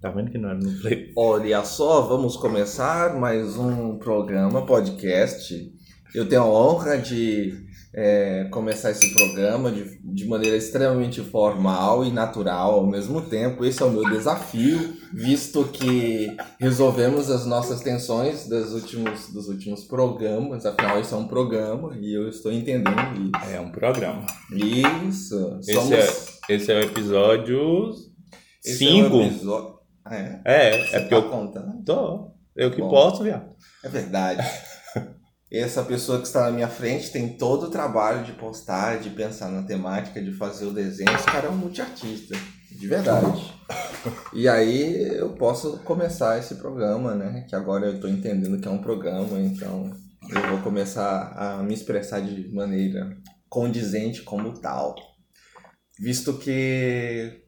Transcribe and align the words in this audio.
Tá 0.00 0.10
vendo 0.10 0.30
que 0.30 0.36
não 0.36 0.50
era 0.50 0.58
no 0.58 0.80
play? 0.80 1.10
Olha 1.16 1.64
só, 1.64 2.02
vamos 2.02 2.36
começar 2.36 3.14
mais 3.16 3.56
um 3.56 3.96
programa, 3.96 4.66
podcast. 4.66 5.72
Eu 6.14 6.28
tenho 6.28 6.42
a 6.42 6.46
honra 6.46 6.98
de 6.98 7.66
é, 7.94 8.44
começar 8.50 8.90
esse 8.90 9.14
programa 9.14 9.72
de, 9.72 9.98
de 10.04 10.26
maneira 10.26 10.54
extremamente 10.54 11.22
formal 11.22 12.04
e 12.04 12.12
natural 12.12 12.74
ao 12.74 12.86
mesmo 12.86 13.22
tempo. 13.22 13.64
Esse 13.64 13.82
é 13.82 13.86
o 13.86 13.90
meu 13.90 14.04
desafio, 14.10 14.96
visto 15.14 15.64
que 15.64 16.36
resolvemos 16.60 17.30
as 17.30 17.46
nossas 17.46 17.80
tensões 17.80 18.46
dos 18.46 18.74
últimos, 18.74 19.32
dos 19.32 19.48
últimos 19.48 19.84
programas. 19.84 20.66
Afinal, 20.66 21.00
isso 21.00 21.14
é 21.14 21.18
um 21.18 21.26
programa 21.26 21.96
e 21.98 22.14
eu 22.14 22.28
estou 22.28 22.52
entendendo 22.52 22.90
isso. 23.14 23.50
É 23.50 23.58
um 23.58 23.70
programa. 23.70 24.26
Isso. 24.52 25.58
Esse, 25.60 25.72
Somos... 25.72 25.92
é, 25.92 26.54
esse 26.54 26.70
é 26.70 26.80
o 26.80 26.82
episódio 26.82 27.94
esse 28.62 28.78
5. 28.78 29.06
É, 29.06 29.08
um 29.08 29.26
episódio... 29.26 29.75
Ah, 30.08 30.16
é? 30.16 30.40
É, 30.44 30.70
Você 30.78 30.96
é 30.96 31.00
porque 31.00 31.14
tá 31.14 31.16
eu 31.16 31.30
contando? 31.30 31.84
tô. 31.84 32.30
Eu 32.54 32.70
que 32.70 32.80
Bom. 32.80 32.88
posso, 32.88 33.22
viado. 33.22 33.54
É 33.84 33.88
verdade. 33.88 34.42
Essa 35.50 35.82
pessoa 35.84 36.18
que 36.20 36.26
está 36.26 36.42
na 36.42 36.50
minha 36.50 36.68
frente 36.68 37.10
tem 37.10 37.36
todo 37.36 37.64
o 37.66 37.70
trabalho 37.70 38.24
de 38.24 38.32
postar, 38.32 38.98
de 38.98 39.10
pensar 39.10 39.48
na 39.48 39.62
temática, 39.62 40.22
de 40.22 40.32
fazer 40.32 40.66
o 40.66 40.72
desenho. 40.72 41.14
Esse 41.14 41.26
cara 41.26 41.46
é 41.46 41.50
um 41.50 41.56
multiartista, 41.56 42.34
de 42.70 42.86
verdade. 42.88 43.54
E 44.32 44.48
aí 44.48 45.16
eu 45.16 45.30
posso 45.34 45.78
começar 45.84 46.38
esse 46.38 46.56
programa, 46.56 47.14
né? 47.14 47.44
Que 47.48 47.54
agora 47.54 47.86
eu 47.86 47.94
estou 47.94 48.10
entendendo 48.10 48.60
que 48.60 48.66
é 48.66 48.70
um 48.70 48.82
programa, 48.82 49.38
então 49.38 49.90
eu 50.28 50.48
vou 50.50 50.62
começar 50.62 51.32
a 51.36 51.62
me 51.62 51.74
expressar 51.74 52.20
de 52.20 52.52
maneira 52.52 53.16
condizente 53.48 54.22
como 54.22 54.52
tal. 54.60 54.94
Visto 55.98 56.38
que 56.38 57.45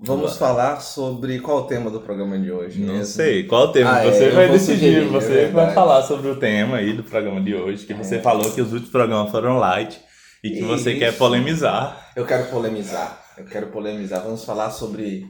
Vamos 0.00 0.36
falar 0.36 0.80
sobre 0.80 1.40
qual 1.40 1.58
o 1.58 1.66
tema 1.66 1.90
do 1.90 2.00
programa 2.00 2.38
de 2.38 2.52
hoje. 2.52 2.80
Não 2.80 2.94
mesmo? 2.94 3.06
sei. 3.14 3.44
Qual 3.44 3.64
o 3.64 3.72
tema? 3.72 3.96
Ah, 3.96 4.04
é, 4.04 4.10
você 4.12 4.28
eu 4.28 4.34
vai 4.34 4.48
decidir. 4.48 4.74
sugerir, 4.78 5.06
é 5.06 5.08
você 5.08 5.46
que 5.46 5.52
vai 5.52 5.74
falar 5.74 6.02
sobre 6.04 6.28
o 6.28 6.36
tema 6.36 6.76
aí 6.76 6.92
do 6.92 7.02
programa 7.02 7.40
de 7.40 7.54
hoje. 7.54 7.84
Que 7.84 7.94
você 7.94 8.16
É. 8.16 8.20
falou 8.20 8.48
que 8.52 8.60
os 8.60 8.72
últimos 8.72 8.90
programas 8.92 9.30
foram 9.32 9.58
light 9.58 10.00
e 10.44 10.50
que 10.50 10.62
você 10.62 10.94
quer 10.94 11.16
polemizar. 11.18 12.12
Eu 12.14 12.24
quero 12.24 12.44
polemizar. 12.46 13.20
Eu 13.36 13.44
quero 13.44 13.66
polemizar. 13.68 14.22
Vamos 14.22 14.44
falar 14.44 14.70
sobre 14.70 15.26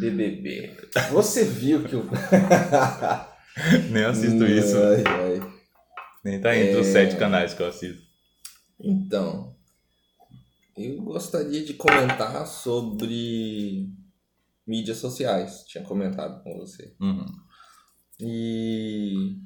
BBB. 0.00 0.74
Você 1.10 1.44
viu 1.44 1.82
que 1.84 1.94
o. 1.94 2.08
Nem 3.92 4.04
assisto 4.04 4.44
isso. 4.46 4.76
Ai, 4.78 5.04
ai. 5.06 5.40
Nem 6.24 6.40
tá 6.40 6.56
entre 6.56 6.80
os 6.80 6.86
É. 6.88 6.92
sete 6.92 7.16
canais 7.16 7.52
que 7.52 7.62
eu 7.62 7.66
assisto. 7.68 8.00
Então, 8.82 9.51
eu 10.84 11.02
gostaria 11.02 11.64
de 11.64 11.74
comentar 11.74 12.46
sobre 12.46 13.88
mídias 14.66 14.98
sociais. 14.98 15.64
Tinha 15.66 15.84
comentado 15.84 16.42
com 16.42 16.58
você. 16.58 16.94
Uhum. 17.00 17.26
E. 18.20 19.36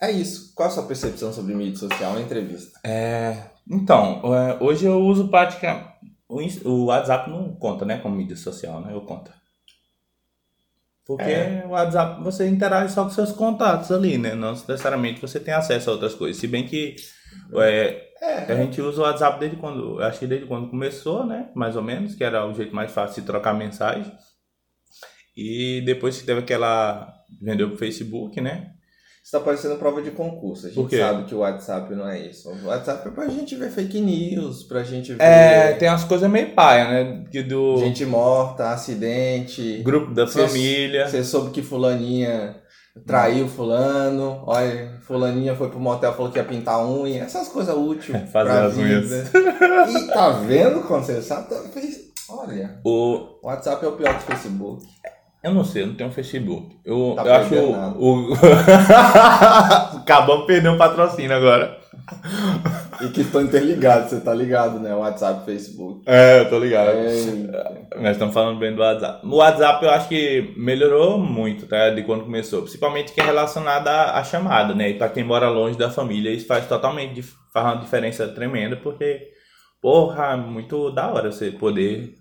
É 0.00 0.10
isso. 0.10 0.52
Qual 0.54 0.68
a 0.68 0.70
sua 0.70 0.86
percepção 0.86 1.32
sobre 1.32 1.54
mídia 1.54 1.78
social 1.78 2.12
na 2.14 2.20
entrevista? 2.20 2.78
É, 2.84 3.50
então, 3.70 4.34
é, 4.34 4.62
hoje 4.62 4.84
eu 4.84 5.00
uso 5.00 5.28
praticamente. 5.28 5.96
O, 6.28 6.86
WhatsApp 6.86 7.30
não 7.30 7.54
conta, 7.54 7.84
né, 7.84 7.98
como 7.98 8.16
mídia 8.16 8.36
social, 8.36 8.80
né? 8.80 8.92
Eu 8.92 9.02
conto. 9.02 9.32
Porque 11.06 11.22
É. 11.22 11.64
o 11.64 11.70
WhatsApp 11.70 12.22
você 12.22 12.48
interage 12.48 12.92
só 12.92 13.04
com 13.04 13.10
seus 13.10 13.30
contatos 13.30 13.92
ali, 13.92 14.18
né? 14.18 14.34
Não 14.34 14.50
necessariamente 14.52 15.20
você 15.20 15.38
tem 15.38 15.54
acesso 15.54 15.88
a 15.88 15.92
outras 15.92 16.14
coisas. 16.14 16.36
Se 16.40 16.48
bem 16.48 16.66
que 16.66 16.96
é, 17.54 18.05
É. 18.26 18.52
a 18.52 18.56
gente 18.56 18.80
usa 18.80 19.00
o 19.00 19.04
WhatsApp 19.04 19.38
desde 19.40 19.56
quando. 19.56 20.00
Acho 20.02 20.18
que 20.18 20.26
desde 20.26 20.46
quando 20.46 20.68
começou, 20.70 21.24
né? 21.24 21.48
Mais 21.54 21.76
ou 21.76 21.82
menos, 21.82 22.14
que 22.14 22.24
era 22.24 22.46
o 22.46 22.52
jeito 22.54 22.74
mais 22.74 22.90
fácil 22.92 23.20
de 23.22 23.26
trocar 23.26 23.54
mensagem. 23.54 24.10
E 25.36 25.82
depois 25.84 26.18
que 26.18 26.26
teve 26.26 26.40
aquela. 26.40 27.12
Vendeu 27.42 27.68
pro 27.68 27.78
Facebook, 27.78 28.40
né? 28.40 28.70
Está 29.22 29.40
parecendo 29.40 29.74
prova 29.76 30.00
de 30.00 30.12
concurso. 30.12 30.68
A 30.68 30.70
gente 30.70 30.96
sabe 30.96 31.24
que 31.24 31.34
o 31.34 31.38
WhatsApp 31.38 31.92
não 31.96 32.08
é 32.08 32.20
isso. 32.28 32.48
O 32.48 32.66
WhatsApp 32.66 33.08
é 33.08 33.10
pra 33.10 33.26
gente 33.26 33.56
ver 33.56 33.70
fake 33.70 34.00
news, 34.00 34.62
pra 34.62 34.84
gente 34.84 35.12
ver 35.14 35.20
É, 35.22 35.72
tem 35.72 35.88
umas 35.88 36.04
coisas 36.04 36.30
meio 36.30 36.54
paia, 36.54 36.88
né? 36.88 37.24
Que 37.28 37.42
do 37.42 37.76
gente 37.78 38.06
morta, 38.06 38.70
acidente. 38.70 39.78
grupo 39.82 40.14
da 40.14 40.26
Você- 40.28 40.46
família. 40.46 41.08
Você 41.08 41.24
soube 41.24 41.50
que 41.50 41.60
fulaninha 41.60 42.54
traiu 43.06 43.48
fulano. 43.48 44.42
Olha, 44.46 44.98
fulaninha 45.06 45.54
foi 45.54 45.68
pro 45.68 45.78
motel 45.80 46.12
falou 46.12 46.30
que 46.30 46.38
ia 46.38 46.44
pintar 46.44 46.84
unha. 46.86 47.22
Essas 47.24 47.48
coisas 47.48 47.74
úteis. 47.76 48.06
Fazer 48.32 48.48
pra 48.50 48.64
as 48.66 48.76
vida. 48.76 49.30
E 49.90 50.06
tá 50.08 50.30
vendo 50.30 50.82
você 50.82 51.20
sabe? 51.20 51.48
Tá- 51.48 51.62
Olha, 52.28 52.78
O, 52.84 53.38
o 53.42 53.46
WhatsApp 53.46 53.84
é 53.84 53.88
o 53.88 53.92
pior 53.92 54.12
do 54.14 54.20
Facebook. 54.20 54.84
eu 55.44 55.54
não 55.54 55.62
sei, 55.64 55.82
eu 55.82 55.86
não 55.88 55.94
tenho 55.94 56.10
Facebook. 56.10 56.76
Eu, 56.84 57.12
Tá 57.16 57.24
eu 57.24 57.34
acho 57.34 57.54
o. 57.54 57.72
nada. 57.72 57.98
o... 57.98 58.32
Acabamos 59.98 60.46
perdendo 60.46 60.74
um 60.74 60.78
patrocínio 60.78 61.36
agora. 61.36 61.78
E 63.00 63.08
que 63.08 63.20
estão 63.20 63.42
interligados, 63.42 64.10
você 64.10 64.20
tá 64.20 64.32
ligado, 64.32 64.78
né? 64.78 64.94
WhatsApp 64.94 65.42
e 65.42 65.44
Facebook. 65.44 66.02
É, 66.06 66.40
eu 66.40 66.50
tô 66.50 66.58
ligado. 66.58 66.90
É, 66.90 68.00
Nós 68.00 68.12
estamos 68.12 68.34
falando 68.34 68.58
bem 68.58 68.74
do 68.74 68.80
WhatsApp. 68.80 69.26
O 69.26 69.36
WhatsApp 69.36 69.84
eu 69.84 69.90
acho 69.90 70.08
que 70.08 70.54
melhorou 70.56 71.18
muito, 71.18 71.66
tá? 71.66 71.90
De 71.90 72.02
quando 72.02 72.24
começou. 72.24 72.62
Principalmente 72.62 73.12
que 73.12 73.20
é 73.20 73.24
relacionado 73.24 73.88
à, 73.88 74.18
à 74.18 74.24
chamada, 74.24 74.74
né? 74.74 74.90
E 74.90 74.94
pra 74.94 75.08
quem 75.08 75.24
mora 75.24 75.48
longe 75.48 75.78
da 75.78 75.90
família, 75.90 76.30
isso 76.30 76.46
faz 76.46 76.66
totalmente 76.66 77.22
faz 77.52 77.66
uma 77.74 77.82
diferença 77.82 78.28
tremenda, 78.28 78.76
porque, 78.76 79.28
porra, 79.80 80.32
é 80.32 80.36
muito 80.36 80.90
da 80.90 81.10
hora 81.10 81.32
você 81.32 81.50
poder 81.50 82.14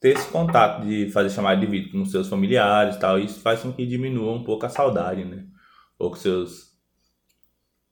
ter 0.00 0.16
esse 0.16 0.28
contato 0.28 0.84
de 0.84 1.08
fazer 1.12 1.30
chamada 1.30 1.60
de 1.60 1.66
vídeo 1.66 1.92
com 1.92 2.04
seus 2.04 2.28
familiares 2.28 2.96
e 2.96 2.98
tal. 2.98 3.18
Isso 3.20 3.40
faz 3.40 3.60
com 3.62 3.72
que 3.72 3.86
diminua 3.86 4.32
um 4.32 4.42
pouco 4.42 4.66
a 4.66 4.68
saudade, 4.68 5.24
né? 5.24 5.44
Ou 5.98 6.10
com 6.10 6.16
seus. 6.16 6.71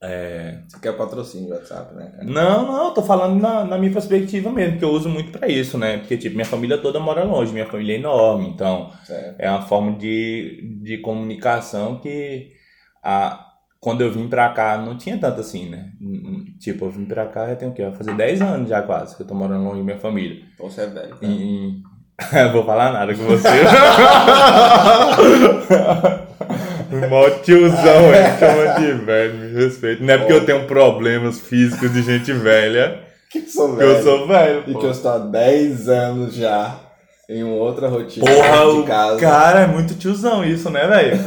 É, 0.03 0.57
Você 0.67 0.79
quer 0.79 0.97
patrocínio 0.97 1.49
do 1.49 1.53
WhatsApp, 1.53 1.93
né? 1.93 2.09
cara? 2.11 2.23
não, 2.23 2.65
não, 2.65 2.85
eu 2.85 2.91
tô 2.91 3.03
falando 3.03 3.39
na, 3.39 3.63
na 3.63 3.77
minha 3.77 3.93
perspectiva 3.93 4.49
mesmo, 4.51 4.79
que 4.79 4.83
eu 4.83 4.89
uso 4.89 5.07
muito 5.07 5.31
pra 5.31 5.47
isso, 5.47 5.77
né? 5.77 5.99
Porque, 5.99 6.17
tipo, 6.17 6.33
minha 6.35 6.45
família 6.45 6.77
toda 6.79 6.99
mora 6.99 7.23
longe, 7.23 7.53
minha 7.53 7.67
família 7.67 7.93
é 7.95 7.99
enorme, 7.99 8.47
então 8.49 8.89
Certo. 9.03 9.35
é 9.39 9.47
uma 9.49 9.61
forma 9.61 9.91
de, 9.97 10.79
de 10.81 10.97
comunicação 10.97 11.99
que 11.99 12.51
a, 13.03 13.45
quando 13.79 14.01
eu 14.01 14.11
vim 14.11 14.27
pra 14.27 14.49
cá 14.49 14.75
não 14.77 14.97
tinha 14.97 15.19
tanto 15.19 15.39
assim, 15.41 15.69
né? 15.69 15.91
Tipo, 16.59 16.85
eu 16.85 16.89
vim 16.91 17.05
pra 17.05 17.27
cá 17.27 17.47
já 17.49 17.55
tem 17.55 17.69
o 17.69 17.73
quê? 17.73 17.83
Vai 17.83 17.93
fazer 17.93 18.15
10 18.15 18.41
anos 18.41 18.69
já 18.69 18.81
quase 18.81 19.15
que 19.15 19.21
eu 19.21 19.27
tô 19.27 19.35
morando 19.35 19.63
longe 19.65 19.77
da 19.79 19.83
minha 19.83 19.99
família. 19.99 20.43
Então 20.55 20.67
você 20.67 20.81
é 20.81 20.87
velho. 20.87 21.15
Né? 21.21 21.29
e- 21.29 21.81
vou 22.53 22.65
falar 22.65 22.91
nada 22.91 23.13
com 23.13 23.23
você. 23.23 23.47
Mó 27.09 27.29
tiozão, 27.43 28.13
ele 28.13 28.37
chama 28.39 28.79
de 28.79 28.93
velho, 29.05 29.33
me 29.35 29.63
respeita. 29.63 30.03
Não 30.03 30.13
é 30.13 30.17
porque 30.17 30.33
eu 30.33 30.45
tenho 30.45 30.65
problemas 30.67 31.39
físicos 31.39 31.91
de 31.93 32.01
gente 32.01 32.31
velha 32.33 32.99
Que 33.31 33.39
eu 33.39 33.47
sou 33.47 33.75
velho. 33.75 33.89
eu 33.91 34.03
sou 34.03 34.27
velho. 34.27 34.63
E 34.67 34.73
pô. 34.73 34.79
que 34.79 34.85
eu 34.85 34.91
estou 34.91 35.11
há 35.11 35.17
10 35.19 35.89
anos 35.89 36.35
já 36.35 36.75
em 37.29 37.43
uma 37.43 37.55
outra 37.55 37.87
rotina 37.87 38.25
Porra, 38.25 38.81
de 38.81 38.87
casa. 38.87 39.19
cara 39.19 39.59
é 39.61 39.67
muito 39.67 39.93
tiozão 39.95 40.43
isso, 40.43 40.69
né, 40.69 40.85
velho? 40.85 41.19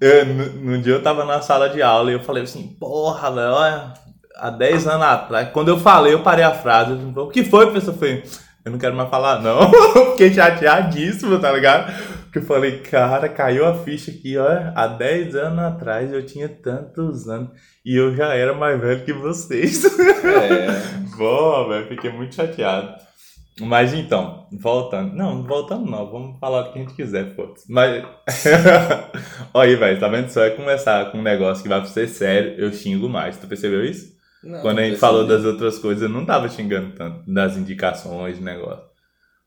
Eu, 0.00 0.26
no, 0.26 0.44
no 0.72 0.78
dia 0.82 0.92
eu 0.92 1.02
tava 1.02 1.24
na 1.24 1.40
sala 1.40 1.68
de 1.68 1.82
aula 1.82 2.10
e 2.10 2.14
eu 2.14 2.20
falei 2.20 2.42
assim, 2.44 2.76
porra, 2.78 3.30
velho, 3.30 3.52
olha, 3.52 3.94
há 4.36 4.50
10 4.50 4.86
anos 4.86 5.06
atrás, 5.06 5.48
quando 5.52 5.68
eu 5.68 5.78
falei, 5.78 6.12
eu 6.14 6.20
parei 6.22 6.44
a 6.44 6.52
frase, 6.52 6.92
eu 6.92 6.98
falei, 6.98 7.12
o 7.16 7.30
que 7.30 7.42
foi, 7.44 7.66
professor? 7.66 7.94
Eu 7.94 7.98
falei, 7.98 8.22
eu 8.64 8.72
não 8.72 8.78
quero 8.78 8.94
mais 8.94 9.08
falar, 9.10 9.40
não. 9.40 9.70
Fiquei 10.12 10.32
chateadíssimo, 10.32 11.38
tá 11.38 11.50
ligado? 11.52 11.92
Porque 12.34 12.46
eu 12.46 12.48
falei, 12.48 12.78
cara, 12.80 13.28
caiu 13.28 13.64
a 13.64 13.84
ficha 13.84 14.10
aqui, 14.10 14.36
olha, 14.36 14.72
há 14.74 14.88
10 14.88 15.36
anos 15.36 15.58
atrás 15.60 16.12
eu 16.12 16.26
tinha 16.26 16.48
tantos 16.48 17.28
anos 17.28 17.50
e 17.86 17.94
eu 17.94 18.16
já 18.16 18.34
era 18.34 18.52
mais 18.52 18.80
velho 18.80 19.04
que 19.04 19.12
vocês. 19.12 19.84
É. 19.84 20.66
Boa, 21.16 21.68
velho, 21.68 21.86
fiquei 21.86 22.10
muito 22.10 22.34
chateado. 22.34 22.92
Mas 23.60 23.94
então, 23.94 24.48
voltando. 24.50 25.14
Não, 25.14 25.44
voltando 25.44 25.88
não, 25.88 26.10
vamos 26.10 26.36
falar 26.40 26.62
o 26.62 26.72
que 26.72 26.80
a 26.80 26.82
gente 26.82 26.94
quiser, 26.94 27.36
foda-se. 27.36 27.70
Mas. 27.70 28.02
Olha 29.54 29.70
aí, 29.70 29.76
velho, 29.76 30.00
tá 30.00 30.08
vendo? 30.08 30.28
Só 30.28 30.42
é 30.42 30.50
começar 30.50 31.12
com 31.12 31.18
um 31.18 31.22
negócio 31.22 31.62
que 31.62 31.68
vai 31.68 31.86
ser 31.86 32.08
sério, 32.08 32.56
eu 32.58 32.72
xingo 32.72 33.08
mais. 33.08 33.36
Tu 33.36 33.46
percebeu 33.46 33.84
isso? 33.84 34.12
Não, 34.42 34.60
Quando 34.60 34.80
a 34.80 34.82
gente 34.82 34.98
percebi. 34.98 35.12
falou 35.12 35.24
das 35.24 35.44
outras 35.44 35.78
coisas, 35.78 36.02
eu 36.02 36.08
não 36.08 36.26
tava 36.26 36.48
xingando 36.48 36.96
tanto, 36.96 37.32
das 37.32 37.56
indicações, 37.56 38.40
negócio. 38.40 38.92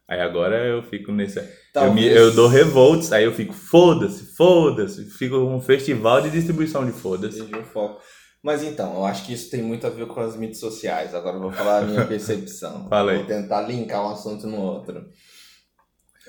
Aí 0.08 0.22
agora 0.22 0.66
eu 0.66 0.82
fico 0.84 1.12
nesse. 1.12 1.42
Eu, 1.86 1.94
me, 1.94 2.06
eu 2.06 2.34
dou 2.34 2.48
revolts, 2.48 3.12
aí 3.12 3.24
eu 3.24 3.34
fico, 3.34 3.54
foda-se, 3.54 4.36
foda-se. 4.36 5.06
Fico 5.06 5.36
um 5.38 5.62
festival 5.62 6.22
de 6.22 6.30
distribuição 6.30 6.86
de 6.86 6.92
foda-se. 6.92 7.38
Perdi 7.44 7.56
o 7.60 7.64
foco. 7.66 8.02
Mas 8.44 8.64
então, 8.64 8.94
eu 8.96 9.06
acho 9.06 9.26
que 9.26 9.34
isso 9.34 9.50
tem 9.50 9.62
muito 9.62 9.86
a 9.86 9.90
ver 9.90 10.06
com 10.08 10.20
as 10.22 10.36
mídias 10.38 10.60
sociais. 10.60 11.14
Agora 11.14 11.36
eu 11.38 11.42
vou 11.42 11.52
falar 11.52 11.80
a 11.80 11.86
minha 11.86 12.06
percepção. 12.08 12.88
Fala 12.88 13.12
aí. 13.12 13.18
Vou 13.18 13.26
tentar 13.28 13.62
linkar 13.62 14.06
um 14.06 14.10
assunto 14.12 14.48
no 14.48 14.58
outro. 14.62 15.04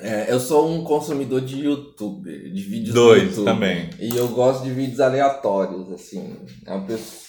É, 0.00 0.32
eu 0.32 0.38
sou 0.38 0.68
um 0.70 0.84
consumidor 0.84 1.40
de 1.40 1.58
YouTube, 1.64 2.30
de 2.52 2.62
vídeos 2.62 2.94
do 2.94 3.00
Dois 3.04 3.22
YouTube. 3.24 3.44
também. 3.44 3.90
E 3.98 4.16
eu 4.16 4.28
gosto 4.28 4.62
de 4.62 4.70
vídeos 4.70 5.00
aleatórios, 5.00 5.90
assim. 5.92 6.36
É 6.66 6.72
uma 6.72 6.86
pessoa- 6.86 7.26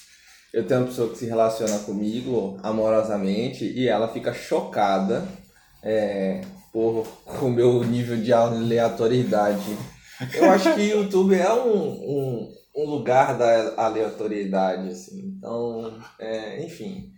Eu 0.54 0.66
tenho 0.66 0.80
uma 0.82 0.88
pessoa 0.88 1.10
que 1.10 1.18
se 1.18 1.26
relaciona 1.26 1.80
comigo 1.80 2.58
amorosamente 2.64 3.66
e 3.66 3.88
ela 3.88 4.08
fica 4.08 4.34
chocada 4.34 5.28
é, 5.84 6.42
por 6.72 7.08
o 7.42 7.50
meu 7.50 7.84
nível 7.84 8.18
de 8.18 8.32
aleatoriedade. 8.32 9.78
Eu 10.34 10.52
acho 10.52 10.74
que 10.76 10.82
o 10.82 11.02
YouTube 11.02 11.36
é 11.36 11.52
um, 11.54 11.78
um, 11.78 12.54
um 12.76 12.90
lugar 12.90 13.38
da 13.38 13.74
aleatoriedade, 13.78 14.90
assim. 14.90 15.34
Então, 15.38 15.94
é, 16.20 16.64
enfim. 16.64 17.12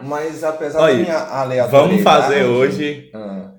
Mas 0.00 0.42
apesar 0.42 0.80
Olha, 0.80 0.94
da 0.94 1.00
minha 1.02 1.18
aleatoriedade... 1.18 1.70
Vamos 1.70 2.02
fazer 2.02 2.44
hoje. 2.44 3.10
Ah, 3.14 3.50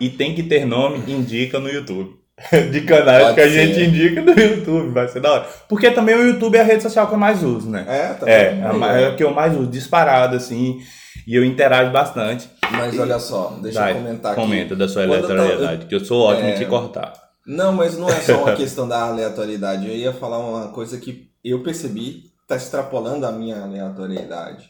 E 0.00 0.10
tem 0.10 0.34
que 0.34 0.42
ter 0.42 0.64
nome, 0.64 0.98
indica 1.10 1.58
no 1.58 1.68
YouTube. 1.68 2.16
De 2.70 2.82
canais 2.82 3.22
Pode 3.24 3.34
que 3.34 3.40
a 3.40 3.44
ser. 3.44 3.50
gente 3.50 3.88
indica 3.88 4.20
no 4.20 4.38
YouTube, 4.38 4.92
vai 4.92 5.08
ser 5.08 5.20
da 5.20 5.32
hora. 5.32 5.48
Porque 5.68 5.90
também 5.90 6.14
o 6.14 6.22
YouTube 6.22 6.56
é 6.56 6.60
a 6.60 6.64
rede 6.64 6.82
social 6.82 7.06
que 7.08 7.14
eu 7.14 7.18
mais 7.18 7.42
uso, 7.42 7.70
né? 7.70 7.84
é, 7.88 8.14
tá 8.14 8.28
É, 8.28 8.42
é 8.42 9.02
é 9.02 9.06
a 9.08 9.14
que 9.14 9.24
eu 9.24 9.32
mais 9.32 9.56
uso, 9.56 9.70
disparado, 9.70 10.36
assim. 10.36 10.80
E 11.26 11.34
eu 11.34 11.44
interajo 11.44 11.92
bastante. 11.92 12.48
Mas 12.72 12.98
olha 12.98 13.18
só, 13.18 13.58
deixa 13.62 13.78
Vai, 13.80 13.92
eu 13.92 13.96
comentar 13.96 14.32
aqui. 14.32 14.40
Comenta 14.40 14.74
da 14.74 14.88
sua 14.88 15.04
aleatoriedade, 15.04 15.86
que 15.86 15.94
eu 15.94 16.04
sou 16.04 16.22
ótimo 16.22 16.48
em 16.48 16.52
É. 16.52 16.54
te 16.54 16.64
cortar. 16.66 17.12
Não, 17.46 17.72
mas 17.72 17.96
não 17.96 18.08
é 18.08 18.20
só 18.20 18.42
uma 18.42 18.54
questão 18.56 18.88
da 18.88 19.02
aleatoriedade. 19.02 19.86
Eu 19.86 19.94
ia 19.94 20.12
falar 20.12 20.38
uma 20.40 20.68
coisa 20.68 20.98
que 20.98 21.30
eu 21.44 21.62
percebi 21.62 22.24
tá 22.48 22.56
extrapolando 22.56 23.24
a 23.26 23.32
minha 23.32 23.60
aleatoriedade. 23.62 24.68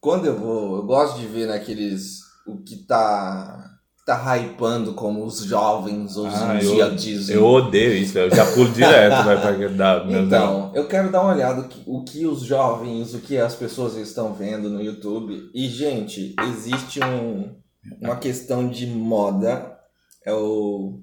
Quando 0.00 0.26
eu 0.26 0.34
vou, 0.38 0.76
eu 0.76 0.82
gosto 0.82 1.18
de 1.18 1.26
ver 1.26 1.46
naqueles 1.46 2.20
o 2.46 2.58
que 2.58 2.76
tá 2.76 3.69
tá 4.06 4.36
hypando 4.36 4.94
como 4.94 5.24
os 5.24 5.40
jovens 5.44 6.16
hoje 6.16 6.34
Ah, 6.36 6.58
em 6.60 6.64
eu- 6.64 6.74
dia 6.74 6.90
dizem. 6.90 7.36
Eu 7.36 7.44
odeio 7.46 7.94
isso, 7.94 8.18
eu 8.18 8.30
já 8.34 8.44
pulo 8.52 8.70
direto, 8.70 9.24
vai 9.24 9.40
pra 9.40 9.68
dar 9.68 10.10
Então, 10.10 10.72
eu 10.74 10.86
quero 10.88 11.10
dar 11.12 11.22
uma 11.22 11.32
olhada 11.34 11.60
o 11.60 11.68
que, 11.68 11.82
o 11.86 12.04
que 12.04 12.26
os 12.26 12.42
jovens, 12.42 13.14
o 13.14 13.20
que 13.20 13.36
as 13.38 13.54
pessoas 13.54 13.96
estão 13.96 14.32
vendo 14.34 14.68
no 14.68 14.82
YouTube. 14.82 15.50
E, 15.54 15.68
gente, 15.68 16.34
existe 16.48 16.98
um, 17.04 17.54
uma 18.00 18.16
questão 18.16 18.68
de 18.68 18.86
moda, 18.86 19.76
é 20.24 20.32
o, 20.32 21.00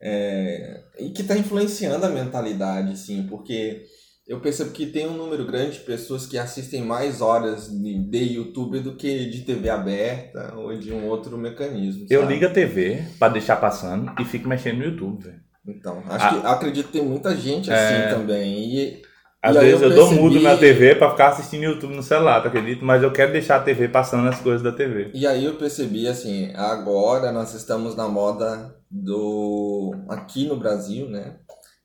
é, 0.00 0.80
e 0.98 1.10
que 1.10 1.22
está 1.22 1.36
influenciando 1.36 2.04
a 2.04 2.10
mentalidade, 2.10 2.98
sim, 2.98 3.26
porque 3.28 3.82
eu 4.30 4.40
percebo 4.40 4.70
que 4.70 4.86
tem 4.86 5.08
um 5.08 5.16
número 5.16 5.44
grande 5.44 5.72
de 5.72 5.80
pessoas 5.80 6.24
que 6.26 6.38
assistem 6.38 6.82
mais 6.82 7.20
horas 7.20 7.68
de, 7.68 8.18
YouTube 8.34 8.78
do 8.80 8.94
que 8.94 9.26
de 9.28 9.40
TV 9.42 9.68
aberta 9.68 10.54
ou 10.56 10.72
de 10.78 10.92
um 10.92 11.06
outro 11.08 11.36
mecanismo. 11.36 12.06
Eu 12.08 12.20
sabe? 12.20 12.34
ligo 12.34 12.46
a 12.46 12.50
TV 12.50 13.02
pra 13.18 13.28
deixar 13.28 13.56
passando 13.56 14.12
e 14.20 14.24
fico 14.24 14.48
mexendo 14.48 14.78
no 14.78 14.84
YouTube, 14.84 15.24
velho. 15.24 15.40
Então, 15.66 16.02
acho 16.08 16.40
que 16.40 16.46
acredito 16.46 16.86
que 16.86 16.92
tem 16.92 17.04
muita 17.04 17.36
gente 17.36 17.70
assim 17.72 17.94
Ah. 17.94 17.98
É. 18.08 18.14
também. 18.14 18.74
E, 18.76 19.02
Às 19.42 19.56
E 19.56 19.58
vezes 19.60 19.80
eu, 19.82 19.88
eu 19.88 19.94
dou 19.96 20.06
percebi- 20.08 20.20
mudo 20.28 20.40
na 20.40 20.56
TV 20.56 20.94
pra 20.96 21.10
ficar 21.10 21.28
assistindo 21.30 21.62
YouTube 21.64 21.94
no 21.96 22.02
celular, 22.02 22.40
tu 22.42 22.48
acredita? 22.48 22.84
Mas 22.84 23.02
eu 23.02 23.10
quero 23.10 23.32
deixar 23.32 23.56
a 23.56 23.60
TV 23.62 23.88
passando 23.88 24.28
as 24.28 24.38
coisas 24.38 24.62
da 24.62 24.70
TV. 24.70 25.10
E 25.14 25.26
aí 25.26 25.44
eu 25.46 25.54
percebi 25.54 26.06
assim, 26.06 26.52
agora 26.54 27.32
nós 27.32 27.54
estamos 27.54 27.96
na 27.96 28.06
moda 28.06 28.76
do 28.90 29.94
aqui 30.10 30.46
no 30.46 30.56
Brasil, 30.56 31.08
né, 31.08 31.36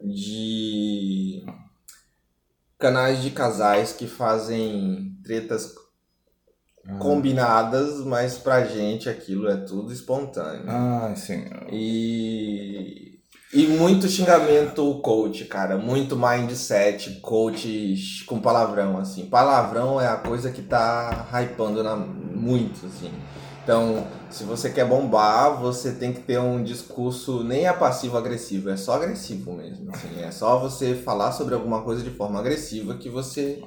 de 0.04 1.44
canais 2.80 3.22
de 3.22 3.32
casais 3.32 3.94
que 3.94 4.08
fazem 4.08 5.18
tretas 5.24 5.74
combinadas, 7.00 8.06
mas 8.06 8.38
pra 8.38 8.66
gente 8.66 9.10
aquilo 9.10 9.50
é 9.50 9.58
tudo 9.58 9.92
espontâneo. 9.92 10.66
Ai, 10.68 11.16
sim. 11.16 11.46
E 11.72 13.16
e 13.54 13.68
muito 13.68 14.10
xingamento 14.10 15.00
coach, 15.02 15.46
cara, 15.46 15.78
muito 15.78 16.18
mindset 16.18 17.22
coach 17.22 18.26
com 18.26 18.40
palavrão 18.40 18.98
assim. 18.98 19.28
Palavrão 19.28 20.02
é 20.02 20.08
a 20.08 20.18
coisa 20.18 20.52
que 20.52 20.62
tá 20.62 21.26
hypando 21.32 21.82
na 21.82 21.96
muito 21.96 22.86
assim. 22.86 23.10
Então, 23.66 24.06
se 24.30 24.44
você 24.44 24.70
quer 24.70 24.88
bombar, 24.88 25.60
você 25.60 25.92
tem 25.92 26.14
que 26.14 26.22
ter 26.22 26.40
um 26.40 26.64
discurso 26.64 27.44
nem 27.44 27.66
é 27.66 27.74
passivo 27.74 28.16
agressivo, 28.16 28.70
é 28.70 28.78
só 28.78 28.94
agressivo 28.94 29.54
mesmo, 29.54 29.90
assim. 29.90 30.22
É 30.22 30.30
só 30.30 30.60
você 30.60 30.94
falar 30.94 31.32
sobre 31.32 31.56
alguma 31.56 31.82
coisa 31.82 32.04
de 32.04 32.12
forma 32.12 32.40
agressiva 32.40 32.96
que 32.96 33.10
você 33.10 33.60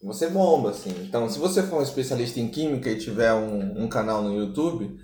você 0.00 0.28
bomba, 0.28 0.70
assim. 0.70 0.94
Então, 1.02 1.28
se 1.28 1.40
você 1.40 1.60
for 1.60 1.80
um 1.80 1.82
especialista 1.82 2.38
em 2.38 2.46
química 2.46 2.88
e 2.88 2.98
tiver 2.98 3.32
um, 3.34 3.82
um 3.82 3.88
canal 3.88 4.22
no 4.22 4.32
YouTube, 4.32 4.96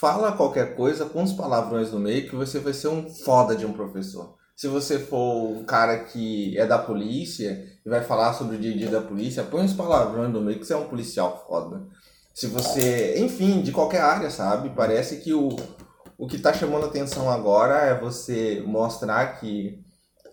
fala 0.00 0.32
qualquer 0.32 0.74
coisa 0.74 1.04
com 1.04 1.22
os 1.22 1.34
palavrões 1.34 1.92
no 1.92 1.98
meio 1.98 2.26
que 2.26 2.34
você 2.34 2.58
vai 2.58 2.72
ser 2.72 2.88
um 2.88 3.10
foda 3.10 3.54
de 3.54 3.66
um 3.66 3.74
professor. 3.74 4.36
Se 4.56 4.68
você 4.68 4.98
for 4.98 5.50
um 5.50 5.64
cara 5.64 5.98
que 5.98 6.56
é 6.56 6.64
da 6.66 6.78
polícia 6.78 7.62
e 7.84 7.90
vai 7.90 8.02
falar 8.02 8.32
sobre 8.32 8.56
o 8.56 8.58
dia 8.58 8.72
a 8.72 8.76
dia 8.76 8.90
da 8.90 9.02
polícia, 9.02 9.42
põe 9.42 9.66
os 9.66 9.74
palavrões 9.74 10.32
no 10.32 10.40
meio 10.40 10.58
que 10.58 10.64
você 10.64 10.72
é 10.72 10.76
um 10.78 10.88
policial 10.88 11.44
foda. 11.46 11.86
Se 12.34 12.48
você, 12.48 13.18
enfim, 13.20 13.62
de 13.62 13.72
qualquer 13.72 14.00
área, 14.02 14.30
sabe? 14.30 14.70
Parece 14.70 15.18
que 15.20 15.32
o, 15.32 15.50
o 16.18 16.26
que 16.26 16.38
tá 16.38 16.52
chamando 16.52 16.86
atenção 16.86 17.30
agora 17.30 17.76
é 17.86 17.98
você 18.00 18.62
mostrar 18.66 19.38
que, 19.40 19.80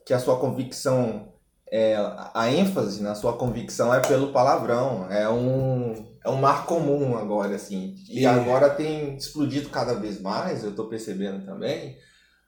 que 0.05 0.13
a 0.13 0.19
sua 0.19 0.39
convicção, 0.39 1.33
é, 1.71 1.95
a 2.33 2.51
ênfase 2.51 3.03
na 3.03 3.15
sua 3.15 3.37
convicção 3.37 3.93
é 3.93 3.99
pelo 3.99 4.31
palavrão. 4.33 5.07
É 5.11 5.29
um, 5.29 6.17
é 6.25 6.29
um 6.29 6.37
mar 6.37 6.65
comum 6.65 7.17
agora, 7.17 7.55
assim. 7.55 7.95
E 8.09 8.19
E- 8.19 8.25
agora 8.25 8.69
tem 8.69 9.15
explodido 9.15 9.69
cada 9.69 9.93
vez 9.95 10.19
mais, 10.21 10.63
eu 10.63 10.75
tô 10.75 10.87
percebendo 10.89 11.45
também, 11.45 11.97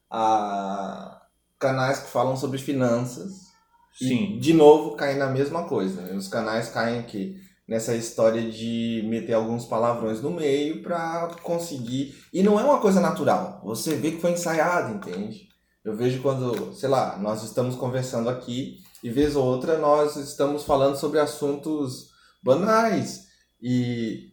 a 0.10 1.22
canais 1.60 2.00
que 2.00 2.10
falam 2.10 2.36
sobre 2.38 2.58
finanças. 2.60 3.54
Sim. 3.94 4.38
E, 4.38 4.40
de 4.40 4.54
novo, 4.54 4.96
caem 4.96 5.18
na 5.18 5.28
mesma 5.28 5.66
coisa. 5.68 6.14
Os 6.16 6.28
canais 6.28 6.70
caem 6.70 7.00
aqui 7.00 7.43
nessa 7.68 7.96
história 7.96 8.42
de 8.50 9.04
meter 9.08 9.34
alguns 9.34 9.66
palavrões 9.66 10.22
no 10.22 10.32
meio 10.32 10.82
pra 10.82 11.36
conseguir. 11.42 12.16
E 12.34 12.44
não 12.44 12.60
é 12.60 12.64
uma 12.64 12.80
coisa 12.80 13.00
natural. 13.00 13.62
Você 13.64 13.96
vê 13.96 14.12
que 14.12 14.22
foi 14.22 14.32
ensaiado, 14.32 14.96
entende? 14.96 15.48
Eu 15.84 15.96
vejo 15.96 16.22
quando, 16.22 16.74
sei 16.74 16.90
lá, 16.90 17.18
nós 17.18 17.44
estamos 17.44 17.76
conversando 17.76 18.30
aqui 18.30 18.78
e 19.04 19.10
vez 19.10 19.36
ou 19.36 19.46
outra 19.46 19.78
nós 19.78 20.16
estamos 20.16 20.64
falando 20.64 20.96
sobre 20.96 21.20
assuntos 21.20 22.10
banais. 22.42 23.28
E 23.62 24.32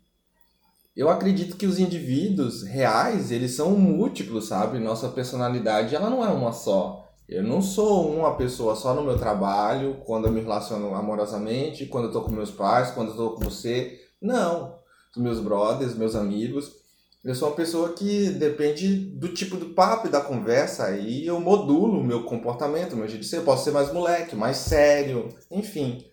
eu 0.97 1.09
acredito 1.09 1.57
que 1.57 1.67
os 1.67 1.79
indivíduos 1.79 2.63
reais, 2.63 3.31
eles 3.31 3.53
são 3.53 3.73
múltiplos, 3.73 4.47
sabe? 4.47 4.79
Nossa 4.79 5.09
personalidade, 5.09 5.95
ela 5.95 6.11
não 6.11 6.25
é 6.25 6.29
uma 6.29 6.53
só. 6.53 7.10
Eu 7.31 7.45
não 7.45 7.63
sou 7.63 8.13
uma 8.13 8.35
pessoa 8.35 8.75
só 8.75 8.93
no 8.93 9.05
meu 9.05 9.17
trabalho, 9.17 9.99
quando 10.05 10.27
eu 10.27 10.33
me 10.33 10.41
relaciono 10.41 10.93
amorosamente, 10.97 11.87
quando 11.87 12.07
eu 12.07 12.13
tô 12.13 12.23
com 12.23 12.33
meus 12.33 12.51
pais, 12.51 12.91
quando 12.91 13.11
eu 13.13 13.17
tô 13.17 13.31
com 13.37 13.45
você. 13.45 14.01
Não. 14.21 14.75
Os 15.17 15.23
meus 15.23 15.39
brothers, 15.39 15.95
meus 15.95 16.17
amigos. 16.17 16.73
Eu 17.25 17.35
sou 17.35 17.49
uma 17.49 17.55
pessoa 17.55 17.91
que 17.93 18.31
depende 18.31 18.97
do 18.97 19.29
tipo 19.29 19.57
do 19.57 19.67
papo 19.67 20.09
e 20.09 20.11
da 20.11 20.21
conversa, 20.21 20.87
aí 20.87 21.25
eu 21.25 21.39
modulo 21.39 22.01
o 22.01 22.05
meu 22.05 22.25
comportamento, 22.25 22.95
o 22.95 22.97
meu 22.97 23.07
jeito 23.07 23.21
de 23.23 23.29
ser. 23.29 23.37
Eu 23.39 23.45
posso 23.45 23.63
ser 23.63 23.71
mais 23.71 23.93
moleque, 23.93 24.35
mais 24.35 24.57
sério, 24.57 25.29
enfim. 25.51 26.05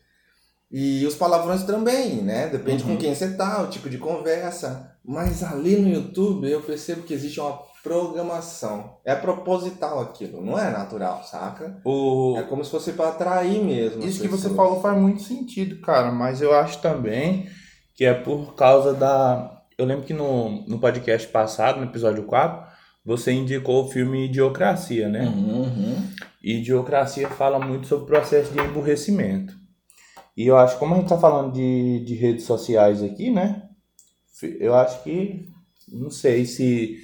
E 0.71 1.03
os 1.07 1.15
palavrões 1.15 1.63
também, 1.63 2.21
né? 2.21 2.47
Depende 2.47 2.83
Uhum. 2.83 2.91
com 2.91 2.97
quem 2.97 3.15
você 3.15 3.35
tá, 3.35 3.63
o 3.63 3.69
tipo 3.69 3.89
de 3.89 3.97
conversa. 3.97 4.91
Mas 5.03 5.41
ali 5.41 5.77
no 5.77 5.87
YouTube 5.89 6.47
eu 6.51 6.61
percebo 6.61 7.03
que 7.03 7.13
existe 7.13 7.39
uma 7.39 7.57
programação. 7.87 8.97
É 9.05 9.15
proposital 9.15 10.01
aquilo, 10.01 10.41
não 10.41 10.59
é 10.59 10.69
natural, 10.69 11.23
saca? 11.23 11.79
O... 11.85 12.35
É 12.37 12.43
como 12.43 12.63
se 12.63 12.71
fosse 12.71 12.91
para 12.93 13.09
atrair 13.09 13.63
mesmo. 13.63 14.03
Isso 14.03 14.21
que 14.21 14.27
você 14.27 14.49
falou 14.49 14.81
faz 14.81 14.97
muito 14.97 15.21
sentido, 15.21 15.79
cara, 15.79 16.11
mas 16.11 16.41
eu 16.41 16.53
acho 16.53 16.79
também 16.81 17.47
que 17.95 18.03
é 18.05 18.13
por 18.13 18.53
causa 18.55 18.93
da. 18.93 19.63
Eu 19.77 19.85
lembro 19.85 20.05
que 20.05 20.13
no, 20.13 20.67
no 20.67 20.79
podcast 20.79 21.27
passado, 21.29 21.79
no 21.79 21.85
episódio 21.85 22.23
4, 22.23 22.67
você 23.05 23.31
indicou 23.31 23.85
o 23.85 23.87
filme 23.89 24.25
Idiocracia, 24.25 25.07
né? 25.07 25.25
Uhum, 25.27 25.61
uhum. 25.61 26.09
Idiocracia 26.43 27.29
fala 27.29 27.59
muito 27.59 27.87
sobre 27.87 28.03
o 28.03 28.07
processo 28.07 28.51
de 28.51 28.59
emburrecimento. 28.59 29.55
E 30.35 30.45
eu 30.45 30.57
acho, 30.57 30.77
como 30.77 30.93
a 30.93 30.97
gente 30.97 31.09
tá 31.09 31.17
falando 31.17 31.53
de, 31.53 32.03
de 32.05 32.15
redes 32.15 32.45
sociais 32.45 33.01
aqui, 33.01 33.31
né? 33.31 33.63
Eu 34.59 34.75
acho 34.75 35.01
que, 35.03 35.47
não 35.91 36.11
sei 36.11 36.45
se 36.45 36.97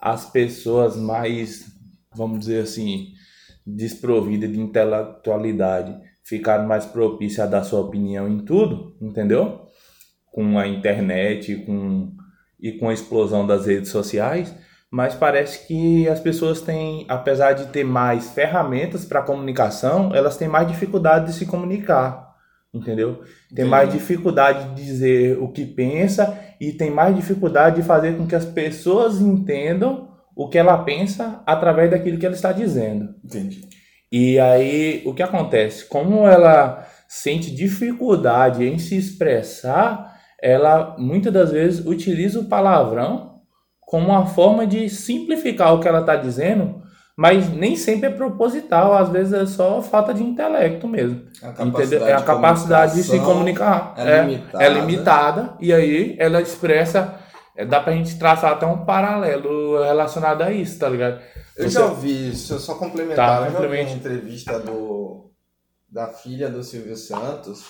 as 0.00 0.24
pessoas 0.30 0.96
mais, 0.96 1.66
vamos 2.14 2.40
dizer 2.40 2.62
assim, 2.62 3.08
desprovidas 3.66 4.50
de 4.50 4.58
intelectualidade 4.58 5.94
ficaram 6.24 6.66
mais 6.66 6.86
propícias 6.86 7.46
a 7.46 7.50
dar 7.50 7.64
sua 7.64 7.80
opinião 7.80 8.28
em 8.28 8.38
tudo, 8.38 8.96
entendeu? 9.00 9.66
Com 10.32 10.58
a 10.58 10.66
internet 10.66 11.56
com, 11.66 12.12
e 12.58 12.72
com 12.72 12.88
a 12.88 12.94
explosão 12.94 13.46
das 13.46 13.66
redes 13.66 13.90
sociais. 13.90 14.54
Mas 14.90 15.14
parece 15.14 15.66
que 15.66 16.08
as 16.08 16.18
pessoas 16.18 16.60
têm, 16.60 17.04
apesar 17.08 17.52
de 17.52 17.66
ter 17.66 17.84
mais 17.84 18.30
ferramentas 18.30 19.04
para 19.04 19.22
comunicação, 19.22 20.14
elas 20.14 20.36
têm 20.36 20.48
mais 20.48 20.66
dificuldade 20.66 21.26
de 21.26 21.32
se 21.32 21.46
comunicar, 21.46 22.29
entendeu? 22.72 23.22
Tem 23.54 23.64
mais 23.64 23.92
dificuldade 23.92 24.74
de 24.74 24.84
dizer 24.84 25.38
o 25.38 25.48
que 25.48 25.64
pensa 25.64 26.38
e 26.60 26.72
tem 26.72 26.90
mais 26.90 27.14
dificuldade 27.14 27.76
de 27.76 27.86
fazer 27.86 28.16
com 28.16 28.26
que 28.26 28.34
as 28.34 28.44
pessoas 28.44 29.20
entendam 29.20 30.08
o 30.36 30.48
que 30.48 30.58
ela 30.58 30.78
pensa 30.78 31.42
através 31.46 31.90
daquilo 31.90 32.18
que 32.18 32.26
ela 32.26 32.34
está 32.34 32.52
dizendo. 32.52 33.14
Entendi. 33.24 33.62
E 34.12 34.38
aí, 34.38 35.02
o 35.04 35.14
que 35.14 35.22
acontece? 35.22 35.84
Como 35.84 36.26
ela 36.26 36.86
sente 37.06 37.54
dificuldade 37.54 38.64
em 38.64 38.78
se 38.78 38.96
expressar, 38.96 40.16
ela 40.40 40.96
muitas 40.98 41.32
das 41.32 41.52
vezes 41.52 41.84
utiliza 41.84 42.40
o 42.40 42.46
palavrão 42.46 43.40
como 43.80 44.06
uma 44.06 44.26
forma 44.26 44.66
de 44.66 44.88
simplificar 44.88 45.74
o 45.74 45.80
que 45.80 45.88
ela 45.88 46.00
está 46.00 46.14
dizendo, 46.14 46.82
mas 47.20 47.50
nem 47.50 47.76
sempre 47.76 48.08
é 48.08 48.10
proposital, 48.10 48.96
às 48.96 49.10
vezes 49.10 49.34
é 49.34 49.44
só 49.44 49.82
falta 49.82 50.14
de 50.14 50.22
intelecto 50.22 50.88
mesmo. 50.88 51.28
A 51.42 51.52
capacidade, 51.52 52.10
é 52.10 52.14
a 52.14 52.22
capacidade 52.22 52.94
de, 52.94 53.02
de 53.02 53.08
se 53.10 53.20
comunicar. 53.20 53.92
É, 53.98 54.10
é, 54.10 54.22
limitada. 54.22 54.64
é 54.64 54.68
limitada, 54.70 55.54
e 55.60 55.70
aí 55.70 56.16
ela 56.18 56.40
expressa. 56.40 57.20
É, 57.54 57.66
dá 57.66 57.78
pra 57.78 57.92
gente 57.92 58.18
traçar 58.18 58.52
até 58.52 58.64
um 58.64 58.86
paralelo 58.86 59.82
relacionado 59.82 60.40
a 60.40 60.50
isso, 60.50 60.78
tá 60.78 60.88
ligado? 60.88 61.20
Eu 61.58 61.68
Você... 61.68 61.78
já 61.78 61.84
ouvi 61.84 62.30
isso, 62.30 62.54
eu 62.54 62.58
só 62.58 62.76
complementar. 62.76 63.40
Tá, 63.40 63.46
eu 63.48 63.52
já 63.52 63.60
ouvi 63.60 63.82
uma 63.82 63.90
entrevista 63.90 64.58
do, 64.58 65.30
da 65.90 66.06
filha 66.06 66.48
do 66.48 66.64
Silvio 66.64 66.96
Santos, 66.96 67.66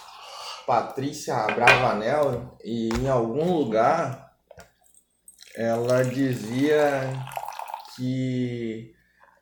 Patrícia 0.65 1.35
Bravanel, 1.57 2.57
e 2.65 2.89
em 3.01 3.09
algum 3.09 3.53
lugar 3.53 4.31
ela 5.57 6.05
dizia 6.05 7.03
que 7.97 8.95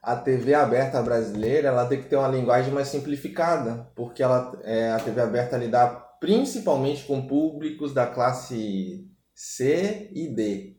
a 0.02 0.16
TV 0.16 0.54
aberta 0.54 1.02
brasileira 1.02 1.68
ela 1.68 1.86
tem 1.86 2.00
que 2.00 2.08
ter 2.08 2.16
uma 2.16 2.28
linguagem 2.28 2.72
mais 2.72 2.88
simplificada, 2.88 3.90
porque 3.94 4.22
ela, 4.22 4.58
é, 4.64 4.90
a 4.92 4.98
TV 4.98 5.20
aberta 5.20 5.56
lida 5.56 5.86
principalmente 6.20 7.04
com 7.04 7.26
públicos 7.26 7.92
da 7.92 8.06
classe 8.06 9.06
C 9.34 10.10
e 10.12 10.28
D. 10.28 10.76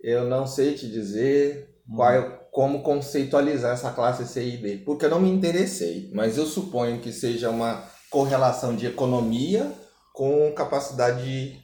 Eu 0.00 0.24
não 0.28 0.46
sei 0.46 0.74
te 0.74 0.90
dizer 0.90 1.76
hum. 1.88 1.96
qual, 1.96 2.10
é, 2.10 2.22
como 2.50 2.82
conceitualizar 2.82 3.72
essa 3.72 3.90
classe 3.92 4.26
C 4.26 4.44
e 4.44 4.56
D, 4.56 4.78
porque 4.78 5.04
eu 5.04 5.10
não 5.10 5.20
me 5.20 5.30
interessei, 5.30 6.10
mas 6.14 6.38
eu 6.38 6.46
suponho 6.46 7.00
que 7.00 7.12
seja 7.12 7.50
uma 7.50 7.84
correlação 8.10 8.74
de 8.74 8.86
economia 8.86 9.70
com 10.12 10.52
capacidade 10.52 11.60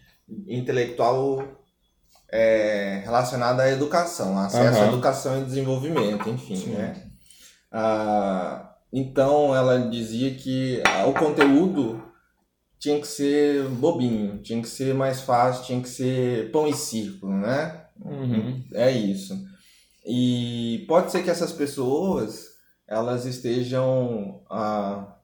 intelectual 0.48 1.55
é, 2.36 3.00
relacionada 3.02 3.62
à 3.62 3.70
educação, 3.70 4.38
acesso 4.38 4.78
uhum. 4.78 4.84
à 4.84 4.88
educação 4.88 5.40
e 5.40 5.44
desenvolvimento, 5.44 6.28
enfim, 6.28 6.56
Sim. 6.56 6.70
né? 6.72 7.02
Ah, 7.72 8.74
então 8.92 9.56
ela 9.56 9.88
dizia 9.88 10.34
que 10.34 10.82
o 11.06 11.14
conteúdo 11.14 12.02
tinha 12.78 13.00
que 13.00 13.06
ser 13.06 13.66
bobinho, 13.70 14.42
tinha 14.42 14.60
que 14.60 14.68
ser 14.68 14.94
mais 14.94 15.22
fácil, 15.22 15.64
tinha 15.64 15.80
que 15.80 15.88
ser 15.88 16.50
pão 16.52 16.68
e 16.68 16.74
circo, 16.74 17.26
né? 17.26 17.86
Uhum. 18.04 18.62
É 18.74 18.90
isso. 18.90 19.34
E 20.06 20.84
pode 20.86 21.10
ser 21.10 21.22
que 21.22 21.30
essas 21.30 21.52
pessoas 21.52 22.48
elas 22.86 23.24
estejam 23.24 24.42
ah, 24.50 25.16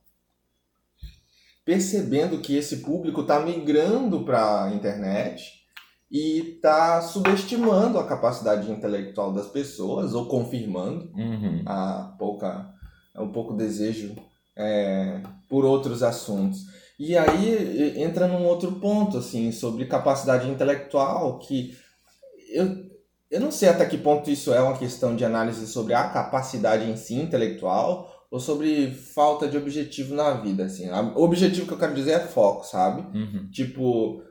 percebendo 1.63 2.39
que 2.39 2.57
esse 2.57 2.79
público 2.79 3.21
está 3.21 3.39
migrando 3.39 4.25
para 4.25 4.65
a 4.65 4.75
internet 4.75 5.62
e 6.13 6.57
está 6.57 7.01
subestimando 7.01 7.99
a 7.99 8.07
capacidade 8.07 8.71
intelectual 8.71 9.33
das 9.33 9.47
pessoas 9.47 10.13
ou 10.13 10.27
confirmando 10.27 11.11
uhum. 11.17 11.63
a 11.65 12.15
pouca 12.19 12.71
o 13.17 13.29
pouco 13.29 13.55
desejo 13.55 14.15
é, 14.55 15.23
por 15.49 15.65
outros 15.65 16.03
assuntos 16.03 16.67
e 16.99 17.17
aí 17.17 17.99
entra 18.03 18.29
num 18.29 18.45
outro 18.45 18.73
ponto 18.73 19.17
assim 19.17 19.51
sobre 19.51 19.87
capacidade 19.87 20.49
intelectual 20.49 21.39
que 21.39 21.75
eu 22.51 22.93
eu 23.31 23.41
não 23.41 23.51
sei 23.51 23.71
até 23.71 23.87
que 23.87 23.97
ponto 23.97 24.31
isso 24.31 24.53
é 24.53 24.61
uma 24.61 24.77
questão 24.77 25.17
de 25.17 25.25
análise 25.25 25.67
sobre 25.67 25.95
a 25.95 26.11
capacidade 26.11 26.85
em 26.85 26.97
si 26.99 27.15
intelectual 27.15 28.27
ou 28.31 28.39
sobre 28.39 28.91
falta 28.91 29.49
de 29.49 29.57
objetivo 29.57 30.15
na 30.15 30.33
vida 30.33 30.65
assim 30.67 30.91
o 30.91 31.23
objetivo 31.23 31.67
que 31.67 31.73
eu 31.73 31.79
quero 31.79 31.95
dizer 31.95 32.13
é 32.13 32.21
foco 32.21 32.67
sabe 32.67 33.01
uhum. 33.17 33.49
tipo 33.51 34.23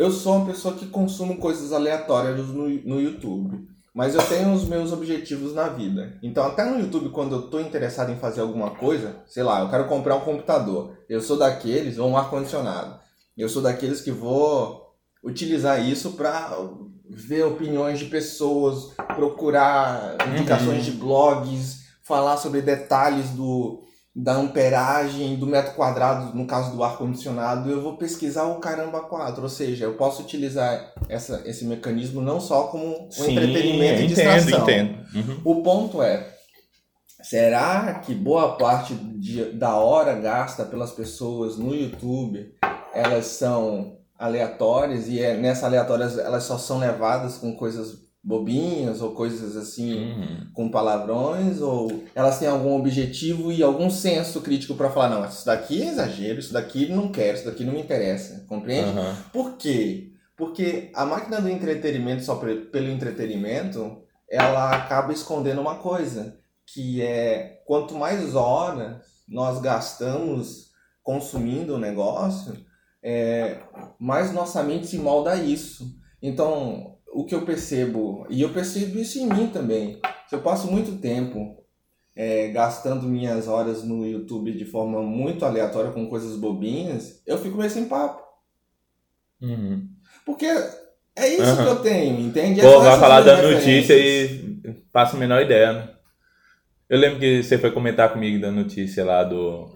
eu 0.00 0.10
sou 0.10 0.36
uma 0.36 0.46
pessoa 0.46 0.72
que 0.72 0.86
consumo 0.86 1.36
coisas 1.36 1.74
aleatórias 1.74 2.48
no, 2.48 2.70
no 2.70 2.98
YouTube. 2.98 3.68
Mas 3.92 4.14
eu 4.14 4.26
tenho 4.26 4.50
os 4.50 4.64
meus 4.64 4.92
objetivos 4.92 5.52
na 5.54 5.68
vida. 5.68 6.18
Então, 6.22 6.42
até 6.46 6.64
no 6.64 6.80
YouTube, 6.80 7.10
quando 7.10 7.34
eu 7.34 7.40
estou 7.40 7.60
interessado 7.60 8.10
em 8.10 8.16
fazer 8.16 8.40
alguma 8.40 8.70
coisa, 8.70 9.16
sei 9.26 9.42
lá, 9.42 9.60
eu 9.60 9.68
quero 9.68 9.86
comprar 9.88 10.16
um 10.16 10.20
computador. 10.20 10.96
Eu 11.06 11.20
sou 11.20 11.36
daqueles, 11.36 11.98
ou 11.98 12.08
um 12.08 12.16
ar-condicionado. 12.16 12.98
Eu 13.36 13.46
sou 13.46 13.60
daqueles 13.60 14.00
que 14.00 14.10
vou 14.10 14.94
utilizar 15.22 15.86
isso 15.86 16.12
para 16.12 16.56
ver 17.06 17.44
opiniões 17.44 17.98
de 17.98 18.06
pessoas, 18.06 18.94
procurar 19.14 20.16
indicações 20.34 20.86
uhum. 20.86 20.92
de 20.92 20.92
blogs, 20.92 21.80
falar 22.02 22.38
sobre 22.38 22.62
detalhes 22.62 23.28
do, 23.32 23.82
da 24.14 24.34
amperagem 24.34 25.36
do 25.36 25.46
metro 25.46 25.74
quadrado, 25.74 26.36
no 26.36 26.46
caso 26.46 26.74
do 26.74 26.82
ar-condicionado, 26.82 27.70
eu 27.70 27.80
vou 27.80 27.96
pesquisar 27.96 28.44
o 28.44 28.58
caramba 28.58 29.02
4. 29.02 29.42
Ou 29.42 29.48
seja, 29.48 29.84
eu 29.84 29.94
posso 29.94 30.22
utilizar 30.22 30.92
essa, 31.08 31.42
esse 31.44 31.64
mecanismo 31.64 32.20
não 32.20 32.40
só 32.40 32.64
como 32.64 33.06
um 33.06 33.10
Sim, 33.10 33.32
entretenimento 33.32 34.02
e 34.02 34.06
distração. 34.08 34.62
Entendo. 34.62 34.98
Uhum. 35.14 35.40
O 35.44 35.62
ponto 35.62 36.02
é, 36.02 36.28
será 37.22 38.00
que 38.04 38.12
boa 38.12 38.56
parte 38.56 38.94
de, 38.94 39.52
da 39.52 39.76
hora 39.76 40.14
gasta 40.14 40.64
pelas 40.64 40.90
pessoas 40.90 41.56
no 41.56 41.72
YouTube, 41.72 42.52
elas 42.92 43.26
são 43.26 43.98
aleatórias 44.18 45.08
e 45.08 45.20
é, 45.20 45.36
nessa 45.36 45.66
aleatórias 45.66 46.18
elas 46.18 46.42
só 46.42 46.58
são 46.58 46.78
levadas 46.78 47.38
com 47.38 47.56
coisas 47.56 48.09
bobinhas 48.22 49.00
ou 49.00 49.12
coisas 49.12 49.56
assim 49.56 49.94
uhum. 49.94 50.46
com 50.52 50.70
palavrões 50.70 51.60
ou 51.60 52.04
elas 52.14 52.38
têm 52.38 52.48
algum 52.48 52.76
objetivo 52.76 53.50
e 53.50 53.62
algum 53.62 53.88
senso 53.88 54.42
crítico 54.42 54.74
para 54.74 54.90
falar 54.90 55.08
não 55.08 55.24
isso 55.24 55.46
daqui 55.46 55.82
é 55.82 55.86
exagero 55.86 56.38
isso 56.38 56.52
daqui 56.52 56.86
não 56.90 57.10
quero 57.10 57.38
isso 57.38 57.46
daqui 57.46 57.64
não 57.64 57.72
me 57.72 57.80
interessa 57.80 58.44
compreende 58.46 58.90
uhum. 58.90 59.14
por 59.32 59.56
quê 59.56 60.12
porque 60.36 60.90
a 60.94 61.06
máquina 61.06 61.40
do 61.40 61.48
entretenimento 61.48 62.22
só 62.22 62.36
pelo 62.36 62.90
entretenimento 62.90 64.02
ela 64.28 64.70
acaba 64.70 65.12
escondendo 65.14 65.62
uma 65.62 65.76
coisa 65.76 66.38
que 66.66 67.00
é 67.00 67.62
quanto 67.66 67.94
mais 67.94 68.34
horas 68.34 69.02
nós 69.26 69.62
gastamos 69.62 70.72
consumindo 71.02 71.74
o 71.74 71.78
negócio 71.78 72.54
é, 73.02 73.62
mais 73.98 74.30
nossa 74.30 74.62
mente 74.62 74.88
se 74.88 74.98
molda 74.98 75.30
a 75.30 75.36
isso 75.36 75.98
então 76.22 76.89
o 77.12 77.24
que 77.24 77.34
eu 77.34 77.42
percebo, 77.42 78.26
e 78.30 78.40
eu 78.42 78.50
percebo 78.50 78.98
isso 78.98 79.18
em 79.18 79.26
mim 79.26 79.48
também, 79.48 80.00
se 80.28 80.34
eu 80.34 80.42
passo 80.42 80.70
muito 80.70 80.98
tempo 80.98 81.60
é, 82.14 82.48
gastando 82.48 83.08
minhas 83.08 83.48
horas 83.48 83.82
no 83.82 84.06
YouTube 84.06 84.52
de 84.52 84.64
forma 84.64 85.02
muito 85.02 85.44
aleatória 85.44 85.90
com 85.90 86.08
coisas 86.08 86.36
bobinhas, 86.36 87.22
eu 87.26 87.38
fico 87.38 87.56
meio 87.56 87.70
sem 87.70 87.86
papo. 87.86 88.22
Uhum. 89.40 89.88
Porque 90.24 90.46
é 91.16 91.28
isso 91.28 91.50
uhum. 91.50 91.56
que 91.56 91.68
eu 91.68 91.82
tenho, 91.82 92.20
entende? 92.20 92.60
Pô, 92.60 92.80
vai 92.80 92.98
falar 92.98 93.22
da 93.22 93.42
notícia 93.42 93.94
e 93.94 94.60
passa 94.92 95.16
a 95.16 95.20
menor 95.20 95.42
ideia, 95.42 95.72
né? 95.72 95.88
Eu 96.88 96.98
lembro 96.98 97.20
que 97.20 97.42
você 97.42 97.56
foi 97.56 97.70
comentar 97.70 98.12
comigo 98.12 98.40
da 98.40 98.50
notícia 98.50 99.04
lá 99.04 99.22
do, 99.22 99.72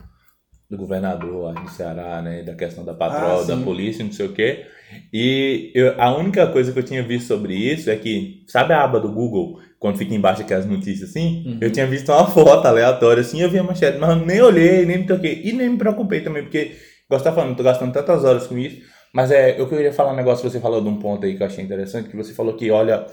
do 0.69 0.77
governador 0.77 1.55
do 1.55 1.71
Ceará, 1.71 2.21
né? 2.21 2.43
Da 2.43 2.55
questão 2.55 2.85
da 2.85 2.93
patroa, 2.93 3.43
ah, 3.43 3.45
da 3.45 3.57
polícia, 3.57 4.05
não 4.05 4.13
sei 4.13 4.27
o 4.27 4.33
quê. 4.33 4.67
E 5.13 5.73
eu, 5.75 6.01
a 6.01 6.17
única 6.17 6.47
coisa 6.47 6.73
que 6.73 6.79
eu 6.79 6.83
tinha 6.83 7.03
visto 7.03 7.29
sobre 7.29 7.55
isso 7.55 7.91
é 7.91 7.97
que, 7.97 8.45
sabe 8.47 8.73
a 8.73 8.83
aba 8.83 9.01
do 9.01 9.13
Google, 9.13 9.61
quando 9.79 9.99
fica 9.99 10.15
embaixo 10.15 10.43
aquelas 10.43 10.67
notícias 10.67 11.11
assim? 11.11 11.45
Uhum. 11.47 11.59
Eu 11.61 11.71
tinha 11.71 11.87
visto 11.87 12.11
uma 12.11 12.27
foto 12.31 12.67
aleatória 12.67 13.21
assim, 13.21 13.41
eu 13.41 13.51
vi 13.51 13.59
a 13.59 13.63
manchete, 13.63 13.99
mas 13.99 14.11
eu 14.11 14.27
nem 14.27 14.41
olhei, 14.41 14.85
nem 14.87 14.99
me 14.99 15.07
toquei, 15.07 15.43
e 15.45 15.53
nem 15.53 15.71
me 15.71 15.79
preocupei 15.79 16.21
também, 16.21 16.43
porque, 16.43 16.73
você 17.09 17.25
tá 17.25 17.33
falando, 17.33 17.57
tô 17.57 17.63
gastando 17.63 17.93
tantas 17.93 18.25
horas 18.25 18.47
com 18.47 18.59
isso. 18.59 18.81
Mas 19.15 19.31
é, 19.31 19.61
eu 19.61 19.69
queria 19.69 19.93
falar 19.93 20.13
um 20.13 20.17
negócio, 20.17 20.49
você 20.49 20.59
falou 20.59 20.81
de 20.81 20.89
um 20.89 20.99
ponto 20.99 21.25
aí 21.25 21.37
que 21.37 21.43
eu 21.43 21.47
achei 21.47 21.63
interessante, 21.63 22.09
que 22.09 22.17
você 22.17 22.35
falou 22.35 22.55
que 22.55 22.69
olha 22.73 23.07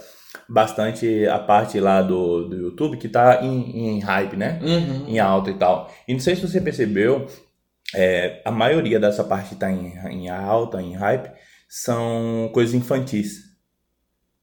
bastante 0.50 1.28
a 1.28 1.38
parte 1.38 1.80
lá 1.80 2.02
do, 2.02 2.48
do 2.48 2.56
YouTube 2.56 2.98
que 2.98 3.08
tá 3.08 3.42
em, 3.44 3.98
em 3.98 4.00
hype, 4.00 4.36
né? 4.36 4.60
Uhum. 4.64 5.08
Em 5.08 5.20
alta 5.20 5.52
e 5.52 5.54
tal. 5.54 5.92
E 6.08 6.14
não 6.14 6.20
sei 6.20 6.36
se 6.36 6.42
você 6.42 6.60
percebeu, 6.60 7.28
é, 7.94 8.42
a 8.46 8.52
maioria 8.52 9.00
dessa 9.00 9.24
parte 9.24 9.56
tá 9.56 9.72
em, 9.72 9.94
em 10.10 10.30
alta, 10.30 10.82
em 10.82 10.94
hype, 10.94 11.30
são 11.74 12.50
coisas 12.54 12.76
infantis. 12.76 13.44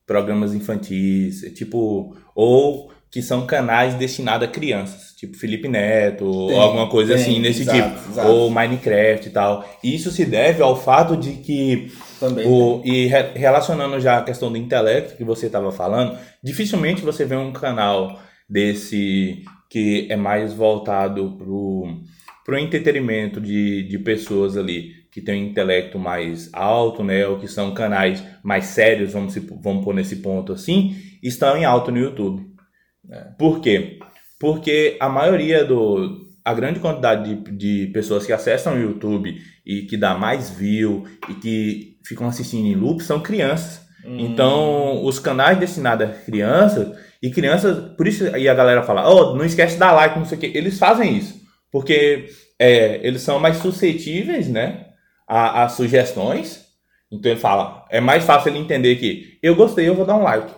Programas 0.07 0.55
infantis, 0.55 1.43
tipo, 1.55 2.17
ou 2.35 2.91
que 3.11 3.21
são 3.21 3.47
canais 3.47 3.95
destinados 3.95 4.49
a 4.49 4.51
crianças, 4.51 5.13
tipo 5.15 5.37
Felipe 5.37 5.69
Neto, 5.69 6.25
tem, 6.25 6.57
ou 6.57 6.61
alguma 6.61 6.89
coisa 6.89 7.13
tem, 7.15 7.23
assim 7.23 7.39
nesse 7.39 7.63
exato, 7.63 7.99
tipo, 7.99 8.11
exato. 8.13 8.31
ou 8.31 8.51
Minecraft 8.51 9.29
e 9.29 9.31
tal. 9.31 9.69
Isso 9.85 10.11
se 10.11 10.25
deve 10.25 10.63
ao 10.63 10.75
fato 10.75 11.19
de 11.19 11.33
que 11.33 11.93
Também 12.19 12.47
o, 12.47 12.81
e 12.83 13.07
re, 13.07 13.33
relacionando 13.35 14.01
já 14.01 14.17
a 14.17 14.25
questão 14.25 14.51
do 14.51 14.57
intelecto 14.57 15.15
que 15.15 15.25
você 15.25 15.47
estava 15.47 15.71
falando, 15.71 16.19
dificilmente 16.43 17.03
você 17.03 17.27
vê 17.27 17.37
um 17.37 17.53
canal 17.53 18.19
desse 18.49 19.43
que 19.69 20.07
é 20.11 20.17
mais 20.17 20.55
voltado 20.55 21.37
pro 21.37 22.01
pro 22.43 22.59
entretenimento 22.59 23.39
de, 23.39 23.83
de 23.83 23.99
pessoas 23.99 24.57
ali 24.57 24.98
que 25.11 25.21
tem 25.21 25.43
um 25.43 25.47
intelecto 25.49 25.99
mais 25.99 26.51
alto, 26.53 27.03
né, 27.03 27.27
ou 27.27 27.39
que 27.39 27.49
são 27.49 27.75
canais 27.75 28.23
mais 28.43 28.67
sérios, 28.67 29.13
vamos, 29.13 29.35
vamos 29.63 29.85
pôr 29.85 29.95
nesse 29.95 30.17
ponto 30.17 30.53
assim, 30.53 30.97
estão 31.23 31.57
em 31.57 31.65
alto 31.65 31.91
no 31.91 31.99
YouTube. 31.99 32.47
É. 33.11 33.21
Por 33.39 33.61
quê? 33.61 33.99
Porque 34.39 34.97
a 35.01 35.09
maioria 35.09 35.65
do. 35.65 36.27
A 36.45 36.55
grande 36.55 36.81
quantidade 36.81 37.35
de, 37.35 37.57
de 37.57 37.93
pessoas 37.93 38.25
que 38.25 38.33
acessam 38.33 38.75
o 38.75 38.81
YouTube 38.81 39.37
e 39.67 39.83
que 39.83 39.99
dá 39.99 40.15
mais 40.15 40.49
view 40.49 41.05
e 41.29 41.35
que 41.35 41.99
ficam 42.07 42.27
assistindo 42.27 42.67
em 42.67 42.75
loop 42.75 43.03
são 43.03 43.21
crianças. 43.21 43.87
Hum. 44.03 44.17
Então, 44.19 45.05
os 45.05 45.19
canais 45.19 45.59
destinados 45.59 46.09
a 46.09 46.11
crianças, 46.11 46.97
e 47.23 47.31
crianças, 47.31 47.95
por 47.97 48.07
isso 48.07 48.25
aí 48.35 48.49
a 48.49 48.55
galera 48.55 48.83
fala, 48.83 49.09
oh, 49.09 49.35
não 49.35 49.45
esquece 49.45 49.75
de 49.75 49.81
dar 49.81 49.93
like, 49.93 50.19
não 50.19 50.25
sei 50.25 50.39
o 50.39 50.41
quê. 50.41 50.53
Eles 50.55 50.79
fazem 50.79 51.19
isso. 51.19 51.39
Porque 51.71 52.29
é, 52.59 53.07
eles 53.07 53.23
são 53.23 53.39
mais 53.39 53.59
suscetíveis, 53.59 54.49
né? 54.49 54.87
A, 55.29 55.65
a, 55.65 55.69
sugestões. 55.69 56.67
Então 57.13 57.31
ele 57.31 57.41
fala, 57.41 57.85
é 57.91 58.01
mais 58.01 58.25
fácil 58.25 58.51
ele 58.51 58.59
entender 58.59 58.97
que 58.97 59.39
eu 59.43 59.55
gostei, 59.55 59.89
eu 59.89 59.95
vou 59.95 60.07
dar 60.07 60.17
um 60.17 60.23
like. 60.23 60.53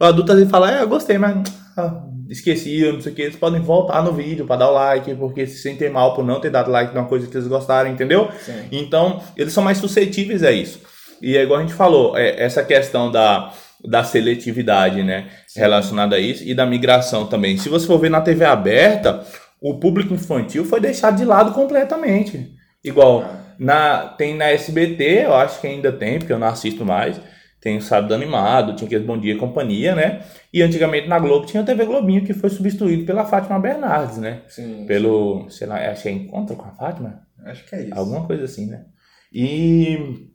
O 0.00 0.04
adulto 0.04 0.32
às 0.32 0.38
vezes 0.38 0.50
fala, 0.50 0.78
é, 0.78 0.82
eu 0.82 0.88
gostei, 0.88 1.18
mas 1.18 1.36
ah, 1.76 2.02
esqueci, 2.28 2.90
não 2.92 3.00
sei 3.00 3.12
o 3.12 3.14
que. 3.14 3.22
Eles 3.22 3.36
podem 3.36 3.60
voltar 3.60 4.02
no 4.02 4.12
vídeo 4.12 4.46
para 4.46 4.56
dar 4.56 4.70
o 4.70 4.74
like, 4.74 5.14
porque 5.14 5.46
se 5.46 5.62
sentem 5.62 5.90
mal 5.90 6.14
por 6.14 6.24
não 6.24 6.40
ter 6.40 6.50
dado 6.50 6.70
like 6.70 6.94
numa 6.94 7.06
coisa 7.06 7.26
que 7.26 7.36
eles 7.36 7.48
gostaram, 7.48 7.90
entendeu? 7.90 8.28
Sim. 8.44 8.68
Então, 8.70 9.22
eles 9.36 9.52
são 9.52 9.62
mais 9.62 9.78
suscetíveis 9.78 10.42
a 10.42 10.52
isso. 10.52 10.80
E 11.20 11.36
é 11.36 11.42
igual 11.42 11.58
a 11.58 11.62
gente 11.62 11.74
falou, 11.74 12.16
é, 12.16 12.42
essa 12.42 12.62
questão 12.64 13.10
da, 13.10 13.52
da 13.84 14.04
seletividade, 14.04 15.02
né? 15.02 15.28
Sim. 15.46 15.60
Relacionada 15.60 16.16
a 16.16 16.20
isso, 16.20 16.44
e 16.44 16.54
da 16.54 16.66
migração 16.66 17.26
também. 17.26 17.56
Se 17.56 17.68
você 17.68 17.86
for 17.86 17.98
ver 17.98 18.10
na 18.10 18.20
TV 18.20 18.44
aberta, 18.44 19.24
o 19.60 19.78
público 19.78 20.14
infantil 20.14 20.64
foi 20.64 20.80
deixado 20.80 21.16
de 21.16 21.24
lado 21.24 21.52
completamente. 21.52 22.50
Igual, 22.84 23.22
ah. 23.22 23.37
Na, 23.58 24.08
tem 24.08 24.36
na 24.36 24.46
SBT, 24.50 25.24
eu 25.24 25.34
acho 25.34 25.60
que 25.60 25.66
ainda 25.66 25.92
tem, 25.92 26.18
porque 26.18 26.32
eu 26.32 26.38
não 26.38 26.48
assisto 26.48 26.84
mais 26.84 27.20
tem 27.60 27.76
o 27.76 27.82
Sábado 27.82 28.14
Animado, 28.14 28.74
tinha 28.76 28.86
aquele 28.86 29.04
Bom 29.04 29.18
Dia 29.18 29.34
e 29.34 29.38
Companhia, 29.38 29.94
né? 29.94 30.22
E 30.52 30.62
antigamente 30.62 31.08
na 31.08 31.18
Globo 31.18 31.46
tinha 31.46 31.62
a 31.62 31.66
TV 31.66 31.84
Globinho, 31.86 32.24
que 32.24 32.32
foi 32.32 32.50
substituído 32.50 33.04
pela 33.04 33.24
Fátima 33.24 33.58
Bernardes, 33.58 34.18
né? 34.18 34.42
Sim. 34.48 34.84
Pelo, 34.86 35.42
sim. 35.44 35.58
sei 35.58 35.66
lá, 35.66 35.94
que 35.94 36.08
é 36.08 36.12
Encontro 36.12 36.56
com 36.56 36.66
a 36.68 36.70
Fátima? 36.70 37.22
Acho 37.44 37.64
que 37.66 37.74
é 37.74 37.82
isso. 37.82 37.94
Alguma 37.98 38.26
coisa 38.26 38.44
assim, 38.44 38.66
né? 38.66 38.84
E 39.32 40.28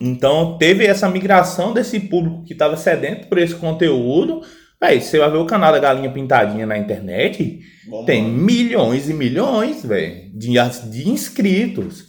então 0.00 0.56
teve 0.56 0.86
essa 0.86 1.08
migração 1.08 1.74
desse 1.74 2.00
público 2.00 2.44
que 2.44 2.54
estava 2.54 2.76
sedento 2.76 3.28
por 3.28 3.36
esse 3.36 3.54
conteúdo 3.54 4.40
Véi, 4.82 4.98
você 4.98 5.18
vai 5.18 5.30
ver 5.30 5.36
o 5.36 5.44
canal 5.44 5.72
da 5.72 5.78
Galinha 5.78 6.10
Pintadinha 6.10 6.64
na 6.64 6.78
internet, 6.78 7.60
Bom, 7.86 8.02
tem 8.06 8.22
mano. 8.22 8.38
milhões 8.38 9.10
e 9.10 9.12
milhões, 9.12 9.84
velho, 9.84 10.30
de, 10.32 10.54
de 10.90 11.08
inscritos. 11.08 12.06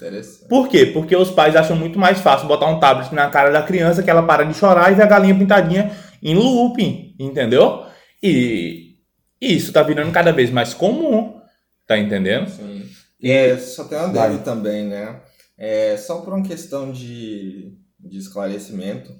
Por 0.47 0.69
quê? 0.69 0.85
Porque 0.85 1.13
os 1.13 1.29
pais 1.29 1.53
acham 1.53 1.75
muito 1.75 1.99
mais 1.99 2.21
fácil 2.21 2.47
botar 2.47 2.67
um 2.67 2.79
tablet 2.79 3.13
na 3.13 3.29
cara 3.29 3.51
da 3.51 3.61
criança 3.61 4.01
que 4.01 4.09
ela 4.09 4.23
para 4.23 4.45
de 4.45 4.53
chorar 4.53 4.89
e 4.89 4.95
ver 4.95 5.03
a 5.03 5.07
galinha 5.07 5.37
pintadinha 5.37 5.91
em 6.23 6.33
looping, 6.33 7.13
entendeu? 7.19 7.83
E, 8.23 8.95
e 9.41 9.53
isso 9.53 9.73
tá 9.73 9.83
virando 9.83 10.13
cada 10.13 10.31
vez 10.31 10.49
mais 10.49 10.73
comum, 10.73 11.41
tá 11.85 11.97
entendendo? 11.97 12.49
Sim. 12.49 12.85
E 13.19 13.29
é, 13.29 13.57
só 13.57 13.83
tem 13.83 13.97
uma 13.97 14.07
dúvida 14.07 14.43
também, 14.43 14.85
né? 14.85 15.19
É, 15.57 15.97
só 15.97 16.21
por 16.21 16.33
uma 16.33 16.43
questão 16.43 16.89
de, 16.89 17.73
de 17.99 18.17
esclarecimento 18.17 19.13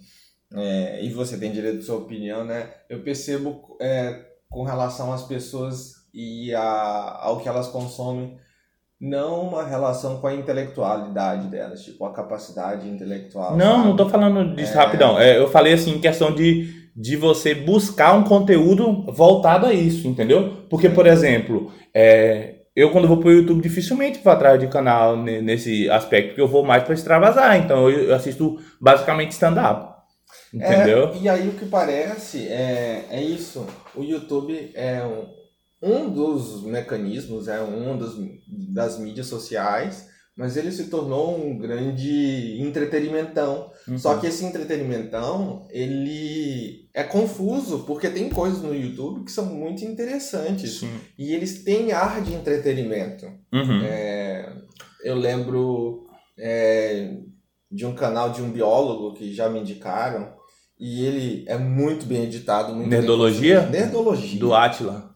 é, 0.54 1.04
e 1.04 1.10
você 1.12 1.38
tem 1.38 1.52
direito 1.52 1.80
à 1.80 1.82
sua 1.82 1.98
opinião, 1.98 2.44
né? 2.44 2.70
Eu 2.90 3.02
percebo 3.02 3.78
é, 3.80 4.26
com 4.50 4.64
relação 4.64 5.14
às 5.14 5.24
pessoas 5.24 5.94
e 6.14 6.54
a, 6.54 7.20
ao 7.22 7.40
que 7.40 7.48
elas 7.48 7.70
consomem, 7.70 8.38
não 9.00 9.48
uma 9.48 9.66
relação 9.66 10.20
com 10.20 10.28
a 10.28 10.34
intelectualidade 10.34 11.48
delas, 11.48 11.84
tipo 11.84 12.06
a 12.06 12.14
capacidade 12.14 12.88
intelectual. 12.88 13.58
Não, 13.58 13.78
sabe? 13.78 13.88
não 13.88 13.96
tô 13.96 14.10
falando 14.10 14.56
disso 14.56 14.74
é... 14.74 14.76
rapidão. 14.76 15.20
É, 15.20 15.40
eu 15.40 15.50
falei 15.50 15.74
assim, 15.74 15.96
em 15.96 16.02
questão 16.02 16.34
de, 16.34 16.70
de 16.96 17.16
você 17.16 17.56
buscar 17.56 18.14
um 18.14 18.24
conteúdo 18.24 19.06
voltado 19.12 19.66
a 19.66 19.74
isso, 19.74 20.08
entendeu? 20.08 20.66
Porque, 20.70 20.90
por 20.90 21.08
exemplo, 21.08 21.72
é, 21.94 22.56
eu 22.76 22.92
quando 22.92 23.08
vou 23.08 23.18
pro 23.18 23.32
YouTube 23.32 23.62
dificilmente 23.62 24.20
vou 24.24 24.32
atrás 24.32 24.60
de 24.60 24.68
canal 24.68 25.18
nesse 25.18 25.90
aspecto, 25.90 26.30
porque 26.30 26.42
eu 26.42 26.48
vou 26.48 26.64
mais 26.64 26.84
para 26.84 26.94
extravasar. 26.94 27.58
Então 27.58 27.90
eu 27.90 28.14
assisto 28.14 28.60
basicamente 28.80 29.32
stand-up. 29.32 29.91
Entendeu? 30.54 31.10
É, 31.10 31.18
e 31.18 31.30
aí 31.30 31.48
o 31.48 31.54
que 31.54 31.66
parece 31.66 32.48
é, 32.48 33.08
é 33.10 33.24
isso. 33.24 33.66
O 33.96 34.04
YouTube 34.04 34.72
é 34.74 35.02
um, 35.82 36.10
dos 36.10 36.64
mecanismos, 36.64 37.48
é 37.48 37.62
um 37.62 37.98
dos, 37.98 38.16
das 38.48 39.00
mídias 39.00 39.28
sociais, 39.28 40.10
mas 40.36 40.58
ele 40.58 40.72
se 40.72 40.86
tornou 40.86 41.38
um 41.38 41.58
grande 41.58 42.58
entretenimentão. 42.60 43.72
Uhum. 43.88 43.98
Só 43.98 44.18
que 44.18 44.28
esse 44.28 44.44
entretenimentão, 44.44 45.68
ele 45.70 46.90
é 46.94 47.04
confuso, 47.04 47.86
porque 47.86 48.10
tem 48.10 48.30
coisas 48.30 48.62
no 48.62 48.76
YouTube 48.76 49.24
que 49.24 49.32
são 49.32 49.46
muito 49.46 49.86
interessantes. 49.86 50.80
Sim. 50.80 51.00
E 51.18 51.34
eles 51.34 51.64
têm 51.64 51.94
ar 51.94 52.22
de 52.22 52.34
entretenimento. 52.34 53.26
Uhum. 53.54 53.82
É, 53.84 54.54
eu 55.04 55.16
lembro 55.16 56.08
é, 56.38 57.18
de 57.72 57.86
um 57.86 57.96
canal 57.96 58.32
de 58.32 58.42
um 58.42 58.52
biólogo 58.52 59.14
que 59.14 59.34
já 59.34 59.50
me 59.50 59.60
indicaram, 59.60 60.41
e 60.82 61.06
ele 61.06 61.46
é 61.48 61.60
muito 61.60 62.08
bem 62.08 62.24
editado. 62.24 62.74
Muito 62.74 62.90
Nerdologia? 62.90 63.60
Bem 63.62 63.82
Nerdologia. 63.82 64.40
Do 64.40 64.56
Atila. 64.56 65.12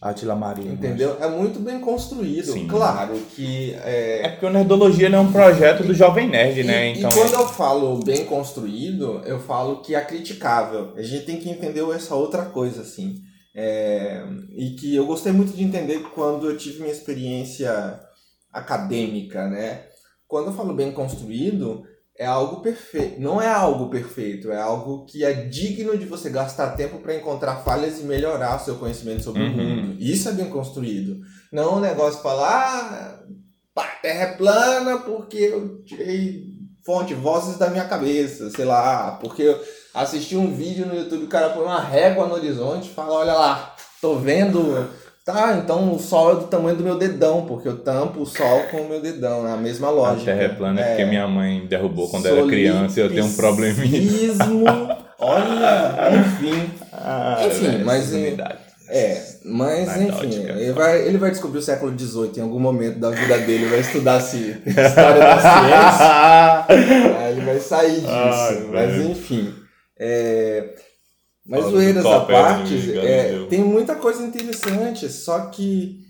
Atila 0.00 0.36
Marinho. 0.36 0.74
Entendeu? 0.74 1.16
É 1.20 1.28
muito 1.28 1.58
bem 1.58 1.80
construído. 1.80 2.52
Sim. 2.52 2.68
Claro 2.68 3.18
que. 3.34 3.74
É... 3.82 4.26
é 4.26 4.28
porque 4.28 4.46
o 4.46 4.50
Nerdologia 4.50 5.08
é 5.08 5.18
um 5.18 5.32
projeto 5.32 5.82
do 5.82 5.92
Jovem 5.92 6.28
Nerd, 6.28 6.60
e, 6.60 6.62
né? 6.62 6.90
Então, 6.90 7.10
e 7.10 7.12
quando 7.12 7.34
é... 7.34 7.36
eu 7.36 7.48
falo 7.48 7.98
bem 8.04 8.26
construído, 8.26 9.20
eu 9.26 9.40
falo 9.40 9.82
que 9.82 9.96
é 9.96 10.00
criticável. 10.00 10.92
A 10.96 11.02
gente 11.02 11.26
tem 11.26 11.40
que 11.40 11.50
entender 11.50 11.82
essa 11.92 12.14
outra 12.14 12.44
coisa, 12.44 12.82
assim. 12.82 13.16
É... 13.56 14.22
E 14.54 14.76
que 14.76 14.94
eu 14.94 15.04
gostei 15.04 15.32
muito 15.32 15.52
de 15.52 15.64
entender 15.64 15.98
quando 16.14 16.48
eu 16.48 16.56
tive 16.56 16.78
minha 16.78 16.92
experiência 16.92 17.98
acadêmica, 18.52 19.48
né? 19.48 19.82
Quando 20.28 20.46
eu 20.46 20.52
falo 20.52 20.74
bem 20.74 20.92
construído, 20.92 21.82
é 22.18 22.26
algo 22.26 22.60
perfeito. 22.60 23.20
Não 23.20 23.40
é 23.40 23.48
algo 23.48 23.88
perfeito, 23.88 24.50
é 24.50 24.60
algo 24.60 25.06
que 25.06 25.24
é 25.24 25.32
digno 25.32 25.96
de 25.96 26.04
você 26.04 26.28
gastar 26.28 26.76
tempo 26.76 26.98
para 26.98 27.14
encontrar 27.14 27.62
falhas 27.62 28.00
e 28.00 28.02
melhorar 28.02 28.58
seu 28.58 28.74
conhecimento 28.74 29.22
sobre 29.22 29.42
uhum. 29.42 29.52
o 29.52 29.56
mundo. 29.56 29.96
Isso 30.00 30.28
é 30.28 30.32
bem 30.32 30.50
construído. 30.50 31.20
Não 31.52 31.76
um 31.76 31.80
negócio 31.80 32.20
falar, 32.20 33.22
ah, 33.76 33.82
terra 34.02 34.22
é 34.24 34.36
plana 34.36 34.98
porque 34.98 35.36
eu 35.36 35.84
tirei 35.84 36.58
fonte, 36.84 37.14
vozes 37.14 37.58
da 37.58 37.70
minha 37.70 37.84
cabeça, 37.84 38.50
sei 38.50 38.64
lá, 38.64 39.18
porque 39.20 39.42
eu 39.42 39.60
assisti 39.94 40.36
um 40.36 40.54
vídeo 40.54 40.86
no 40.86 40.96
YouTube, 40.96 41.24
o 41.24 41.28
cara 41.28 41.50
põe 41.50 41.62
uma 41.62 41.80
régua 41.80 42.26
no 42.26 42.34
horizonte 42.34 42.88
e 42.88 42.94
fala, 42.94 43.12
olha 43.12 43.34
lá, 43.34 43.76
tô 44.00 44.16
vendo 44.16 44.88
Tá, 45.28 45.60
então 45.62 45.92
o 45.92 45.98
sol 45.98 46.32
é 46.32 46.34
do 46.36 46.46
tamanho 46.46 46.74
do 46.74 46.82
meu 46.82 46.96
dedão, 46.96 47.44
porque 47.44 47.68
eu 47.68 47.76
tampo 47.76 48.22
o 48.22 48.26
sol 48.26 48.62
com 48.70 48.78
o 48.78 48.88
meu 48.88 48.98
dedão, 48.98 49.46
é 49.46 49.52
a 49.52 49.58
mesma 49.58 49.90
lógica. 49.90 50.32
A 50.32 50.34
terra 50.34 50.42
é 50.42 50.48
plana 50.48 50.80
é 50.80 50.88
porque 50.88 51.04
minha 51.04 51.28
mãe 51.28 51.66
derrubou 51.66 52.08
quando 52.08 52.24
era 52.24 52.46
criança 52.46 52.98
e 52.98 53.02
eu 53.02 53.10
tenho 53.10 53.26
um 53.26 53.34
probleminha. 53.34 54.32
olha, 55.20 56.18
enfim. 56.18 56.70
Ah, 56.94 57.46
enfim, 57.46 57.84
mas... 57.84 58.10
É, 58.88 59.22
mas 59.44 60.00
enfim, 60.00 60.44
ele 60.48 60.72
vai, 60.72 61.06
ele 61.06 61.18
vai 61.18 61.30
descobrir 61.30 61.58
o 61.58 61.62
século 61.62 61.92
XVIII 61.94 62.38
em 62.38 62.40
algum 62.40 62.58
momento 62.58 62.98
da 62.98 63.10
vida 63.10 63.36
dele, 63.36 63.66
vai 63.66 63.80
estudar 63.80 64.18
se, 64.22 64.56
história 64.66 65.20
da 65.20 65.38
ciência, 65.38 66.64
aí 67.20 67.32
ele 67.32 67.40
vai 67.42 67.60
sair 67.60 68.00
disso. 68.00 68.08
Ai, 68.08 68.66
mas 68.72 68.96
enfim, 69.04 69.52
é, 70.00 70.70
mas 71.48 71.64
zoeiras 71.64 72.04
à 72.04 72.20
parte, 72.20 72.98
é, 72.98 73.46
tem 73.46 73.64
muita 73.64 73.96
coisa 73.96 74.22
interessante, 74.22 75.08
só 75.08 75.46
que 75.46 76.06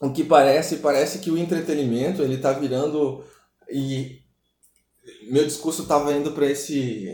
o 0.00 0.12
que 0.12 0.22
parece, 0.22 0.76
parece 0.76 1.18
que 1.18 1.30
o 1.30 1.36
entretenimento 1.36 2.22
ele 2.22 2.38
tá 2.38 2.52
virando 2.52 3.24
e 3.68 4.20
meu 5.28 5.44
discurso 5.44 5.82
estava 5.82 6.12
indo 6.12 6.30
para 6.30 6.46
esse 6.46 7.08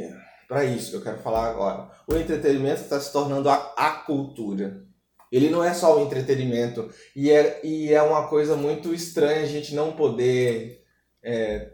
para 0.47 0.65
isso 0.65 0.91
que 0.91 0.97
eu 0.97 1.03
quero 1.03 1.19
falar 1.19 1.51
agora. 1.51 1.91
O 2.07 2.15
entretenimento 2.15 2.83
está 2.83 3.01
se 3.01 3.11
tornando 3.13 3.49
a, 3.49 3.75
a 3.77 3.91
cultura. 3.91 4.85
Ele 5.33 5.51
não 5.51 5.65
é 5.65 5.75
só 5.75 5.97
o 5.97 6.05
entretenimento 6.05 6.89
e 7.17 7.31
é, 7.31 7.61
e 7.65 7.93
é 7.93 8.01
uma 8.03 8.29
coisa 8.29 8.55
muito 8.55 8.95
estranha 8.95 9.43
a 9.43 9.47
gente 9.47 9.75
não 9.75 9.93
poder 9.93 10.85
é, 11.23 11.73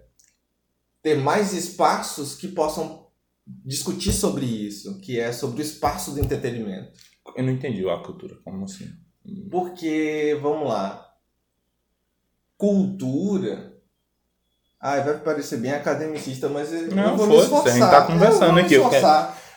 ter 1.02 1.16
mais 1.16 1.52
espaços 1.52 2.34
que 2.34 2.48
possam 2.48 3.01
discutir 3.46 4.12
sobre 4.12 4.46
isso, 4.46 5.00
que 5.00 5.18
é 5.18 5.32
sobre 5.32 5.60
o 5.60 5.64
espaço 5.64 6.12
do 6.12 6.20
entretenimento. 6.20 6.92
Eu 7.36 7.44
não 7.44 7.52
entendi 7.52 7.88
a 7.88 7.98
cultura, 7.98 8.36
como 8.44 8.64
assim? 8.64 8.88
Porque, 9.50 10.38
vamos 10.40 10.68
lá, 10.68 11.12
cultura. 12.56 13.72
Ai, 14.80 15.04
vai 15.04 15.18
parecer 15.18 15.58
bem 15.58 15.72
academicista, 15.72 16.48
mas 16.48 16.72
eu 16.72 16.94
não, 16.94 17.16
vou 17.16 17.26
me 17.26 17.36
esforçar. 17.36 17.68
A 17.68 17.70
gente 17.70 17.90
tá 17.90 18.06
conversando 18.06 18.58
aqui. 18.58 18.74
Eu 18.74 18.90
quero, 18.90 19.06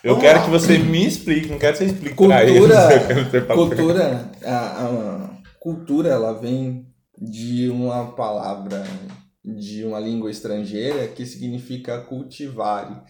eu 0.04 0.18
quero 0.18 0.44
que 0.44 0.50
você 0.50 0.78
me 0.78 1.04
explique, 1.04 1.48
não 1.48 1.58
quero 1.58 1.76
que 1.76 1.84
você 1.84 1.90
explique 1.90 2.14
cultura, 2.14 2.44
eles, 2.48 3.46
Cultura, 3.46 4.30
a, 4.44 4.84
a, 4.86 5.30
cultura, 5.58 6.08
ela 6.10 6.32
vem 6.32 6.86
de 7.18 7.68
uma 7.70 8.12
palavra, 8.12 8.84
de 9.44 9.84
uma 9.84 9.98
língua 9.98 10.30
estrangeira 10.30 11.08
que 11.08 11.26
significa 11.26 12.00
cultivar 12.02 13.04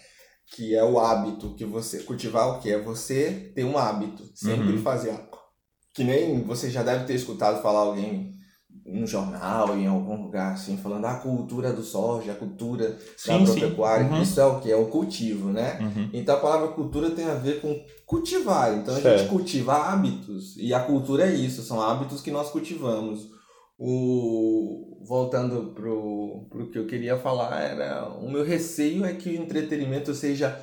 que 0.55 0.75
é 0.75 0.85
o 0.85 0.99
hábito 0.99 1.55
que 1.55 1.65
você 1.65 2.01
cultivar 2.03 2.49
o 2.49 2.61
que 2.61 2.71
é 2.71 2.79
você 2.79 3.53
ter 3.55 3.65
um 3.65 3.77
hábito 3.77 4.23
sempre 4.35 4.73
uhum. 4.73 4.83
fazer 4.83 5.13
que 5.97 6.05
nem 6.05 6.43
você 6.43 6.71
já 6.71 6.83
deve 6.83 7.05
ter 7.05 7.15
escutado 7.15 7.63
falar 7.63 7.81
alguém 7.81 8.37
no 8.85 9.07
jornal, 9.07 9.77
em 9.77 9.87
algum 9.87 10.23
lugar, 10.23 10.53
assim, 10.53 10.77
falando 10.77 11.07
a 11.07 11.15
cultura 11.15 11.73
do 11.73 11.83
soja, 11.83 12.33
a 12.33 12.37
cultura 12.37 12.91
da 12.91 12.99
Sim, 13.17 13.43
agropecuária. 13.43 14.07
Uhum. 14.07 14.23
Isso 14.23 14.41
é 14.41 14.45
o 14.45 14.61
que? 14.61 14.71
É 14.71 14.77
o 14.77 14.87
cultivo, 14.87 15.49
né? 15.49 15.79
Uhum. 15.81 16.11
Então 16.13 16.37
a 16.37 16.41
palavra 16.41 16.69
cultura 16.69 17.11
tem 17.11 17.25
a 17.25 17.35
ver 17.35 17.61
com 17.61 17.75
cultivar. 18.05 18.75
Então 18.75 18.95
a 18.95 19.01
Certo. 19.01 19.19
gente 19.19 19.31
cultiva 19.31 19.75
hábitos. 19.75 20.57
E 20.57 20.73
a 20.73 20.81
cultura 20.81 21.25
é 21.25 21.35
isso, 21.35 21.63
são 21.63 21.81
hábitos 21.81 22.21
que 22.21 22.31
nós 22.31 22.51
cultivamos. 22.51 23.29
O... 23.79 24.96
Voltando 25.07 25.73
pro, 25.75 26.47
pro 26.51 26.71
que 26.71 26.79
eu 26.79 26.87
queria 26.87 27.17
falar, 27.17 27.61
era 27.63 28.09
o 28.09 28.29
meu 28.31 28.45
receio 28.45 29.05
é 29.05 29.13
que 29.13 29.31
o 29.31 29.43
entretenimento 29.43 30.13
seja 30.15 30.59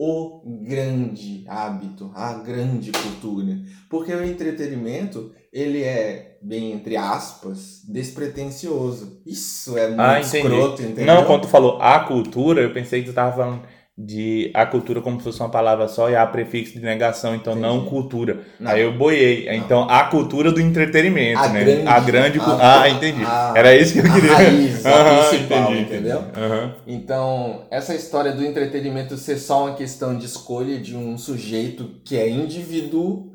o 0.00 0.42
grande 0.64 1.44
hábito, 1.48 2.10
a 2.14 2.34
grande 2.34 2.90
cultura. 2.92 3.58
Porque 3.90 4.12
o 4.12 4.24
entretenimento, 4.24 5.32
ele 5.52 5.82
é, 5.82 6.38
bem 6.42 6.72
entre 6.72 6.96
aspas, 6.96 7.82
despretensioso. 7.88 9.22
Isso 9.26 9.76
é 9.76 9.88
muito 9.88 10.00
Ah, 10.00 10.20
entendi. 10.20 10.36
escroto, 10.38 10.82
entendeu? 10.82 11.06
Não, 11.06 11.24
quando 11.24 11.42
tu 11.42 11.48
falou 11.48 11.80
a 11.80 12.00
cultura, 12.00 12.62
eu 12.62 12.72
pensei 12.72 13.02
que 13.02 13.10
tu 13.10 13.14
tava 13.14 13.36
falando 13.36 13.62
de 14.00 14.52
a 14.54 14.64
cultura 14.64 15.00
como 15.02 15.18
se 15.18 15.24
fosse 15.24 15.40
uma 15.40 15.48
palavra 15.50 15.88
só 15.88 16.08
e 16.08 16.14
a 16.14 16.24
prefixo 16.24 16.74
de 16.74 16.80
negação, 16.80 17.34
então 17.34 17.56
não 17.56 17.78
Entendi. 17.78 17.90
cultura. 17.90 18.40
Não. 18.60 18.70
Aí 18.70 18.82
eu 18.82 18.92
boiei. 18.96 19.48
Então 19.50 19.90
a 19.90 20.04
cultura 20.04 20.52
do 20.52 20.60
entretenimento, 20.60 21.40
A 21.40 21.48
né? 21.48 21.64
grande- 21.64 21.88
a 21.88 22.00
grande. 22.00 22.38
a- 22.38 22.82
ah, 22.82 22.88
entendi. 22.88 23.24
a- 23.24 23.54
Era 23.56 23.74
isso 23.76 23.94
que 23.94 23.98
eu 23.98 24.04
a 24.06 24.14
queria. 24.14 24.32
raiz, 24.34 24.86
a 24.86 24.90
Aham, 24.94 25.28
principal, 25.30 25.72
entendi, 25.72 25.82
entendeu? 25.82 26.24
Aham. 26.36 26.74
Então, 26.86 27.66
essa 27.72 27.92
história 27.92 28.30
do 28.32 28.44
entretenimento 28.44 29.16
ser 29.16 29.36
só 29.36 29.66
uma 29.66 29.74
questão 29.74 30.16
de 30.16 30.26
escolha 30.26 30.78
de 30.78 30.94
um 30.96 31.18
sujeito 31.18 32.00
que 32.04 32.16
é 32.16 32.28
indivíduo 32.30 33.32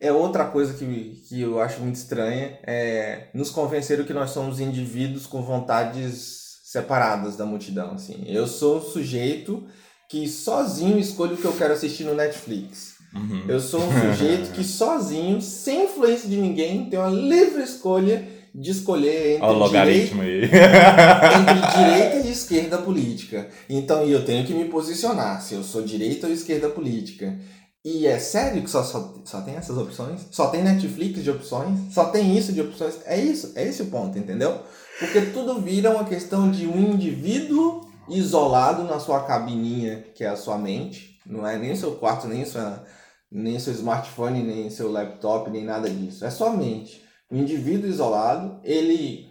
é 0.00 0.12
outra 0.12 0.44
coisa 0.44 0.74
que, 0.74 1.14
que 1.28 1.40
eu 1.40 1.58
acho 1.60 1.80
muito 1.80 1.96
estranha. 1.96 2.58
É 2.64 3.28
nos 3.34 3.50
convenceram 3.50 4.04
que 4.04 4.12
nós 4.14 4.30
somos 4.30 4.60
indivíduos 4.60 5.26
com 5.26 5.42
vontades 5.42 6.44
separadas 6.62 7.36
da 7.36 7.44
multidão. 7.44 7.92
Assim. 7.92 8.22
Eu 8.28 8.46
sou 8.46 8.78
um 8.78 8.82
sujeito 8.82 9.66
que 10.08 10.28
sozinho 10.28 10.98
escolho 10.98 11.34
o 11.34 11.36
que 11.36 11.44
eu 11.44 11.52
quero 11.52 11.74
assistir 11.74 12.04
no 12.04 12.14
Netflix. 12.14 12.96
Uhum. 13.14 13.44
Eu 13.48 13.60
sou 13.60 13.80
um 13.82 14.00
sujeito 14.00 14.52
que 14.52 14.62
sozinho, 14.62 15.40
sem 15.40 15.84
influência 15.84 16.28
de 16.28 16.36
ninguém, 16.36 16.88
tem 16.90 16.98
uma 16.98 17.08
livre 17.08 17.62
escolha 17.62 18.36
de 18.54 18.70
escolher 18.70 19.36
entre 19.36 19.46
o 19.46 19.76
aí. 19.76 20.44
entre 20.44 21.76
direita 21.76 22.26
e 22.26 22.32
esquerda 22.32 22.78
política. 22.78 23.48
Então 23.68 24.02
eu 24.04 24.24
tenho 24.24 24.46
que 24.46 24.54
me 24.54 24.64
posicionar 24.66 25.42
se 25.42 25.54
eu 25.54 25.62
sou 25.62 25.82
direita 25.82 26.26
ou 26.26 26.32
esquerda 26.32 26.68
política. 26.68 27.38
E 27.84 28.06
é 28.06 28.18
sério 28.18 28.62
que 28.62 28.70
só, 28.70 28.82
só, 28.82 29.14
só 29.24 29.42
tem 29.42 29.54
essas 29.54 29.76
opções? 29.76 30.26
Só 30.32 30.48
tem 30.48 30.64
Netflix 30.64 31.22
de 31.22 31.30
opções? 31.30 31.78
Só 31.92 32.06
tem 32.06 32.36
isso 32.36 32.52
de 32.52 32.60
opções? 32.60 32.94
É 33.04 33.16
isso, 33.16 33.52
é 33.54 33.64
esse 33.64 33.82
o 33.82 33.86
ponto, 33.86 34.18
entendeu? 34.18 34.58
Porque 34.98 35.20
tudo 35.20 35.60
vira 35.60 35.90
uma 35.90 36.04
questão 36.04 36.50
de 36.50 36.66
um 36.66 36.94
indivíduo 36.94 37.85
isolado 38.08 38.84
na 38.84 38.98
sua 38.98 39.24
cabininha, 39.24 40.02
que 40.14 40.24
é 40.24 40.28
a 40.28 40.36
sua 40.36 40.58
mente. 40.58 41.18
Não 41.26 41.46
é 41.46 41.58
nem 41.58 41.74
seu 41.74 41.96
quarto, 41.96 42.28
nem 42.28 42.44
sua, 42.44 42.84
nem 43.30 43.58
seu 43.58 43.72
smartphone, 43.72 44.42
nem 44.42 44.70
seu 44.70 44.90
laptop, 44.90 45.50
nem 45.50 45.64
nada 45.64 45.88
disso. 45.90 46.24
É 46.24 46.30
sua 46.30 46.50
mente. 46.50 47.04
O 47.30 47.36
indivíduo 47.36 47.88
isolado, 47.90 48.60
ele 48.62 49.26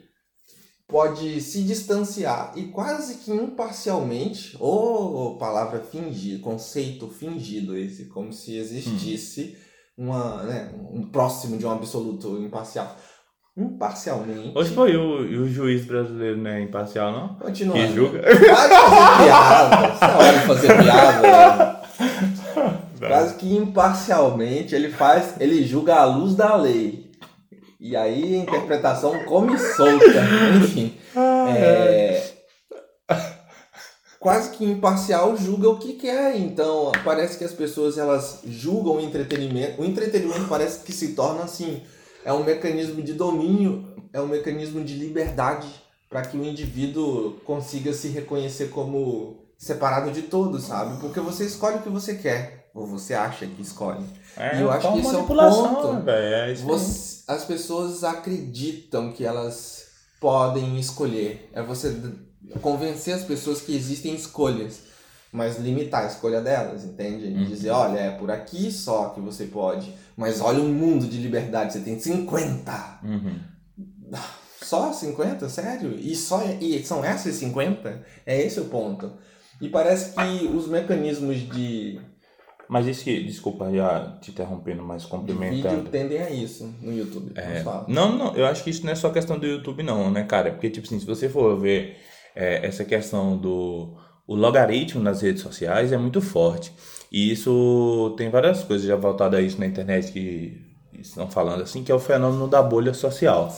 pode 0.88 1.42
se 1.42 1.64
distanciar 1.64 2.54
e 2.56 2.68
quase 2.68 3.20
que 3.20 3.32
imparcialmente, 3.32 4.56
ou 4.60 5.38
palavra 5.38 5.82
fingir, 5.82 6.42
conceito 6.42 7.08
fingido 7.08 7.78
esse, 7.78 8.06
como 8.06 8.32
se 8.32 8.56
existisse 8.58 9.58
uma, 9.98 10.44
né, 10.44 10.72
um 10.92 11.10
próximo 11.10 11.58
de 11.58 11.66
um 11.66 11.72
absoluto 11.72 12.38
imparcial. 12.38 12.96
Imparcialmente. 13.58 14.52
Hoje 14.54 14.74
foi 14.74 14.98
o, 14.98 15.20
o 15.44 15.48
juiz 15.50 15.86
brasileiro, 15.86 16.38
né? 16.38 16.62
Imparcial, 16.62 17.12
não? 17.12 17.36
Continuando. 17.36 17.88
Que 17.88 17.94
julga. 17.96 18.20
Para 18.20 18.34
de 18.34 18.40
fazer 18.76 19.24
piada. 19.24 19.88
Essa 19.88 20.18
hora 20.18 20.40
de 20.40 20.46
fazer 20.46 20.68
piada. 20.84 21.22
né? 23.00 23.08
Quase 23.08 23.36
que 23.36 23.56
imparcialmente 23.56 24.76
ele 24.76 24.90
faz, 24.90 25.36
ele 25.40 25.64
julga 25.64 25.96
à 25.96 26.06
luz 26.06 26.36
da 26.36 26.56
lei. 26.56 27.12
E 27.80 27.96
aí 27.96 28.36
a 28.36 28.40
interpretação 28.40 29.24
come 29.24 29.58
solta. 29.58 30.06
Enfim. 30.58 30.98
É, 31.56 32.24
quase 34.20 34.50
que 34.50 34.66
imparcial 34.66 35.38
julga 35.38 35.70
o 35.70 35.78
que 35.78 35.94
quer. 35.94 36.36
Então, 36.36 36.92
parece 37.06 37.38
que 37.38 37.44
as 37.46 37.54
pessoas 37.54 37.98
elas 37.98 38.40
julgam 38.46 38.96
o 38.98 39.02
entretenimento. 39.02 39.82
O 39.82 39.86
entretenimento 39.86 40.46
parece 40.50 40.80
que 40.84 40.92
se 40.92 41.14
torna 41.14 41.44
assim, 41.44 41.82
é 42.26 42.34
um 42.34 42.44
mecanismo 42.44 43.02
de 43.02 43.14
domínio, 43.14 43.86
é 44.12 44.20
um 44.20 44.28
mecanismo 44.28 44.84
de 44.84 44.96
liberdade 44.96 45.68
para 46.10 46.22
que 46.24 46.38
o 46.38 46.44
indivíduo 46.44 47.34
consiga 47.46 47.94
se 47.94 48.08
reconhecer 48.10 48.70
como 48.70 49.38
separado 49.58 50.12
de 50.12 50.24
todos, 50.24 50.64
sabe? 50.66 51.00
Porque 51.00 51.20
você 51.20 51.46
escolhe 51.46 51.78
o 51.78 51.82
que 51.82 51.90
você 51.90 52.16
quer, 52.16 52.70
ou 52.74 52.86
você 52.86 53.14
acha 53.14 53.46
que 53.46 53.62
escolhe. 53.62 54.04
É, 54.38 54.58
E 54.58 54.62
eu 54.62 54.70
acho 54.72 54.82
que 54.94 55.00
isso 55.00 55.10
é 55.16 55.24
ponto. 55.24 55.94
né? 55.94 56.04
É 56.50 56.52
isso 56.52 56.62
aí. 56.64 56.68
Você- 56.68 57.24
as 57.28 57.46
pessoas 57.46 58.04
acreditam 58.04 59.12
que 59.12 59.24
elas 59.26 59.86
podem 60.20 60.78
escolher. 60.80 61.50
É 61.54 61.62
você 61.64 61.96
convencer 62.62 63.14
as 63.16 63.24
pessoas 63.24 63.62
que 63.62 63.76
existem 63.76 64.14
escolhas, 64.14 64.80
mas 65.36 65.60
limitar 65.60 66.04
a 66.04 66.08
escolha 66.08 66.40
delas, 66.40 66.86
entende? 66.86 67.28
Uhum. 67.28 67.44
Dizer, 67.44 67.70
olha, 67.72 68.00
é 68.00 68.12
por 68.12 68.32
aqui 68.32 68.72
só 68.72 69.10
que 69.10 69.20
você 69.20 69.46
pode, 69.46 69.94
mas 70.16 70.40
olha 70.40 70.62
um 70.62 70.74
mundo 70.74 71.06
de 71.06 71.18
liberdade, 71.18 71.74
você 71.74 71.82
tem 71.82 72.00
50. 72.00 73.00
Uhum. 73.04 73.40
Só 74.62 74.94
50? 74.94 75.50
Sério? 75.50 75.94
E, 76.00 76.16
só, 76.16 76.42
e 76.62 76.82
são 76.84 77.04
essas 77.04 77.36
50? 77.36 78.02
É 78.26 78.42
esse 78.42 78.60
o 78.60 78.66
ponto. 78.66 79.12
E 79.62 79.68
parece 79.68 80.16
que 80.16 80.48
os 80.48 80.68
mecanismos 80.68 81.38
de, 81.38 82.00
Mas 82.68 82.88
isso 82.88 83.04
que, 83.04 83.24
desculpa 83.24 83.72
já 83.72 84.18
te 84.22 84.32
interrompendo, 84.32 84.84
mas 84.84 85.06
complementando. 85.06 85.76
vídeo 85.76 85.92
tendem 85.92 86.20
a 86.20 86.30
isso 86.30 86.74
no 86.82 86.98
YouTube. 86.98 87.34
É, 87.36 87.64
não, 87.88 88.18
não, 88.18 88.36
eu 88.36 88.46
acho 88.46 88.64
que 88.64 88.70
isso 88.70 88.86
não 88.86 88.92
é 88.92 88.96
só 88.96 89.10
questão 89.10 89.38
do 89.38 89.46
YouTube, 89.46 89.84
não, 89.84 90.10
né, 90.10 90.24
cara? 90.24 90.52
Porque, 90.52 90.70
tipo 90.70 90.88
assim, 90.88 91.00
se 91.00 91.06
você 91.06 91.30
for 91.30 91.60
ver 91.60 91.98
é, 92.36 92.66
essa 92.66 92.84
questão 92.84 93.38
do 93.38 93.96
o 94.28 94.36
logaritmo 94.36 95.02
nas 95.02 95.22
redes 95.22 95.42
sociais 95.42 95.92
é 95.92 95.98
muito 95.98 96.22
forte. 96.22 96.72
E 97.12 97.32
isso 97.32 98.14
tem 98.18 98.30
várias 98.30 98.64
coisas 98.64 98.88
já 98.88 98.96
voltadas 98.96 99.40
a 99.40 99.42
isso 99.42 99.60
na 99.60 99.66
internet 99.66 100.12
que 100.12 100.62
estão 101.00 101.30
falando 101.30 101.62
assim, 101.62 101.84
que 101.84 101.92
é 101.92 101.96
o 101.96 102.00
fenômeno 102.00 102.48
da 102.48 102.62
bolha 102.62 102.94
social. 102.94 103.54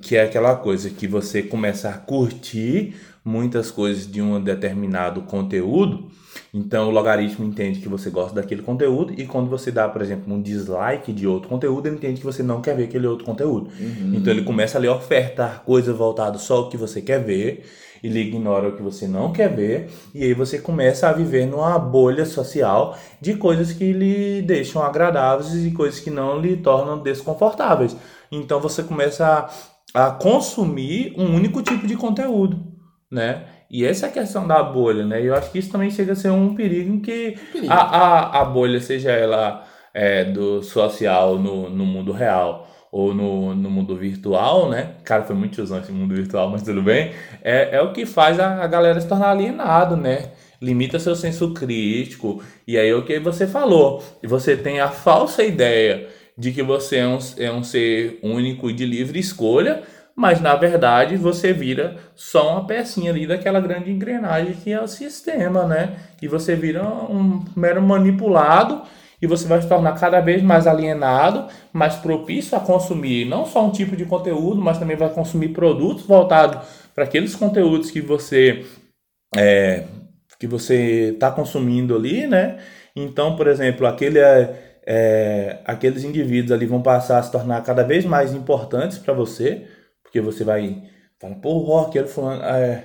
Que 0.00 0.16
é 0.16 0.22
aquela 0.22 0.56
coisa 0.56 0.90
que 0.90 1.06
você 1.06 1.42
começa 1.42 1.88
a 1.88 1.92
curtir 1.92 2.94
muitas 3.24 3.70
coisas 3.70 4.10
de 4.10 4.22
um 4.22 4.40
determinado 4.42 5.22
conteúdo. 5.22 6.10
Então 6.52 6.88
o 6.88 6.90
logaritmo 6.90 7.44
entende 7.44 7.80
que 7.80 7.88
você 7.88 8.08
gosta 8.08 8.34
daquele 8.34 8.62
conteúdo 8.62 9.12
e 9.16 9.26
quando 9.26 9.50
você 9.50 9.70
dá, 9.70 9.88
por 9.88 10.00
exemplo, 10.00 10.32
um 10.32 10.40
dislike 10.40 11.12
de 11.12 11.26
outro 11.26 11.48
conteúdo, 11.48 11.86
ele 11.86 11.96
entende 11.96 12.20
que 12.20 12.26
você 12.26 12.42
não 12.42 12.62
quer 12.62 12.74
ver 12.74 12.84
aquele 12.84 13.06
outro 13.06 13.24
conteúdo. 13.24 13.70
Uhum. 13.78 14.14
Então 14.14 14.32
ele 14.32 14.42
começa 14.42 14.78
a 14.78 14.96
ofertar 14.96 15.62
coisas 15.64 15.94
voltadas 15.94 16.42
só 16.42 16.56
ao 16.56 16.68
que 16.70 16.76
você 16.76 17.02
quer 17.02 17.22
ver, 17.22 17.64
ele 18.02 18.20
ignora 18.20 18.68
o 18.68 18.76
que 18.76 18.82
você 18.82 19.06
não 19.06 19.32
quer 19.32 19.48
ver, 19.54 19.90
e 20.14 20.24
aí 20.24 20.34
você 20.34 20.58
começa 20.58 21.08
a 21.08 21.12
viver 21.12 21.46
numa 21.46 21.78
bolha 21.78 22.24
social 22.24 22.96
de 23.20 23.34
coisas 23.34 23.72
que 23.72 23.92
lhe 23.92 24.42
deixam 24.42 24.82
agradáveis 24.82 25.54
e 25.54 25.70
coisas 25.70 26.00
que 26.00 26.10
não 26.10 26.40
lhe 26.40 26.56
tornam 26.56 27.02
desconfortáveis. 27.02 27.96
Então 28.30 28.60
você 28.60 28.82
começa 28.82 29.48
a, 29.94 30.06
a 30.06 30.10
consumir 30.10 31.14
um 31.16 31.34
único 31.34 31.62
tipo 31.62 31.86
de 31.86 31.96
conteúdo, 31.96 32.58
né? 33.10 33.44
E 33.70 33.84
essa 33.84 34.06
é 34.06 34.08
a 34.08 34.12
questão 34.12 34.46
da 34.46 34.62
bolha, 34.62 35.04
né? 35.04 35.22
E 35.22 35.26
eu 35.26 35.34
acho 35.34 35.50
que 35.50 35.58
isso 35.58 35.70
também 35.70 35.90
chega 35.90 36.12
a 36.12 36.16
ser 36.16 36.30
um 36.30 36.54
perigo 36.54 36.90
em 36.94 37.00
que 37.00 37.38
Perigo. 37.52 37.72
a, 37.72 37.76
a, 37.76 38.40
a 38.40 38.44
bolha, 38.44 38.80
seja 38.80 39.10
ela 39.10 39.66
é, 39.92 40.24
do 40.24 40.62
social 40.62 41.38
no, 41.38 41.68
no 41.68 41.84
mundo 41.84 42.12
real 42.12 42.67
ou 42.90 43.14
no, 43.14 43.54
no 43.54 43.70
mundo 43.70 43.94
virtual, 43.96 44.70
né? 44.70 44.92
Cara, 45.04 45.22
foi 45.22 45.36
muito 45.36 45.62
usando 45.62 45.82
esse 45.82 45.92
mundo 45.92 46.14
virtual, 46.14 46.50
mas 46.50 46.62
tudo 46.62 46.82
bem. 46.82 47.12
É, 47.42 47.76
é 47.76 47.82
o 47.82 47.92
que 47.92 48.06
faz 48.06 48.40
a, 48.40 48.62
a 48.62 48.66
galera 48.66 49.00
se 49.00 49.06
tornar 49.06 49.30
alienado, 49.30 49.96
né? 49.96 50.30
Limita 50.60 50.98
seu 50.98 51.14
senso 51.14 51.52
crítico. 51.52 52.42
E 52.66 52.78
aí 52.78 52.88
é 52.88 52.94
o 52.94 53.04
que 53.04 53.18
você 53.20 53.46
falou. 53.46 54.02
Você 54.24 54.56
tem 54.56 54.80
a 54.80 54.88
falsa 54.88 55.44
ideia 55.44 56.08
de 56.36 56.52
que 56.52 56.62
você 56.62 56.98
é 56.98 57.06
um, 57.06 57.18
é 57.36 57.52
um 57.52 57.62
ser 57.62 58.18
único 58.22 58.70
e 58.70 58.72
de 58.72 58.86
livre 58.86 59.18
escolha, 59.18 59.82
mas 60.14 60.40
na 60.40 60.54
verdade 60.54 61.16
você 61.16 61.52
vira 61.52 61.96
só 62.14 62.52
uma 62.52 62.66
pecinha 62.66 63.10
ali 63.10 63.26
daquela 63.26 63.60
grande 63.60 63.90
engrenagem 63.90 64.54
que 64.54 64.72
é 64.72 64.80
o 64.80 64.88
sistema, 64.88 65.64
né? 65.64 65.96
E 66.22 66.28
você 66.28 66.56
vira 66.56 66.84
um 66.84 67.44
mero 67.56 67.82
manipulado 67.82 68.82
e 69.20 69.26
você 69.26 69.46
vai 69.46 69.60
se 69.60 69.68
tornar 69.68 69.98
cada 69.98 70.20
vez 70.20 70.42
mais 70.42 70.66
alienado, 70.66 71.48
mais 71.72 71.96
propício 71.96 72.56
a 72.56 72.60
consumir 72.60 73.24
não 73.24 73.44
só 73.44 73.66
um 73.66 73.70
tipo 73.70 73.96
de 73.96 74.04
conteúdo, 74.04 74.60
mas 74.60 74.78
também 74.78 74.96
vai 74.96 75.10
consumir 75.10 75.48
produtos 75.48 76.04
voltados 76.04 76.66
para 76.94 77.04
aqueles 77.04 77.34
conteúdos 77.34 77.90
que 77.90 78.00
você 78.00 78.64
é, 79.36 79.84
que 80.38 80.46
você 80.46 81.10
está 81.14 81.30
consumindo 81.30 81.96
ali, 81.96 82.26
né? 82.26 82.58
Então, 82.94 83.36
por 83.36 83.48
exemplo, 83.48 83.86
aquele 83.86 84.18
é, 84.18 84.80
é, 84.86 85.58
aqueles 85.64 86.04
indivíduos 86.04 86.52
ali 86.52 86.66
vão 86.66 86.82
passar 86.82 87.18
a 87.18 87.22
se 87.22 87.30
tornar 87.30 87.62
cada 87.62 87.82
vez 87.84 88.04
mais 88.04 88.32
importantes 88.34 88.98
para 88.98 89.12
você, 89.14 89.66
Porque 90.02 90.20
você 90.20 90.44
vai 90.44 90.82
falar, 91.20 91.34
pô, 91.36 91.54
o 91.54 91.64
rock, 91.64 91.98
ele 91.98 92.08
falando. 92.08 92.42
É... 92.44 92.84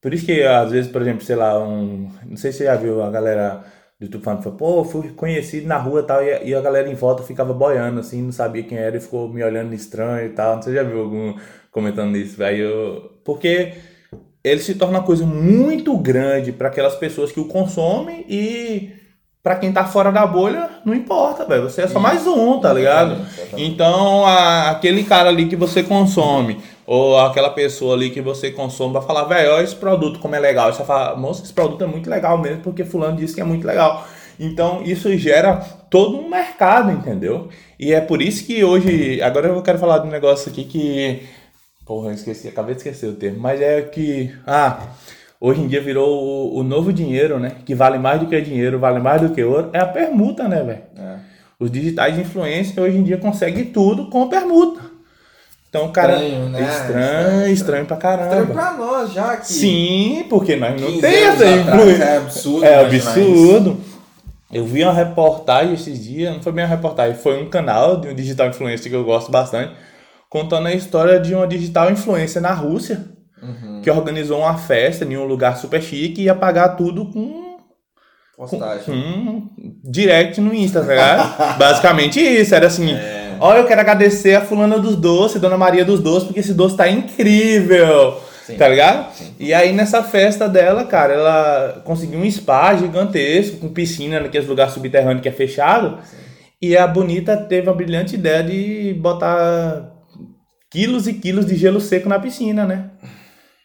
Por 0.00 0.14
isso 0.14 0.26
que 0.26 0.42
às 0.42 0.70
vezes, 0.72 0.90
por 0.90 1.02
exemplo, 1.02 1.24
sei 1.24 1.36
lá, 1.36 1.58
um. 1.62 2.10
Não 2.26 2.36
sei 2.36 2.52
se 2.52 2.58
você 2.58 2.64
já 2.64 2.76
viu 2.76 3.02
a 3.02 3.10
galera 3.10 3.64
do 4.00 4.06
YouTube 4.06 4.24
falando, 4.24 4.42
falou, 4.42 4.58
pô, 4.58 4.84
fui 4.84 5.10
conhecido 5.10 5.68
na 5.68 5.76
rua 5.76 6.00
e 6.00 6.02
tal, 6.04 6.24
e 6.24 6.32
a, 6.32 6.42
e 6.42 6.54
a 6.54 6.60
galera 6.62 6.88
em 6.88 6.94
volta 6.94 7.22
ficava 7.22 7.52
boiando, 7.52 8.00
assim, 8.00 8.22
não 8.22 8.32
sabia 8.32 8.62
quem 8.62 8.78
era 8.78 8.96
e 8.96 9.00
ficou 9.00 9.28
me 9.28 9.44
olhando 9.44 9.74
estranho 9.74 10.26
e 10.26 10.30
tal. 10.30 10.56
Não 10.56 10.62
sei 10.62 10.72
se 10.72 10.78
já 10.78 10.82
viu 10.82 11.00
algum 11.02 11.34
comentando 11.70 12.16
isso, 12.16 12.42
eu. 12.42 13.12
Porque 13.22 13.74
ele 14.42 14.60
se 14.60 14.74
torna 14.74 14.98
uma 14.98 15.04
coisa 15.04 15.26
muito 15.26 15.96
grande 15.98 16.50
para 16.50 16.68
aquelas 16.68 16.94
pessoas 16.94 17.30
que 17.30 17.40
o 17.40 17.44
consomem 17.44 18.24
e 18.26 18.94
para 19.42 19.56
quem 19.56 19.72
tá 19.72 19.84
fora 19.84 20.10
da 20.10 20.26
bolha, 20.26 20.68
não 20.84 20.94
importa, 20.94 21.44
velho. 21.44 21.62
Você 21.62 21.82
é 21.82 21.88
só 21.88 22.00
mais 22.00 22.26
um, 22.26 22.58
tá 22.58 22.72
ligado? 22.72 23.18
Então, 23.56 24.24
a, 24.24 24.70
aquele 24.70 25.04
cara 25.04 25.28
ali 25.28 25.46
que 25.46 25.56
você 25.56 25.82
consome, 25.82 26.58
ou 26.92 27.16
aquela 27.20 27.50
pessoa 27.50 27.94
ali 27.94 28.10
que 28.10 28.20
você 28.20 28.50
consome, 28.50 28.94
vai 28.94 29.02
falar, 29.02 29.22
velho, 29.22 29.52
olha 29.52 29.62
esse 29.62 29.76
produto 29.76 30.18
como 30.18 30.34
é 30.34 30.40
legal. 30.40 30.72
Você 30.72 30.82
fala, 30.82 31.16
moça, 31.16 31.44
esse 31.44 31.52
produto 31.52 31.84
é 31.84 31.86
muito 31.86 32.10
legal 32.10 32.36
mesmo, 32.36 32.62
porque 32.62 32.84
fulano 32.84 33.16
disse 33.16 33.32
que 33.32 33.40
é 33.40 33.44
muito 33.44 33.64
legal. 33.64 34.08
Então, 34.40 34.82
isso 34.82 35.16
gera 35.16 35.58
todo 35.88 36.18
um 36.18 36.28
mercado, 36.28 36.90
entendeu? 36.90 37.48
E 37.78 37.92
é 37.92 38.00
por 38.00 38.20
isso 38.20 38.44
que 38.44 38.64
hoje, 38.64 39.22
agora 39.22 39.46
eu 39.46 39.62
quero 39.62 39.78
falar 39.78 39.98
de 39.98 40.08
um 40.08 40.10
negócio 40.10 40.50
aqui 40.50 40.64
que 40.64 41.22
Porra, 41.86 42.08
eu 42.08 42.14
esqueci, 42.14 42.48
acabei 42.48 42.74
de 42.74 42.80
esquecer 42.80 43.08
o 43.08 43.14
termo. 43.14 43.38
Mas 43.38 43.60
é 43.60 43.82
que. 43.82 44.32
Ah, 44.44 44.80
hoje 45.40 45.60
em 45.60 45.68
dia 45.68 45.80
virou 45.80 46.08
o, 46.08 46.58
o, 46.58 46.62
novo 46.64 46.92
dinheiro, 46.92 47.38
né? 47.38 47.52
Que 47.64 47.72
vale 47.72 47.98
mais 47.98 48.20
do 48.20 48.26
que 48.26 48.40
dinheiro, 48.40 48.80
vale 48.80 48.98
mais 48.98 49.22
do 49.22 49.30
que 49.30 49.44
ouro. 49.44 49.70
É 49.72 49.78
a 49.78 49.86
permuta, 49.86 50.48
né, 50.48 50.62
velho? 50.62 50.82
É. 50.98 51.18
Os 51.58 51.70
digitais 51.70 52.16
de 52.16 52.22
influência 52.22 52.82
hoje 52.82 52.96
em 52.96 53.02
dia 53.04 53.16
conseguem 53.16 53.66
tudo 53.66 54.10
com 54.10 54.28
permuta. 54.28 54.89
Então, 55.70 55.90
cara. 55.90 56.14
Estranho, 56.14 56.48
né? 56.50 56.60
Estranho, 56.62 57.52
estranho, 57.52 57.86
pra 57.86 57.96
caramba. 57.96 58.26
Estranho 58.26 58.46
pra 58.48 58.72
nós 58.74 59.12
já 59.12 59.32
aqui. 59.32 59.52
Sim, 59.52 60.26
porque 60.28 60.56
nós 60.56 60.78
não 60.78 61.00
temos 61.00 61.40
essa 61.40 61.46
influência. 61.46 62.04
É 62.04 62.16
absurdo. 62.18 62.64
É 62.66 62.80
absurdo. 62.80 63.80
Eu 64.52 64.66
vi 64.66 64.82
uma 64.82 64.92
reportagem 64.92 65.74
esses 65.74 66.04
dias, 66.04 66.34
não 66.34 66.42
foi 66.42 66.52
bem 66.52 66.64
uma 66.64 66.70
reportagem, 66.70 67.16
foi 67.16 67.40
um 67.40 67.48
canal 67.48 68.00
de 68.00 68.08
um 68.08 68.14
digital 68.14 68.48
influencer 68.48 68.90
que 68.90 68.96
eu 68.96 69.04
gosto 69.04 69.30
bastante 69.30 69.72
contando 70.30 70.68
a 70.68 70.72
história 70.72 71.18
de 71.18 71.34
uma 71.34 71.46
digital 71.46 71.90
influencer 71.90 72.40
na 72.40 72.52
Rússia 72.52 73.04
uhum. 73.42 73.80
que 73.82 73.90
organizou 73.90 74.38
uma 74.38 74.56
festa 74.56 75.04
em 75.04 75.16
um 75.16 75.24
lugar 75.24 75.56
super 75.56 75.82
chique 75.82 76.22
e 76.22 76.24
ia 76.24 76.34
pagar 76.34 76.70
tudo 76.70 77.10
com. 77.10 77.58
Postagem. 78.36 78.84
Com, 78.84 79.40
com 79.40 79.50
direct 79.84 80.40
no 80.40 80.54
Insta, 80.54 80.80
tá 80.80 80.86
ligado? 80.86 81.58
Basicamente 81.58 82.20
isso, 82.20 82.54
era 82.54 82.68
assim. 82.68 82.94
É. 82.94 83.19
Olha, 83.40 83.58
eu 83.58 83.66
quero 83.66 83.80
agradecer 83.80 84.34
a 84.34 84.42
fulana 84.42 84.78
dos 84.78 84.96
doces, 84.96 85.40
Dona 85.40 85.56
Maria 85.56 85.84
dos 85.84 86.00
doces, 86.00 86.24
porque 86.24 86.40
esse 86.40 86.52
doce 86.52 86.76
tá 86.76 86.88
incrível. 86.88 88.20
Sim. 88.44 88.56
Tá 88.56 88.68
ligado? 88.68 89.14
Sim. 89.14 89.34
E 89.38 89.54
aí 89.54 89.72
nessa 89.72 90.02
festa 90.02 90.48
dela, 90.48 90.84
cara, 90.84 91.14
ela 91.14 91.82
conseguiu 91.84 92.18
um 92.18 92.30
spa 92.30 92.74
gigantesco, 92.74 93.58
com 93.58 93.68
piscina 93.68 94.20
naqueles 94.20 94.46
lugares 94.46 94.74
subterrâneos 94.74 95.22
que 95.22 95.28
é 95.28 95.32
fechado. 95.32 95.98
Sim. 96.04 96.16
E 96.60 96.76
a 96.76 96.86
Bonita 96.86 97.36
teve 97.36 97.70
a 97.70 97.72
brilhante 97.72 98.16
ideia 98.16 98.42
de 98.42 98.92
botar 99.00 99.90
quilos 100.70 101.08
e 101.08 101.14
quilos 101.14 101.46
de 101.46 101.56
gelo 101.56 101.80
seco 101.80 102.08
na 102.08 102.18
piscina, 102.18 102.66
né? 102.66 102.90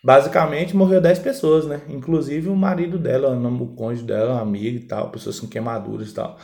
Basicamente 0.01 0.75
morreu 0.75 1.01
10 1.01 1.19
pessoas, 1.19 1.65
né? 1.65 1.81
Inclusive 1.89 2.47
o 2.47 2.55
marido 2.55 2.97
dela, 2.97 3.35
o 3.35 3.67
cônjuge 3.75 4.03
dela, 4.03 4.39
amigo 4.39 4.77
e 4.77 4.79
tal, 4.81 5.09
pessoas 5.09 5.39
com 5.39 5.47
queimaduras 5.47 6.11
e 6.11 6.13
tal. 6.13 6.37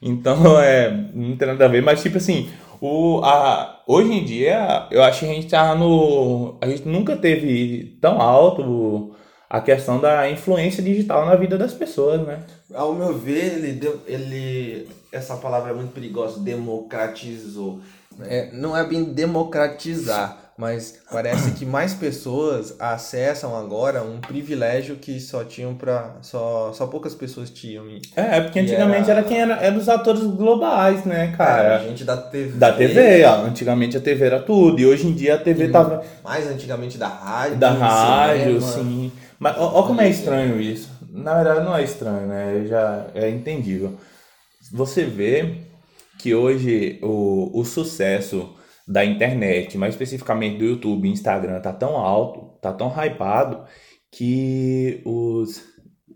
Então, 0.00 0.58
é, 0.62 0.90
não 1.12 1.36
tem 1.36 1.48
nada 1.48 1.64
a 1.64 1.68
ver, 1.68 1.82
mas 1.82 2.02
tipo 2.02 2.16
assim, 2.16 2.48
o, 2.80 3.20
a, 3.24 3.82
hoje 3.86 4.12
em 4.12 4.24
dia, 4.24 4.86
eu 4.90 5.02
acho 5.02 5.20
que 5.20 5.26
a 5.26 5.34
gente 5.34 5.48
tá 5.48 5.74
no. 5.74 6.56
A 6.60 6.68
gente 6.68 6.86
nunca 6.86 7.16
teve 7.16 7.98
tão 8.00 8.20
alto 8.20 9.14
a 9.48 9.60
questão 9.60 9.98
da 9.98 10.30
influência 10.30 10.82
digital 10.82 11.24
na 11.26 11.34
vida 11.36 11.56
das 11.56 11.72
pessoas, 11.72 12.20
né? 12.26 12.42
Ao 12.74 12.92
meu 12.94 13.16
ver, 13.16 13.64
ele, 13.64 14.00
ele 14.06 14.88
essa 15.10 15.36
palavra 15.36 15.70
é 15.70 15.74
muito 15.74 15.92
perigosa, 15.92 16.40
democratizou 16.40 17.80
é, 18.22 18.50
não 18.52 18.76
é 18.76 18.84
bem 18.84 19.04
democratizar, 19.04 20.47
mas 20.58 20.98
parece 21.08 21.52
que 21.52 21.64
mais 21.64 21.94
pessoas 21.94 22.74
acessam 22.80 23.56
agora 23.56 24.02
um 24.02 24.20
privilégio 24.20 24.96
que 24.96 25.20
só 25.20 25.44
tinham 25.44 25.72
para 25.76 26.16
só 26.20 26.72
só 26.72 26.84
poucas 26.88 27.14
pessoas 27.14 27.48
tinham. 27.48 27.84
É, 28.16 28.40
porque 28.40 28.58
antigamente 28.58 29.08
era... 29.08 29.20
era, 29.20 29.28
quem 29.28 29.40
era, 29.40 29.54
era 29.54 29.78
os 29.78 29.88
atores 29.88 30.24
globais, 30.24 31.04
né, 31.04 31.32
cara? 31.36 31.76
a 31.76 31.78
gente 31.84 32.02
da 32.02 32.16
TV. 32.16 32.58
Da 32.58 32.72
TV, 32.72 33.24
ó. 33.24 33.44
Antigamente 33.44 33.96
a 33.96 34.00
TV 34.00 34.24
era 34.26 34.40
tudo 34.40 34.80
e 34.80 34.86
hoje 34.86 35.06
em 35.06 35.14
dia 35.14 35.36
a 35.36 35.38
TV 35.38 35.66
e 35.66 35.70
tava 35.70 36.02
mais 36.24 36.44
antigamente 36.48 36.98
da 36.98 37.06
rádio, 37.06 37.56
da 37.56 37.70
rádio, 37.70 38.60
cinema. 38.60 38.82
sim. 38.82 39.12
Mas 39.38 39.56
ó, 39.56 39.78
ó 39.78 39.82
como 39.84 40.00
é 40.00 40.10
estranho 40.10 40.60
isso. 40.60 40.90
Na 41.08 41.34
verdade 41.36 41.64
não 41.64 41.76
é 41.76 41.84
estranho, 41.84 42.26
né? 42.26 42.66
Já 42.68 43.06
é 43.14 43.30
entendível. 43.30 43.94
Você 44.72 45.04
vê 45.04 45.54
que 46.18 46.34
hoje 46.34 46.98
o, 47.00 47.48
o 47.54 47.64
sucesso 47.64 48.57
da 48.88 49.04
internet, 49.04 49.76
mais 49.76 49.92
especificamente 49.92 50.58
do 50.58 50.64
YouTube 50.64 51.06
e 51.06 51.12
Instagram, 51.12 51.60
tá 51.60 51.72
tão 51.72 51.96
alto, 51.96 52.58
tá 52.60 52.72
tão 52.72 52.88
hypado, 52.88 53.64
que 54.10 55.02
os, 55.04 55.62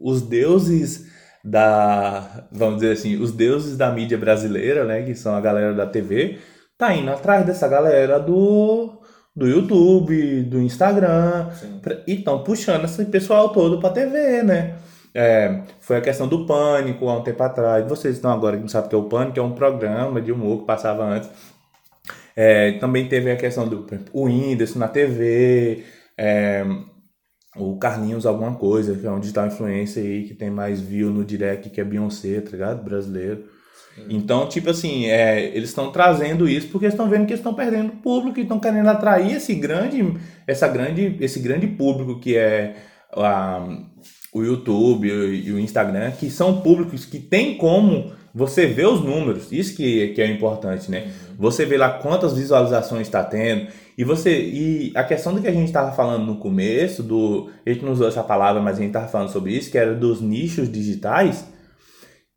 os 0.00 0.22
deuses 0.22 1.06
da, 1.44 2.46
vamos 2.50 2.76
dizer 2.80 2.92
assim, 2.92 3.16
os 3.16 3.32
deuses 3.32 3.76
da 3.76 3.90
mídia 3.92 4.16
brasileira, 4.16 4.84
né, 4.86 5.02
que 5.02 5.14
são 5.14 5.34
a 5.34 5.40
galera 5.40 5.74
da 5.74 5.86
TV, 5.86 6.38
tá 6.78 6.94
indo 6.94 7.10
atrás 7.10 7.44
dessa 7.44 7.68
galera 7.68 8.18
do, 8.18 9.02
do 9.36 9.46
YouTube, 9.46 10.44
do 10.44 10.58
Instagram, 10.58 11.50
pra, 11.82 11.98
e 12.06 12.14
estão 12.14 12.42
puxando 12.42 12.84
esse 12.84 13.04
pessoal 13.04 13.50
todo 13.50 13.80
pra 13.80 13.90
TV, 13.90 14.42
né? 14.42 14.76
É, 15.14 15.64
foi 15.78 15.98
a 15.98 16.00
questão 16.00 16.26
do 16.26 16.46
Pânico 16.46 17.06
há 17.06 17.18
um 17.18 17.22
tempo 17.22 17.42
atrás. 17.42 17.86
Vocês 17.86 18.14
estão 18.14 18.30
agora 18.30 18.56
que 18.56 18.62
não 18.62 18.68
sabem 18.68 18.86
o 18.86 18.88
que 18.88 18.94
é 18.94 18.98
o 18.98 19.04
Pânico, 19.04 19.38
é 19.38 19.42
um 19.42 19.52
programa 19.52 20.22
de 20.22 20.32
humor 20.32 20.60
que 20.60 20.66
passava 20.66 21.04
antes. 21.04 21.28
É, 22.34 22.72
também 22.72 23.08
teve 23.08 23.30
a 23.30 23.36
questão 23.36 23.68
do 23.68 23.86
o 24.12 24.24
Whindersson 24.24 24.78
na 24.78 24.88
TV, 24.88 25.84
é, 26.16 26.64
o 27.56 27.76
Carlinhos 27.76 28.24
alguma 28.24 28.54
coisa, 28.54 28.96
que 28.96 29.06
é 29.06 29.10
um 29.10 29.20
digital 29.20 29.46
influencer 29.46 30.04
aí 30.04 30.24
que 30.24 30.34
tem 30.34 30.50
mais 30.50 30.80
view 30.80 31.10
no 31.10 31.24
direct 31.24 31.68
que 31.68 31.80
é 31.80 31.84
Beyoncé, 31.84 32.40
tá 32.40 32.50
ligado? 32.50 32.82
Brasileiro. 32.82 33.44
Sim. 33.94 34.06
Então, 34.08 34.48
tipo 34.48 34.70
assim, 34.70 35.06
é, 35.06 35.54
eles 35.54 35.68
estão 35.68 35.92
trazendo 35.92 36.48
isso 36.48 36.68
porque 36.68 36.86
estão 36.86 37.10
vendo 37.10 37.26
que 37.26 37.34
estão 37.34 37.52
perdendo 37.52 37.92
público 37.92 38.38
e 38.38 38.42
estão 38.42 38.58
querendo 38.58 38.88
atrair 38.88 39.36
esse 39.36 39.54
grande, 39.54 40.14
essa 40.46 40.66
grande, 40.66 41.18
esse 41.20 41.40
grande 41.40 41.66
público 41.66 42.18
que 42.18 42.36
é 42.36 42.76
a, 43.14 43.68
o 44.32 44.42
YouTube 44.42 45.06
e 45.08 45.52
o 45.52 45.58
Instagram, 45.58 46.10
que 46.12 46.30
são 46.30 46.62
públicos 46.62 47.04
que 47.04 47.18
tem 47.18 47.58
como 47.58 48.12
você 48.34 48.66
ver 48.66 48.86
os 48.86 49.02
números, 49.02 49.52
isso 49.52 49.76
que, 49.76 50.08
que 50.08 50.22
é 50.22 50.26
importante, 50.26 50.90
né? 50.90 51.12
Você 51.38 51.66
vê 51.66 51.76
lá 51.76 51.98
quantas 51.98 52.34
visualizações 52.34 53.06
está 53.06 53.22
tendo, 53.22 53.68
e 53.96 54.04
você 54.04 54.40
e 54.40 54.92
a 54.94 55.04
questão 55.04 55.34
do 55.34 55.40
que 55.40 55.48
a 55.48 55.52
gente 55.52 55.66
estava 55.66 55.92
falando 55.92 56.24
no 56.24 56.36
começo, 56.36 57.02
do 57.02 57.50
a 57.66 57.70
gente 57.70 57.84
não 57.84 57.92
usou 57.92 58.08
essa 58.08 58.22
palavra, 58.22 58.62
mas 58.62 58.76
a 58.76 58.80
gente 58.80 58.88
estava 58.88 59.08
falando 59.08 59.30
sobre 59.30 59.52
isso, 59.52 59.70
que 59.70 59.78
era 59.78 59.94
dos 59.94 60.20
nichos 60.20 60.70
digitais. 60.70 61.46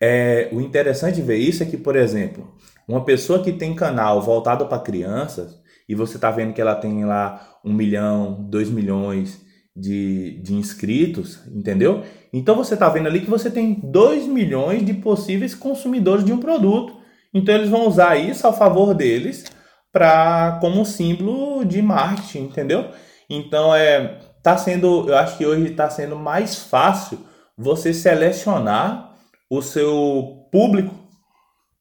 É, 0.02 0.50
o 0.52 0.60
interessante 0.60 1.16
de 1.16 1.22
ver 1.22 1.38
isso 1.38 1.64
é 1.64 1.66
que, 1.66 1.78
por 1.78 1.96
exemplo, 1.96 2.54
uma 2.88 3.06
pessoa 3.06 3.42
que 3.42 3.54
tem 3.54 3.74
canal 3.74 4.22
voltado 4.22 4.66
para 4.66 4.80
crianças, 4.80 5.60
e 5.88 5.96
você 5.96 6.18
está 6.18 6.30
vendo 6.32 6.54
que 6.54 6.62
ela 6.62 6.76
tem 6.76 7.06
lá 7.06 7.58
um 7.64 7.74
milhão, 7.74 8.46
dois 8.50 8.70
milhões, 8.70 9.46
de, 9.76 10.40
de 10.42 10.54
inscritos, 10.54 11.40
entendeu? 11.48 12.04
Então 12.36 12.54
você 12.54 12.74
está 12.74 12.90
vendo 12.90 13.08
ali 13.08 13.22
que 13.22 13.30
você 13.30 13.50
tem 13.50 13.80
2 13.82 14.28
milhões 14.28 14.86
de 14.86 14.94
possíveis 14.94 15.56
consumidores 15.56 16.26
de 16.26 16.34
um 16.34 16.38
produto. 16.38 16.98
Então 17.34 17.56
eles 17.56 17.70
vão 17.70 17.88
usar 17.88 18.18
isso 18.18 18.46
a 18.46 18.52
favor 18.52 18.94
deles 18.94 19.46
para 19.90 20.58
como 20.60 20.86
símbolo 20.86 21.64
de 21.64 21.82
marketing, 21.82 22.40
entendeu? 22.40 22.90
Então 23.30 23.74
é 23.74 24.20
tá 24.44 24.58
sendo, 24.58 25.10
eu 25.10 25.18
acho 25.18 25.38
que 25.38 25.46
hoje 25.46 25.72
está 25.72 25.90
sendo 25.90 26.18
mais 26.18 26.60
fácil 26.60 27.20
você 27.58 27.94
selecionar 27.94 29.16
o 29.50 29.62
seu 29.62 30.48
público 30.52 30.94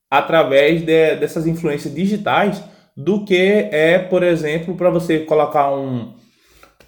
através 0.09 0.83
de, 0.83 1.17
dessas 1.17 1.49
influências 1.49 1.93
digitais 1.93 2.63
do 2.97 3.25
que 3.25 3.69
é, 3.73 3.99
por 3.99 4.23
exemplo, 4.23 4.77
para 4.77 4.89
você 4.89 5.19
colocar 5.19 5.75
um 5.75 6.15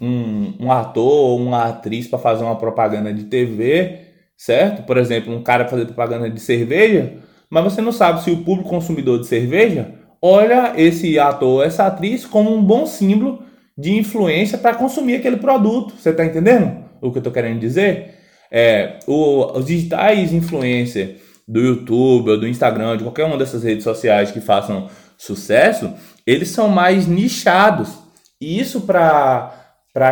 um, 0.01 0.53
um 0.59 0.71
ator 0.71 1.03
ou 1.03 1.39
uma 1.39 1.65
atriz 1.65 2.07
para 2.07 2.19
fazer 2.19 2.43
uma 2.43 2.55
propaganda 2.55 3.13
de 3.13 3.25
TV, 3.25 3.99
certo? 4.37 4.83
Por 4.83 4.97
exemplo, 4.97 5.33
um 5.33 5.41
cara 5.41 5.67
fazer 5.67 5.85
propaganda 5.85 6.29
de 6.29 6.39
cerveja, 6.39 7.13
mas 7.49 7.63
você 7.63 7.81
não 7.81 7.91
sabe 7.91 8.23
se 8.23 8.31
o 8.31 8.43
público 8.43 8.69
consumidor 8.69 9.19
de 9.19 9.27
cerveja 9.27 9.93
olha 10.21 10.73
esse 10.75 11.17
ator, 11.19 11.65
essa 11.65 11.87
atriz 11.87 12.25
como 12.25 12.53
um 12.53 12.63
bom 12.63 12.85
símbolo 12.85 13.43
de 13.77 13.95
influência 13.95 14.57
para 14.57 14.75
consumir 14.75 15.15
aquele 15.15 15.37
produto. 15.37 15.93
Você 15.97 16.09
está 16.09 16.25
entendendo 16.25 16.85
o 17.01 17.11
que 17.11 17.17
eu 17.17 17.21
estou 17.21 17.33
querendo 17.33 17.59
dizer? 17.59 18.15
É, 18.51 18.99
o, 19.05 19.57
os 19.57 19.65
digitais 19.65 20.33
influencer 20.33 21.17
do 21.47 21.59
YouTube 21.59 22.31
ou 22.31 22.39
do 22.39 22.47
Instagram, 22.47 22.97
de 22.97 23.03
qualquer 23.03 23.25
uma 23.25 23.37
dessas 23.37 23.63
redes 23.63 23.83
sociais 23.83 24.31
que 24.31 24.41
façam 24.41 24.89
sucesso, 25.17 25.93
eles 26.25 26.49
são 26.49 26.67
mais 26.67 27.07
nichados 27.07 27.97
E 28.39 28.59
isso 28.59 28.81
para 28.81 29.66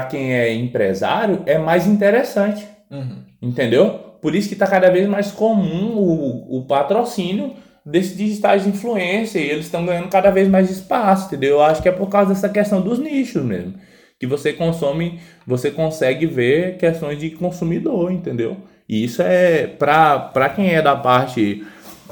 quem 0.10 0.34
é 0.34 0.54
empresário 0.54 1.44
é 1.46 1.58
mais 1.58 1.88
interessante. 1.88 2.68
Uhum. 2.90 3.24
Entendeu? 3.42 3.90
Por 4.22 4.34
isso 4.34 4.48
que 4.48 4.56
está 4.56 4.66
cada 4.66 4.90
vez 4.90 5.08
mais 5.08 5.32
comum 5.32 5.98
o, 5.98 6.58
o 6.58 6.66
patrocínio 6.66 7.54
desses 7.86 8.18
digitais 8.18 8.64
de 8.64 8.70
influência 8.70 9.38
e 9.38 9.48
eles 9.48 9.66
estão 9.66 9.86
ganhando 9.86 10.10
cada 10.10 10.32
vez 10.32 10.48
mais 10.48 10.72
espaço, 10.72 11.28
entendeu? 11.28 11.58
Eu 11.58 11.62
acho 11.62 11.82
que 11.82 11.88
é 11.88 11.92
por 11.92 12.10
causa 12.10 12.34
dessa 12.34 12.50
questão 12.50 12.82
dos 12.82 12.98
nichos 12.98 13.44
mesmo. 13.44 13.76
Que 14.20 14.26
você 14.26 14.52
consome, 14.52 15.20
você 15.46 15.70
consegue 15.70 16.26
ver 16.26 16.78
questões 16.78 17.20
de 17.20 17.30
consumidor, 17.32 18.12
entendeu? 18.12 18.58
E 18.90 19.04
isso 19.04 19.22
é 19.22 19.68
para 19.68 20.50
quem 20.56 20.74
é 20.74 20.82
da 20.82 20.96
parte 20.96 21.64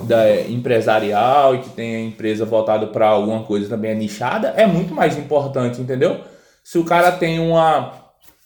da 0.02 0.42
empresarial 0.42 1.56
e 1.56 1.60
que 1.60 1.70
tem 1.70 1.96
a 1.96 2.02
empresa 2.02 2.46
voltada 2.46 2.88
para 2.88 3.08
alguma 3.08 3.44
coisa 3.44 3.70
também 3.70 3.96
nichada, 3.96 4.54
é 4.58 4.66
muito 4.66 4.94
mais 4.94 5.18
importante, 5.18 5.82
entendeu? 5.82 6.22
Se 6.64 6.78
o 6.78 6.86
cara 6.86 7.12
tem 7.12 7.40
uma 7.40 8.02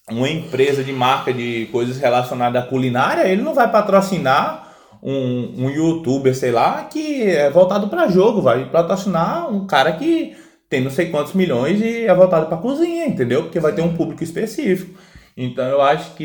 uma 0.10 0.30
empresa 0.30 0.84
de 0.84 0.94
marca 0.94 1.34
de 1.34 1.68
coisas 1.72 1.98
relacionadas 1.98 2.64
à 2.64 2.66
culinária, 2.66 3.28
ele 3.28 3.42
não 3.42 3.54
vai 3.54 3.70
patrocinar 3.70 4.74
um, 5.04 5.66
um 5.66 5.70
youtuber, 5.70 6.34
sei 6.34 6.52
lá, 6.52 6.86
que 6.86 7.24
é 7.24 7.50
voltado 7.50 7.90
para 7.90 8.08
jogo, 8.08 8.42
vai 8.42 8.70
patrocinar 8.70 9.52
um 9.54 9.68
cara 9.68 9.92
que 9.92 10.36
tem 10.70 10.82
não 10.82 10.92
sei 10.92 11.10
quantos 11.10 11.34
milhões 11.34 11.82
e 11.82 12.06
é 12.06 12.14
voltado 12.14 12.48
para 12.48 12.58
cozinha, 12.58 13.06
entendeu? 13.06 13.44
Porque 13.44 13.60
vai 13.60 13.74
ter 13.74 13.82
um 13.82 13.96
público 13.96 14.24
específico. 14.24 14.98
Então 15.36 15.66
eu 15.66 15.82
acho 15.82 16.16
que 16.16 16.24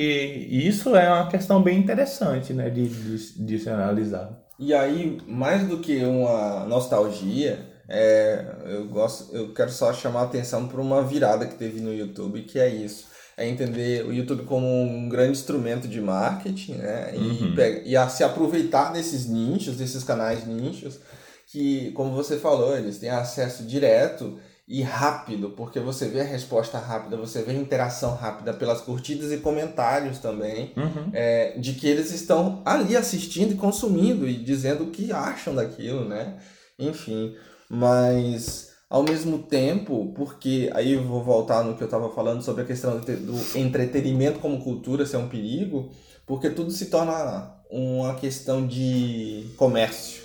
isso 0.51 0.97
é 0.97 1.09
uma 1.13 1.27
questão 1.27 1.63
bem 1.63 1.79
interessante, 1.79 2.53
né, 2.53 2.71
de, 2.71 2.89
de, 2.89 3.45
de 3.45 3.59
se 3.59 3.69
analisar. 3.69 4.31
E 4.59 4.73
aí, 4.73 5.19
mais 5.27 5.67
do 5.67 5.79
que 5.79 6.05
uma 6.05 6.65
nostalgia, 6.67 7.72
é, 7.93 8.45
eu 8.67 8.87
gosto, 8.87 9.35
eu 9.37 9.53
quero 9.53 9.71
só 9.71 9.93
chamar 9.93 10.21
a 10.21 10.25
atenção 10.25 10.67
para 10.67 10.81
uma 10.81 11.03
virada 11.03 11.47
que 11.47 11.55
teve 11.55 11.81
no 11.81 11.95
YouTube, 11.95 12.43
que 12.43 12.59
é 12.59 12.69
isso 12.69 13.13
é 13.37 13.49
entender 13.49 14.05
o 14.07 14.13
YouTube 14.13 14.45
como 14.45 14.67
um 14.67 15.09
grande 15.09 15.33
instrumento 15.33 15.89
de 15.89 16.01
marketing, 16.01 16.75
né? 16.75 17.15
E, 17.15 17.19
uhum. 17.19 17.55
pega, 17.55 17.83
e 17.85 17.97
a 17.97 18.09
se 18.09 18.23
aproveitar 18.23 18.93
desses 18.93 19.27
nichos, 19.27 19.77
desses 19.77 20.05
canais 20.05 20.47
nichos, 20.47 21.01
que, 21.47 21.91
como 21.93 22.13
você 22.13 22.39
falou, 22.39 22.77
eles 22.77 22.99
têm 22.99 23.11
acesso 23.11 23.65
direto 23.65 24.39
e 24.69 24.81
rápido, 24.81 25.51
porque 25.51 25.81
você 25.81 26.09
vê 26.09 26.21
a 26.21 26.25
resposta 26.25 26.79
rápida, 26.79 27.17
você 27.17 27.43
vê 27.43 27.53
a 27.53 27.55
interação 27.55 28.15
rápida 28.15 28.55
pelas 28.55 28.81
curtidas 28.81 29.33
e 29.33 29.39
comentários 29.39 30.19
também, 30.19 30.73
uhum. 30.77 31.11
é, 31.13 31.59
de 31.59 31.75
que 31.75 31.87
eles 31.87 32.13
estão 32.13 32.63
ali 32.65 32.97
assistindo 32.97 33.53
e 33.53 33.57
consumindo 33.57 34.27
e 34.27 34.37
dizendo 34.37 34.85
o 34.85 34.91
que 34.91 35.13
acham 35.13 35.55
daquilo, 35.55 36.09
né? 36.09 36.39
Enfim, 36.79 37.35
mas 37.73 38.71
ao 38.91 39.03
mesmo 39.03 39.39
tempo, 39.39 40.13
porque 40.15 40.71
aí 40.75 40.93
eu 40.93 41.03
vou 41.05 41.25
voltar 41.25 41.65
no 41.65 41.75
que 41.75 41.83
eu 41.83 41.87
estava 41.87 42.11
falando 42.11 42.43
sobre 42.43 42.65
a 42.65 42.67
questão 42.67 43.01
do 43.01 43.59
entretenimento 43.59 44.41
como 44.41 44.63
cultura 44.63 45.07
ser 45.07 45.17
um 45.17 45.27
perigo, 45.27 45.91
porque 46.27 46.51
tudo 46.51 46.71
se 46.71 46.87
torna 46.87 47.51
uma 47.71 48.15
questão 48.17 48.67
de 48.67 49.47
comércio. 49.57 50.23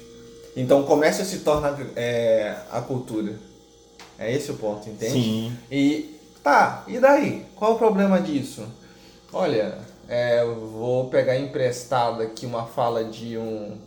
Então 0.58 0.82
o 0.82 0.84
comércio 0.84 1.24
se 1.24 1.40
torna 1.40 1.74
é, 1.96 2.58
a 2.70 2.82
cultura. 2.82 3.40
É 4.20 4.30
esse 4.34 4.52
o 4.52 4.56
ponto, 4.56 4.90
entende? 4.90 5.14
Sim. 5.14 5.58
E 5.72 6.20
tá, 6.44 6.84
e 6.86 7.00
daí? 7.00 7.46
Qual 7.56 7.76
o 7.76 7.78
problema 7.78 8.20
disso? 8.20 8.66
Olha, 9.32 9.78
é, 10.10 10.42
eu 10.42 10.68
vou 10.68 11.10
pegar 11.10 11.40
emprestado 11.40 12.22
aqui 12.22 12.46
uma 12.46 12.66
fala 12.66 13.06
de 13.06 13.38
um, 13.38 13.78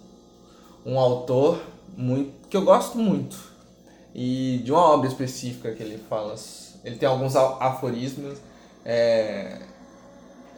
um 0.87 0.99
autor 0.99 1.61
muito, 1.95 2.49
que 2.49 2.57
eu 2.57 2.65
gosto 2.65 2.97
muito 2.97 3.50
e 4.15 4.61
de 4.65 4.73
uma 4.73 4.81
obra 4.81 5.09
específica 5.09 5.73
que 5.73 5.83
ele 5.83 6.03
fala. 6.09 6.35
Ele 6.85 6.97
tem 6.97 7.09
alguns 7.09 7.37
aforismos. 7.37 8.39
É, 8.85 9.59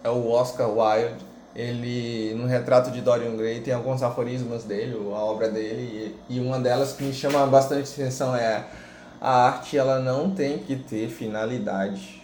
é 0.03 0.09
o 0.09 0.31
Oscar 0.31 0.71
Wilde. 0.71 1.33
Ele, 1.55 2.35
no 2.35 2.47
retrato 2.47 2.91
de 2.91 3.03
Dorian 3.03 3.37
Gray, 3.37 3.61
tem 3.61 3.75
alguns 3.75 4.03
aforismos 4.03 4.65
dele, 4.65 4.95
a 4.95 5.19
obra 5.19 5.51
dele, 5.51 6.17
e, 6.29 6.37
e 6.37 6.41
uma 6.41 6.59
delas 6.59 6.95
que 6.95 7.03
me 7.03 7.13
chama 7.13 7.47
bastante 7.47 7.93
atenção 7.93 8.35
é 8.35 8.65
a 9.21 9.49
arte 9.49 9.77
ela 9.77 10.01
não 10.01 10.35
tem 10.35 10.59
que 10.59 10.75
ter 10.75 11.09
finalidade. 11.09 12.23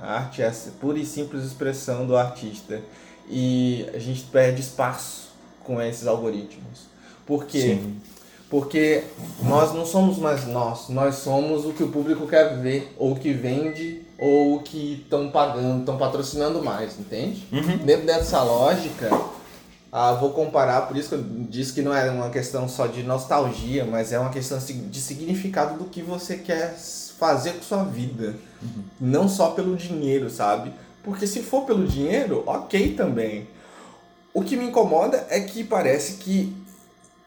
A 0.00 0.14
arte 0.14 0.42
é 0.42 0.50
pura 0.80 0.98
e 0.98 1.04
simples 1.04 1.44
expressão 1.44 2.06
do 2.06 2.16
artista. 2.16 2.80
E 3.28 3.86
a 3.94 3.98
gente 3.98 4.22
perde 4.24 4.60
espaço 4.60 5.30
com 5.62 5.80
esses 5.80 6.06
algoritmos. 6.06 6.86
Porque 7.24 7.60
Sim. 7.60 8.00
Porque 8.52 9.04
nós 9.44 9.72
não 9.72 9.86
somos 9.86 10.18
mais 10.18 10.46
nós, 10.46 10.90
nós 10.90 11.14
somos 11.14 11.64
o 11.64 11.72
que 11.72 11.82
o 11.82 11.88
público 11.88 12.26
quer 12.26 12.58
ver, 12.58 12.94
ou 12.98 13.12
o 13.12 13.16
que 13.16 13.32
vende, 13.32 14.02
ou 14.18 14.56
o 14.56 14.62
que 14.62 15.00
estão 15.02 15.30
pagando, 15.30 15.80
estão 15.80 15.96
patrocinando 15.96 16.62
mais, 16.62 16.98
entende? 16.98 17.48
Uhum. 17.50 17.78
Dentro 17.78 18.04
dessa 18.04 18.42
lógica, 18.42 19.08
ah, 19.90 20.12
vou 20.12 20.32
comparar, 20.32 20.82
por 20.82 20.98
isso 20.98 21.08
que 21.08 21.14
eu 21.14 21.24
disse 21.48 21.72
que 21.72 21.80
não 21.80 21.96
é 21.96 22.10
uma 22.10 22.28
questão 22.28 22.68
só 22.68 22.86
de 22.86 23.02
nostalgia, 23.02 23.86
mas 23.86 24.12
é 24.12 24.18
uma 24.18 24.28
questão 24.28 24.58
de 24.58 25.00
significado 25.00 25.78
do 25.78 25.86
que 25.86 26.02
você 26.02 26.36
quer 26.36 26.76
fazer 27.18 27.52
com 27.52 27.62
sua 27.62 27.84
vida. 27.84 28.34
Uhum. 28.60 28.82
Não 29.00 29.30
só 29.30 29.52
pelo 29.52 29.74
dinheiro, 29.76 30.28
sabe? 30.28 30.74
Porque 31.02 31.26
se 31.26 31.40
for 31.40 31.62
pelo 31.62 31.88
dinheiro, 31.88 32.42
ok 32.44 32.92
também. 32.92 33.48
O 34.34 34.42
que 34.42 34.58
me 34.58 34.66
incomoda 34.66 35.26
é 35.30 35.40
que 35.40 35.64
parece 35.64 36.18
que 36.18 36.61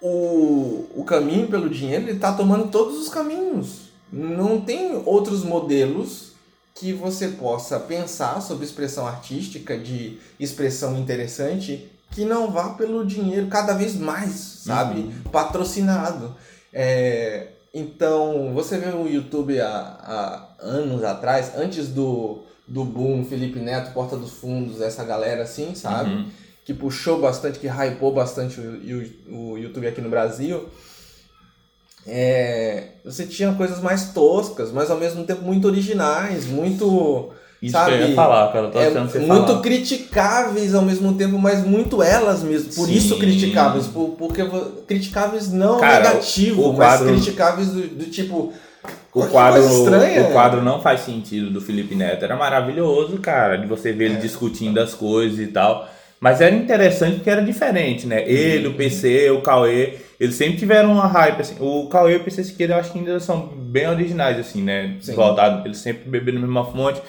o, 0.06 0.88
o 0.94 1.04
caminho 1.04 1.48
pelo 1.48 1.68
dinheiro 1.68 2.04
ele 2.04 2.12
está 2.12 2.32
tomando 2.32 2.68
todos 2.68 3.00
os 3.00 3.10
caminhos. 3.10 3.90
Não 4.14 4.62
tem 4.62 5.02
outros 5.04 5.44
modelos 5.44 6.34
que 6.76 6.94
você 6.94 7.30
possa 7.30 7.80
pensar 7.80 8.40
sobre 8.42 8.66
expressão 8.66 9.08
artística, 9.08 9.76
de 9.76 10.20
expressão 10.40 10.96
interessante, 10.98 11.90
que 12.12 12.24
não 12.24 12.52
vá 12.52 12.70
pelo 12.70 13.04
dinheiro 13.04 13.48
cada 13.48 13.74
vez 13.74 13.96
mais, 13.96 14.32
sabe? 14.64 15.00
Uhum. 15.00 15.32
Patrocinado. 15.32 16.36
É, 16.72 17.48
então, 17.74 18.54
você 18.54 18.78
vê 18.78 18.90
o 18.90 19.08
YouTube 19.08 19.60
há, 19.60 19.68
há 19.70 20.48
anos 20.60 21.04
atrás, 21.04 21.54
antes 21.58 21.88
do, 21.88 22.44
do 22.68 22.84
boom, 22.86 23.26
Felipe 23.26 23.60
Neto, 23.60 23.92
Porta 23.92 24.16
dos 24.16 24.34
Fundos, 24.34 24.82
essa 24.82 25.04
galera 25.04 25.44
assim, 25.44 25.74
sabe? 25.74 26.12
Uhum 26.12 26.45
que 26.66 26.74
puxou 26.74 27.20
bastante, 27.22 27.60
que 27.60 27.68
hypou 27.68 28.12
bastante 28.12 28.60
o, 28.60 29.54
o 29.54 29.58
YouTube 29.58 29.88
aqui 29.88 30.02
no 30.02 30.10
Brasil, 30.10 30.68
é, 32.08 32.88
você 33.04 33.26
tinha 33.26 33.54
coisas 33.54 33.80
mais 33.82 34.12
toscas, 34.14 34.72
mas 34.72 34.92
ao 34.92 34.98
mesmo 34.98 35.24
tempo 35.24 35.42
muito 35.42 35.68
originais, 35.68 36.46
muito. 36.46 37.30
Isso 37.62 37.72
sabe, 37.72 37.98
que 37.98 38.04
eu 38.04 38.10
ia 38.10 38.16
falar, 38.16 38.52
cara. 38.52 38.66
Eu 38.68 38.72
tô 38.72 38.80
é, 38.80 38.90
você 38.92 39.20
muito 39.20 39.48
falar. 39.48 39.62
criticáveis 39.62 40.76
ao 40.76 40.84
mesmo 40.84 41.14
tempo, 41.16 41.40
mas 41.40 41.66
muito 41.66 42.04
elas 42.04 42.44
mesmo. 42.44 42.72
Por 42.74 42.86
Sim. 42.88 42.94
isso 42.94 43.18
criticáveis. 43.18 43.88
Por, 43.88 44.10
porque 44.18 44.44
criticáveis 44.88 45.52
não 45.52 45.80
Cara, 45.80 46.10
negativo, 46.10 46.70
o 46.70 46.76
quadro- 46.76 47.06
mas 47.06 47.16
criticáveis 47.16 47.70
do, 47.70 47.82
do 47.88 48.06
tipo. 48.06 48.54
O 49.14 49.24
"Que 49.24 49.30
quadro, 49.30 49.62
estranha." 49.66 50.24
o 50.28 50.32
quadro 50.32 50.62
não 50.62 50.80
faz 50.82 51.02
sentido 51.02 51.50
do 51.50 51.60
Felipe 51.62 51.96
Neto. 51.96 52.24
Era 52.24 52.36
maravilhoso, 52.36 53.18
cara, 53.18 53.56
de 53.56 53.66
você 53.66 53.92
ver 53.94 54.06
ele 54.06 54.16
É. 54.16 54.20
discutindo 54.20 54.78
as 54.80 54.94
coisas 54.94 55.40
e 55.40 55.48
tal. 55.48 55.90
Mas 56.26 56.42
era 56.42 56.56
interessante 56.56 57.18
porque 57.18 57.30
era 57.30 57.44
diferente, 57.44 58.08
né? 58.08 58.28
Ele, 58.28 58.70
o 58.70 58.74
PC, 58.74 59.30
o 59.30 59.44
Cauê, 59.44 59.94
eles 60.20 60.34
sempre 60.34 60.58
tiveram 60.58 60.92
uma 60.94 61.06
hype, 61.06 61.40
assim. 61.40 61.56
O 61.60 61.88
Cauê 61.88 62.14
e 62.14 62.16
o 62.16 62.24
PC 62.24 62.44
Siqueira 62.46 62.74
eu 62.74 62.80
acho 62.80 62.92
que 62.92 62.98
ainda 62.98 63.20
são 63.20 63.46
bem 63.46 63.88
originais, 63.88 64.40
assim, 64.40 64.64
né? 64.64 64.98
Sim. 65.02 65.14
Voltado, 65.14 65.68
eles 65.68 65.78
sempre 65.78 66.10
beberam 66.10 66.40
na 66.40 66.48
mesma 66.48 66.66
fonte, 66.66 67.00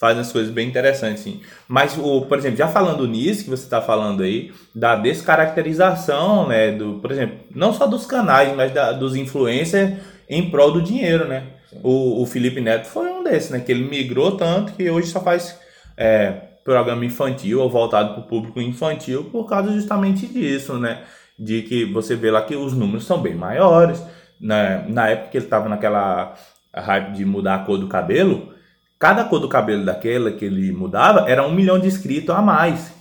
fazem 0.00 0.22
as 0.22 0.32
coisas 0.32 0.50
bem 0.50 0.66
interessantes, 0.66 1.20
assim. 1.20 1.40
Mas, 1.68 1.96
o, 1.96 2.22
por 2.22 2.36
exemplo, 2.36 2.56
já 2.56 2.66
falando 2.66 3.06
nisso 3.06 3.44
que 3.44 3.50
você 3.50 3.62
está 3.62 3.80
falando 3.80 4.24
aí, 4.24 4.52
da 4.74 4.96
descaracterização, 4.96 6.48
né? 6.48 6.72
Do, 6.72 6.94
por 6.94 7.12
exemplo, 7.12 7.36
não 7.54 7.72
só 7.72 7.86
dos 7.86 8.06
canais, 8.06 8.52
mas 8.56 8.72
da, 8.72 8.90
dos 8.90 9.14
influencers 9.14 9.98
em 10.28 10.50
prol 10.50 10.72
do 10.72 10.82
dinheiro, 10.82 11.28
né? 11.28 11.44
O, 11.80 12.22
o 12.22 12.26
Felipe 12.26 12.60
Neto 12.60 12.88
foi 12.88 13.06
um 13.06 13.22
desses, 13.22 13.50
né? 13.50 13.60
Que 13.60 13.70
ele 13.70 13.88
migrou 13.88 14.36
tanto 14.36 14.72
que 14.72 14.90
hoje 14.90 15.12
só 15.12 15.20
faz 15.20 15.56
é, 15.96 16.53
programa 16.64 17.04
infantil 17.04 17.60
ou 17.60 17.68
voltado 17.70 18.14
para 18.14 18.22
o 18.22 18.26
público 18.26 18.60
infantil 18.60 19.24
por 19.24 19.48
causa 19.48 19.72
justamente 19.72 20.26
disso, 20.26 20.74
né? 20.78 21.02
De 21.38 21.62
que 21.62 21.84
você 21.84 22.14
vê 22.16 22.30
lá 22.30 22.42
que 22.42 22.56
os 22.56 22.72
números 22.72 23.04
são 23.04 23.18
bem 23.20 23.34
maiores. 23.34 24.02
né? 24.40 24.84
na 24.88 25.08
época 25.08 25.30
que 25.30 25.36
ele 25.38 25.44
estava 25.46 25.68
naquela 25.68 26.34
hype 26.74 27.12
de 27.12 27.24
mudar 27.24 27.54
a 27.56 27.58
cor 27.60 27.78
do 27.78 27.86
cabelo, 27.86 28.52
cada 28.98 29.24
cor 29.24 29.38
do 29.40 29.48
cabelo 29.48 29.84
daquela 29.84 30.30
que 30.30 30.44
ele 30.44 30.72
mudava 30.72 31.28
era 31.30 31.46
um 31.46 31.52
milhão 31.54 31.78
de 31.78 31.86
inscritos 31.86 32.34
a 32.34 32.40
mais. 32.42 32.92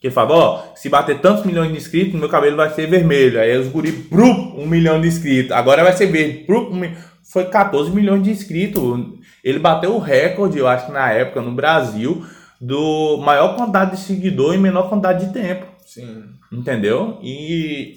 Que 0.00 0.08
ele 0.08 0.14
falava, 0.14 0.34
ó, 0.34 0.62
se 0.74 0.88
bater 0.90 1.18
tantos 1.20 1.44
milhões 1.46 1.70
de 1.72 1.78
inscritos, 1.78 2.18
meu 2.20 2.28
cabelo 2.28 2.56
vai 2.56 2.68
ser 2.70 2.86
vermelho. 2.86 3.40
Aí 3.40 3.56
os 3.56 3.68
guri, 3.68 3.90
brup, 3.92 4.54
um 4.58 4.66
milhão 4.66 5.00
de 5.00 5.08
inscritos. 5.08 5.52
Agora 5.52 5.82
vai 5.82 5.92
ser 5.94 6.06
verde, 6.06 6.44
brup, 6.46 6.70
um 6.70 6.76
mi- 6.76 6.94
foi 7.32 7.44
14 7.46 7.90
milhões 7.90 8.22
de 8.22 8.30
inscritos. 8.30 9.00
Ele 9.42 9.58
bateu 9.58 9.94
o 9.94 9.98
recorde, 9.98 10.58
eu 10.58 10.68
acho 10.68 10.92
na 10.92 11.10
época, 11.10 11.40
no 11.40 11.52
Brasil, 11.52 12.22
do 12.66 13.18
maior 13.18 13.56
quantidade 13.56 13.92
de 13.92 14.02
seguidor 14.02 14.54
em 14.54 14.58
menor 14.58 14.88
quantidade 14.88 15.26
de 15.26 15.32
tempo. 15.32 15.66
Sim. 15.86 16.24
Entendeu? 16.50 17.18
E, 17.22 17.94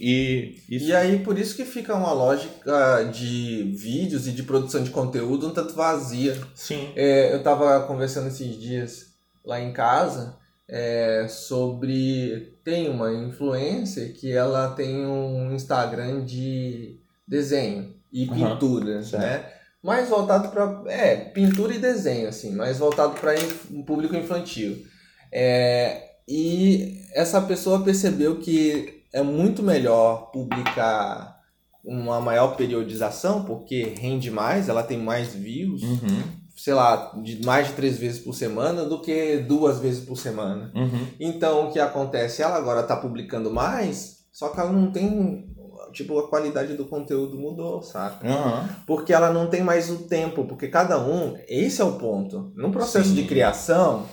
e, 0.70 0.76
isso... 0.76 0.86
e 0.88 0.96
aí, 0.96 1.20
por 1.20 1.38
isso 1.38 1.56
que 1.56 1.64
fica 1.66 1.96
uma 1.96 2.12
lógica 2.12 3.04
de 3.12 3.76
vídeos 3.78 4.28
e 4.28 4.32
de 4.32 4.44
produção 4.44 4.84
de 4.84 4.90
conteúdo 4.90 5.48
um 5.48 5.52
tanto 5.52 5.74
vazia. 5.74 6.38
Sim. 6.54 6.90
É, 6.96 7.34
eu 7.34 7.42
tava 7.42 7.82
conversando 7.88 8.28
esses 8.28 8.60
dias 8.60 9.14
lá 9.46 9.60
em 9.62 9.72
casa 9.72 10.38
é, 10.68 11.28
sobre. 11.30 12.54
Tem 12.64 12.90
uma 12.90 13.14
influencer 13.14 14.14
que 14.14 14.32
ela 14.32 14.70
tem 14.72 15.06
um 15.06 15.54
Instagram 15.54 16.26
de 16.26 17.00
desenho 17.28 17.96
e 18.12 18.28
Uhum, 18.28 18.36
pintura, 18.36 19.02
certo. 19.02 19.22
né? 19.22 19.57
Mais 19.84 20.10
voltado 20.10 20.50
para 20.50 20.84
é 20.88 21.16
pintura 21.16 21.74
e 21.74 21.80
desenho 21.80 22.28
assim, 22.28 22.52
mais 22.54 22.78
voltado 22.78 23.14
para 23.20 23.36
um 23.72 23.84
público 23.84 24.16
infantil. 24.16 24.86
É, 25.32 26.16
e 26.28 27.02
essa 27.14 27.42
pessoa 27.42 27.84
percebeu 27.84 28.38
que 28.40 29.04
é 29.14 29.22
muito 29.22 29.64
melhor 29.64 30.32
publicar 30.32 31.38
uma 31.84 32.20
maior 32.20 32.58
periodização 32.58 33.46
porque 33.46 33.94
rende 33.98 34.30
mais, 34.30 34.68
ela 34.68 34.84
tem 34.84 34.98
mais 34.98 35.34
views, 35.34 35.82
Uhum, 35.84 36.24
sei 36.58 36.74
lá, 36.74 37.14
de 37.24 37.46
mais 37.46 37.68
de 37.68 37.74
três 37.74 37.98
vezes 37.98 38.20
por 38.20 38.34
semana 38.34 38.84
do 38.84 39.00
que 39.02 39.38
duas 39.38 39.80
vezes 39.80 40.04
por 40.04 40.18
semana. 40.18 40.72
uhum. 40.76 41.08
Então, 41.20 41.68
o 41.68 41.72
que 41.72 41.80
acontece? 41.80 42.42
Ela 42.42 42.58
agora 42.58 42.82
está 42.82 42.98
publicando 42.98 43.52
mais, 43.52 44.26
só 44.34 44.50
que 44.50 44.60
ela 44.60 44.72
não 44.72 44.92
tem. 44.92 45.56
Tipo, 45.98 46.20
a 46.20 46.28
qualidade 46.28 46.76
do 46.76 46.86
conteúdo 46.86 47.40
mudou, 47.40 47.82
saca? 47.82 48.28
Aham. 48.28 48.70
Porque 48.86 49.12
ela 49.12 49.34
não 49.34 49.48
tem 49.48 49.64
mais 49.64 49.90
o 49.90 50.04
tempo, 50.04 50.46
porque 50.46 50.68
cada 50.68 51.00
um. 51.00 51.36
Esse 51.48 51.82
é 51.82 51.84
o 51.84 51.94
ponto. 51.94 52.52
No 52.56 52.72
processo 52.72 53.10
Sim. 53.10 53.16
de 53.16 53.24
criação, 53.24 54.06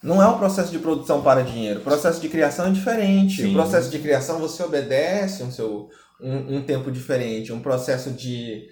não 0.00 0.22
é 0.22 0.28
um 0.28 0.38
processo 0.38 0.70
de 0.70 0.78
produção 0.78 1.22
para 1.22 1.42
dinheiro. 1.42 1.80
O 1.80 1.82
processo 1.82 2.20
de 2.20 2.28
criação 2.28 2.66
é 2.66 2.70
diferente. 2.70 3.42
Sim. 3.42 3.50
O 3.50 3.54
processo 3.54 3.90
de 3.90 3.98
criação 3.98 4.38
você 4.38 4.62
obedece 4.62 5.42
um, 5.42 5.50
seu, 5.50 5.88
um, 6.20 6.58
um 6.58 6.62
tempo 6.62 6.88
diferente, 6.92 7.52
um 7.52 7.60
processo 7.60 8.10
de. 8.10 8.68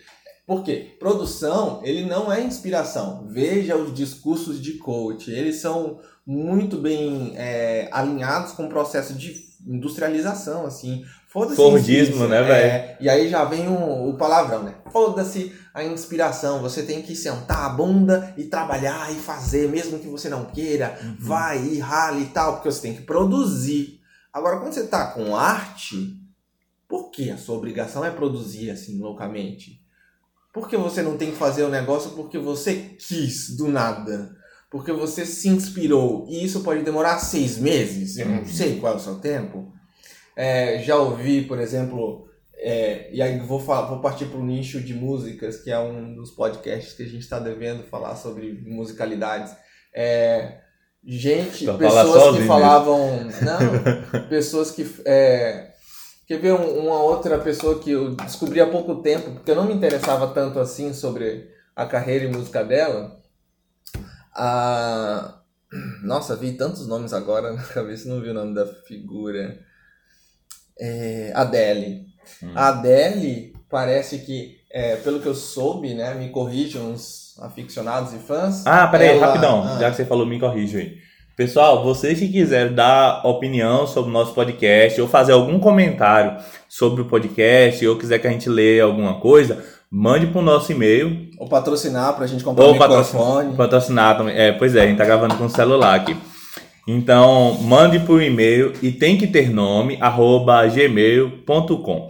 Por 0.47 0.63
quê? 0.63 0.97
Produção, 1.01 1.81
ele 1.83 2.05
não 2.05 2.33
é 2.33 2.41
inspiração. 2.41 3.27
Veja 3.29 3.77
os 3.77 3.93
discursos 3.93 4.63
de 4.63 4.75
coach. 4.75 5.33
Eles 5.33 5.57
são 5.57 5.99
muito 6.25 6.77
bem 6.77 7.33
é, 7.37 7.89
alinhados 7.91 8.53
com 8.53 8.67
o 8.67 8.69
processo 8.69 9.15
de 9.15 9.51
industrialização, 9.67 10.65
assim. 10.65 11.05
Foda-se. 11.33 11.57
Fordismo, 11.57 12.27
né, 12.29 12.43
velho? 12.43 12.53
É, 12.53 12.97
e 13.01 13.09
aí 13.09 13.29
já 13.29 13.45
vem 13.45 13.67
o, 13.67 14.11
o 14.11 14.15
palavrão, 14.19 14.63
né? 14.65 14.75
Foda-se 14.93 15.51
a 15.73 15.83
inspiração. 15.83 16.61
Você 16.61 16.83
tem 16.83 17.01
que 17.01 17.17
sentar 17.17 17.65
a 17.65 17.69
bunda 17.71 18.35
e 18.37 18.45
trabalhar 18.45 19.11
e 19.11 19.15
fazer, 19.17 19.69
mesmo 19.71 19.99
que 19.99 20.09
você 20.09 20.29
não 20.29 20.45
queira. 20.45 20.99
Uhum. 21.03 21.17
Vai 21.19 21.65
e 21.65 21.79
rale 21.79 22.25
e 22.25 22.27
tal, 22.27 22.55
porque 22.57 22.71
você 22.71 22.83
tem 22.83 22.95
que 22.95 23.03
produzir. 23.03 23.99
Agora, 24.31 24.59
quando 24.59 24.75
você 24.75 24.87
tá 24.87 25.07
com 25.07 25.35
arte, 25.35 26.19
por 26.87 27.11
que 27.11 27.31
a 27.31 27.39
sua 27.39 27.57
obrigação 27.57 28.05
é 28.05 28.11
produzir 28.11 28.71
assim 28.71 28.99
loucamente? 28.99 29.81
Por 30.53 30.69
que 30.69 30.77
você 30.77 31.01
não 31.01 31.17
tem 31.17 31.31
que 31.31 31.37
fazer 31.39 31.63
o 31.63 31.71
negócio 31.71 32.11
porque 32.11 32.39
você 32.39 32.95
quis 32.99 33.57
do 33.57 33.69
nada? 33.69 34.37
Porque 34.71 34.93
você 34.93 35.25
se 35.25 35.49
inspirou. 35.49 36.27
E 36.29 36.45
isso 36.45 36.61
pode 36.61 36.83
demorar 36.83 37.19
seis 37.19 37.57
meses. 37.57 38.19
Eu 38.19 38.29
não 38.29 38.39
Uhum. 38.41 38.45
sei 38.47 38.79
qual 38.79 38.93
é 38.93 38.97
o 38.97 39.01
seu 39.01 39.15
tempo. 39.15 39.73
É, 40.37 40.79
já 40.83 40.97
ouvi, 40.97 41.43
por 41.43 41.59
exemplo, 41.59 42.27
é, 42.57 43.09
e 43.13 43.21
aí 43.21 43.39
vou, 43.41 43.61
fa- 43.61 43.83
vou 43.83 44.01
partir 44.01 44.27
para 44.27 44.39
o 44.39 44.45
nicho 44.45 44.81
de 44.81 44.95
músicas, 44.95 45.59
que 45.59 45.71
é 45.71 45.79
um 45.79 46.15
dos 46.15 46.31
podcasts 46.31 46.95
que 46.95 47.03
a 47.03 47.07
gente 47.07 47.21
está 47.23 47.39
devendo 47.39 47.83
falar 47.85 48.17
sobre 48.17 48.53
musicalidades. 48.67 49.55
É, 49.95 50.61
gente, 51.05 51.67
pessoas 52.05 52.23
que 52.37 52.39
falavam. 52.47 53.25
Não, 53.43 54.29
pessoas 54.29 54.71
que. 54.71 54.89
É, 55.05 55.73
quer 56.27 56.39
ver 56.39 56.55
um- 56.55 56.79
uma 56.87 57.03
outra 57.03 57.39
pessoa 57.39 57.79
que 57.79 57.91
eu 57.91 58.15
descobri 58.15 58.61
há 58.61 58.67
pouco 58.71 59.03
tempo, 59.03 59.33
porque 59.33 59.51
eu 59.51 59.57
não 59.57 59.65
me 59.67 59.75
interessava 59.75 60.29
tanto 60.29 60.59
assim 60.61 60.95
sobre 60.95 61.51
a 61.77 61.85
carreira 61.85 62.25
e 62.25 62.29
música 62.33 62.65
dela. 62.65 63.21
A... 64.35 65.41
Nossa, 66.03 66.37
vi 66.37 66.53
tantos 66.53 66.87
nomes 66.87 67.13
agora 67.13 67.53
na 67.53 67.63
cabeça, 67.69 68.09
não 68.09 68.21
vi 68.21 68.29
o 68.31 68.35
nome 68.35 68.55
da 68.55 68.67
figura. 68.67 69.59
É, 70.85 71.31
Adele. 71.35 72.03
Hum. 72.43 72.51
A 72.57 72.69
Adele 72.69 73.53
parece 73.71 74.19
que, 74.19 74.57
é, 74.73 74.97
pelo 74.97 75.21
que 75.21 75.27
eu 75.27 75.35
soube, 75.35 75.95
né? 75.95 76.13
Me 76.15 76.29
corrijam 76.31 76.93
os 76.93 77.37
aficionados 77.41 78.13
e 78.13 78.19
fãs. 78.19 78.67
Ah, 78.67 78.87
peraí, 78.89 79.11
ela- 79.17 79.27
rapidão. 79.27 79.63
ah. 79.63 79.79
Já 79.81 79.91
que 79.91 79.97
você 79.97 80.05
falou, 80.05 80.27
me 80.27 80.41
corrija 80.41 80.79
aí. 80.79 80.95
Pessoal, 81.37 81.83
vocês 81.83 82.19
que 82.19 82.29
quiserem 82.29 82.75
dar 82.75 83.25
opinião 83.27 83.87
sobre 83.87 84.11
o 84.11 84.13
nosso 84.13 84.35
podcast 84.35 85.01
ou 85.01 85.09
fazer 85.09 85.33
algum 85.33 85.59
comentário 85.59 86.37
sobre 86.69 87.01
o 87.01 87.07
podcast 87.07 87.87
ou 87.87 87.97
quiser 87.97 88.19
que 88.19 88.27
a 88.27 88.31
gente 88.31 88.49
leia 88.51 88.85
alguma 88.85 89.19
coisa, 89.19 89.65
mande 89.91 90.27
para 90.27 90.41
o 90.41 90.45
nosso 90.45 90.71
e-mail 90.73 91.31
Ou 91.39 91.49
patrocinar 91.49 92.15
pra 92.17 92.27
gente 92.27 92.45
comprar 92.45 92.65
ou 92.67 92.75
um 92.75 92.79
patrocinar, 92.79 93.25
microfone. 93.27 93.57
patrocinar 93.57 94.19
também. 94.19 94.37
É, 94.37 94.53
pois 94.53 94.77
é, 94.77 94.83
a 94.83 94.87
gente 94.87 94.99
tá 94.99 95.05
gravando 95.07 95.35
com 95.37 95.45
o 95.47 95.49
celular 95.49 95.95
aqui. 95.95 96.15
Então, 96.87 97.59
mande 97.63 98.01
por 98.01 98.21
e-mail 98.21 98.73
e 98.83 98.91
tem 98.91 99.17
que 99.17 99.27
ter 99.27 99.51
nome, 99.51 99.99
arroba 100.01 100.67
gmail.com. 100.67 102.09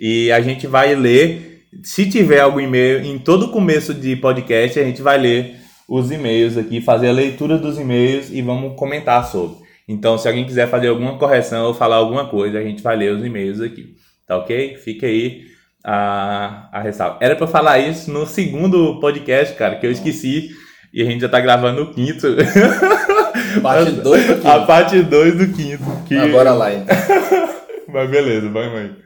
E 0.00 0.32
a 0.32 0.40
gente 0.40 0.66
vai 0.66 0.94
ler, 0.94 1.66
se 1.82 2.08
tiver 2.08 2.40
algum 2.40 2.60
e-mail, 2.60 3.04
em 3.04 3.18
todo 3.18 3.50
começo 3.50 3.92
de 3.92 4.16
podcast, 4.16 4.78
a 4.78 4.84
gente 4.84 5.02
vai 5.02 5.18
ler 5.18 5.56
os 5.88 6.10
e-mails 6.10 6.56
aqui, 6.56 6.80
fazer 6.80 7.08
a 7.08 7.12
leitura 7.12 7.58
dos 7.58 7.78
e-mails 7.78 8.30
e 8.30 8.40
vamos 8.40 8.76
comentar 8.78 9.24
sobre. 9.26 9.58
Então, 9.86 10.16
se 10.16 10.26
alguém 10.26 10.46
quiser 10.46 10.68
fazer 10.68 10.88
alguma 10.88 11.18
correção 11.18 11.66
ou 11.66 11.74
falar 11.74 11.96
alguma 11.96 12.26
coisa, 12.26 12.58
a 12.58 12.62
gente 12.62 12.82
vai 12.82 12.96
ler 12.96 13.12
os 13.12 13.24
e-mails 13.24 13.60
aqui. 13.60 13.94
Tá 14.26 14.38
ok? 14.38 14.76
Fica 14.78 15.06
aí 15.06 15.42
a, 15.84 16.70
a 16.72 16.80
ressalva. 16.80 17.18
Era 17.20 17.38
eu 17.38 17.46
falar 17.46 17.78
isso 17.78 18.10
no 18.10 18.26
segundo 18.26 18.98
podcast, 18.98 19.54
cara, 19.54 19.76
que 19.76 19.86
eu 19.86 19.90
esqueci. 19.90 20.48
E 20.92 21.02
a 21.02 21.04
gente 21.04 21.20
já 21.20 21.28
tá 21.28 21.40
gravando 21.40 21.82
o 21.82 21.92
quinto. 21.92 22.26
Parte 23.62 23.90
2 23.92 24.26
do 24.26 24.32
A 24.32 24.36
quinto. 24.54 24.66
parte 24.66 25.02
2 25.02 25.36
do 25.38 25.48
quinto. 25.52 25.84
Que... 26.06 26.16
Ah, 26.16 26.28
bora 26.28 26.52
lá 26.52 26.72
então. 26.72 26.96
Mas 27.88 28.10
beleza, 28.10 28.48
vai, 28.50 28.68
mãe. 28.70 28.96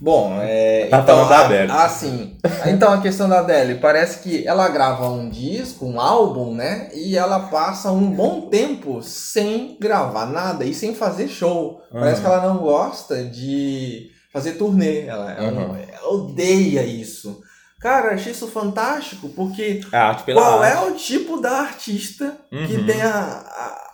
Bom, 0.00 0.38
é. 0.42 0.88
Tá 0.90 0.98
então, 1.00 1.16
falando 1.24 1.28
da 1.30 1.36
a- 1.38 1.44
Adele. 1.46 1.72
Ah, 1.72 1.88
sim. 1.88 2.36
Então 2.66 2.92
a 2.92 3.00
questão 3.00 3.28
da 3.28 3.38
Adele, 3.40 3.76
parece 3.76 4.18
que 4.22 4.46
ela 4.46 4.68
grava 4.68 5.08
um 5.08 5.28
disco, 5.30 5.86
um 5.86 6.00
álbum, 6.00 6.54
né? 6.54 6.90
E 6.92 7.16
ela 7.16 7.40
passa 7.40 7.90
um 7.90 8.10
bom 8.10 8.42
tempo 8.50 9.00
sem 9.02 9.78
gravar 9.80 10.26
nada 10.26 10.64
e 10.64 10.74
sem 10.74 10.94
fazer 10.94 11.28
show. 11.28 11.80
Parece 11.92 12.20
que 12.20 12.26
ela 12.26 12.46
não 12.46 12.58
gosta 12.58 13.24
de 13.24 14.10
fazer 14.32 14.52
turnê. 14.52 15.02
Ela, 15.06 15.32
ela, 15.32 15.48
Aham. 15.62 15.78
ela 15.90 16.08
odeia 16.12 16.82
isso. 16.84 17.40
Cara, 17.84 18.14
achei 18.14 18.32
isso 18.32 18.48
fantástico, 18.48 19.28
porque 19.28 19.82
pela 20.24 20.40
qual 20.40 20.62
arte. 20.62 20.74
é 20.74 20.90
o 20.90 20.94
tipo 20.94 21.38
da 21.38 21.58
artista 21.60 22.34
que 22.50 22.76
Uhum. 22.76 22.86
tem 22.86 23.02
a, 23.02 23.44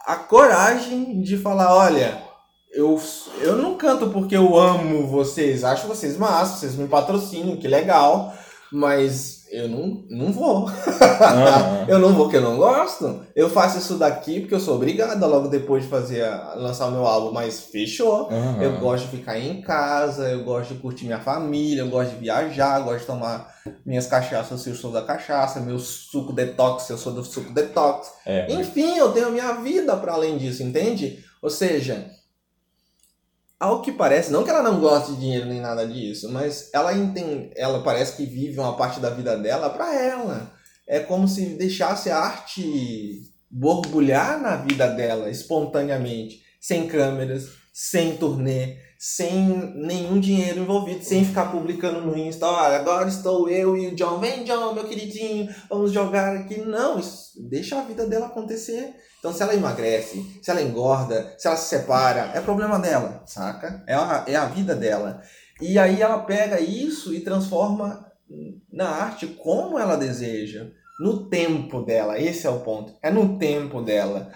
a, 0.06 0.12
a 0.12 0.16
coragem 0.16 1.20
de 1.20 1.36
falar, 1.36 1.74
olha, 1.74 2.22
eu, 2.72 3.02
eu 3.40 3.56
não 3.56 3.74
canto 3.76 4.08
porque 4.10 4.36
eu 4.36 4.56
amo 4.56 5.08
vocês, 5.08 5.64
acho 5.64 5.88
vocês 5.88 6.16
massa, 6.16 6.58
vocês 6.60 6.76
me 6.76 6.86
patrocinam, 6.86 7.56
que 7.56 7.66
legal, 7.66 8.32
mas 8.70 9.39
eu 9.50 9.68
não, 9.68 10.04
não 10.08 10.32
vou. 10.32 10.70
Eu 11.88 11.98
não 11.98 12.12
vou 12.12 12.24
porque 12.24 12.36
eu 12.36 12.42
não 12.42 12.56
gosto. 12.56 13.20
Eu 13.34 13.50
faço 13.50 13.78
isso 13.78 13.96
daqui 13.96 14.40
porque 14.40 14.54
eu 14.54 14.60
sou 14.60 14.76
obrigada 14.76 15.26
logo 15.26 15.48
depois 15.48 15.82
de 15.82 15.88
fazer 15.88 16.24
lançar 16.54 16.86
o 16.86 16.92
meu 16.92 17.04
álbum, 17.04 17.32
mas 17.32 17.64
fechou. 17.64 18.28
Eu 18.60 18.78
gosto 18.78 19.06
de 19.06 19.16
ficar 19.16 19.38
em 19.38 19.60
casa, 19.60 20.28
eu 20.28 20.44
gosto 20.44 20.74
de 20.74 20.80
curtir 20.80 21.06
minha 21.06 21.18
família, 21.18 21.80
eu 21.82 21.88
gosto 21.88 22.10
de 22.10 22.20
viajar, 22.20 22.78
eu 22.78 22.84
gosto 22.84 23.00
de 23.00 23.06
tomar 23.06 23.52
minhas 23.84 24.06
cachaças 24.06 24.60
se 24.60 24.70
eu 24.70 24.76
sou 24.76 24.92
da 24.92 25.02
cachaça, 25.02 25.60
meu 25.60 25.78
suco 25.78 26.32
detox 26.32 26.84
se 26.84 26.92
eu 26.92 26.98
sou 26.98 27.12
do 27.12 27.24
suco 27.24 27.52
detox. 27.52 28.08
É. 28.24 28.52
Enfim, 28.52 28.96
eu 28.96 29.10
tenho 29.12 29.26
a 29.26 29.30
minha 29.30 29.52
vida 29.54 29.96
para 29.96 30.12
além 30.12 30.38
disso, 30.38 30.62
entende? 30.62 31.18
Ou 31.42 31.50
seja, 31.50 32.06
ao 33.60 33.82
que 33.82 33.92
parece, 33.92 34.32
não 34.32 34.42
que 34.42 34.48
ela 34.48 34.62
não 34.62 34.80
goste 34.80 35.12
de 35.12 35.20
dinheiro 35.20 35.44
nem 35.44 35.60
nada 35.60 35.86
disso, 35.86 36.32
mas 36.32 36.70
ela 36.72 36.94
entende, 36.94 37.52
ela 37.54 37.82
parece 37.82 38.16
que 38.16 38.24
vive 38.24 38.58
uma 38.58 38.74
parte 38.74 38.98
da 38.98 39.10
vida 39.10 39.36
dela 39.36 39.68
para 39.68 39.94
ela. 39.94 40.50
É 40.88 40.98
como 41.00 41.28
se 41.28 41.44
deixasse 41.56 42.10
a 42.10 42.18
arte 42.18 43.22
borbulhar 43.50 44.40
na 44.40 44.56
vida 44.56 44.88
dela 44.88 45.28
espontaneamente, 45.28 46.40
sem 46.58 46.88
câmeras, 46.88 47.48
sem 47.72 48.16
turnê, 48.16 48.78
sem 48.98 49.46
nenhum 49.74 50.18
dinheiro 50.18 50.60
envolvido, 50.60 51.04
sem 51.04 51.24
ficar 51.24 51.52
publicando 51.52 52.00
no 52.00 52.16
Insta, 52.16 52.46
olha, 52.46 52.76
agora 52.76 53.08
estou 53.08 53.48
eu 53.48 53.76
e 53.76 53.88
o 53.88 53.94
John, 53.94 54.18
vem 54.18 54.44
John, 54.44 54.72
meu 54.72 54.84
queridinho, 54.84 55.54
vamos 55.68 55.92
jogar 55.92 56.36
aqui. 56.36 56.60
Não, 56.60 56.98
deixa 57.48 57.78
a 57.78 57.84
vida 57.84 58.06
dela 58.06 58.26
acontecer. 58.26 58.94
Então, 59.20 59.32
se 59.32 59.42
ela 59.42 59.54
emagrece, 59.54 60.40
se 60.42 60.50
ela 60.50 60.62
engorda, 60.62 61.34
se 61.38 61.46
ela 61.46 61.56
se 61.56 61.68
separa, 61.68 62.32
é 62.34 62.40
problema 62.40 62.78
dela, 62.78 63.22
saca? 63.26 63.84
É 63.86 63.94
a, 63.94 64.24
é 64.26 64.34
a 64.34 64.46
vida 64.46 64.74
dela. 64.74 65.22
E 65.60 65.78
aí 65.78 66.00
ela 66.00 66.20
pega 66.20 66.58
isso 66.58 67.14
e 67.14 67.20
transforma 67.20 68.10
na 68.72 68.88
arte 68.88 69.26
como 69.26 69.78
ela 69.78 69.96
deseja, 69.96 70.68
no 70.98 71.28
tempo 71.28 71.82
dela. 71.82 72.18
Esse 72.18 72.46
é 72.46 72.50
o 72.50 72.60
ponto. 72.60 72.94
É 73.02 73.10
no 73.10 73.38
tempo 73.38 73.82
dela. 73.82 74.32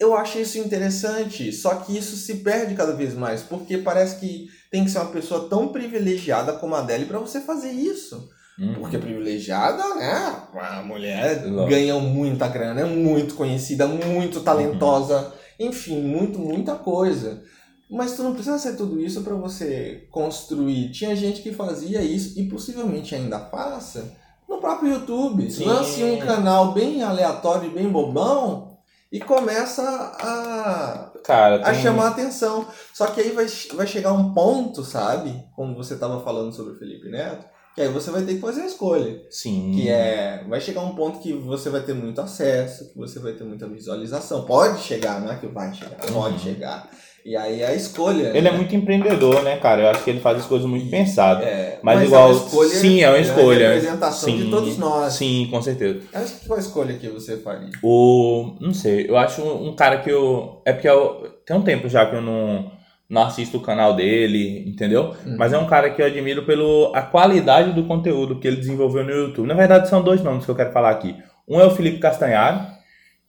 eu 0.00 0.16
acho 0.16 0.38
isso 0.38 0.58
interessante, 0.58 1.52
só 1.52 1.74
que 1.76 1.96
isso 1.96 2.16
se 2.16 2.36
perde 2.36 2.74
cada 2.74 2.92
vez 2.92 3.14
mais, 3.14 3.42
porque 3.42 3.76
parece 3.78 4.20
que 4.20 4.48
tem 4.70 4.84
que 4.84 4.90
ser 4.90 5.00
uma 5.00 5.10
pessoa 5.10 5.48
tão 5.48 5.68
privilegiada 5.68 6.52
como 6.54 6.74
a 6.74 6.78
Adele 6.78 7.06
para 7.06 7.18
você 7.18 7.40
fazer 7.40 7.72
isso. 7.72 8.28
Uhum. 8.58 8.74
Porque 8.74 8.98
privilegiada, 8.98 9.94
né? 9.94 10.42
A 10.54 10.82
mulher 10.82 11.44
ganha 11.68 11.94
muita 11.98 12.48
grana, 12.48 12.80
é 12.80 12.84
muito 12.84 13.34
conhecida, 13.34 13.86
muito 13.86 14.40
talentosa, 14.40 15.32
uhum. 15.60 15.68
enfim, 15.68 16.00
muito, 16.00 16.38
muita 16.38 16.74
coisa. 16.74 17.42
Mas 17.90 18.14
tu 18.16 18.22
não 18.22 18.34
precisa 18.34 18.58
ser 18.58 18.76
tudo 18.76 19.00
isso 19.00 19.22
para 19.22 19.34
você 19.34 20.08
construir. 20.10 20.90
Tinha 20.90 21.16
gente 21.16 21.40
que 21.40 21.52
fazia 21.52 22.02
isso 22.02 22.38
e 22.38 22.48
possivelmente 22.48 23.14
ainda 23.14 23.38
faça 23.38 24.12
no 24.48 24.58
próprio 24.58 24.92
YouTube. 24.94 25.50
Sim. 25.50 25.64
Lance 25.64 26.02
um 26.02 26.18
canal 26.18 26.72
bem 26.72 27.02
aleatório 27.02 27.70
e 27.70 27.74
bem 27.74 27.88
bobão 27.88 28.76
e 29.10 29.20
começa 29.20 29.82
a, 29.82 31.12
Cara, 31.24 31.60
tem... 31.60 31.70
a 31.70 31.74
chamar 31.74 32.06
a 32.06 32.10
atenção. 32.10 32.66
Só 32.92 33.06
que 33.06 33.20
aí 33.20 33.30
vai, 33.30 33.46
vai 33.74 33.86
chegar 33.86 34.12
um 34.12 34.34
ponto, 34.34 34.84
sabe? 34.84 35.44
Como 35.54 35.74
você 35.74 35.94
estava 35.94 36.22
falando 36.22 36.52
sobre 36.52 36.74
o 36.74 36.78
Felipe 36.78 37.08
Neto, 37.08 37.46
que 37.78 37.82
aí 37.82 37.88
você 37.88 38.10
vai 38.10 38.22
ter 38.22 38.34
que 38.34 38.40
fazer 38.40 38.62
a 38.62 38.66
escolha. 38.66 39.22
Sim. 39.30 39.70
Que 39.72 39.88
é. 39.88 40.42
Vai 40.48 40.60
chegar 40.60 40.80
um 40.80 40.96
ponto 40.96 41.20
que 41.20 41.32
você 41.32 41.70
vai 41.70 41.80
ter 41.80 41.94
muito 41.94 42.20
acesso, 42.20 42.90
que 42.92 42.98
você 42.98 43.20
vai 43.20 43.32
ter 43.34 43.44
muita 43.44 43.68
visualização. 43.68 44.44
Pode 44.44 44.80
chegar, 44.80 45.20
não 45.20 45.30
é 45.30 45.36
que 45.36 45.46
vai 45.46 45.72
chegar, 45.72 45.96
pode 46.12 46.34
uhum. 46.34 46.38
chegar. 46.40 46.90
E 47.24 47.36
aí 47.36 47.62
a 47.62 47.72
escolha. 47.72 48.30
Ele 48.30 48.38
é 48.38 48.42
né? 48.42 48.50
é 48.50 48.52
muito 48.52 48.74
empreendedor, 48.74 49.44
né, 49.44 49.58
cara? 49.58 49.82
Eu 49.82 49.88
acho 49.90 50.02
que 50.02 50.10
ele 50.10 50.18
faz 50.18 50.38
as 50.38 50.46
coisas 50.46 50.68
muito 50.68 50.90
pensadas. 50.90 51.44
É, 51.46 51.78
mas, 51.80 51.98
mas, 51.98 52.08
igual. 52.08 52.30
É 52.30 52.32
escolha, 52.32 52.68
sim, 52.70 53.00
é 53.00 53.08
uma 53.10 53.18
escolha. 53.20 53.62
É 53.62 53.66
a 53.66 53.74
representação 53.74 54.28
sim, 54.28 54.36
de 54.38 54.50
todos 54.50 54.76
nós. 54.76 55.12
Sim, 55.12 55.46
com 55.48 55.62
certeza. 55.62 56.00
Acho 56.12 56.34
que 56.34 56.46
qual 56.46 56.58
a 56.58 56.62
escolha 56.62 56.94
que 56.94 57.08
você 57.08 57.36
faria? 57.36 57.70
O. 57.80 58.56
Não 58.60 58.74
sei. 58.74 59.08
Eu 59.08 59.16
acho 59.16 59.40
um 59.42 59.76
cara 59.76 59.98
que 60.00 60.10
eu. 60.10 60.62
É 60.64 60.72
porque 60.72 60.88
eu. 60.88 61.28
Tem 61.46 61.56
um 61.56 61.62
tempo 61.62 61.88
já 61.88 62.06
que 62.06 62.16
eu 62.16 62.22
não 62.22 62.76
não 63.08 63.22
assisto 63.22 63.56
o 63.56 63.62
canal 63.62 63.96
dele, 63.96 64.68
entendeu? 64.68 65.14
Uhum. 65.24 65.36
Mas 65.38 65.52
é 65.52 65.58
um 65.58 65.66
cara 65.66 65.90
que 65.90 66.02
eu 66.02 66.06
admiro 66.06 66.44
pela 66.44 66.96
a 66.96 67.02
qualidade 67.02 67.72
do 67.72 67.84
conteúdo 67.84 68.38
que 68.38 68.46
ele 68.46 68.58
desenvolveu 68.58 69.02
no 69.02 69.10
YouTube. 69.10 69.46
Na 69.46 69.54
verdade, 69.54 69.88
são 69.88 70.02
dois 70.02 70.22
nomes 70.22 70.44
que 70.44 70.50
eu 70.50 70.54
quero 70.54 70.72
falar 70.72 70.90
aqui. 70.90 71.16
Um 71.48 71.58
é 71.58 71.64
o 71.64 71.70
Felipe 71.70 71.98
Castanhari, 71.98 72.66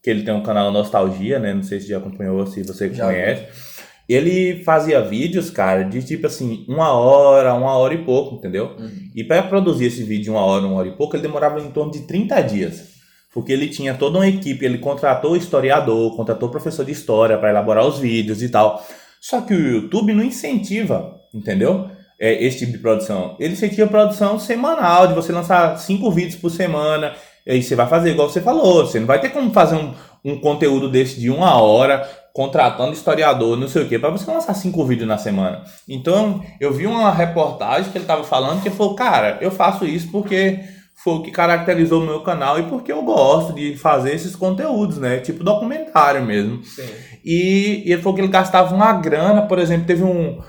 que 0.03 0.09
ele 0.09 0.23
tem 0.23 0.33
um 0.33 0.43
canal 0.43 0.71
Nostalgia, 0.71 1.39
né? 1.39 1.53
Não 1.53 1.63
sei 1.63 1.79
se 1.79 1.87
já 1.87 1.97
acompanhou, 1.97 2.45
se 2.45 2.61
você 2.63 2.93
já 2.93 3.05
conhece. 3.05 3.43
Vi. 3.43 3.79
Ele 4.09 4.63
fazia 4.63 5.01
vídeos, 5.01 5.51
cara, 5.51 5.83
de 5.83 6.01
tipo 6.01 6.25
assim, 6.25 6.65
uma 6.67 6.91
hora, 6.93 7.53
uma 7.53 7.77
hora 7.77 7.93
e 7.93 8.03
pouco, 8.03 8.35
entendeu? 8.35 8.75
Uhum. 8.77 8.89
E 9.15 9.23
para 9.23 9.43
produzir 9.43 9.85
esse 9.85 10.03
vídeo 10.03 10.23
de 10.23 10.29
uma 10.31 10.41
hora, 10.41 10.65
uma 10.65 10.79
hora 10.79 10.87
e 10.87 10.93
pouco, 10.93 11.15
ele 11.15 11.21
demorava 11.21 11.61
em 11.61 11.69
torno 11.69 11.91
de 11.91 12.01
30 12.01 12.41
dias. 12.41 12.89
Porque 13.31 13.53
ele 13.53 13.67
tinha 13.67 13.93
toda 13.93 14.17
uma 14.17 14.27
equipe, 14.27 14.65
ele 14.65 14.79
contratou 14.79 15.37
historiador, 15.37 16.15
contratou 16.15 16.49
professor 16.49 16.83
de 16.83 16.91
história 16.91 17.37
para 17.37 17.51
elaborar 17.51 17.85
os 17.85 17.99
vídeos 17.99 18.41
e 18.41 18.49
tal. 18.49 18.83
Só 19.19 19.41
que 19.41 19.53
o 19.53 19.67
YouTube 19.75 20.13
não 20.13 20.23
incentiva, 20.23 21.19
entendeu? 21.33 21.89
É, 22.19 22.43
esse 22.43 22.59
tipo 22.59 22.73
de 22.73 22.77
produção. 22.77 23.35
Ele 23.39 23.53
incentiva 23.53 23.87
produção 23.87 24.37
semanal, 24.39 25.07
de 25.07 25.13
você 25.13 25.31
lançar 25.31 25.77
cinco 25.77 26.11
vídeos 26.11 26.35
por 26.35 26.49
semana. 26.49 27.13
E 27.45 27.51
aí 27.51 27.63
você 27.63 27.75
vai 27.75 27.87
fazer 27.87 28.11
igual 28.11 28.29
você 28.29 28.41
falou. 28.41 28.85
Você 28.85 28.99
não 28.99 29.07
vai 29.07 29.19
ter 29.19 29.29
como 29.29 29.51
fazer 29.51 29.75
um, 29.75 29.93
um 30.23 30.39
conteúdo 30.39 30.89
desse 30.89 31.19
de 31.19 31.29
uma 31.29 31.61
hora, 31.61 32.07
contratando 32.33 32.93
historiador, 32.93 33.57
não 33.57 33.67
sei 33.67 33.83
o 33.83 33.87
que, 33.87 33.97
para 33.97 34.09
você 34.09 34.29
lançar 34.29 34.53
cinco 34.53 34.85
vídeos 34.85 35.07
na 35.07 35.17
semana. 35.17 35.63
Então, 35.87 36.43
eu 36.59 36.71
vi 36.71 36.85
uma 36.85 37.11
reportagem 37.11 37.91
que 37.91 37.97
ele 37.97 38.03
estava 38.03 38.23
falando 38.23 38.61
que 38.61 38.69
falou, 38.69 38.95
cara, 38.95 39.37
eu 39.41 39.51
faço 39.51 39.85
isso 39.85 40.09
porque 40.11 40.59
foi 41.03 41.13
o 41.13 41.21
que 41.21 41.31
caracterizou 41.31 42.01
o 42.01 42.05
meu 42.05 42.21
canal 42.21 42.59
e 42.59 42.63
porque 42.63 42.91
eu 42.91 43.01
gosto 43.03 43.53
de 43.53 43.75
fazer 43.77 44.13
esses 44.13 44.35
conteúdos, 44.35 44.97
né? 44.97 45.19
Tipo 45.19 45.43
documentário 45.43 46.23
mesmo. 46.25 46.61
Sim. 46.63 46.89
E, 47.23 47.83
e 47.85 47.93
ele 47.93 48.01
falou 48.01 48.15
que 48.15 48.21
ele 48.21 48.27
gastava 48.27 48.75
uma 48.75 48.91
grana, 48.93 49.43
por 49.43 49.59
exemplo, 49.59 49.87
teve 49.87 50.03
um, 50.03 50.41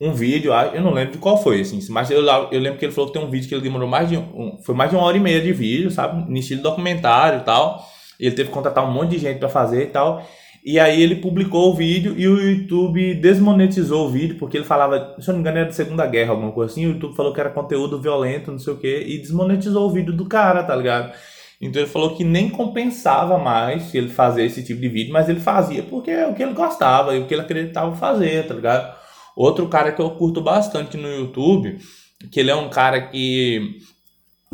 um 0.00 0.12
vídeo, 0.12 0.52
ah, 0.52 0.72
eu 0.74 0.82
não 0.82 0.92
lembro 0.92 1.12
de 1.12 1.18
qual 1.18 1.40
foi, 1.40 1.60
assim, 1.60 1.78
mas 1.90 2.10
eu, 2.10 2.20
eu 2.50 2.60
lembro 2.60 2.78
que 2.78 2.84
ele 2.84 2.92
falou 2.92 3.10
que 3.10 3.16
tem 3.16 3.24
um 3.24 3.30
vídeo 3.30 3.48
que 3.48 3.54
ele 3.54 3.62
demorou 3.62 3.88
mais 3.88 4.08
de 4.08 4.16
um, 4.16 4.58
foi 4.64 4.74
mais 4.74 4.90
de 4.90 4.96
uma 4.96 5.04
hora 5.04 5.16
e 5.16 5.20
meia 5.20 5.40
de 5.40 5.52
vídeo, 5.52 5.90
sabe? 5.92 6.28
No 6.28 6.36
estilo 6.36 6.62
documentário 6.62 7.40
e 7.40 7.44
tal. 7.44 7.84
Ele 8.18 8.34
teve 8.34 8.48
que 8.48 8.54
contratar 8.54 8.84
um 8.84 8.92
monte 8.92 9.10
de 9.10 9.18
gente 9.18 9.38
para 9.38 9.48
fazer 9.48 9.84
e 9.84 9.86
tal. 9.86 10.24
E 10.64 10.80
aí 10.80 11.02
ele 11.02 11.16
publicou 11.16 11.70
o 11.70 11.74
vídeo 11.74 12.14
e 12.16 12.26
o 12.26 12.40
YouTube 12.40 13.16
desmonetizou 13.16 14.06
o 14.06 14.10
vídeo, 14.10 14.38
porque 14.38 14.56
ele 14.56 14.64
falava, 14.64 15.14
se 15.20 15.28
eu 15.28 15.32
não 15.32 15.34
me 15.34 15.40
engano, 15.40 15.58
era 15.58 15.68
de 15.68 15.74
Segunda 15.74 16.06
Guerra, 16.06 16.30
alguma 16.30 16.52
coisa 16.52 16.72
assim. 16.72 16.86
O 16.86 16.92
YouTube 16.92 17.14
falou 17.14 17.34
que 17.34 17.40
era 17.40 17.50
conteúdo 17.50 18.00
violento, 18.00 18.50
não 18.50 18.58
sei 18.58 18.72
o 18.72 18.78
que, 18.78 19.04
e 19.06 19.18
desmonetizou 19.18 19.86
o 19.86 19.92
vídeo 19.92 20.14
do 20.14 20.26
cara, 20.26 20.62
tá 20.62 20.74
ligado? 20.74 21.12
Então 21.60 21.82
ele 21.82 21.90
falou 21.90 22.16
que 22.16 22.24
nem 22.24 22.48
compensava 22.48 23.36
mais 23.36 23.94
ele 23.94 24.08
fazer 24.08 24.44
esse 24.44 24.64
tipo 24.64 24.80
de 24.80 24.88
vídeo, 24.88 25.12
mas 25.12 25.28
ele 25.28 25.40
fazia 25.40 25.82
porque 25.82 26.10
é 26.10 26.26
o 26.26 26.34
que 26.34 26.42
ele 26.42 26.54
gostava 26.54 27.14
e 27.14 27.20
o 27.20 27.26
que 27.26 27.34
ele 27.34 27.42
acreditava 27.42 27.94
fazer, 27.94 28.46
tá 28.46 28.54
ligado? 28.54 28.96
Outro 29.36 29.68
cara 29.68 29.92
que 29.92 30.00
eu 30.00 30.10
curto 30.12 30.40
bastante 30.40 30.96
no 30.96 31.08
YouTube, 31.08 31.78
que 32.32 32.40
ele 32.40 32.50
é 32.50 32.56
um 32.56 32.70
cara 32.70 33.08
que, 33.08 33.76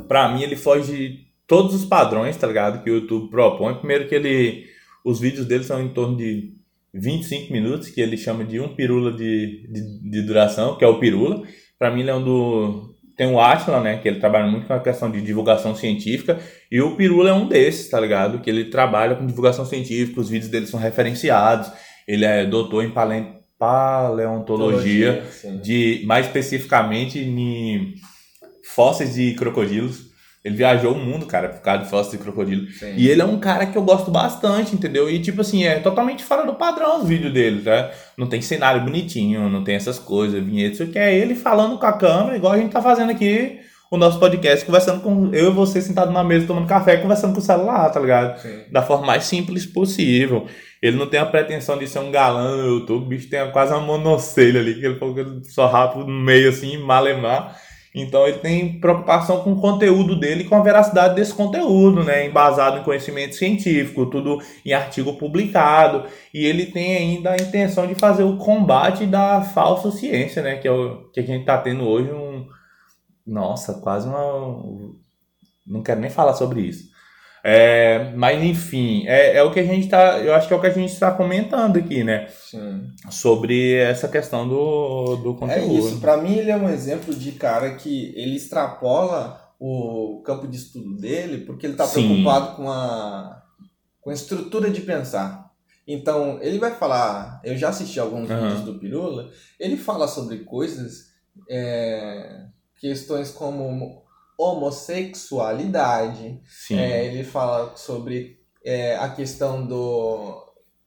pra 0.09 0.29
mim, 0.29 0.43
ele 0.43 0.57
foge 0.57 0.93
de 0.93 1.19
todos 1.47 1.73
os 1.73 1.85
padrões, 1.85 2.37
tá 2.37 2.49
ligado? 2.49 2.83
Que 2.83 2.91
o 2.91 2.95
YouTube 2.97 3.31
propõe. 3.31 3.75
Primeiro 3.75 4.09
que 4.09 4.15
ele 4.15 4.70
os 5.05 5.21
vídeos 5.21 5.47
dele 5.47 5.65
são 5.65 5.83
em 5.83 5.89
torno 5.89 6.17
de 6.17 6.55
25 6.93 7.53
minutos, 7.53 7.89
que 7.89 8.01
ele 8.01 8.17
chama 8.17 8.45
de 8.45 8.59
um 8.61 8.75
pirula 8.75 9.13
de, 9.13 9.69
de, 9.69 10.11
de 10.11 10.23
duração, 10.23 10.77
que 10.77 10.85
é 10.85 10.89
o 10.89 10.99
pirula. 10.99 11.43
Para 11.79 11.91
mim, 11.91 12.01
ele 12.01 12.11
é 12.11 12.15
um 12.15 12.23
do. 12.23 12.95
Tem 13.17 13.27
o 13.27 13.41
Atila, 13.41 13.81
né? 13.81 13.99
Que 13.99 14.09
ele 14.09 14.19
trabalha 14.19 14.47
muito 14.47 14.67
com 14.67 14.73
a 14.73 14.81
questão 14.81 15.11
de 15.11 15.21
divulgação 15.21 15.75
científica. 15.75 16.39
E 16.71 16.81
o 16.81 16.97
Pirula 16.97 17.29
é 17.31 17.33
um 17.35 17.47
desses, 17.47 17.91
tá 17.91 18.01
ligado? 18.01 18.41
Que 18.41 18.49
ele 18.49 18.67
trabalha 18.67 19.15
com 19.15 19.27
divulgação 19.27 19.67
científica, 19.67 20.21
os 20.21 20.31
vídeos 20.31 20.51
dele 20.51 20.67
são 20.67 20.81
referenciados. 20.81 21.71
Ele 22.09 22.25
é 22.25 22.47
doutor 22.47 22.83
em 22.83 22.93
paleontologia, 23.59 25.23
de 25.63 26.03
mais 26.07 26.27
especificamente 26.27 27.19
em 27.19 27.95
fósseis 28.65 29.15
de 29.15 29.35
crocodilos. 29.35 30.10
Ele 30.43 30.57
viajou 30.57 30.95
o 30.95 30.99
mundo, 30.99 31.27
cara, 31.27 31.51
por 31.51 31.61
causa 31.61 31.85
de 31.85 31.91
fóssil 31.91 32.19
de 32.19 32.25
crocodilo. 32.25 32.67
Sim. 32.71 32.95
E 32.97 33.09
ele 33.09 33.21
é 33.21 33.25
um 33.25 33.39
cara 33.39 33.67
que 33.67 33.77
eu 33.77 33.83
gosto 33.83 34.11
bastante, 34.11 34.75
entendeu? 34.75 35.11
E, 35.11 35.19
tipo 35.21 35.43
assim, 35.43 35.65
é 35.65 35.79
totalmente 35.81 36.25
fora 36.25 36.47
do 36.47 36.55
padrão 36.55 37.03
os 37.03 37.09
vídeos 37.09 37.33
dele, 37.33 37.61
tá? 37.61 37.91
Não 38.17 38.27
tem 38.27 38.41
cenário 38.41 38.83
bonitinho, 38.83 39.51
não 39.51 39.63
tem 39.63 39.75
essas 39.75 39.99
coisas, 39.99 40.43
vinhetas, 40.43 40.81
isso 40.81 40.91
que 40.91 40.99
é 40.99 41.15
ele 41.15 41.35
falando 41.35 41.79
com 41.79 41.87
a 41.87 41.93
câmera, 41.93 42.37
igual 42.37 42.55
a 42.55 42.59
gente 42.59 42.73
tá 42.73 42.81
fazendo 42.81 43.11
aqui 43.11 43.61
o 43.91 43.99
nosso 43.99 44.19
podcast, 44.21 44.65
conversando 44.65 45.03
com 45.03 45.35
eu 45.35 45.51
e 45.51 45.55
você 45.55 45.83
sentado 45.83 46.13
na 46.13 46.23
mesa 46.23 46.47
tomando 46.47 46.67
café, 46.67 46.97
conversando 46.97 47.35
com 47.35 47.41
o 47.41 47.43
celular, 47.43 47.91
tá 47.91 47.99
ligado? 48.01 48.41
Sim. 48.41 48.63
Da 48.71 48.83
forma 48.83 49.05
mais 49.05 49.25
simples 49.25 49.67
possível. 49.67 50.47
Ele 50.81 50.97
não 50.97 51.07
tem 51.07 51.21
a 51.21 51.27
pretensão 51.27 51.77
de 51.77 51.87
ser 51.87 51.99
um 51.99 52.11
galã 52.11 52.57
no 52.57 52.67
YouTube, 52.79 53.05
o 53.05 53.09
bicho 53.09 53.29
tem 53.29 53.51
quase 53.51 53.73
uma 53.73 53.81
monocelha 53.81 54.61
ali, 54.61 54.77
que 54.77 54.87
ele 54.87 54.99
falou 54.99 55.15
que 55.15 55.51
só 55.51 55.67
rápido 55.67 56.07
no 56.07 56.21
meio 56.21 56.49
assim, 56.49 56.79
malemar. 56.79 57.61
Então 57.95 58.27
ele 58.27 58.39
tem 58.39 58.81
preocupação 58.81 59.43
com 59.43 59.53
o 59.53 59.61
conteúdo 59.61 60.19
dele 60.19 60.45
com 60.45 60.55
a 60.55 60.63
veracidade 60.63 61.15
desse 61.15 61.35
conteúdo, 61.35 62.05
né? 62.05 62.27
Embasado 62.27 62.79
em 62.79 62.85
conhecimento 62.85 63.35
científico, 63.35 64.07
tudo 64.07 64.39
em 64.65 64.73
artigo 64.73 65.15
publicado. 65.15 66.09
E 66.33 66.45
ele 66.45 66.67
tem 66.67 66.97
ainda 66.97 67.33
a 67.33 67.37
intenção 67.37 67.87
de 67.87 67.97
fazer 67.97 68.23
o 68.23 68.37
combate 68.37 69.07
da 69.07 69.43
falsa 69.43 69.91
ciência, 69.91 70.43
né? 70.43 70.57
Que 70.57 70.69
é 70.69 70.73
o 70.73 71.11
que 71.11 71.21
a 71.21 71.25
gente 71.25 71.41
está 71.41 71.59
tendo 71.59 71.85
hoje 71.85 72.13
um. 72.13 72.47
Nossa, 73.27 73.75
quase 73.75 74.09
uma. 74.09 74.63
Não 75.67 75.83
quero 75.83 76.01
nem 76.01 76.11
falar 76.11 76.35
sobre 76.35 76.61
isso. 76.61 76.90
É, 77.43 78.13
mas 78.15 78.43
enfim, 78.43 79.07
é, 79.07 79.37
é 79.37 79.43
o 79.43 79.51
que 79.51 79.61
a 79.61 79.65
gente 79.65 79.85
está. 79.85 80.19
Eu 80.19 80.35
acho 80.35 80.47
que 80.47 80.53
é 80.53 80.57
o 80.57 80.61
que 80.61 80.67
a 80.67 80.73
gente 80.73 80.93
está 80.93 81.11
comentando 81.11 81.79
aqui, 81.79 82.05
né? 82.05 82.29
Sim. 82.29 82.91
Sobre 83.11 83.75
essa 83.77 84.09
questão 84.09 84.47
do, 84.47 85.17
do 85.17 85.35
conteúdo. 85.35 85.73
É 85.73 85.79
isso. 85.79 86.01
Para 86.01 86.19
mim, 86.19 86.37
ele 86.37 86.51
é 86.51 86.57
um 86.57 86.69
exemplo 86.69 87.15
de 87.15 87.33
cara 87.33 87.75
que 87.75 88.13
ele 88.15 88.37
extrapola 88.37 89.41
o 89.59 90.23
campo 90.25 90.47
de 90.47 90.57
estudo 90.57 90.97
dele 90.97 91.45
porque 91.45 91.67
ele 91.67 91.75
está 91.75 91.87
preocupado 91.87 92.57
com 92.57 92.71
a, 92.71 93.43
com 94.01 94.11
a 94.11 94.15
estrutura 94.15 94.71
de 94.71 94.83
pensar. 94.83 95.51
Então, 95.87 96.39
ele 96.43 96.59
vai 96.59 96.75
falar. 96.75 97.41
Eu 97.43 97.57
já 97.57 97.71
assisti 97.71 97.99
alguns 97.99 98.29
uhum. 98.29 98.41
vídeos 98.43 98.61
do 98.63 98.79
Pirula. 98.79 99.31
Ele 99.59 99.77
fala 99.77 100.07
sobre 100.07 100.39
coisas, 100.41 101.07
é, 101.49 102.45
questões 102.79 103.31
como 103.31 104.03
homossexualidade. 104.41 106.41
É, 106.71 107.07
ele 107.07 107.25
fala 107.25 107.77
sobre 107.77 108.39
é, 108.65 108.97
a 108.97 109.11
questão 109.11 109.67
do 109.67 110.47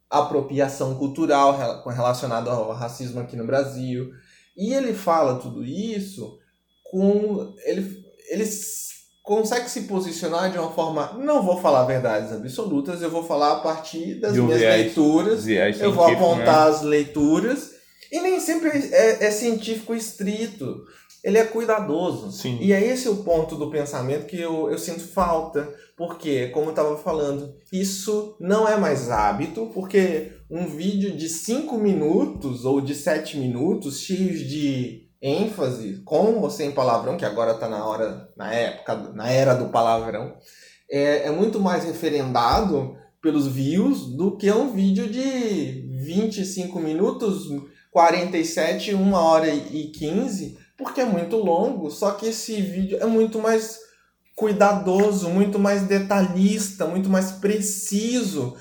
apropriação 0.09 0.95
cultural 0.95 1.57
relacionada 1.87 2.51
ao 2.51 2.71
racismo 2.71 3.19
aqui 3.19 3.35
no 3.35 3.45
Brasil. 3.45 4.11
E 4.55 4.73
ele 4.73 4.93
fala 4.93 5.39
tudo 5.39 5.63
isso 5.63 6.37
com. 6.83 7.53
Ele, 7.65 8.03
ele 8.29 8.45
consegue 9.23 9.69
se 9.69 9.81
posicionar 9.81 10.51
de 10.51 10.57
uma 10.57 10.71
forma. 10.71 11.13
Não 11.13 11.41
vou 11.41 11.59
falar 11.59 11.85
verdades 11.85 12.31
absolutas, 12.31 13.01
eu 13.01 13.09
vou 13.09 13.23
falar 13.23 13.53
a 13.53 13.59
partir 13.61 14.19
das 14.19 14.33
minhas 14.33 14.59
viés, 14.59 14.85
leituras. 14.85 15.45
Viés 15.45 15.81
eu 15.81 15.91
vou 15.91 16.05
apontar 16.05 16.65
né? 16.65 16.75
as 16.75 16.81
leituras. 16.81 17.71
E 18.11 18.19
nem 18.19 18.39
sempre 18.39 18.69
é, 18.69 19.25
é 19.25 19.31
científico 19.31 19.95
estrito 19.95 20.83
ele 21.23 21.37
é 21.37 21.45
cuidadoso. 21.45 22.31
Sim. 22.31 22.57
E 22.59 22.73
é 22.73 22.85
esse 22.85 23.07
o 23.07 23.23
ponto 23.23 23.55
do 23.55 23.71
pensamento 23.71 24.25
que 24.25 24.39
eu, 24.39 24.69
eu 24.69 24.77
sinto 24.77 25.07
falta. 25.07 25.73
Porque, 25.95 26.47
como 26.47 26.65
eu 26.65 26.71
estava 26.71 26.97
falando, 26.97 27.55
isso 27.71 28.35
não 28.39 28.67
é 28.67 28.75
mais 28.75 29.09
hábito, 29.09 29.67
porque 29.73 30.33
um 30.49 30.67
vídeo 30.67 31.15
de 31.15 31.29
5 31.29 31.77
minutos 31.77 32.65
ou 32.65 32.81
de 32.81 32.95
7 32.95 33.37
minutos, 33.37 33.99
cheios 33.99 34.39
de 34.39 35.07
ênfase, 35.21 36.01
com 36.03 36.39
ou 36.39 36.49
sem 36.49 36.71
palavrão, 36.71 37.15
que 37.15 37.23
agora 37.23 37.53
está 37.53 37.69
na 37.69 37.85
hora, 37.85 38.29
na 38.35 38.53
época, 38.53 38.95
na 39.13 39.29
era 39.29 39.53
do 39.53 39.69
palavrão, 39.69 40.33
é, 40.91 41.27
é 41.27 41.31
muito 41.31 41.59
mais 41.59 41.85
referendado 41.85 42.97
pelos 43.21 43.47
views 43.47 44.17
do 44.17 44.35
que 44.35 44.51
um 44.51 44.73
vídeo 44.73 45.07
de 45.09 45.87
25 46.03 46.77
minutos, 46.79 47.47
47, 47.89 48.93
1 48.93 49.13
hora 49.13 49.47
e 49.47 49.91
15, 49.91 50.57
porque 50.83 51.01
é 51.01 51.05
muito 51.05 51.37
longo, 51.37 51.89
só 51.89 52.11
que 52.11 52.27
esse 52.27 52.61
vídeo 52.61 52.97
é 53.01 53.05
muito 53.05 53.39
mais 53.39 53.79
cuidadoso, 54.35 55.29
muito 55.29 55.57
mais 55.57 55.83
detalhista, 55.83 56.85
muito 56.85 57.09
mais 57.09 57.31
preciso 57.31 58.55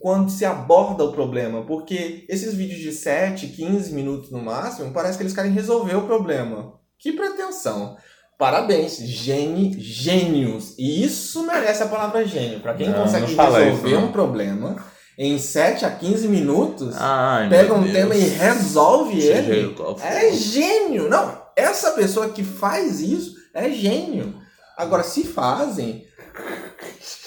quando 0.00 0.30
se 0.30 0.44
aborda 0.44 1.04
o 1.04 1.12
problema, 1.12 1.62
porque 1.64 2.26
esses 2.28 2.54
vídeos 2.54 2.80
de 2.80 2.92
7, 2.92 3.48
15 3.48 3.92
minutos 3.92 4.30
no 4.30 4.42
máximo, 4.42 4.92
parece 4.92 5.16
que 5.16 5.22
eles 5.22 5.34
querem 5.34 5.52
resolver 5.52 5.94
o 5.94 6.06
problema. 6.06 6.74
Que 6.98 7.12
pretensão! 7.12 7.96
Parabéns, 8.36 8.96
gênio, 8.96 9.78
gênios. 9.78 10.74
E 10.78 11.04
isso 11.04 11.46
merece 11.46 11.82
a 11.82 11.88
palavra 11.88 12.24
gênio. 12.24 12.60
Para 12.60 12.74
quem 12.74 12.88
não, 12.88 13.02
consegue 13.02 13.34
não 13.34 13.52
resolver 13.52 13.88
isso, 13.88 13.98
um 13.98 14.10
problema 14.10 14.76
em 15.18 15.38
7 15.38 15.84
a 15.84 15.90
15 15.90 16.26
minutos, 16.28 16.96
Ai, 16.98 17.50
pega 17.50 17.74
um 17.74 17.82
Deus. 17.82 17.92
tema 17.92 18.16
e 18.16 18.26
resolve 18.26 19.20
ele, 19.20 19.76
é 20.02 20.32
gênio. 20.32 21.10
Não, 21.10 21.42
essa 21.60 21.92
pessoa 21.92 22.30
que 22.30 22.42
faz 22.42 23.00
isso 23.00 23.36
é 23.54 23.70
gênio. 23.70 24.40
Agora, 24.76 25.02
se 25.02 25.24
fazem, 25.24 26.06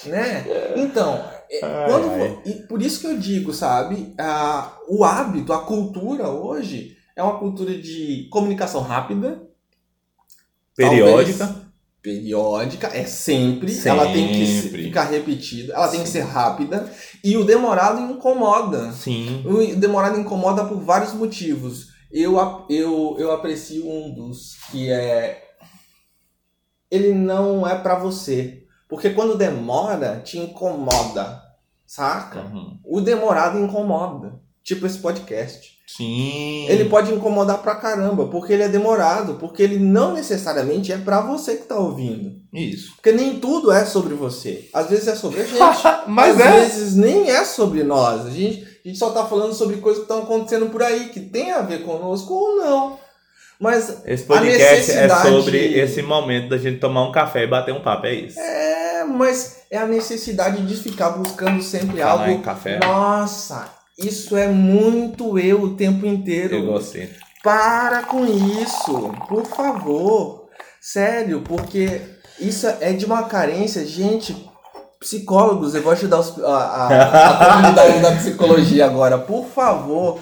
né? 0.06 0.44
Então, 0.76 1.24
é, 1.50 1.64
ai, 1.64 1.88
quando, 1.88 2.10
ai. 2.10 2.42
E 2.44 2.52
por 2.66 2.82
isso 2.82 3.00
que 3.00 3.06
eu 3.06 3.18
digo, 3.18 3.52
sabe, 3.52 4.14
a, 4.18 4.76
o 4.88 5.04
hábito, 5.04 5.52
a 5.52 5.64
cultura 5.64 6.28
hoje 6.28 6.96
é 7.16 7.22
uma 7.22 7.38
cultura 7.38 7.76
de 7.76 8.28
comunicação 8.30 8.80
rápida, 8.80 9.42
periódica. 10.76 11.46
Talvez, 11.46 11.64
periódica, 12.02 12.88
é 12.88 13.06
sempre, 13.06 13.72
sempre, 13.72 13.88
ela 13.88 14.12
tem 14.12 14.28
que 14.28 14.46
ficar 14.68 15.04
repetida, 15.04 15.72
ela 15.72 15.88
tem 15.88 16.00
Sim. 16.00 16.04
que 16.04 16.10
ser 16.10 16.20
rápida, 16.20 16.92
e 17.24 17.34
o 17.34 17.44
demorado 17.44 17.98
incomoda. 18.12 18.92
Sim. 18.92 19.42
O 19.46 19.74
demorado 19.74 20.20
incomoda 20.20 20.66
por 20.66 20.78
vários 20.80 21.14
motivos. 21.14 21.93
Eu, 22.16 22.36
eu, 22.70 23.16
eu 23.18 23.32
aprecio 23.32 23.90
um 23.90 24.14
dos 24.14 24.54
que 24.70 24.88
é 24.88 25.44
ele 26.88 27.12
não 27.12 27.66
é 27.66 27.74
para 27.74 27.96
você. 27.96 28.62
Porque 28.88 29.10
quando 29.10 29.36
demora, 29.36 30.20
te 30.24 30.38
incomoda. 30.38 31.42
Saca? 31.84 32.42
Uhum. 32.42 32.78
O 32.84 33.00
demorado 33.00 33.58
incomoda. 33.58 34.40
Tipo 34.62 34.86
esse 34.86 34.98
podcast. 34.98 35.74
Sim. 35.86 36.66
Ele 36.68 36.86
pode 36.86 37.12
incomodar 37.12 37.58
pra 37.58 37.74
caramba, 37.74 38.28
porque 38.28 38.52
ele 38.52 38.62
é 38.62 38.68
demorado, 38.68 39.34
porque 39.34 39.62
ele 39.62 39.78
não 39.78 40.14
necessariamente 40.14 40.92
é 40.92 40.98
pra 40.98 41.20
você 41.20 41.56
que 41.56 41.64
tá 41.64 41.76
ouvindo. 41.76 42.40
Isso. 42.52 42.94
Porque 42.94 43.12
nem 43.12 43.40
tudo 43.40 43.70
é 43.72 43.84
sobre 43.84 44.14
você. 44.14 44.68
Às 44.72 44.88
vezes 44.88 45.08
é 45.08 45.16
sobre 45.16 45.40
a 45.40 45.44
gente. 45.44 45.58
Mas 46.06 46.40
Às 46.40 46.46
é. 46.46 46.60
vezes 46.60 46.96
nem 46.96 47.28
é 47.28 47.44
sobre 47.44 47.82
nós. 47.82 48.26
A 48.26 48.30
gente, 48.30 48.66
a 48.84 48.88
gente 48.88 48.98
só 48.98 49.10
tá 49.10 49.24
falando 49.24 49.54
sobre 49.54 49.78
coisas 49.78 50.04
que 50.04 50.12
estão 50.12 50.24
acontecendo 50.24 50.66
por 50.66 50.82
aí, 50.82 51.08
que 51.08 51.20
tem 51.20 51.52
a 51.52 51.62
ver 51.62 51.82
conosco 51.82 52.34
ou 52.34 52.56
não. 52.56 52.98
Mas 53.58 54.02
esse 54.04 54.24
podcast 54.24 54.92
é 54.92 55.08
sobre 55.08 55.78
esse 55.78 56.02
momento 56.02 56.50
da 56.50 56.58
gente 56.58 56.80
tomar 56.80 57.08
um 57.08 57.12
café 57.12 57.44
e 57.44 57.46
bater 57.46 57.72
um 57.72 57.80
papo, 57.80 58.06
é 58.06 58.14
isso. 58.14 58.38
É, 58.38 59.04
mas 59.04 59.62
é 59.70 59.78
a 59.78 59.86
necessidade 59.86 60.66
de 60.66 60.76
ficar 60.76 61.10
buscando 61.10 61.62
sempre 61.62 61.98
Falar 61.98 62.10
algo. 62.10 62.32
Em 62.32 62.42
café. 62.42 62.78
Nossa, 62.80 63.72
isso 63.98 64.36
é 64.36 64.48
muito 64.48 65.38
eu 65.38 65.62
o 65.62 65.76
tempo 65.76 66.04
inteiro. 66.04 66.56
Eu 66.56 66.66
gostei. 66.66 67.08
Para 67.42 68.02
com 68.02 68.24
isso, 68.26 69.12
por 69.28 69.46
favor. 69.46 70.48
Sério, 70.80 71.40
porque 71.40 72.00
isso 72.38 72.66
é 72.66 72.92
de 72.92 73.06
uma 73.06 73.22
carência, 73.24 73.86
gente. 73.86 74.34
Psicólogos, 75.04 75.74
eu 75.74 75.82
vou 75.82 75.92
ajudar 75.92 76.18
os, 76.18 76.42
a, 76.42 76.48
a, 76.48 76.88
a 77.50 77.52
comunidade 77.52 78.00
da 78.00 78.12
psicologia 78.12 78.86
agora, 78.86 79.18
por 79.18 79.46
favor 79.46 80.18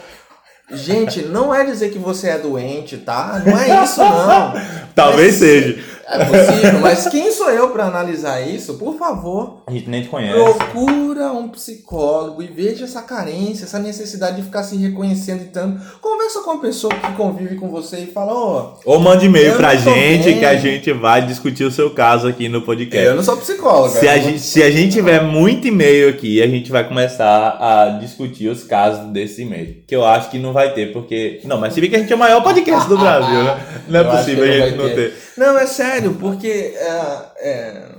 Gente, 0.73 1.23
não 1.23 1.55
é 1.55 1.65
dizer 1.65 1.91
que 1.91 1.99
você 1.99 2.31
é 2.31 2.39
doente, 2.39 2.97
tá? 2.97 3.43
Não 3.45 3.59
é 3.59 3.85
isso, 3.85 4.01
não. 4.01 4.55
Talvez 4.95 5.35
seja. 5.35 5.79
É 6.13 6.25
possível, 6.25 6.81
mas 6.81 7.07
quem 7.09 7.33
sou 7.33 7.51
eu 7.51 7.71
para 7.71 7.87
analisar 7.87 8.41
isso? 8.43 8.75
Por 8.75 8.99
favor. 8.99 9.63
A 9.67 9.73
gente 9.73 9.89
nem 9.89 10.03
te 10.03 10.09
conhece. 10.09 10.35
Procura 10.35 11.33
um 11.33 11.49
psicólogo 11.49 12.43
e 12.43 12.47
veja 12.47 12.85
essa 12.85 13.01
carência, 13.01 13.65
essa 13.65 13.79
necessidade 13.79 14.37
de 14.37 14.43
ficar 14.43 14.63
se 14.63 14.77
reconhecendo 14.77 15.43
e 15.43 15.47
tanto. 15.47 15.81
Conversa 16.01 16.41
com 16.41 16.51
a 16.51 16.59
pessoa 16.59 16.93
que 16.95 17.13
convive 17.13 17.57
com 17.57 17.71
você 17.71 18.01
e 18.01 18.07
fala, 18.07 18.33
ó. 18.33 18.75
Oh, 18.85 18.93
Ou 18.93 19.01
mande 19.01 19.27
e-mail 19.27 19.57
pra 19.57 19.75
gente 19.75 20.25
bem. 20.25 20.39
que 20.39 20.45
a 20.45 20.55
gente 20.57 20.93
vai 20.93 21.25
discutir 21.25 21.65
o 21.65 21.71
seu 21.71 21.91
caso 21.91 22.29
aqui 22.29 22.49
no 22.49 22.63
podcast. 22.63 23.07
Eu 23.07 23.17
não 23.17 23.23
sou 23.23 23.37
psicólogo. 23.39 23.89
Se 23.89 24.07
a, 24.07 24.19
gente, 24.19 24.41
se 24.41 24.63
a 24.63 24.71
gente 24.71 24.93
tiver 24.93 25.23
muito 25.23 25.67
e-mail 25.67 26.11
aqui, 26.11 26.43
a 26.43 26.47
gente 26.47 26.71
vai 26.71 26.87
começar 26.87 27.57
a 27.59 27.99
discutir 28.01 28.49
os 28.49 28.65
casos 28.65 29.07
desse 29.13 29.43
e-mail. 29.43 29.77
Que 29.87 29.97
eu 29.97 30.05
acho 30.05 30.31
que 30.31 30.39
não 30.39 30.53
vai 30.53 30.75
ter, 30.75 30.93
porque. 30.93 31.41
Não, 31.45 31.59
mas 31.59 31.73
se 31.73 31.81
vê 31.81 31.89
que 31.89 31.97
a 31.97 31.99
gente 31.99 32.13
é 32.13 32.17
o 32.17 32.19
maior 32.19 32.43
podcast 32.43 32.89
do 32.89 32.99
Brasil, 32.99 33.45
né? 33.45 33.83
Não 33.89 34.01
é 34.01 34.03
eu 34.03 34.11
possível 34.11 34.45
a 34.45 34.67
gente 34.67 34.77
não 34.77 34.89
ter. 34.89 34.95
ter. 34.95 35.15
Não, 35.37 35.59
é 35.59 35.67
sério, 35.67 36.02
porque. 36.11 36.75
É, 36.77 37.27
é, 37.39 37.93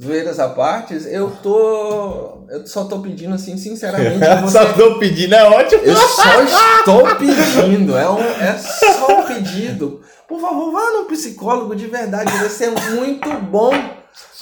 zoeiras 0.00 0.40
à 0.40 0.48
parte, 0.48 0.94
eu 1.08 1.30
tô. 1.42 2.46
Eu 2.48 2.66
só 2.66 2.84
tô 2.84 3.00
pedindo, 3.00 3.34
assim, 3.34 3.56
sinceramente. 3.56 4.18
Você... 4.42 4.58
só 4.58 4.72
tô 4.72 4.98
pedindo, 4.98 5.34
é 5.34 5.44
ótimo. 5.44 5.82
Eu 5.82 5.96
só 5.96 6.42
estou 6.78 7.16
pedindo, 7.16 7.96
é, 7.96 8.08
um, 8.08 8.20
é 8.20 8.58
só 8.58 9.20
um 9.20 9.26
pedido. 9.26 10.00
Por 10.26 10.40
favor, 10.40 10.72
vá 10.72 10.92
no 10.92 11.04
psicólogo 11.06 11.74
de 11.74 11.86
verdade, 11.86 12.32
vai 12.32 12.48
ser 12.48 12.70
muito 12.70 13.28
bom. 13.50 13.72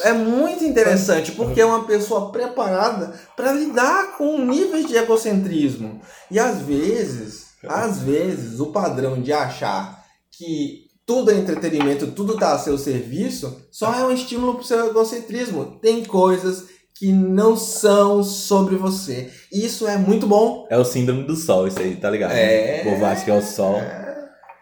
É 0.01 0.13
muito 0.13 0.65
interessante, 0.65 1.33
porque 1.33 1.61
é 1.61 1.65
uma 1.65 1.85
pessoa 1.85 2.31
preparada 2.31 3.13
para 3.37 3.53
lidar 3.53 4.17
com 4.17 4.39
níveis 4.39 4.87
de 4.87 4.97
egocentrismo. 4.97 6.01
E 6.31 6.39
às 6.39 6.63
vezes, 6.63 7.47
às 7.67 7.99
vezes, 7.99 8.61
o 8.61 8.67
padrão 8.67 9.21
de 9.21 9.33
achar 9.33 10.05
que 10.31 10.88
tudo 11.09 11.31
é 11.31 11.39
entretenimento, 11.39 12.09
tudo 12.09 12.35
está 12.35 12.53
a 12.53 12.59
seu 12.59 12.77
serviço, 12.77 13.63
só 13.71 13.95
é 13.95 14.05
um 14.05 14.13
estímulo 14.13 14.53
para 14.53 14.61
o 14.61 14.67
seu 14.67 14.91
egocentrismo. 14.91 15.79
Tem 15.81 16.05
coisas 16.05 16.67
que 16.95 17.11
não 17.11 17.57
são 17.57 18.23
sobre 18.23 18.77
você. 18.77 19.31
Isso 19.51 19.89
é 19.89 19.97
muito 19.97 20.27
bom. 20.27 20.67
É 20.69 20.77
o 20.77 20.85
síndrome 20.85 21.25
do 21.25 21.35
sol, 21.35 21.67
isso 21.67 21.79
aí, 21.79 21.97
tá 21.97 22.11
ligado? 22.11 22.33
É. 22.33 22.83
O 22.83 22.91
povo 22.91 23.07
acha 23.07 23.25
que 23.25 23.31
é 23.31 23.35
o 23.35 23.41
sol. 23.41 23.77
É. 23.77 24.07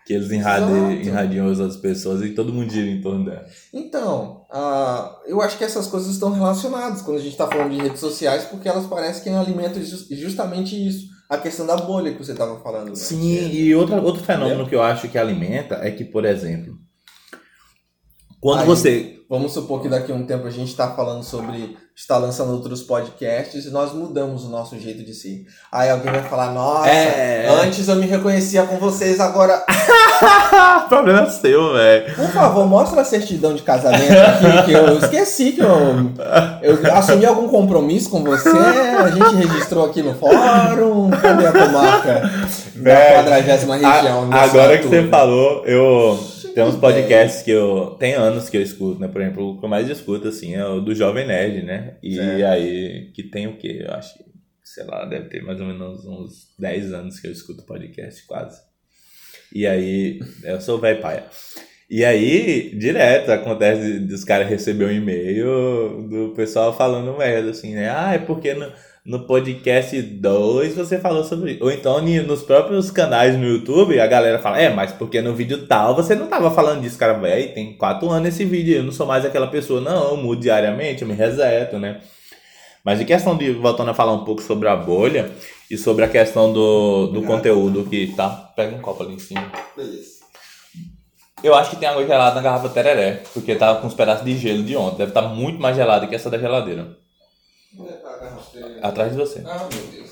Que 0.07 0.13
eles 0.13 0.31
irradiam, 0.31 0.93
irradiam 0.93 1.51
as 1.51 1.59
outras 1.59 1.81
pessoas 1.81 2.23
e 2.23 2.29
todo 2.29 2.53
mundo 2.53 2.71
gira 2.71 2.89
em 2.89 3.01
torno 3.01 3.25
dela. 3.25 3.45
Então, 3.75 4.47
uh, 4.49 5.17
eu 5.27 5.43
acho 5.43 5.59
que 5.59 5.65
essas 5.65 5.89
coisas 5.89 6.13
estão 6.13 6.31
relacionadas 6.31 7.03
quando 7.03 7.17
a 7.17 7.21
gente 7.21 7.33
está 7.33 7.49
falando 7.49 7.73
de 7.73 7.83
redes 7.83 7.99
sociais, 7.99 8.45
porque 8.45 8.69
elas 8.69 8.87
parecem 8.87 9.25
que 9.25 9.31
alimentam 9.31 9.83
justamente 9.83 10.77
isso 10.77 11.16
a 11.29 11.37
questão 11.39 11.67
da 11.67 11.77
bolha 11.77 12.13
que 12.13 12.19
você 12.19 12.33
estava 12.33 12.59
falando. 12.61 12.91
Né? 12.91 12.95
Sim, 12.95 13.51
e 13.51 13.75
outra, 13.75 14.01
outro 14.01 14.23
fenômeno 14.23 14.67
que 14.67 14.75
eu 14.75 14.83
acho 14.83 15.09
que 15.09 15.19
alimenta 15.19 15.77
é 15.77 15.91
que, 15.91 16.05
por 16.05 16.25
exemplo, 16.25 16.79
quando 18.41 18.61
Aí, 18.61 18.67
você. 18.67 19.16
Vamos 19.29 19.53
supor 19.53 19.83
que 19.83 19.89
daqui 19.89 20.13
a 20.13 20.15
um 20.15 20.25
tempo 20.25 20.47
a 20.47 20.51
gente 20.51 20.69
está 20.69 20.89
falando 20.91 21.25
sobre. 21.25 21.77
está 21.97 22.17
lançando 22.17 22.53
outros 22.53 22.83
podcasts 22.83 23.67
e 23.67 23.71
nós 23.71 23.93
mudamos 23.93 24.45
o 24.45 24.49
nosso 24.49 24.79
jeito 24.79 25.03
de 25.03 25.13
ser. 25.13 25.45
Aí 25.73 25.91
alguém 25.91 26.13
vai 26.13 26.23
falar: 26.23 26.53
Nossa, 26.53 26.89
é... 26.89 27.49
antes 27.65 27.89
eu 27.89 27.97
me 27.97 28.07
reconhecia 28.07 28.63
com 28.63 28.77
vocês, 28.79 29.19
agora. 29.19 29.65
problema 30.89 31.23
é 31.23 31.31
seu, 31.31 31.73
velho. 31.73 32.15
Por 32.15 32.29
favor, 32.29 32.67
mostra 32.67 33.01
a 33.01 33.05
certidão 33.05 33.53
de 33.53 33.63
casamento 33.63 34.13
aqui, 34.13 34.67
que 34.67 34.73
eu 34.73 34.99
esqueci 34.99 35.53
que 35.53 35.61
eu, 35.61 36.13
eu 36.63 36.95
assumi 36.95 37.27
algum 37.27 37.49
compromisso 37.49 38.09
com 38.09 38.23
você. 38.23 38.49
A 38.49 39.11
gente 39.11 39.35
registrou 39.35 39.87
aqui 39.87 40.03
no 40.03 40.15
fórum. 40.15 41.11
Cadê 41.11 41.47
a 41.47 41.53
comarca 41.53 42.31
da 42.77 43.23
40 43.25 43.77
região? 43.77 44.33
Agora 44.33 44.79
que 44.79 44.87
você 44.87 45.09
falou, 45.09 45.65
eu 45.67 46.36
tem 46.57 46.65
uns 46.65 46.77
podcasts 46.77 47.43
que 47.43 47.51
eu. 47.51 47.99
Tem 48.01 48.15
anos 48.15 48.49
que 48.49 48.57
eu 48.57 48.63
escuto, 48.63 48.99
né? 48.99 49.09
Por 49.09 49.21
exemplo, 49.21 49.47
o 49.47 49.59
que 49.59 49.65
eu 49.67 49.69
mais 49.69 49.91
escuto, 49.91 50.29
assim, 50.29 50.55
é 50.55 50.65
o 50.65 50.81
do 50.81 50.95
Jovem 50.95 51.27
Nerd, 51.27 51.63
né? 51.63 51.99
E 52.03 52.19
aí, 52.19 53.13
que 53.13 53.25
tem 53.25 53.47
o 53.47 53.59
quê? 53.59 53.85
Eu 53.87 53.93
acho 53.93 54.17
que, 54.17 54.25
sei 54.65 54.85
lá, 54.85 55.05
deve 55.05 55.29
ter 55.29 55.43
mais 55.43 55.61
ou 55.61 55.67
menos 55.67 56.07
uns 56.07 56.55
10 56.59 56.95
anos 56.95 57.21
que 57.21 57.27
eu 57.27 57.31
escuto 57.31 57.67
podcast, 57.67 58.27
quase. 58.27 58.59
E 59.55 59.67
aí, 59.67 60.19
eu 60.45 60.59
sou 60.59 60.79
velho 60.79 61.03
paia. 61.03 61.27
E 61.91 62.03
aí, 62.03 62.75
direto, 62.75 63.33
acontece 63.33 64.01
dos 64.01 64.25
caras 64.25 64.49
receber 64.49 64.87
um 64.87 64.93
e-mail 64.93 66.09
do 66.09 66.33
pessoal 66.35 66.75
falando 66.75 67.19
merda, 67.19 67.51
assim, 67.51 67.75
né? 67.75 67.91
Ah, 67.91 68.15
é 68.15 68.19
porque 68.19 68.55
não, 68.55 68.73
no 69.07 69.21
podcast 69.21 70.03
2 70.03 70.75
você 70.75 70.99
falou 70.99 71.23
sobre 71.23 71.53
isso. 71.53 71.65
Ou 71.65 71.71
então 71.71 72.03
nos 72.03 72.43
próprios 72.43 72.91
canais 72.91 73.39
no 73.39 73.47
YouTube 73.47 74.01
a 74.01 74.07
galera 74.07 74.41
fala, 74.41 74.61
é, 74.61 74.69
mas 74.69 74.93
porque 74.93 75.23
no 75.23 75.33
vídeo 75.33 75.67
tal 75.67 75.95
você 75.95 76.17
não 76.17 76.27
tava 76.27 76.51
falando 76.51 76.83
disso, 76.83 76.99
cara, 76.99 77.13
velho. 77.13 77.55
Tem 77.55 77.73
quatro 77.75 78.11
anos 78.11 78.29
esse 78.29 78.45
vídeo, 78.45 78.79
eu 78.79 78.83
não 78.83 78.91
sou 78.91 79.07
mais 79.07 79.25
aquela 79.25 79.47
pessoa, 79.47 79.81
não, 79.81 80.11
eu 80.11 80.17
mudo 80.17 80.41
diariamente, 80.41 81.03
eu 81.03 81.09
me 81.09 81.15
reseto, 81.15 81.79
né? 81.79 82.01
Mas 82.85 83.01
em 83.01 83.05
questão 83.05 83.37
de, 83.37 83.53
voltando 83.53 83.91
a 83.91 83.95
falar 83.95 84.13
um 84.13 84.25
pouco 84.25 84.43
sobre 84.43 84.69
a 84.69 84.75
bolha 84.75 85.31
e 85.71 85.77
sobre 85.77 86.05
a 86.05 86.09
questão 86.09 86.53
do, 86.53 87.07
do 87.09 87.23
conteúdo 87.23 87.85
que 87.85 88.09
tá. 88.09 88.53
Pega 88.57 88.77
um 88.77 88.81
copo 88.81 89.05
ali 89.05 89.15
em 89.15 89.19
cima. 89.19 89.51
Beleza. 89.77 90.17
Eu 91.43 91.55
acho 91.55 91.71
que 91.71 91.77
tem 91.77 91.89
água 91.89 92.05
gelada 92.07 92.35
na 92.37 92.43
garrafa 92.43 92.69
tereré, 92.69 93.23
porque 93.33 93.55
tava 93.55 93.81
com 93.81 93.87
uns 93.87 93.95
pedaços 93.95 94.25
de 94.25 94.37
gelo 94.37 94.63
de 94.63 94.77
ontem. 94.77 94.99
Deve 94.99 95.11
estar 95.11 95.23
tá 95.23 95.29
muito 95.29 95.61
mais 95.61 95.77
gelada 95.77 96.07
que 96.07 96.15
essa 96.15 96.31
da 96.31 96.39
geladeira. 96.39 97.06
Atrás 98.83 99.13
de 99.13 99.19
você. 99.19 99.43
Ah, 99.47 99.67
meu 99.71 99.83
Deus. 99.93 100.11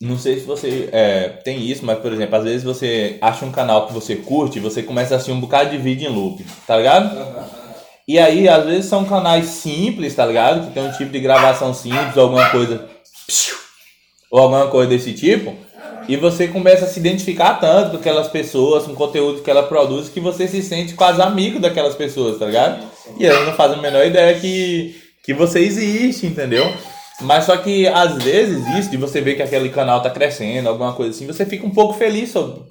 Não 0.00 0.16
sei 0.16 0.38
se 0.38 0.46
você 0.46 0.88
é, 0.92 1.28
tem 1.28 1.60
isso, 1.60 1.84
mas 1.84 1.98
por 1.98 2.12
exemplo, 2.12 2.36
às 2.36 2.44
vezes 2.44 2.62
você 2.62 3.18
acha 3.20 3.44
um 3.44 3.50
canal 3.50 3.88
que 3.88 3.92
você 3.92 4.14
curte 4.14 4.58
e 4.58 4.62
você 4.62 4.80
começa 4.80 5.14
a 5.14 5.16
assistir 5.16 5.32
um 5.32 5.40
bocado 5.40 5.70
de 5.70 5.78
vídeo 5.78 6.08
em 6.08 6.14
loop, 6.14 6.44
tá 6.66 6.76
ligado? 6.76 7.16
E 8.06 8.18
aí, 8.18 8.48
às 8.48 8.64
vezes 8.64 8.86
são 8.86 9.04
canais 9.04 9.46
simples, 9.46 10.14
tá 10.14 10.24
ligado? 10.24 10.66
Que 10.66 10.72
tem 10.72 10.82
um 10.82 10.92
tipo 10.92 11.10
de 11.10 11.20
gravação 11.20 11.74
simples, 11.74 12.16
ou 12.16 12.22
alguma 12.22 12.48
coisa. 12.48 12.88
Ou 14.30 14.40
alguma 14.40 14.68
coisa 14.68 14.88
desse 14.88 15.12
tipo. 15.12 15.54
E 16.08 16.16
você 16.16 16.48
começa 16.48 16.86
a 16.86 16.88
se 16.88 16.98
identificar 16.98 17.60
tanto 17.60 17.90
com 17.90 17.96
aquelas 17.98 18.28
pessoas, 18.28 18.84
com 18.84 18.92
o 18.92 18.96
conteúdo 18.96 19.42
que 19.42 19.50
ela 19.50 19.64
produz, 19.64 20.08
que 20.08 20.20
você 20.20 20.48
se 20.48 20.62
sente 20.62 20.94
quase 20.94 21.20
amigo 21.20 21.60
daquelas 21.60 21.94
pessoas, 21.94 22.38
tá 22.38 22.46
ligado? 22.46 22.82
E 23.18 23.26
elas 23.26 23.44
não 23.44 23.52
fazem 23.52 23.78
a 23.78 23.82
menor 23.82 24.06
ideia 24.06 24.38
que, 24.40 24.96
que 25.28 25.34
você 25.34 25.60
existe, 25.60 26.26
entendeu? 26.26 26.64
Mas 27.20 27.44
só 27.44 27.54
que 27.58 27.86
às 27.86 28.14
vezes 28.22 28.66
isso, 28.78 28.90
de 28.90 28.96
você 28.96 29.20
ver 29.20 29.34
que 29.34 29.42
aquele 29.42 29.68
canal 29.68 30.02
tá 30.02 30.08
crescendo, 30.08 30.70
alguma 30.70 30.94
coisa 30.94 31.10
assim, 31.10 31.26
você 31.26 31.44
fica 31.44 31.66
um 31.66 31.70
pouco 31.70 31.92
feliz 31.92 32.30
sobre, 32.30 32.62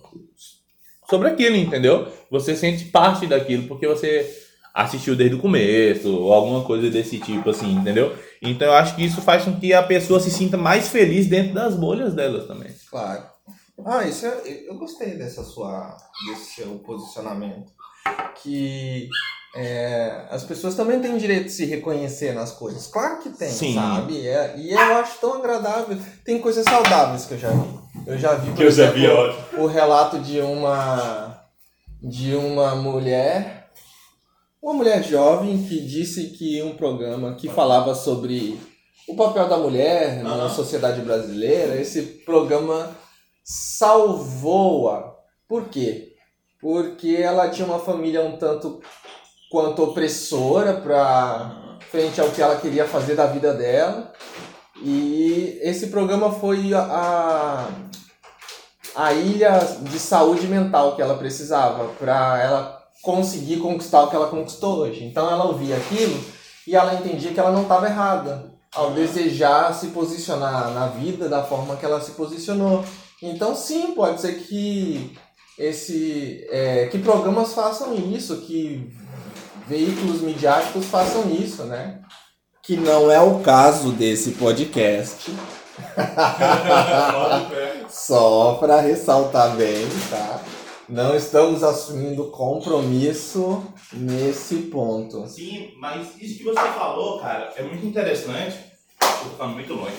sobre 1.08 1.28
aquilo, 1.28 1.56
entendeu? 1.56 2.12
Você 2.32 2.56
sente 2.56 2.86
parte 2.86 3.28
daquilo, 3.28 3.68
porque 3.68 3.88
você 3.88 4.28
assistiu 4.74 5.16
desde 5.16 5.36
o 5.36 5.40
começo, 5.40 6.12
ou 6.12 6.34
alguma 6.34 6.64
coisa 6.64 6.90
desse 6.90 7.20
tipo, 7.20 7.48
assim, 7.48 7.76
entendeu? 7.76 8.18
Então 8.42 8.70
eu 8.70 8.74
acho 8.74 8.96
que 8.96 9.06
isso 9.06 9.22
faz 9.22 9.44
com 9.44 9.60
que 9.60 9.72
a 9.72 9.84
pessoa 9.84 10.20
se 10.20 10.32
sinta 10.32 10.58
mais 10.58 10.88
feliz 10.88 11.28
dentro 11.28 11.54
das 11.54 11.76
bolhas 11.76 12.16
delas 12.16 12.48
também. 12.48 12.72
Claro. 12.90 13.24
Ah, 13.86 14.04
isso 14.04 14.26
é, 14.26 14.66
eu 14.68 14.74
gostei 14.80 15.14
dessa 15.14 15.44
sua, 15.44 15.96
desse 16.28 16.56
seu 16.56 16.80
posicionamento. 16.80 17.72
Que 18.42 19.10
é, 19.60 20.28
as 20.30 20.44
pessoas 20.44 20.76
também 20.76 21.00
têm 21.00 21.18
direito 21.18 21.46
de 21.46 21.52
se 21.52 21.66
reconhecer 21.66 22.32
nas 22.32 22.52
coisas. 22.52 22.86
Claro 22.86 23.20
que 23.20 23.30
tem, 23.30 23.50
Sim. 23.50 23.74
sabe? 23.74 24.28
É, 24.28 24.54
e 24.56 24.72
eu 24.72 24.98
acho 24.98 25.20
tão 25.20 25.34
agradável. 25.34 25.98
Tem 26.24 26.40
coisas 26.40 26.64
saudáveis 26.64 27.26
que 27.26 27.34
eu 27.34 27.40
já 27.40 27.50
vi. 27.50 27.80
Eu 28.06 28.20
já 28.20 28.36
vi, 28.36 28.52
por 28.52 28.64
exemplo, 28.64 29.00
eu 29.00 29.34
vi, 29.34 29.58
o 29.58 29.66
relato 29.66 30.20
de 30.20 30.40
uma 30.40 31.42
de 32.00 32.36
uma 32.36 32.76
mulher, 32.76 33.72
uma 34.62 34.76
mulher 34.76 35.04
jovem 35.04 35.64
que 35.64 35.82
disse 35.82 36.28
que 36.30 36.62
um 36.62 36.76
programa 36.76 37.34
que 37.34 37.50
falava 37.50 37.96
sobre 37.96 38.60
o 39.10 39.16
papel 39.16 39.50
da 39.50 39.58
mulher 39.58 40.22
na 40.22 40.48
sociedade 40.50 41.02
brasileira, 41.02 41.82
esse 41.82 42.04
programa 42.24 42.96
salvou-a. 43.44 45.16
Por 45.48 45.68
quê? 45.70 46.14
Porque 46.62 47.18
ela 47.20 47.50
tinha 47.50 47.68
uma 47.68 47.80
família 47.80 48.22
um 48.22 48.38
tanto 48.38 48.80
quanto 49.50 49.84
opressora 49.84 50.74
para 50.74 51.78
frente 51.90 52.20
ao 52.20 52.30
que 52.30 52.42
ela 52.42 52.58
queria 52.58 52.86
fazer 52.86 53.16
da 53.16 53.28
vida 53.28 53.54
dela. 53.54 54.12
E 54.82 55.60
esse 55.62 55.88
programa 55.88 56.32
foi 56.32 56.74
a, 56.74 57.68
a 58.96 59.14
ilha 59.14 59.60
de 59.82 60.00
saúde 60.00 60.48
mental 60.48 60.96
que 60.96 61.02
ela 61.02 61.18
precisava 61.18 61.86
para 62.00 62.42
ela 62.42 62.84
conseguir 63.02 63.58
conquistar 63.58 64.04
o 64.04 64.10
que 64.10 64.16
ela 64.16 64.28
conquistou 64.28 64.80
hoje. 64.80 65.04
Então 65.04 65.30
ela 65.30 65.46
ouvia 65.46 65.78
aquilo 65.78 66.24
e 66.68 66.76
ela 66.76 66.94
entendia 66.94 67.34
que 67.34 67.40
ela 67.40 67.52
não 67.52 67.64
estava 67.64 67.88
errada 67.88 68.52
ao 68.76 68.92
desejar 68.92 69.74
se 69.74 69.88
posicionar 69.88 70.72
na 70.72 70.88
vida 70.88 71.28
da 71.28 71.44
forma 71.44 71.76
que 71.76 71.86
ela 71.86 72.02
se 72.02 72.12
posicionou. 72.12 72.84
Então 73.22 73.56
sim, 73.56 73.94
pode 73.94 74.22
ser 74.22 74.36
que 74.44 75.18
esse 75.58 76.46
é, 76.52 76.86
que 76.88 77.00
programas 77.00 77.54
façam 77.54 77.96
isso, 77.96 78.42
que 78.42 78.94
veículos 79.68 80.22
midiáticos 80.22 80.86
façam 80.86 81.30
isso, 81.30 81.64
né? 81.66 82.00
Que 82.64 82.78
não 82.78 83.12
é 83.12 83.20
o 83.20 83.40
caso 83.40 83.92
desse 83.92 84.32
podcast. 84.32 85.32
Só 87.90 88.56
para 88.56 88.82
ressaltar 88.82 89.56
bem, 89.56 89.86
tá? 90.10 90.42
Não 90.90 91.16
estamos 91.16 91.64
assumindo 91.64 92.32
compromisso 92.32 93.64
nesse 93.92 94.56
ponto. 94.64 95.28
Sim, 95.28 95.74
mas 95.80 96.16
isso 96.20 96.38
que 96.38 96.46
você 96.46 96.62
falou, 96.62 97.20
cara, 97.20 97.54
é 97.58 97.64
muito 97.64 97.86
interessante. 97.86 98.58
Tô 99.00 99.30
ficando 99.32 99.54
muito 99.54 99.74
longe. 99.74 99.98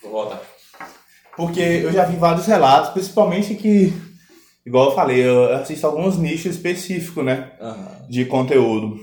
Vou 0.00 0.12
voltar. 0.12 0.40
Porque 1.36 1.60
eu 1.60 1.92
já 1.92 2.04
vi 2.04 2.16
vários 2.16 2.46
relatos, 2.46 2.90
principalmente 2.90 3.54
que 3.56 3.92
igual 4.66 4.90
eu 4.90 4.94
falei, 4.94 5.26
eu 5.26 5.52
assisto 5.54 5.86
alguns 5.86 6.16
nichos 6.16 6.56
específicos, 6.56 7.24
né? 7.24 7.52
Uhum. 7.60 8.08
De 8.08 8.24
conteúdo. 8.24 8.98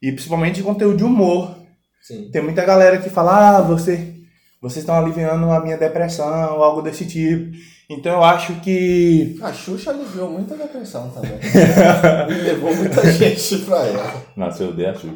E 0.00 0.10
principalmente 0.12 0.56
de 0.56 0.62
conteúdo 0.62 0.96
de 0.96 1.04
humor. 1.04 1.56
Sim. 2.02 2.30
Tem 2.32 2.42
muita 2.42 2.64
galera 2.64 2.98
que 2.98 3.08
fala, 3.08 3.58
ah, 3.58 3.62
você, 3.62 4.14
vocês 4.60 4.82
estão 4.82 4.96
aliviando 4.96 5.50
a 5.50 5.60
minha 5.60 5.76
depressão, 5.76 6.56
ou 6.56 6.64
algo 6.64 6.82
desse 6.82 7.06
tipo. 7.06 7.56
Então 7.88 8.14
eu 8.14 8.24
acho 8.24 8.54
que. 8.60 9.38
A 9.42 9.52
Xuxa 9.52 9.90
aliviou 9.90 10.30
muita 10.30 10.56
depressão 10.56 11.10
também. 11.10 11.38
e 12.30 12.42
levou 12.42 12.74
muita 12.74 13.10
gente 13.12 13.58
pra 13.58 13.86
ela. 13.86 14.24
Nossa, 14.36 14.62
eu 14.62 14.70
odeio 14.70 14.90
a 14.90 14.94
Xuxa. 14.94 15.14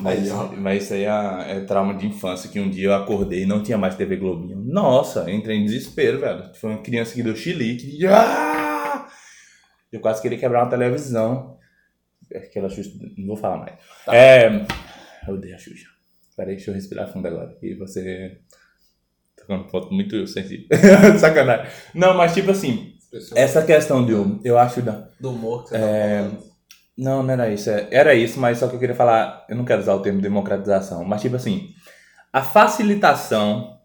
Mas, 0.00 0.30
aí, 0.30 0.56
mas 0.56 0.82
isso 0.82 0.94
aí 0.94 1.04
é, 1.04 1.56
é, 1.56 1.60
trauma 1.60 1.94
de 1.94 2.06
infância, 2.06 2.50
que 2.50 2.58
um 2.58 2.68
dia 2.68 2.88
eu 2.88 2.94
acordei 2.94 3.42
e 3.42 3.46
não 3.46 3.62
tinha 3.62 3.78
mais 3.78 3.94
TV 3.94 4.16
Globinho. 4.16 4.60
Nossa, 4.64 5.30
entrei 5.30 5.56
em 5.56 5.64
desespero, 5.64 6.18
velho. 6.18 6.50
Foi 6.54 6.70
uma 6.70 6.82
criança 6.82 7.14
que 7.14 7.22
deu 7.22 7.36
chilique. 7.36 8.04
Ah! 8.06 8.63
Eu 9.94 10.00
quase 10.00 10.20
queria 10.20 10.36
quebrar 10.36 10.64
uma 10.64 10.70
televisão. 10.70 11.56
Aquela 12.34 12.68
Xuxa. 12.68 12.90
Não 13.16 13.28
vou 13.28 13.36
falar 13.36 13.58
mais. 13.58 13.74
Tá. 14.04 14.12
É. 14.12 14.66
Eu 15.26 15.34
odeio 15.34 15.54
a 15.54 15.58
Xuxa. 15.58 15.86
Peraí, 16.36 16.56
deixa 16.56 16.72
eu 16.72 16.74
respirar 16.74 17.12
fundo 17.12 17.28
agora. 17.28 17.56
E 17.62 17.74
você. 17.74 18.40
Tá 19.36 19.44
com 19.46 19.54
uma 19.54 19.68
foto 19.68 19.94
muito 19.94 20.26
sensível. 20.26 20.66
Sacanagem. 21.20 21.70
Não, 21.94 22.12
mas 22.12 22.34
tipo 22.34 22.50
assim. 22.50 22.96
Essa 23.36 23.64
questão 23.64 24.04
de. 24.04 24.12
Eu 24.44 24.58
acho. 24.58 24.82
Da, 24.82 25.08
do 25.20 25.30
humor 25.30 25.62
que 25.62 25.68
você 25.68 25.76
é, 25.76 26.28
tá 26.28 26.38
Não, 26.98 27.22
não 27.22 27.32
era 27.32 27.48
isso. 27.52 27.70
É, 27.70 27.86
era 27.92 28.14
isso, 28.16 28.40
mas 28.40 28.58
só 28.58 28.66
que 28.66 28.74
eu 28.74 28.80
queria 28.80 28.96
falar. 28.96 29.46
Eu 29.48 29.54
não 29.54 29.64
quero 29.64 29.80
usar 29.80 29.94
o 29.94 30.02
termo 30.02 30.20
democratização, 30.20 31.04
mas 31.04 31.22
tipo 31.22 31.36
assim. 31.36 31.72
A 32.32 32.42
facilitação 32.42 33.78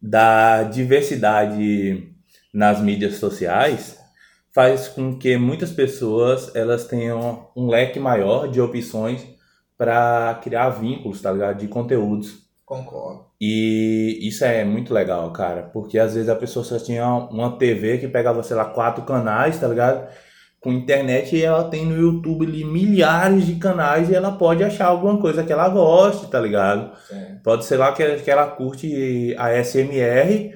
da 0.00 0.62
diversidade 0.62 2.14
nas 2.54 2.80
mídias 2.80 3.16
sociais 3.16 3.99
faz 4.54 4.88
com 4.88 5.16
que 5.16 5.36
muitas 5.36 5.70
pessoas 5.70 6.54
elas 6.54 6.84
tenham 6.84 7.48
um 7.56 7.68
leque 7.68 7.98
maior 7.98 8.48
de 8.48 8.60
opções 8.60 9.24
para 9.76 10.38
criar 10.42 10.70
vínculos, 10.70 11.22
tá 11.22 11.32
ligado? 11.32 11.58
De 11.58 11.68
conteúdos. 11.68 12.50
Concordo. 12.66 13.26
E 13.40 14.18
isso 14.22 14.44
é 14.44 14.64
muito 14.64 14.92
legal, 14.92 15.32
cara, 15.32 15.62
porque 15.72 15.98
às 15.98 16.14
vezes 16.14 16.28
a 16.28 16.36
pessoa 16.36 16.64
só 16.64 16.78
tinha 16.78 17.06
uma 17.06 17.56
TV 17.56 17.98
que 17.98 18.06
pegava, 18.06 18.42
sei 18.42 18.56
lá, 18.56 18.66
quatro 18.66 19.04
canais, 19.04 19.58
tá 19.58 19.66
ligado? 19.66 20.06
Com 20.60 20.70
internet 20.70 21.34
e 21.34 21.42
ela 21.42 21.64
tem 21.64 21.86
no 21.86 21.96
YouTube 21.96 22.46
ali 22.46 22.64
milhares 22.64 23.46
de 23.46 23.54
canais 23.54 24.10
e 24.10 24.14
ela 24.14 24.32
pode 24.32 24.62
achar 24.62 24.86
alguma 24.86 25.18
coisa 25.18 25.42
que 25.42 25.52
ela 25.52 25.68
goste, 25.68 26.28
tá 26.28 26.38
ligado? 26.38 26.94
Sim. 27.08 27.40
Pode 27.42 27.64
ser 27.64 27.78
lá 27.78 27.92
que, 27.92 28.16
que 28.16 28.30
ela 28.30 28.46
curte 28.46 29.34
a 29.38 29.64
SMR 29.64 30.52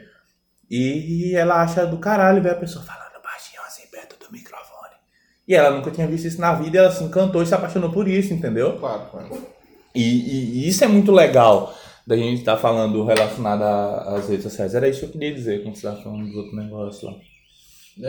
e 0.70 1.34
ela 1.34 1.62
acha 1.62 1.86
do 1.86 1.96
caralho 1.96 2.42
ver 2.42 2.50
a 2.50 2.56
pessoa 2.56 2.84
falar 2.84 3.03
e 5.46 5.54
ela 5.54 5.76
nunca 5.76 5.90
tinha 5.90 6.06
visto 6.06 6.26
isso 6.26 6.40
na 6.40 6.54
vida, 6.54 6.76
e 6.76 6.80
ela 6.80 6.90
se 6.90 7.04
encantou 7.04 7.42
e 7.42 7.46
se 7.46 7.54
apaixonou 7.54 7.90
por 7.90 8.08
isso, 8.08 8.32
entendeu? 8.32 8.78
Claro, 8.78 9.10
claro. 9.10 9.46
E, 9.94 10.02
e, 10.02 10.64
e 10.64 10.68
isso 10.68 10.82
é 10.82 10.88
muito 10.88 11.12
legal 11.12 11.74
da 12.06 12.16
gente 12.16 12.40
estar 12.40 12.56
tá 12.56 12.60
falando 12.60 13.04
relacionado 13.04 13.62
às 13.62 14.28
redes 14.28 14.42
sociais. 14.42 14.74
Era 14.74 14.88
isso 14.88 15.00
que 15.00 15.06
eu 15.06 15.10
queria 15.10 15.32
dizer 15.32 15.62
quando 15.62 15.74
você 15.74 15.86
estava 15.86 16.02
falando 16.02 16.26
dos 16.26 16.36
outros 16.36 16.56
negócios 16.56 17.02
lá. 17.02 17.16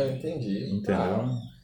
Eu 0.02 0.12
entendi. 0.16 0.70
Entendeu? 0.72 0.96
Ah. 0.96 1.56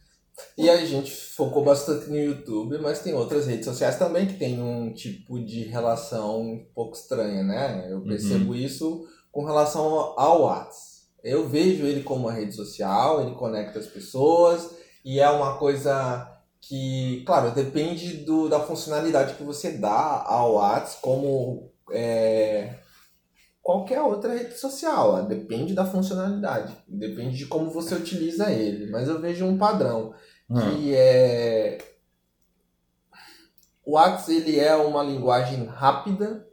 E 0.57 0.69
a 0.69 0.85
gente 0.85 1.11
focou 1.11 1.63
bastante 1.63 2.09
no 2.09 2.17
YouTube, 2.17 2.77
mas 2.79 3.01
tem 3.01 3.13
outras 3.13 3.47
redes 3.47 3.65
sociais 3.65 3.97
também 3.97 4.25
que 4.25 4.33
tem 4.33 4.61
um 4.61 4.93
tipo 4.93 5.39
de 5.43 5.63
relação 5.63 6.41
um 6.41 6.65
pouco 6.73 6.95
estranha, 6.95 7.43
né? 7.43 7.87
Eu 7.91 8.01
percebo 8.01 8.51
uhum. 8.51 8.55
isso 8.55 9.05
com 9.31 9.45
relação 9.45 9.83
ao 10.17 10.43
WhatsApp. 10.43 10.91
Eu 11.23 11.47
vejo 11.47 11.85
ele 11.85 12.01
como 12.01 12.27
uma 12.27 12.33
rede 12.33 12.55
social, 12.55 13.21
ele 13.21 13.35
conecta 13.35 13.77
as 13.77 13.85
pessoas, 13.85 14.71
e 15.03 15.19
é 15.19 15.29
uma 15.29 15.57
coisa 15.57 16.27
que, 16.59 17.23
claro, 17.25 17.51
depende 17.51 18.17
do, 18.17 18.47
da 18.47 18.59
funcionalidade 18.59 19.33
que 19.33 19.43
você 19.43 19.71
dá 19.71 20.23
ao 20.25 20.53
WhatsApp, 20.53 21.01
como 21.01 21.71
é, 21.91 22.75
qualquer 23.61 24.01
outra 24.01 24.33
rede 24.33 24.57
social. 24.57 25.13
ó. 25.13 25.21
Depende 25.21 25.73
da 25.73 25.85
funcionalidade. 25.85 26.75
Depende 26.87 27.37
de 27.37 27.45
como 27.47 27.69
você 27.69 27.95
utiliza 27.95 28.51
ele. 28.51 28.89
Mas 28.91 29.07
eu 29.07 29.19
vejo 29.19 29.45
um 29.45 29.57
padrão. 29.57 30.13
Hum. 30.49 30.59
Que 30.59 30.95
é. 30.95 31.77
O 33.83 33.93
WhatsApp 33.93 34.33
ele 34.33 34.59
é 34.59 34.75
uma 34.75 35.03
linguagem 35.03 35.65
rápida, 35.65 36.47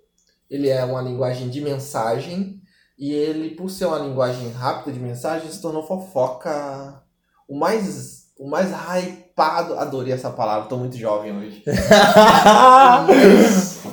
ele 0.49 0.68
é 0.68 0.82
uma 0.84 1.03
linguagem 1.03 1.51
de 1.51 1.61
mensagem, 1.61 2.59
e 2.99 3.12
ele, 3.12 3.55
por 3.55 3.70
ser 3.70 3.84
uma 3.84 3.99
linguagem 3.99 4.51
rápida 4.51 4.92
de 4.92 4.99
mensagem, 4.99 5.51
se 5.51 5.61
tornou 5.61 5.86
fofoca 5.86 7.05
o 7.46 7.57
mais, 7.57 8.18
o 8.39 8.49
mais 8.49 8.70
hypado. 8.70 9.78
Adorei 9.78 10.12
essa 10.12 10.30
palavra, 10.30 10.68
tô 10.68 10.76
muito 10.76 10.97
jovem 10.97 11.36
hoje. 11.36 11.62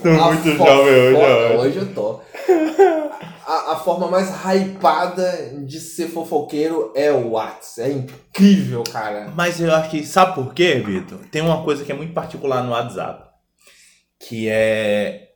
Tô 0.05 0.09
a 0.09 0.33
muito 0.33 0.51
jovem 0.55 0.93
hoje, 0.93 1.15
ó. 1.15 1.61
Hoje 1.61 1.77
eu 1.77 1.93
tô. 1.93 2.19
A, 3.47 3.73
a 3.73 3.75
forma 3.77 4.07
mais 4.07 4.29
hypada 4.29 5.53
de 5.65 5.79
ser 5.79 6.09
fofoqueiro 6.09 6.91
é 6.95 7.11
o 7.11 7.31
WhatsApp. 7.31 7.89
É 7.89 7.93
incrível, 7.93 8.83
cara. 8.83 9.31
Mas 9.35 9.59
eu 9.59 9.73
acho 9.73 9.89
que, 9.89 10.03
sabe 10.03 10.35
por 10.35 10.53
quê, 10.53 10.75
Vitor? 10.75 11.19
Tem 11.31 11.41
uma 11.41 11.63
coisa 11.63 11.83
que 11.83 11.91
é 11.91 11.95
muito 11.95 12.13
particular 12.13 12.63
no 12.63 12.71
WhatsApp, 12.71 13.23
que 14.19 14.47
é 14.47 15.29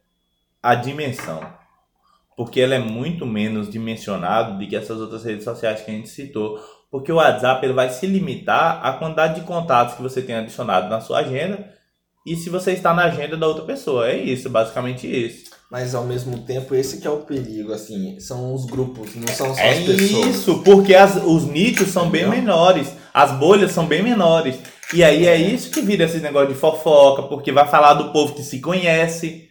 a 0.61 0.75
dimensão. 0.75 1.41
Porque 2.35 2.61
ela 2.61 2.75
é 2.75 2.79
muito 2.79 3.25
menos 3.25 3.69
dimensionado 3.69 4.57
do 4.57 4.67
que 4.67 4.75
essas 4.75 4.99
outras 4.99 5.23
redes 5.23 5.43
sociais 5.43 5.81
que 5.81 5.91
a 5.91 5.93
gente 5.93 6.09
citou. 6.09 6.59
Porque 6.91 7.11
o 7.11 7.15
WhatsApp 7.15 7.63
ele 7.65 7.73
vai 7.73 7.89
se 7.89 8.07
limitar 8.07 8.79
à 8.83 8.93
quantidade 8.93 9.35
de 9.35 9.45
contatos 9.45 9.95
que 9.95 10.01
você 10.01 10.21
tem 10.21 10.35
adicionado 10.35 10.89
na 10.89 10.99
sua 11.01 11.19
agenda 11.19 11.69
e 12.25 12.35
se 12.35 12.49
você 12.49 12.71
está 12.71 12.93
na 12.93 13.03
agenda 13.03 13.37
da 13.37 13.47
outra 13.47 13.63
pessoa. 13.63 14.07
É 14.09 14.17
isso, 14.17 14.49
basicamente 14.49 15.05
isso. 15.07 15.49
Mas 15.71 15.93
ao 15.93 16.03
mesmo 16.03 16.39
tempo, 16.39 16.73
esse 16.73 16.99
que 16.99 17.05
é 17.05 17.11
o 17.11 17.17
perigo, 17.17 17.71
assim, 17.73 18.19
são 18.19 18.55
os 18.55 18.65
grupos, 18.65 19.15
não 19.15 19.27
são 19.27 19.53
só 19.53 19.61
É 19.61 19.69
as 19.71 19.85
pessoas. 19.85 20.25
isso, 20.35 20.63
porque 20.63 20.95
as- 20.95 21.23
os 21.23 21.43
nichos 21.45 21.89
são 21.89 22.09
bem 22.09 22.27
menores, 22.27 22.91
as 23.13 23.31
bolhas 23.33 23.71
são 23.71 23.85
bem 23.85 24.01
menores. 24.01 24.57
E 24.91 25.03
aí 25.03 25.27
é 25.27 25.35
isso 25.37 25.69
que 25.69 25.81
vira 25.81 26.05
esse 26.05 26.17
negócio 26.17 26.47
de 26.51 26.55
fofoca, 26.59 27.21
porque 27.23 27.51
vai 27.51 27.67
falar 27.67 27.93
do 27.93 28.11
povo 28.11 28.33
que 28.33 28.41
se 28.41 28.59
conhece. 28.59 29.47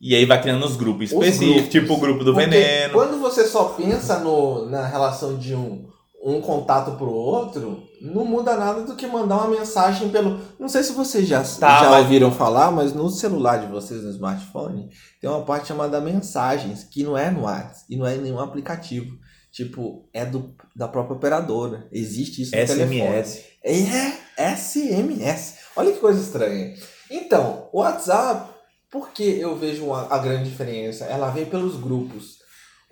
E 0.00 0.16
aí 0.16 0.24
vai 0.24 0.42
criando 0.42 0.66
os 0.66 0.74
grupos 0.74 1.12
Os 1.12 1.12
específicos, 1.12 1.54
grupos. 1.54 1.70
tipo 1.70 1.94
o 1.94 1.96
grupo 1.98 2.24
do 2.24 2.34
Porque 2.34 2.50
veneno. 2.50 2.92
Quando 2.94 3.20
você 3.20 3.46
só 3.46 3.66
pensa 3.66 4.18
no, 4.18 4.68
na 4.68 4.84
relação 4.84 5.38
de 5.38 5.54
um, 5.54 5.86
um 6.22 6.40
contato 6.40 6.92
pro 6.96 7.10
outro, 7.10 7.82
não 8.00 8.24
muda 8.24 8.56
nada 8.56 8.82
do 8.82 8.94
que 8.94 9.06
mandar 9.06 9.38
uma 9.38 9.58
mensagem 9.58 10.08
pelo. 10.08 10.40
Não 10.58 10.68
sei 10.68 10.82
se 10.84 10.92
vocês 10.92 11.26
já, 11.26 11.42
Tá, 11.42 11.80
já 11.82 11.90
mas- 11.90 12.02
ouviram 12.04 12.30
falar, 12.30 12.70
mas 12.70 12.92
no 12.94 13.10
celular 13.10 13.56
de 13.58 13.66
vocês, 13.66 14.02
no 14.04 14.10
smartphone, 14.10 14.88
tem 15.20 15.28
uma 15.28 15.42
parte 15.42 15.68
chamada 15.68 16.00
mensagens, 16.00 16.84
que 16.84 17.02
não 17.02 17.18
é 17.18 17.30
no 17.30 17.42
WhatsApp 17.42 17.84
e 17.90 17.96
não 17.96 18.06
é 18.06 18.14
em 18.16 18.20
nenhum 18.20 18.38
aplicativo. 18.38 19.16
Tipo, 19.50 20.08
é 20.14 20.24
do, 20.24 20.54
da 20.74 20.88
própria 20.88 21.16
operadora. 21.16 21.86
Existe 21.92 22.40
isso 22.42 22.56
no 22.56 22.66
telefone. 22.66 23.00
SMS. 23.00 23.44
É 23.64 24.54
SMS. 24.56 25.54
Olha 25.76 25.92
que 25.92 25.98
coisa 26.00 26.20
estranha. 26.20 26.74
Então, 27.10 27.68
o 27.72 27.80
WhatsApp, 27.80 28.48
por 28.90 29.10
que 29.10 29.22
eu 29.38 29.56
vejo 29.56 29.84
uma- 29.86 30.06
a 30.10 30.18
grande 30.18 30.48
diferença? 30.48 31.04
Ela 31.04 31.30
vem 31.30 31.44
pelos 31.46 31.76
grupos. 31.76 32.40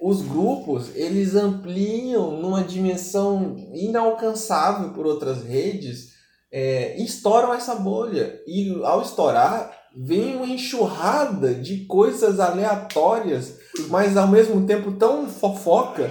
Os 0.01 0.23
grupos, 0.23 0.97
eles 0.97 1.35
ampliam 1.35 2.41
numa 2.41 2.65
dimensão 2.65 3.55
inalcançável 3.75 4.95
por 4.95 5.07
outras 5.07 5.43
redes 5.43 6.11
é, 6.51 6.97
estouram 7.01 7.53
essa 7.55 7.75
bolha. 7.75 8.41
E 8.47 8.81
ao 8.83 9.03
estourar, 9.03 9.71
vem 9.97 10.37
uma 10.37 10.47
enxurrada 10.47 11.55
de 11.55 11.85
coisas 11.85 12.41
aleatórias, 12.41 13.59
mas 13.89 14.17
ao 14.17 14.29
mesmo 14.29 14.67
tempo 14.67 14.93
tão 14.93 15.29
fofoca 15.29 16.11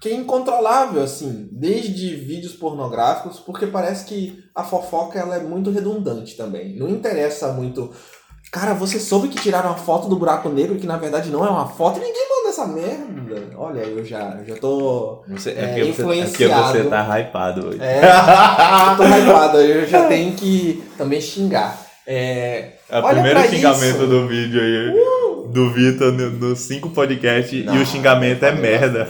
que 0.00 0.08
é 0.08 0.14
incontrolável, 0.14 1.02
assim, 1.02 1.48
desde 1.52 2.16
vídeos 2.16 2.54
pornográficos, 2.54 3.38
porque 3.38 3.66
parece 3.66 4.06
que 4.06 4.42
a 4.54 4.64
fofoca 4.64 5.18
ela 5.18 5.36
é 5.36 5.42
muito 5.42 5.70
redundante 5.70 6.36
também. 6.36 6.74
Não 6.74 6.88
interessa 6.88 7.52
muito. 7.52 7.92
Cara, 8.52 8.74
você 8.74 8.98
soube 8.98 9.28
que 9.28 9.40
tiraram 9.40 9.70
a 9.70 9.74
foto 9.74 10.08
do 10.08 10.16
buraco 10.16 10.48
negro, 10.48 10.74
que 10.76 10.86
na 10.86 10.96
verdade 10.96 11.30
não 11.30 11.46
é 11.46 11.48
uma 11.50 11.66
foto, 11.68 12.00
ninguém 12.00 12.26
manda 12.28 12.48
essa 12.48 12.66
merda. 12.66 13.46
Olha, 13.56 13.80
eu 13.80 14.04
já, 14.04 14.36
eu 14.40 14.44
já 14.54 14.60
tô. 14.60 15.22
Você, 15.28 15.50
é, 15.50 15.52
É, 15.52 15.66
porque 15.66 15.84
você, 15.84 15.90
é 15.90 15.92
porque 15.94 16.02
influenciado. 16.02 16.72
você 16.78 16.84
tá 16.84 17.18
hypado 17.20 17.68
hoje. 17.68 17.78
É, 17.80 18.00
eu 18.90 18.96
tô 18.96 19.04
hypado, 19.04 19.58
eu 19.58 19.86
já 19.86 20.06
tenho 20.08 20.32
que 20.32 20.82
também 20.98 21.20
xingar. 21.20 21.78
É, 22.04 22.70
É 22.90 22.98
o 22.98 23.02
primeiro 23.04 23.40
xingamento 23.48 23.84
isso. 23.84 24.02
Uh! 24.04 24.06
do 24.08 24.26
vídeo 24.26 24.60
aí. 24.60 25.20
Do 25.52 25.70
Vitor 25.72 26.12
no- 26.12 26.30
nos 26.30 26.58
cinco 26.60 26.90
podcasts. 26.90 27.52
e 27.64 27.68
o 27.78 27.86
xingamento 27.86 28.44
é 28.44 28.50
merda. 28.52 29.06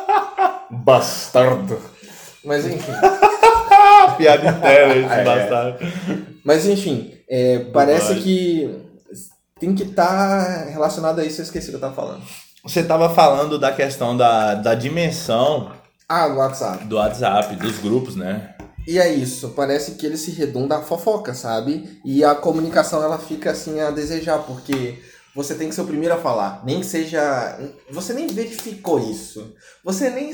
Bastardo. 0.70 1.78
Mas 2.44 2.66
enfim. 2.66 2.92
Piada 4.16 4.48
interna, 4.48 4.94
esse 4.96 5.12
É. 5.20 5.24
bastardo. 5.24 5.78
Mas 6.44 6.66
enfim, 6.66 7.12
é, 7.34 7.58
parece 7.72 8.16
que 8.16 8.78
tem 9.58 9.74
que 9.74 9.84
estar 9.84 10.66
relacionado 10.68 11.18
a 11.20 11.24
isso, 11.24 11.40
eu 11.40 11.44
esqueci 11.44 11.68
o 11.68 11.70
que 11.70 11.76
eu 11.76 11.80
tava 11.80 11.94
falando. 11.94 12.22
Você 12.62 12.82
tava 12.82 13.08
falando 13.08 13.58
da 13.58 13.72
questão 13.72 14.14
da, 14.16 14.54
da 14.54 14.74
dimensão 14.74 15.72
Ah, 16.08 16.26
o 16.26 16.36
WhatsApp. 16.36 16.84
do 16.84 16.96
WhatsApp, 16.96 17.56
dos 17.56 17.78
grupos, 17.78 18.16
né? 18.16 18.54
E 18.86 18.98
é 18.98 19.08
isso, 19.12 19.50
parece 19.50 19.92
que 19.92 20.04
ele 20.04 20.16
se 20.16 20.32
redunda 20.32 20.76
a 20.76 20.82
fofoca, 20.82 21.32
sabe? 21.34 22.00
E 22.04 22.24
a 22.24 22.34
comunicação 22.34 23.02
ela 23.02 23.16
fica 23.18 23.52
assim 23.52 23.80
a 23.80 23.90
desejar, 23.90 24.38
porque 24.40 25.00
você 25.34 25.54
tem 25.54 25.68
que 25.68 25.74
ser 25.74 25.80
o 25.80 25.86
primeiro 25.86 26.14
a 26.14 26.18
falar. 26.18 26.62
Nem 26.64 26.80
que 26.80 26.86
seja. 26.86 27.58
Você 27.90 28.12
nem 28.12 28.26
verificou 28.26 29.00
isso. 29.00 29.54
Você 29.82 30.10
nem 30.10 30.30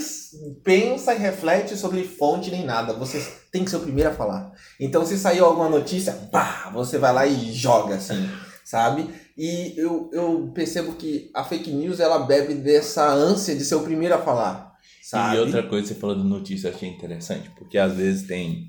pensa 0.65 1.15
e 1.15 1.19
reflete 1.19 1.77
sobre 1.77 2.03
fonte 2.03 2.51
nem 2.51 2.65
nada. 2.65 2.93
Você 2.95 3.25
tem 3.53 3.65
que 3.65 3.71
ser 3.71 3.77
o 3.77 3.81
primeiro 3.81 4.11
a 4.11 4.15
falar. 4.15 4.53
Então, 4.81 5.07
se 5.07 5.17
saiu 5.17 5.45
alguma 5.45 5.69
notícia, 5.69 6.13
pá, 6.33 6.71
você 6.73 6.99
vai 6.99 7.13
lá 7.13 7.27
e 7.27 7.53
joga, 7.53 7.95
assim, 7.95 8.29
sabe? 8.65 9.09
E 9.37 9.75
eu, 9.77 10.11
eu 10.13 10.51
percebo 10.53 10.95
que 10.95 11.31
a 11.33 11.45
fake 11.45 11.71
news 11.71 12.01
ela 12.01 12.19
bebe 12.19 12.55
dessa 12.55 13.09
ânsia 13.09 13.55
de 13.55 13.65
ser 13.65 13.77
o 13.77 13.83
primeiro 13.83 14.17
a 14.17 14.19
falar. 14.19 14.73
Sabe? 15.01 15.37
E 15.37 15.39
outra 15.39 15.63
coisa 15.63 15.87
que 15.87 15.95
você 15.95 16.01
falou 16.01 16.17
de 16.17 16.25
notícia, 16.25 16.69
eu 16.69 16.75
achei 16.75 16.89
interessante, 16.89 17.51
porque 17.57 17.79
às 17.79 17.95
vezes 17.95 18.27
tem 18.27 18.67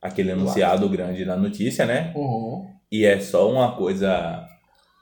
aquele 0.00 0.30
anunciado 0.30 0.88
grande 0.88 1.24
na 1.24 1.36
notícia, 1.36 1.84
né? 1.84 2.12
Uhum. 2.14 2.66
E 2.90 3.04
é 3.04 3.18
só 3.18 3.50
uma 3.50 3.76
coisa 3.76 4.46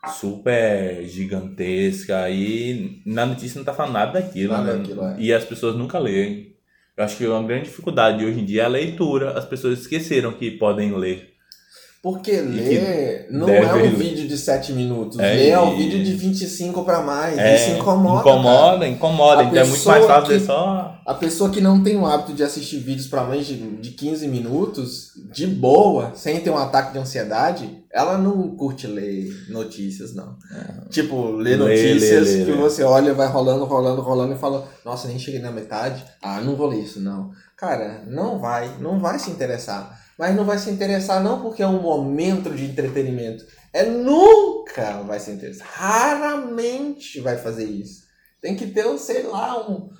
super 0.09 1.05
gigantesca 1.07 2.28
e 2.30 3.03
na 3.05 3.26
notícia 3.26 3.59
não 3.59 3.64
tá 3.64 3.72
falando 3.74 3.92
nada 3.94 4.12
daquilo, 4.20 4.53
Nada 4.53 4.72
né? 4.72 4.78
daquilo, 4.78 5.05
é. 5.05 5.16
E 5.18 5.32
as 5.32 5.44
pessoas 5.44 5.76
nunca 5.76 5.98
leem. 5.98 6.51
Eu 6.96 7.05
acho 7.05 7.16
que 7.16 7.26
uma 7.26 7.42
grande 7.42 7.64
dificuldade 7.64 8.24
hoje 8.24 8.40
em 8.40 8.44
dia 8.44 8.62
é 8.62 8.64
a 8.64 8.68
leitura. 8.68 9.38
As 9.38 9.44
pessoas 9.44 9.78
esqueceram 9.80 10.32
que 10.32 10.51
podem 10.53 10.92
ler. 10.94 11.28
Porque 12.03 12.32
ler 12.32 13.26
não 13.30 13.46
é 13.48 13.72
um 13.74 13.76
ler. 13.76 13.94
vídeo 13.94 14.26
de 14.26 14.36
7 14.38 14.72
minutos. 14.72 15.18
É, 15.18 15.34
ler 15.34 15.48
é 15.51 15.61
um 15.61 15.76
vídeo 15.76 16.03
de 16.03 16.12
25 16.14 16.82
para 16.82 17.01
mais. 17.03 17.36
É, 17.38 17.55
Isso 17.57 17.78
incomoda. 17.78 18.20
Incomoda, 18.20 18.72
cara. 18.78 18.88
incomoda. 18.88 19.40
A 19.42 19.44
Então 19.44 19.59
é 19.62 19.64
muito 19.66 19.86
mais 19.86 20.07
fácil 20.07 20.38
que- 20.38 20.40
só. 20.46 20.98
A 21.07 21.14
pessoa 21.14 21.51
que 21.51 21.61
não 21.61 21.82
tem 21.82 21.96
o 21.96 22.07
hábito 22.07 22.32
de 22.32 22.42
assistir 22.42 22.78
vídeos 22.78 23.07
para 23.07 23.24
mais 23.24 23.46
de, 23.46 23.57
de 23.57 23.90
15 23.90 24.26
minutos, 24.28 25.11
de 25.30 25.46
boa, 25.46 26.12
sem 26.14 26.40
ter 26.40 26.48
um 26.51 26.57
ataque 26.59 26.92
de 26.94 26.98
ansiedade, 26.98 27.80
ela 27.93 28.16
não 28.16 28.55
curte 28.57 28.86
ler 28.86 29.47
notícias, 29.49 30.14
não. 30.14 30.38
Tipo, 30.91 31.32
ler 31.32 31.59
notícias 31.59 32.28
lê, 32.28 32.36
lê, 32.36 32.45
que 32.45 32.53
lê. 32.53 32.57
você 32.57 32.84
olha, 32.84 33.12
vai 33.12 33.26
rolando, 33.26 33.64
rolando, 33.64 34.01
rolando 34.01 34.34
e 34.34 34.38
fala, 34.38 34.68
nossa, 34.84 35.09
nem 35.09 35.18
cheguei 35.18 35.41
na 35.41 35.51
metade. 35.51 36.05
Ah, 36.22 36.41
não 36.41 36.55
vou 36.55 36.68
ler 36.68 36.78
isso, 36.78 37.01
não. 37.01 37.32
Cara, 37.57 38.05
não 38.07 38.38
vai, 38.38 38.78
não 38.78 39.01
vai 39.01 39.18
se 39.18 39.30
interessar. 39.30 40.01
Mas 40.16 40.36
não 40.36 40.45
vai 40.45 40.59
se 40.59 40.70
interessar 40.70 41.22
não 41.22 41.41
porque 41.41 41.62
é 41.62 41.66
um 41.66 41.80
momento 41.80 42.51
de 42.51 42.64
entretenimento. 42.64 43.45
É 43.72 43.84
nunca 43.84 45.03
vai 45.03 45.18
se 45.18 45.30
interessar. 45.30 45.66
Raramente 45.66 47.20
vai 47.20 47.38
fazer 47.38 47.64
isso. 47.64 48.05
Tem 48.41 48.55
que 48.55 48.68
ter, 48.68 48.86
sei 48.99 49.24
lá, 49.24 49.68
um. 49.68 49.91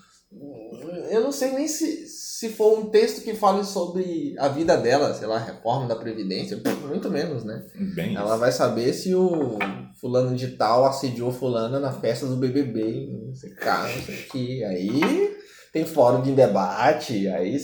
Eu 1.11 1.23
não 1.23 1.33
sei 1.33 1.53
nem 1.53 1.67
se, 1.67 2.07
se 2.07 2.51
for 2.51 2.79
um 2.79 2.87
texto 2.89 3.23
que 3.23 3.35
fale 3.35 3.65
sobre 3.65 4.35
a 4.39 4.49
vida 4.49 4.77
dela, 4.77 5.13
sei 5.13 5.27
lá, 5.27 5.39
reforma 5.39 5.89
da 5.89 5.97
Previdência, 5.97 6.61
muito 6.87 7.11
menos, 7.11 7.45
né? 7.45 7.67
Bem 7.95 8.15
Ela 8.15 8.37
vai 8.37 8.53
saber 8.53 8.93
se 8.93 9.13
o 9.15 9.59
fulano 10.01 10.37
de 10.37 10.49
tal 10.53 10.85
assediou 10.87 11.33
fulana 11.33 11.81
na 11.81 11.93
festa 11.93 12.27
do 12.27 12.37
BBB, 12.37 13.09
não 13.27 13.35
sei 13.35 13.51
cá, 13.51 13.83
não 13.83 14.03
sei 14.05 14.15
o 14.15 14.29
que. 14.29 14.65
Aí 14.65 15.37
tem 15.73 15.85
fórum 15.85 16.23
de 16.23 16.33
debate, 16.33 17.27
aí... 17.29 17.61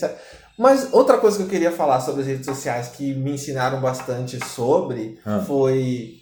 Mas 0.57 0.91
outra 0.91 1.19
coisa 1.19 1.37
que 1.37 1.43
eu 1.43 1.47
queria 1.47 1.71
falar 1.71 2.01
sobre 2.01 2.21
as 2.21 2.27
redes 2.27 2.45
sociais 2.45 2.87
que 2.89 3.13
me 3.13 3.33
ensinaram 3.33 3.79
bastante 3.79 4.43
sobre 4.43 5.19
Ah. 5.23 5.39
foi 5.45 6.16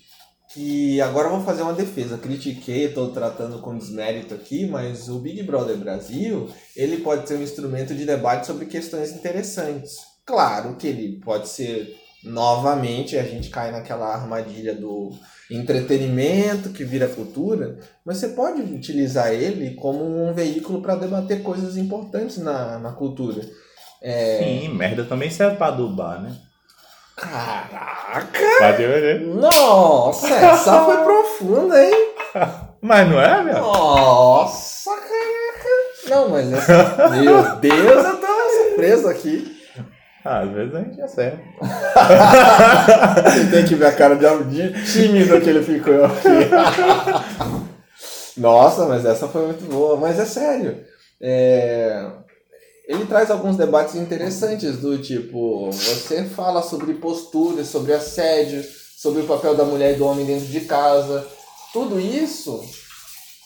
que 0.56 1.02
agora 1.02 1.28
eu 1.28 1.32
vou 1.32 1.44
fazer 1.44 1.64
uma 1.64 1.74
defesa. 1.74 2.18
Critiquei, 2.18 2.86
estou 2.86 3.10
tratando 3.10 3.60
com 3.60 3.78
desmérito 3.78 4.34
aqui, 4.34 4.66
mas 4.66 5.10
o 5.10 5.20
Big 5.20 5.44
Brother 5.44 5.76
Brasil, 5.76 6.50
ele 6.74 7.00
pode 7.00 7.28
ser 7.28 7.36
um 7.36 7.44
instrumento 7.44 7.94
de 7.94 8.06
debate 8.06 8.48
sobre 8.48 8.66
questões 8.66 9.12
interessantes. 9.12 9.98
Claro 10.26 10.78
que 10.78 10.88
ele 10.88 11.20
pode 11.20 11.50
ser 11.50 11.94
novamente 12.24 13.18
a 13.18 13.24
gente 13.24 13.50
cai 13.50 13.70
naquela 13.70 14.16
armadilha 14.16 14.74
do 14.74 15.12
entretenimento 15.52 16.70
que 16.70 16.86
vira 16.86 17.08
cultura, 17.08 17.78
mas 18.04 18.18
você 18.18 18.30
pode 18.30 18.62
utilizar 18.62 19.32
ele 19.34 19.76
como 19.76 20.04
um 20.04 20.34
veículo 20.34 20.82
para 20.82 20.96
debater 20.96 21.44
coisas 21.44 21.76
importantes 21.76 22.38
na, 22.38 22.80
na 22.80 22.94
cultura. 22.94 23.46
É... 24.02 24.40
Sim, 24.40 24.70
merda 24.70 25.04
também 25.04 25.30
serve 25.30 25.58
para 25.58 25.68
adubar, 25.68 26.22
né? 26.22 26.36
Caraca! 27.16 28.60
Bateu, 28.60 28.90
né? 28.90 29.14
Nossa, 29.40 30.28
essa 30.28 30.84
foi 30.84 30.98
profunda, 30.98 31.84
hein? 31.84 32.14
Mas 32.82 33.10
não 33.10 33.22
é, 33.22 33.44
meu? 33.44 33.62
Nossa, 33.62 34.92
caraca! 34.92 36.10
Não, 36.10 36.30
mas 36.30 36.54
essa... 36.54 37.10
Meu 37.10 37.56
Deus, 37.56 38.06
eu 38.06 38.18
tô 38.18 38.28
surpreso 38.28 39.08
aqui. 39.08 39.56
Ah, 40.24 40.40
às 40.40 40.50
vezes 40.52 40.76
a 40.76 40.80
gente 40.80 41.02
acerta. 41.02 41.40
Você 43.24 43.46
tem 43.52 43.66
que 43.66 43.76
ver 43.76 43.86
a 43.86 43.92
cara 43.92 44.16
de, 44.16 44.84
tímido 44.92 45.40
que 45.40 45.50
ele 45.50 45.64
ficou 45.64 46.06
aqui. 46.06 46.50
Nossa, 48.38 48.86
mas 48.86 49.06
essa 49.06 49.28
foi 49.28 49.46
muito 49.46 49.66
boa. 49.66 49.98
Mas 49.98 50.20
é 50.20 50.26
sério. 50.26 50.84
É... 51.22 52.08
Ele 52.88 53.06
traz 53.06 53.32
alguns 53.32 53.58
debates 53.58 53.96
interessantes 53.96 54.78
do 54.78 54.98
tipo, 55.00 55.72
você 55.72 56.24
fala 56.24 56.62
sobre 56.62 56.94
posturas, 56.94 57.68
sobre 57.68 57.94
assédio, 57.94 58.64
sobre 58.96 59.22
o 59.22 59.26
papel 59.26 59.56
da 59.56 59.66
mulher 59.66 59.96
e 59.96 59.98
do 59.98 60.06
homem 60.06 60.26
dentro 60.26 60.46
de 60.46 60.62
casa. 60.62 61.26
Tudo 61.74 62.00
isso 62.00 62.64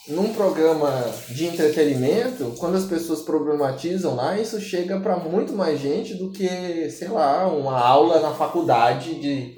num 0.09 0.33
programa 0.33 0.89
de 1.29 1.45
entretenimento, 1.45 2.53
quando 2.57 2.75
as 2.75 2.85
pessoas 2.85 3.21
problematizam 3.21 4.15
lá, 4.15 4.37
isso 4.39 4.59
chega 4.59 4.99
para 4.99 5.17
muito 5.17 5.53
mais 5.53 5.79
gente 5.79 6.15
do 6.15 6.31
que, 6.31 6.89
sei 6.89 7.07
lá, 7.07 7.47
uma 7.47 7.79
aula 7.79 8.19
na 8.19 8.33
faculdade 8.33 9.15
de, 9.15 9.55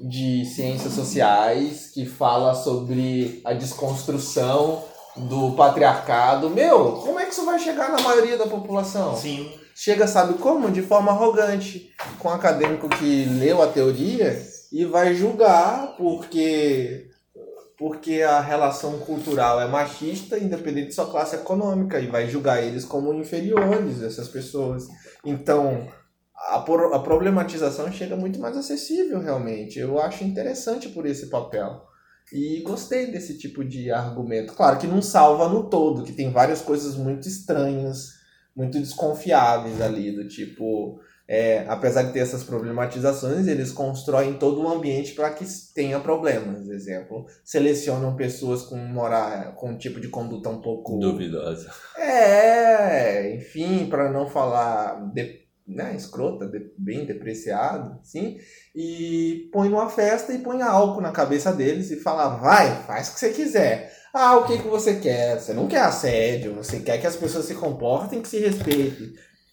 de 0.00 0.44
ciências 0.46 0.94
sociais 0.94 1.90
que 1.92 2.06
fala 2.06 2.54
sobre 2.54 3.40
a 3.44 3.52
desconstrução 3.52 4.82
do 5.16 5.52
patriarcado. 5.52 6.50
Meu, 6.50 6.92
como 6.92 7.18
é 7.18 7.24
que 7.24 7.32
isso 7.32 7.44
vai 7.44 7.58
chegar 7.58 7.90
na 7.90 8.00
maioria 8.00 8.36
da 8.36 8.46
população? 8.46 9.16
Sim. 9.16 9.50
Chega, 9.74 10.06
sabe 10.06 10.34
como? 10.34 10.70
De 10.70 10.82
forma 10.82 11.12
arrogante, 11.12 11.92
com 12.18 12.28
um 12.28 12.32
acadêmico 12.32 12.88
que 12.88 13.24
leu 13.24 13.62
a 13.62 13.66
teoria 13.66 14.40
e 14.72 14.84
vai 14.84 15.14
julgar 15.14 15.94
porque 15.96 17.10
porque 17.78 18.22
a 18.22 18.40
relação 18.40 18.98
cultural 19.00 19.60
é 19.60 19.68
machista, 19.68 20.38
independente 20.38 20.88
de 20.88 20.94
sua 20.94 21.10
classe 21.10 21.36
econômica, 21.36 22.00
e 22.00 22.06
vai 22.06 22.26
julgar 22.26 22.62
eles 22.62 22.86
como 22.86 23.12
inferiores, 23.12 24.02
essas 24.02 24.28
pessoas. 24.28 24.86
Então, 25.22 25.86
a, 26.34 26.56
a 26.56 26.98
problematização 26.98 27.92
chega 27.92 28.16
muito 28.16 28.40
mais 28.40 28.56
acessível, 28.56 29.20
realmente. 29.20 29.78
Eu 29.78 30.00
acho 30.00 30.24
interessante 30.24 30.88
por 30.88 31.04
esse 31.04 31.26
papel. 31.26 31.85
E 32.32 32.60
gostei 32.62 33.10
desse 33.10 33.38
tipo 33.38 33.64
de 33.64 33.90
argumento. 33.90 34.54
Claro 34.54 34.78
que 34.78 34.86
não 34.86 35.00
salva 35.00 35.48
no 35.48 35.70
todo, 35.70 36.02
que 36.02 36.12
tem 36.12 36.30
várias 36.30 36.60
coisas 36.60 36.96
muito 36.96 37.28
estranhas, 37.28 38.14
muito 38.54 38.78
desconfiáveis 38.78 39.80
ali, 39.80 40.10
do 40.10 40.26
tipo 40.26 41.00
é, 41.28 41.64
apesar 41.68 42.04
de 42.04 42.12
ter 42.12 42.20
essas 42.20 42.44
problematizações, 42.44 43.48
eles 43.48 43.72
constroem 43.72 44.34
todo 44.34 44.60
um 44.60 44.68
ambiente 44.68 45.12
para 45.12 45.30
que 45.30 45.44
tenha 45.74 45.98
problemas. 45.98 46.68
Exemplo, 46.68 47.26
selecionam 47.44 48.14
pessoas 48.14 48.62
com 48.62 48.76
morar 48.76 49.54
com 49.56 49.70
um 49.70 49.78
tipo 49.78 50.00
de 50.00 50.08
conduta 50.08 50.48
um 50.48 50.60
pouco 50.60 50.98
duvidosa. 50.98 51.70
É, 51.98 53.34
enfim, 53.34 53.86
para 53.86 54.10
não 54.10 54.28
falar 54.28 55.12
de, 55.12 55.45
né, 55.66 55.94
escrota, 55.96 56.46
de, 56.46 56.70
bem 56.78 57.04
depreciado, 57.04 57.98
sim, 58.02 58.38
e 58.74 59.48
põe 59.52 59.68
numa 59.68 59.88
festa 59.88 60.32
e 60.32 60.38
põe 60.38 60.62
álcool 60.62 61.00
na 61.00 61.12
cabeça 61.12 61.52
deles 61.52 61.90
e 61.90 62.00
fala: 62.00 62.36
"Vai, 62.36 62.84
faz 62.84 63.08
o 63.08 63.14
que 63.14 63.20
você 63.20 63.30
quiser". 63.30 63.92
Ah, 64.14 64.38
o 64.38 64.46
que, 64.46 64.58
que 64.58 64.68
você 64.68 64.94
quer? 64.94 65.38
Você 65.38 65.52
não 65.52 65.68
quer 65.68 65.80
assédio, 65.80 66.54
você 66.54 66.80
quer 66.80 66.98
que 66.98 67.06
as 67.06 67.16
pessoas 67.16 67.44
se 67.44 67.54
comportem, 67.54 68.22
que 68.22 68.28
se 68.28 68.38
respeitem. 68.38 69.12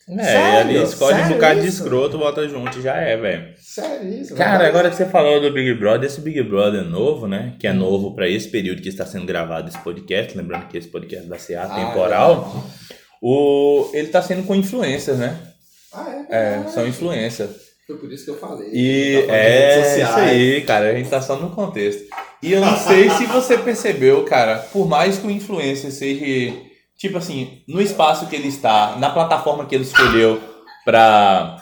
É, 0.09 0.23
Sério? 0.23 0.59
ali 0.59 0.83
escolhe 0.83 1.15
Sério 1.15 1.31
um 1.31 1.33
bocado 1.35 1.61
de 1.61 1.67
escroto, 1.67 2.17
bota 2.17 2.47
junto 2.47 2.77
e 2.77 2.81
já 2.81 2.95
é, 2.95 3.15
velho. 3.15 3.53
Sério 3.57 4.21
isso? 4.21 4.35
Cara, 4.35 4.67
agora 4.67 4.89
que 4.89 4.97
você 4.97 5.05
falou 5.05 5.39
do 5.39 5.51
Big 5.51 5.73
Brother, 5.75 6.09
esse 6.09 6.19
Big 6.19 6.41
Brother 6.43 6.83
novo, 6.83 7.25
né? 7.27 7.55
Que 7.57 7.67
é 7.67 7.71
hum. 7.71 7.75
novo 7.75 8.13
para 8.13 8.27
esse 8.27 8.49
período 8.49 8.81
que 8.81 8.89
está 8.89 9.05
sendo 9.05 9.25
gravado 9.25 9.69
esse 9.69 9.79
podcast, 9.79 10.37
lembrando 10.37 10.67
que 10.67 10.77
esse 10.77 10.87
podcast 10.87 11.27
vai 11.27 11.39
ser 11.39 11.55
atemporal. 11.55 12.53
Ah, 12.53 12.69
é. 12.91 12.95
o, 13.21 13.89
ele 13.93 14.09
tá 14.09 14.21
sendo 14.21 14.43
com 14.43 14.55
influências, 14.55 15.17
né? 15.17 15.52
Ah, 15.93 16.25
é? 16.29 16.63
É, 16.63 16.67
são 16.69 16.87
influências. 16.87 17.73
Foi 17.85 17.97
por 17.97 18.11
isso 18.11 18.25
que 18.25 18.31
eu 18.31 18.39
falei. 18.39 18.69
E 18.71 19.23
tá 19.27 19.35
é 19.35 20.01
isso 20.01 20.15
aí, 20.15 20.61
cara. 20.61 20.89
A 20.89 20.93
gente 20.93 21.09
tá 21.09 21.21
só 21.21 21.35
no 21.35 21.49
contexto. 21.51 22.03
E 22.41 22.53
eu 22.53 22.61
não 22.61 22.77
sei 22.77 23.09
se 23.09 23.25
você 23.25 23.57
percebeu, 23.57 24.23
cara, 24.25 24.57
por 24.71 24.87
mais 24.87 25.17
que 25.17 25.27
o 25.27 25.31
influencer 25.31 25.91
seja 25.91 26.53
tipo 26.97 27.17
assim, 27.17 27.61
no 27.67 27.81
espaço 27.81 28.27
que 28.27 28.35
ele 28.35 28.47
está, 28.47 28.95
na 28.97 29.09
plataforma 29.09 29.65
que 29.65 29.75
ele 29.75 29.83
escolheu 29.83 30.41
pra. 30.85 31.61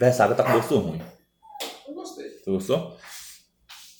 Versário 0.00 0.34
tá 0.34 0.42
com 0.42 0.52
gosto 0.52 0.76
ruim. 0.76 1.00
Eu 1.86 1.94
gostei. 1.94 2.28
Tu 2.44 2.52
gostou? 2.52 2.96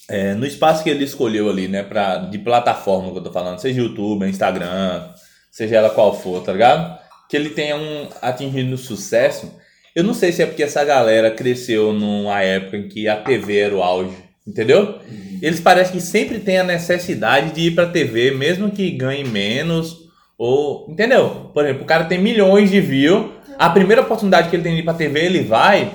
É, 0.08 0.34
no 0.34 0.44
espaço 0.44 0.82
que 0.82 0.90
ele 0.90 1.04
escolheu 1.04 1.48
ali, 1.48 1.66
né, 1.66 1.82
pra, 1.82 2.18
de 2.18 2.38
plataforma 2.38 3.10
que 3.10 3.18
eu 3.18 3.22
tô 3.22 3.32
falando, 3.32 3.58
seja 3.58 3.80
YouTube, 3.80 4.26
Instagram, 4.26 5.08
seja 5.50 5.76
ela 5.76 5.88
qual 5.88 6.14
for, 6.18 6.42
tá 6.42 6.52
ligado? 6.52 6.98
Que 7.28 7.36
ele 7.36 7.50
tenha 7.50 7.76
um 7.76 8.08
atingido 8.22 8.76
sucesso. 8.76 9.52
Eu 9.94 10.02
não 10.02 10.14
sei 10.14 10.32
se 10.32 10.42
é 10.42 10.46
porque 10.46 10.62
essa 10.62 10.84
galera 10.84 11.30
cresceu 11.30 11.92
numa 11.92 12.42
época 12.42 12.76
em 12.76 12.88
que 12.88 13.06
a 13.06 13.16
TV 13.16 13.58
era 13.58 13.74
o 13.74 13.82
auge, 13.82 14.16
entendeu? 14.46 14.98
Uhum. 15.08 15.38
Eles 15.40 15.60
parecem 15.60 15.94
que 15.94 16.00
sempre 16.00 16.40
têm 16.40 16.58
a 16.58 16.64
necessidade 16.64 17.52
de 17.52 17.68
ir 17.68 17.70
pra 17.74 17.86
TV, 17.86 18.32
mesmo 18.32 18.70
que 18.70 18.90
ganhe 18.90 19.24
menos 19.24 20.08
ou, 20.36 20.90
entendeu? 20.90 21.50
Por 21.54 21.64
exemplo, 21.64 21.84
o 21.84 21.86
cara 21.86 22.04
tem 22.04 22.18
milhões 22.18 22.70
de 22.70 22.80
views, 22.80 23.30
a 23.56 23.70
primeira 23.70 24.02
oportunidade 24.02 24.50
que 24.50 24.56
ele 24.56 24.64
tem 24.64 24.74
de 24.74 24.80
ir 24.80 24.84
pra 24.84 24.94
TV, 24.94 25.20
ele 25.20 25.42
vai. 25.42 25.92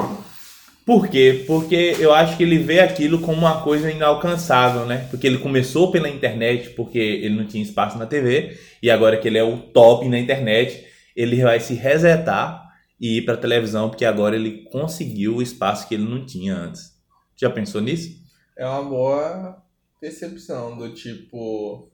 Por 0.85 1.07
quê? 1.07 1.43
Porque 1.45 1.97
eu 1.99 2.13
acho 2.13 2.37
que 2.37 2.43
ele 2.43 2.57
vê 2.57 2.79
aquilo 2.79 3.19
como 3.19 3.39
uma 3.39 3.61
coisa 3.61 3.91
inalcançável, 3.91 4.85
né? 4.85 5.07
Porque 5.11 5.27
ele 5.27 5.37
começou 5.37 5.91
pela 5.91 6.09
internet, 6.09 6.69
porque 6.69 6.97
ele 6.97 7.35
não 7.35 7.45
tinha 7.45 7.61
espaço 7.61 7.97
na 7.97 8.05
TV, 8.05 8.57
e 8.81 8.89
agora 8.89 9.17
que 9.17 9.27
ele 9.27 9.37
é 9.37 9.43
o 9.43 9.57
top 9.57 10.07
na 10.07 10.17
internet, 10.17 10.85
ele 11.19 11.43
vai 11.43 11.59
se 11.59 11.73
resetar 11.73 12.65
e 12.97 13.17
ir 13.17 13.25
pra 13.25 13.35
televisão, 13.35 13.89
porque 13.89 14.05
agora 14.05 14.37
ele 14.37 14.63
conseguiu 14.71 15.35
o 15.35 15.41
espaço 15.41 15.85
que 15.85 15.93
ele 15.93 16.07
não 16.07 16.25
tinha 16.25 16.55
antes. 16.55 16.93
Já 17.35 17.49
pensou 17.49 17.81
nisso? 17.81 18.09
É 18.57 18.65
uma 18.65 18.83
boa 18.83 19.61
percepção 19.99 20.77
do 20.77 20.93
tipo 20.93 21.91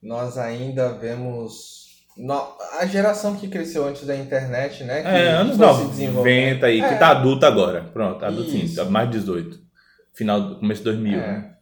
nós 0.00 0.38
ainda 0.38 0.92
vemos 0.92 1.88
a 2.78 2.86
geração 2.86 3.34
que 3.34 3.48
cresceu 3.48 3.84
antes 3.84 4.06
da 4.06 4.16
internet, 4.16 4.84
né? 4.84 5.02
Que 5.02 5.08
é, 5.08 5.30
anos 5.30 5.58
90 5.58 6.64
aí, 6.64 6.80
é. 6.80 6.88
que 6.88 6.98
tá 6.98 7.08
adulto 7.08 7.44
agora. 7.44 7.90
Pronto, 7.92 8.24
adulto 8.24 8.50
sim, 8.50 8.72
tá 8.72 8.84
mais 8.84 9.10
de 9.10 9.18
18. 9.18 9.58
Final, 10.14 10.56
começo 10.60 10.80
de 10.80 10.84
2000, 10.84 11.12
é. 11.12 11.16
né? 11.16 11.54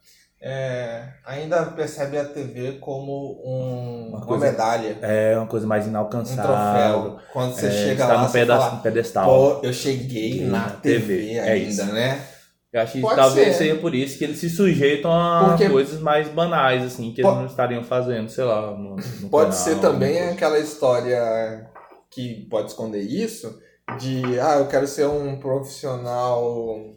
É, 0.49 1.09
ainda 1.25 1.65
percebe 1.67 2.17
a 2.17 2.25
TV 2.25 2.75
como 2.75 3.43
um, 3.45 4.11
uma, 4.11 4.25
coisa, 4.25 4.45
uma, 4.45 4.53
medalha. 4.53 4.99
É, 5.03 5.37
uma 5.37 5.49
coisa 5.49 5.67
mais 5.67 5.89
inalcançável. 5.89 6.99
Um 6.99 7.03
troféu. 7.03 7.27
Quando 7.33 7.55
você 7.55 7.67
é, 7.67 7.71
chega 7.71 8.07
lá, 8.07 8.23
no, 8.23 8.29
você 8.29 8.47
fala, 8.47 8.77
pedestal. 8.77 9.27
Pô, 9.27 9.67
eu 9.67 9.73
cheguei 9.73 10.45
na 10.47 10.71
TV, 10.71 11.17
TV 11.17 11.35
é 11.35 11.51
ainda, 11.51 11.85
né? 11.87 12.25
Eu 12.73 12.81
acho 12.81 12.93
que 12.93 13.01
Pode 13.01 13.17
talvez 13.17 13.57
ser. 13.57 13.65
seja 13.65 13.81
por 13.81 13.93
isso 13.93 14.19
que 14.19 14.25
eles 14.25 14.39
se 14.39 14.49
sujeitam 14.49 15.11
a 15.11 15.49
Porque... 15.49 15.69
coisas 15.69 16.01
mais 16.01 16.29
banais, 16.29 16.85
assim, 16.85 17.13
que 17.13 17.23
eles 17.23 17.33
não 17.33 17.47
estariam 17.47 17.83
fazendo, 17.83 18.29
sei 18.29 18.45
lá. 18.45 18.71
No, 18.71 18.95
no 18.95 19.03
pode 19.29 19.51
canal, 19.51 19.65
ser 19.65 19.81
também 19.81 20.29
aquela 20.29 20.61
história 20.61 21.69
que 22.09 22.47
pode 22.49 22.69
esconder 22.69 23.01
isso, 23.01 23.59
de 23.99 24.39
ah, 24.39 24.59
eu 24.59 24.69
quero 24.69 24.87
ser 24.87 25.09
um 25.09 25.41
profissional. 25.41 26.95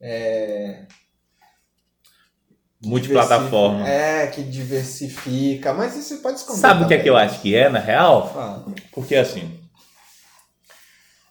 É, 0.00 0.86
multiplataforma. 2.82 3.88
É, 3.88 4.26
que 4.28 4.42
diversifica, 4.42 5.72
mas 5.74 5.96
isso 5.96 6.22
pode 6.22 6.38
esconder. 6.38 6.60
Sabe 6.60 6.84
o 6.84 6.88
que 6.88 6.94
é 6.94 6.98
que 6.98 7.08
eu 7.08 7.16
acho 7.16 7.40
que 7.40 7.54
é, 7.54 7.68
na 7.68 7.78
real? 7.78 8.32
Ah. 8.36 8.64
Porque 8.92 9.14
assim, 9.14 9.60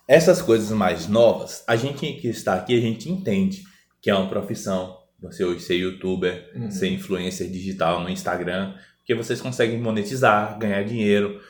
essas 0.07 0.41
coisas 0.41 0.69
mais 0.71 1.07
novas, 1.07 1.63
a 1.67 1.75
gente 1.75 2.13
que 2.13 2.27
está 2.27 2.55
aqui, 2.55 2.77
a 2.77 2.81
gente 2.81 3.09
entende 3.09 3.63
que 4.01 4.09
é 4.09 4.15
uma 4.15 4.29
profissão. 4.29 4.97
Você 5.21 5.43
hoje 5.43 5.61
ser 5.61 5.75
youtuber, 5.75 6.49
uhum. 6.55 6.71
ser 6.71 6.89
influencer 6.89 7.49
digital 7.49 8.01
no 8.01 8.09
Instagram, 8.09 8.73
porque 8.97 9.13
vocês 9.13 9.41
conseguem 9.41 9.79
monetizar, 9.79 10.57
ganhar 10.57 10.83
dinheiro. 10.83 11.41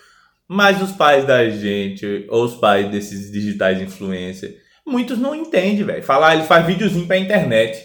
Mas 0.48 0.82
os 0.82 0.92
pais 0.92 1.26
da 1.26 1.48
gente, 1.50 2.26
ou 2.30 2.46
os 2.46 2.56
pais 2.56 2.90
desses 2.90 3.32
digitais 3.32 3.80
influencers, 3.80 4.56
muitos 4.86 5.20
não 5.20 5.36
entendem, 5.36 5.84
velho. 5.84 6.04
Falar, 6.04 6.36
ele 6.36 6.46
faz 6.46 6.66
videozinho 6.66 7.06
pra 7.06 7.18
internet. 7.18 7.80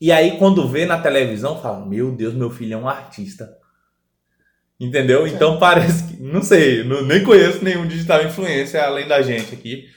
E 0.00 0.12
aí, 0.12 0.38
quando 0.38 0.68
vê 0.68 0.86
na 0.86 0.98
televisão, 0.98 1.60
fala: 1.60 1.84
Meu 1.84 2.12
Deus, 2.12 2.34
meu 2.34 2.50
filho 2.50 2.74
é 2.74 2.76
um 2.76 2.88
artista. 2.88 3.56
Entendeu? 4.78 5.26
Então 5.26 5.58
parece 5.60 6.04
que. 6.04 6.22
Não 6.22 6.42
sei, 6.42 6.84
não, 6.84 7.02
nem 7.02 7.24
conheço 7.24 7.64
nenhum 7.64 7.86
digital 7.86 8.24
influencer 8.24 8.82
além 8.82 9.08
da 9.08 9.22
gente 9.22 9.54
aqui 9.54 9.88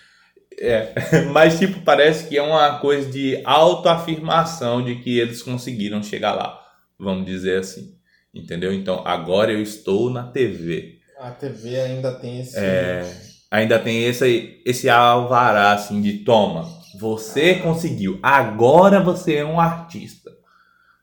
É, 0.60 0.94
mas 1.32 1.60
tipo, 1.60 1.82
parece 1.82 2.28
que 2.28 2.38
é 2.38 2.42
uma 2.42 2.80
coisa 2.80 3.10
de 3.10 3.42
autoafirmação 3.46 4.84
de 4.84 4.96
que 4.96 5.20
eles 5.20 5.42
conseguiram 5.42 6.02
chegar 6.02 6.34
lá, 6.34 6.60
vamos 7.00 7.26
dizer 7.26 7.60
assim. 7.60 7.96
Entendeu? 8.34 8.74
Então, 8.74 9.06
agora 9.06 9.52
eu 9.52 9.62
estou 9.62 10.10
na 10.10 10.24
TV. 10.24 11.00
A 11.20 11.32
TV 11.32 11.80
ainda 11.80 12.14
tem 12.14 12.40
esse. 12.40 12.58
É, 12.58 13.06
ainda 13.52 13.78
tem 13.78 14.06
esse, 14.06 14.62
esse 14.66 14.90
alvará 14.90 15.74
assim 15.74 16.02
de 16.02 16.20
toma. 16.20 16.81
Você 17.02 17.56
conseguiu. 17.56 18.20
Agora 18.22 19.00
você 19.00 19.38
é 19.38 19.46
um 19.46 19.60
artista. 19.60 20.32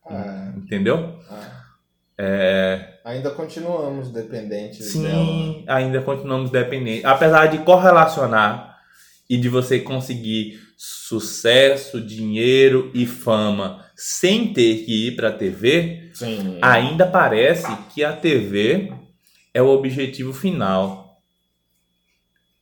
Ah, 0.09 0.53
Entendeu? 0.57 1.19
ah. 1.29 1.59
É, 2.21 2.95
Ainda 3.05 3.31
continuamos 3.31 4.11
dependentes 4.13 4.95
dela. 4.95 5.15
sim, 5.25 5.65
ainda 5.67 6.01
continuamos 6.03 6.51
dependentes. 6.51 7.05
Apesar 7.05 7.47
de 7.47 7.59
correlacionar 7.59 8.77
e 9.29 9.37
de 9.37 9.49
você 9.49 9.81
conseguir 9.81 10.61
sucesso, 10.77 12.01
dinheiro 12.01 12.91
e 12.95 13.07
fama 13.07 13.85
sem 13.97 14.53
ter 14.53 14.85
que 14.85 15.09
ir 15.09 15.17
para 15.17 15.29
a 15.29 15.33
TV, 15.33 16.11
Sim. 16.15 16.59
ainda 16.63 17.07
parece 17.07 17.75
que 17.93 18.05
a 18.05 18.13
TV 18.13 18.93
é 19.53 19.61
o 19.61 19.69
objetivo 19.69 20.33
final. 20.33 21.08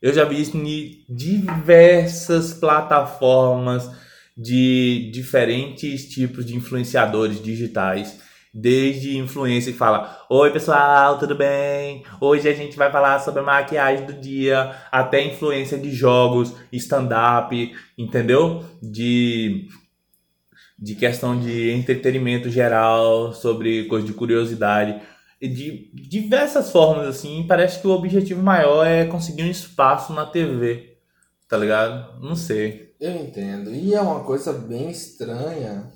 Eu 0.07 0.15
já 0.15 0.25
vi 0.25 0.41
isso 0.41 0.57
em 0.57 1.05
diversas 1.09 2.55
plataformas 2.55 3.91
de 4.39 5.11
diferentes 5.13 6.09
tipos 6.09 6.47
de 6.47 6.55
influenciadores 6.55 7.43
digitais. 7.43 8.21
Desde 8.55 9.19
influência 9.19 9.73
que 9.73 9.79
fala: 9.79 10.25
Oi 10.31 10.53
pessoal, 10.53 11.19
tudo 11.19 11.35
bem? 11.35 12.05
Hoje 12.21 12.49
a 12.49 12.55
gente 12.55 12.77
vai 12.77 12.89
falar 12.89 13.19
sobre 13.19 13.41
a 13.41 13.43
maquiagem 13.43 14.07
do 14.07 14.13
dia, 14.13 14.77
até 14.93 15.25
influência 15.25 15.77
de 15.77 15.91
jogos, 15.91 16.55
stand-up, 16.71 17.75
entendeu? 17.99 18.65
De 18.81 19.67
de 20.79 20.95
questão 20.95 21.37
de 21.41 21.73
entretenimento 21.73 22.49
geral, 22.49 23.33
sobre 23.33 23.87
coisa 23.87 24.07
de 24.07 24.13
curiosidade, 24.13 25.01
de 25.41 25.91
diversas 25.93 26.71
formas 26.71 27.07
assim, 27.07 27.45
parece 27.47 27.81
que 27.81 27.87
o 27.87 27.91
objetivo 27.91 28.43
maior 28.43 28.87
é 28.87 29.07
conseguir 29.07 29.43
um 29.43 29.51
espaço 29.51 30.13
na 30.13 30.27
TV, 30.27 30.99
tá 31.49 31.57
ligado? 31.57 32.21
Não 32.21 32.35
sei. 32.35 32.95
Eu 32.99 33.15
entendo. 33.15 33.75
E 33.75 33.95
é 33.95 34.01
uma 34.01 34.25
coisa 34.25 34.53
bem 34.53 34.91
estranha, 34.91 35.93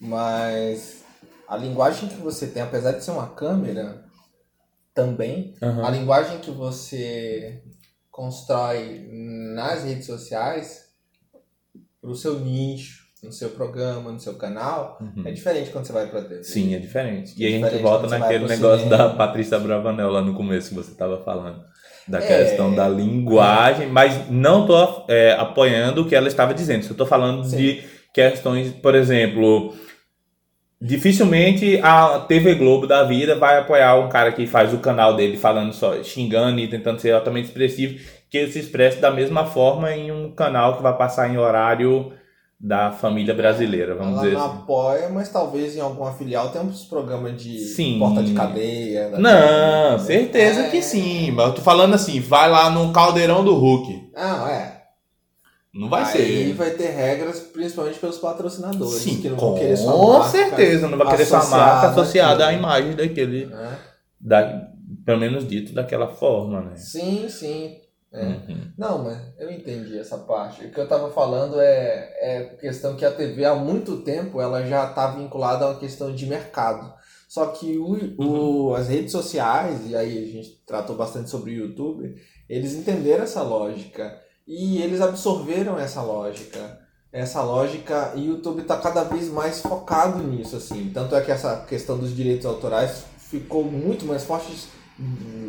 mas 0.00 1.04
a 1.46 1.56
linguagem 1.56 2.08
que 2.08 2.16
você 2.16 2.46
tem, 2.46 2.62
apesar 2.62 2.92
de 2.92 3.04
ser 3.04 3.12
uma 3.12 3.28
câmera, 3.28 4.04
também, 4.94 5.54
a 5.60 5.90
linguagem 5.90 6.40
que 6.40 6.50
você 6.50 7.62
constrói 8.10 9.08
nas 9.10 9.84
redes 9.84 10.06
sociais 10.06 10.90
para 12.00 12.10
o 12.10 12.16
seu 12.16 12.40
nicho, 12.40 13.01
no 13.22 13.30
seu 13.30 13.50
programa, 13.50 14.10
no 14.10 14.18
seu 14.18 14.34
canal, 14.34 14.98
Uhum. 15.00 15.22
é 15.26 15.30
diferente 15.30 15.70
quando 15.70 15.84
você 15.86 15.92
vai 15.92 16.06
para 16.06 16.22
TV. 16.22 16.42
Sim, 16.42 16.74
é 16.74 16.78
diferente. 16.78 17.32
E 17.38 17.44
É 17.44 17.48
a 17.48 17.50
gente 17.70 17.80
volta 17.82 18.08
naquele 18.08 18.46
negócio 18.48 18.84
cinema. 18.84 18.96
da 19.08 19.08
Patrícia 19.10 19.58
Bravanel 19.60 20.10
lá 20.10 20.20
no 20.20 20.34
começo 20.34 20.70
que 20.70 20.74
você 20.74 20.92
tava 20.94 21.18
falando. 21.22 21.62
Da 22.08 22.18
É. 22.18 22.26
questão 22.26 22.74
da 22.74 22.88
linguagem, 22.88 23.86
mas 23.86 24.28
não 24.28 24.66
tô 24.66 25.04
é, 25.08 25.34
apoiando 25.38 26.02
o 26.02 26.08
que 26.08 26.16
ela 26.16 26.26
estava 26.26 26.52
dizendo. 26.52 26.84
Eu 26.90 26.96
tô 26.96 27.06
falando 27.06 27.44
Sim. 27.44 27.56
de 27.58 27.84
questões, 28.12 28.70
por 28.72 28.96
exemplo, 28.96 29.72
dificilmente 30.80 31.78
a 31.80 32.18
TV 32.26 32.56
Globo 32.56 32.88
da 32.88 33.04
vida 33.04 33.36
vai 33.36 33.56
apoiar 33.58 33.94
um 34.00 34.08
cara 34.08 34.32
que 34.32 34.48
faz 34.48 34.74
o 34.74 34.78
canal 34.78 35.14
dele 35.14 35.36
falando 35.36 35.72
só, 35.72 36.02
xingando 36.02 36.58
e 36.58 36.66
tentando 36.66 37.00
ser 37.00 37.12
altamente 37.12 37.46
expressivo, 37.48 38.00
que 38.28 38.36
ele 38.36 38.50
se 38.50 38.58
expresse 38.58 38.98
da 39.00 39.12
mesma 39.12 39.46
forma 39.46 39.92
em 39.94 40.10
um 40.10 40.32
canal 40.34 40.76
que 40.76 40.82
vai 40.82 40.96
passar 40.96 41.30
em 41.32 41.38
horário 41.38 42.12
da 42.64 42.92
família 42.92 43.34
brasileira, 43.34 43.96
vamos 43.96 44.12
Ela 44.12 44.22
dizer 44.22 44.34
não 44.36 44.44
assim. 44.46 44.54
apoia, 44.58 45.08
mas 45.08 45.28
talvez 45.28 45.76
em 45.76 45.80
alguma 45.80 46.12
filial 46.12 46.50
tenha 46.50 46.62
uns 46.62 46.84
programas 46.84 47.42
de 47.42 47.58
Sim. 47.58 47.98
porta 47.98 48.22
de 48.22 48.32
cadeia. 48.34 49.10
da- 49.10 49.18
Não, 49.18 49.98
certeza 49.98 50.60
É. 50.62 50.70
que 50.70 50.80
sim. 50.80 51.32
Mas 51.32 51.48
eu 51.48 51.54
tô 51.56 51.60
falando 51.62 51.94
assim, 51.94 52.20
vai 52.20 52.48
lá 52.48 52.70
no 52.70 52.92
caldeirão 52.92 53.44
do 53.44 53.54
Hulk. 53.56 54.10
Não, 54.14 54.46
é. 54.46 54.80
Não 55.74 55.88
vai 55.88 56.04
Aí 56.04 56.12
ser. 56.12 56.52
vai 56.54 56.70
ter 56.70 56.90
regras, 56.90 57.40
principalmente 57.40 57.98
pelos 57.98 58.18
patrocinadores. 58.18 59.02
Sim, 59.02 59.20
que 59.22 59.28
não 59.30 59.36
vão 59.38 59.54
com 59.54 59.58
querer 59.58 59.76
sua 59.76 59.96
marca, 59.96 60.28
certeza. 60.28 60.86
Não 60.88 60.98
vai 60.98 61.08
querer 61.08 61.24
sua 61.26 61.44
marca 61.46 61.88
associada 61.88 62.44
à 62.44 62.48
àquilo. 62.48 62.60
imagem 62.62 62.94
daquele. 62.94 63.46
né? 63.46 63.78
Da, 64.20 64.68
pelo 65.04 65.18
menos 65.18 65.48
dito 65.48 65.74
daquela 65.74 66.06
forma, 66.08 66.60
né? 66.60 66.76
Sim, 66.76 67.26
sim. 67.28 67.74
É. 68.12 68.22
Uhum. 68.24 68.72
Não, 68.76 69.04
mas 69.04 69.18
eu 69.38 69.50
entendi 69.50 69.98
essa 69.98 70.18
parte. 70.18 70.64
O 70.66 70.70
que 70.70 70.78
eu 70.78 70.86
tava 70.88 71.10
falando 71.10 71.58
é, 71.60 72.10
é 72.20 72.44
questão 72.60 72.94
que 72.96 73.04
a 73.04 73.10
TV 73.10 73.44
há 73.44 73.54
muito 73.54 73.98
tempo 74.02 74.40
ela 74.40 74.66
já 74.66 74.88
está 74.90 75.06
vinculada 75.12 75.64
a 75.64 75.68
uma 75.70 75.78
questão 75.78 76.14
de 76.14 76.26
mercado. 76.26 76.92
Só 77.28 77.46
que 77.46 77.78
o, 77.78 77.96
o- 78.22 78.74
as 78.74 78.88
redes 78.88 79.12
sociais, 79.12 79.88
e 79.88 79.96
aí 79.96 80.18
a 80.24 80.26
gente 80.30 80.62
tratou 80.66 80.94
bastante 80.94 81.30
sobre 81.30 81.52
o 81.52 81.66
YouTube, 81.66 82.14
eles 82.48 82.74
entenderam 82.74 83.24
essa 83.24 83.42
lógica 83.42 84.18
e 84.46 84.82
eles 84.82 85.00
absorveram 85.00 85.78
essa 85.78 86.02
lógica. 86.02 86.78
Essa 87.10 87.42
lógica 87.42 88.12
e 88.16 88.28
o 88.28 88.34
YouTube 88.36 88.60
está 88.62 88.76
cada 88.76 89.04
vez 89.04 89.28
mais 89.30 89.60
focado 89.62 90.22
nisso, 90.22 90.56
assim. 90.56 90.90
Tanto 90.92 91.14
é 91.16 91.20
que 91.22 91.30
essa 91.30 91.64
questão 91.66 91.96
dos 91.98 92.14
direitos 92.14 92.44
autorais 92.44 93.04
ficou 93.16 93.64
muito 93.64 94.04
mais 94.04 94.24
forte, 94.24 94.52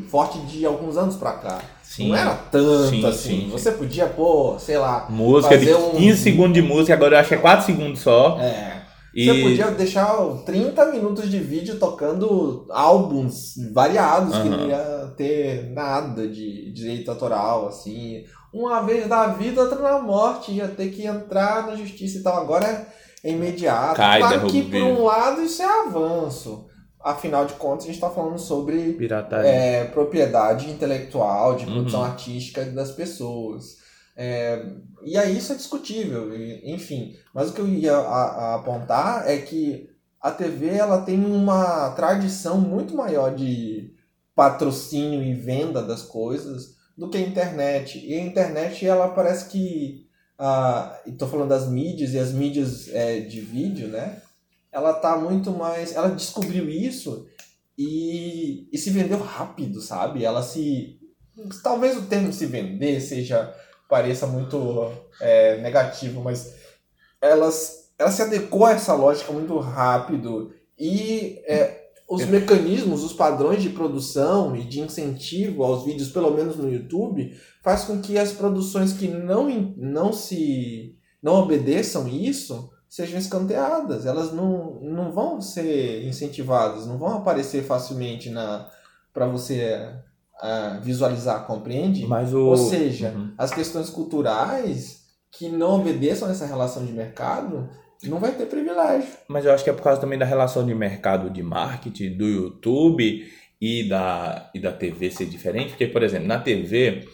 forte 0.09 0.39
de 0.45 0.65
alguns 0.65 0.97
anos 0.97 1.15
pra 1.15 1.33
cá. 1.33 1.61
Sim. 1.95 2.09
Não 2.09 2.15
era 2.15 2.33
tanto 2.51 2.89
Sim, 2.89 3.05
assim. 3.05 3.41
sim. 3.41 3.49
Você 3.51 3.71
podia 3.71 4.07
pôr, 4.07 4.59
sei 4.59 4.77
lá. 4.77 5.05
Música 5.09 5.57
de 5.57 5.65
Fazer 5.67 5.77
um- 5.77 5.91
15 5.91 6.21
segundos 6.23 6.53
de 6.53 6.61
música, 6.61 6.93
agora 6.95 7.15
eu 7.15 7.19
acho 7.19 7.29
que 7.29 7.35
é 7.35 7.37
4 7.37 7.65
segundos 7.65 7.99
só. 7.99 8.39
É, 8.39 8.81
E 9.15 9.25
Você 9.27 9.41
podia 9.43 9.67
deixar 9.69 10.11
30 10.43 10.87
minutos 10.87 11.29
de 11.29 11.37
vídeo 11.37 11.77
tocando 11.77 12.65
álbuns 12.71 13.53
variados 13.71 14.35
que 14.35 14.47
Aham. 14.47 14.57
não 14.57 14.67
ia 14.67 15.13
ter 15.15 15.69
nada 15.71 16.27
de 16.27 16.71
direito 16.71 17.11
autoral, 17.11 17.67
assim. 17.67 18.23
Uma 18.51 18.81
vez 18.81 19.07
na 19.07 19.27
vida, 19.27 19.61
outra 19.61 19.77
na 19.79 19.99
morte, 19.99 20.51
ia 20.51 20.67
ter 20.67 20.89
que 20.89 21.05
entrar 21.05 21.67
na 21.67 21.75
justiça 21.75 22.17
e 22.17 22.23
tal. 22.23 22.37
Agora 22.41 22.87
é 23.23 23.29
imediato. 23.31 23.95
Cai, 23.97 24.19
claro 24.19 24.47
que 24.47 24.63
por 24.63 24.81
um 24.81 25.03
lado 25.03 25.43
isso 25.43 25.61
é 25.61 25.87
avanço. 25.87 26.65
Afinal 27.03 27.45
de 27.45 27.53
contas, 27.55 27.83
a 27.83 27.87
gente 27.87 27.95
está 27.95 28.09
falando 28.09 28.37
sobre 28.39 28.93
é, 29.45 29.83
propriedade 29.85 30.69
intelectual, 30.69 31.55
de 31.55 31.65
produção 31.65 31.99
Uhum. 31.99 32.05
artística 32.05 32.63
das 32.65 32.91
pessoas. 32.91 33.77
É, 34.15 34.63
e 35.03 35.17
aí 35.17 35.37
isso 35.37 35.51
é 35.51 35.55
discutível, 35.55 36.29
enfim. 36.63 37.13
Mas 37.33 37.49
o 37.49 37.53
que 37.53 37.59
eu 37.61 37.67
ia 37.67 37.95
a- 37.97 38.51
a 38.51 38.55
apontar 38.55 39.29
é 39.29 39.37
que 39.37 39.89
a 40.21 40.31
TV 40.31 40.67
ela 40.69 41.01
tem 41.01 41.19
uma 41.25 41.89
tradição 41.91 42.61
muito 42.61 42.95
maior 42.95 43.35
de 43.35 43.91
patrocínio 44.35 45.21
e 45.21 45.33
venda 45.33 45.81
das 45.81 46.01
coisas 46.03 46.75
do 46.97 47.09
que 47.09 47.17
a 47.17 47.21
internet. 47.21 47.99
E 48.05 48.13
a 48.13 48.21
internet 48.21 48.85
ela 48.85 49.09
parece 49.09 49.49
que 49.49 50.03
ah, 50.39 50.99
estou 51.05 51.27
falando 51.27 51.49
das 51.49 51.67
mídias 51.69 52.13
e 52.13 52.19
as 52.19 52.31
mídias 52.31 52.87
é, 52.93 53.19
de 53.19 53.39
vídeo, 53.41 53.87
né? 53.87 54.21
Ela 54.73 54.93
tá 54.93 55.15
muito 55.15 55.51
mais, 55.51 55.95
ela 55.95 56.09
descobriu 56.09 56.67
isso 56.67 57.27
e, 57.77 58.67
e 58.71 58.77
se 58.77 58.89
vendeu 58.89 59.19
rápido, 59.19 59.79
sabe? 59.79 60.25
Ela 60.25 60.41
se. 60.41 60.99
Talvez 61.63 61.97
o 61.97 62.03
termo 62.03 62.33
se 62.33 62.45
vender 62.47 62.99
seja 62.99 63.53
pareça 63.87 64.25
muito 64.25 64.91
é, 65.21 65.61
negativo, 65.61 66.21
mas 66.21 66.55
elas, 67.21 67.91
ela 67.97 68.11
se 68.11 68.21
adequou 68.21 68.65
a 68.65 68.71
essa 68.71 68.93
lógica 68.93 69.31
muito 69.31 69.57
rápido 69.59 70.51
e 70.77 71.39
é, 71.45 71.89
os 72.09 72.25
mecanismos, 72.25 73.03
os 73.03 73.13
padrões 73.13 73.61
de 73.61 73.69
produção 73.69 74.55
e 74.55 74.63
de 74.63 74.79
incentivo 74.79 75.63
aos 75.63 75.85
vídeos, 75.85 76.09
pelo 76.09 76.31
menos 76.31 76.55
no 76.55 76.71
YouTube, 76.71 77.35
faz 77.63 77.83
com 77.85 78.01
que 78.01 78.17
as 78.17 78.31
produções 78.31 78.93
que 78.93 79.07
não, 79.07 79.49
não 79.77 80.11
se 80.11 80.95
não 81.21 81.35
obedeçam 81.35 82.07
isso 82.07 82.72
sejam 82.93 83.17
escanteadas. 83.17 84.05
Elas 84.05 84.31
não, 84.31 84.79
não 84.79 85.11
vão 85.11 85.41
ser 85.41 86.05
incentivadas, 86.05 86.85
não 86.85 86.95
vão 86.99 87.17
aparecer 87.17 87.63
facilmente 87.63 88.29
na 88.29 88.69
para 89.11 89.25
você 89.25 89.89
ah, 90.39 90.79
visualizar, 90.79 91.47
compreende? 91.47 92.05
Mas 92.05 92.31
o. 92.35 92.45
Ou 92.45 92.55
seja, 92.57 93.09
Uhum. 93.09 93.33
as 93.35 93.51
questões 93.51 93.89
culturais 93.89 95.05
que 95.31 95.49
não 95.49 95.79
obedeçam 95.79 96.27
a 96.27 96.31
essa 96.31 96.45
relação 96.45 96.85
de 96.85 96.91
mercado 96.93 97.67
não 98.03 98.19
vai 98.19 98.31
ter 98.33 98.45
privilégio. 98.45 99.09
Mas 99.27 99.43
eu 99.43 99.51
acho 99.53 99.63
que 99.63 99.71
é 99.71 99.73
por 99.73 99.81
causa 99.81 99.99
também 99.99 100.19
da 100.19 100.25
relação 100.25 100.63
de 100.63 100.75
mercado 100.75 101.31
de 101.31 101.41
marketing 101.41 102.15
do 102.15 102.27
YouTube 102.27 103.27
e 103.59 103.89
da, 103.89 104.51
e 104.53 104.59
da 104.59 104.71
TV 104.71 105.09
ser 105.09 105.25
diferente. 105.25 105.69
Porque, 105.69 105.87
por 105.87 106.03
exemplo, 106.03 106.27
na 106.27 106.39
TV, 106.39 107.07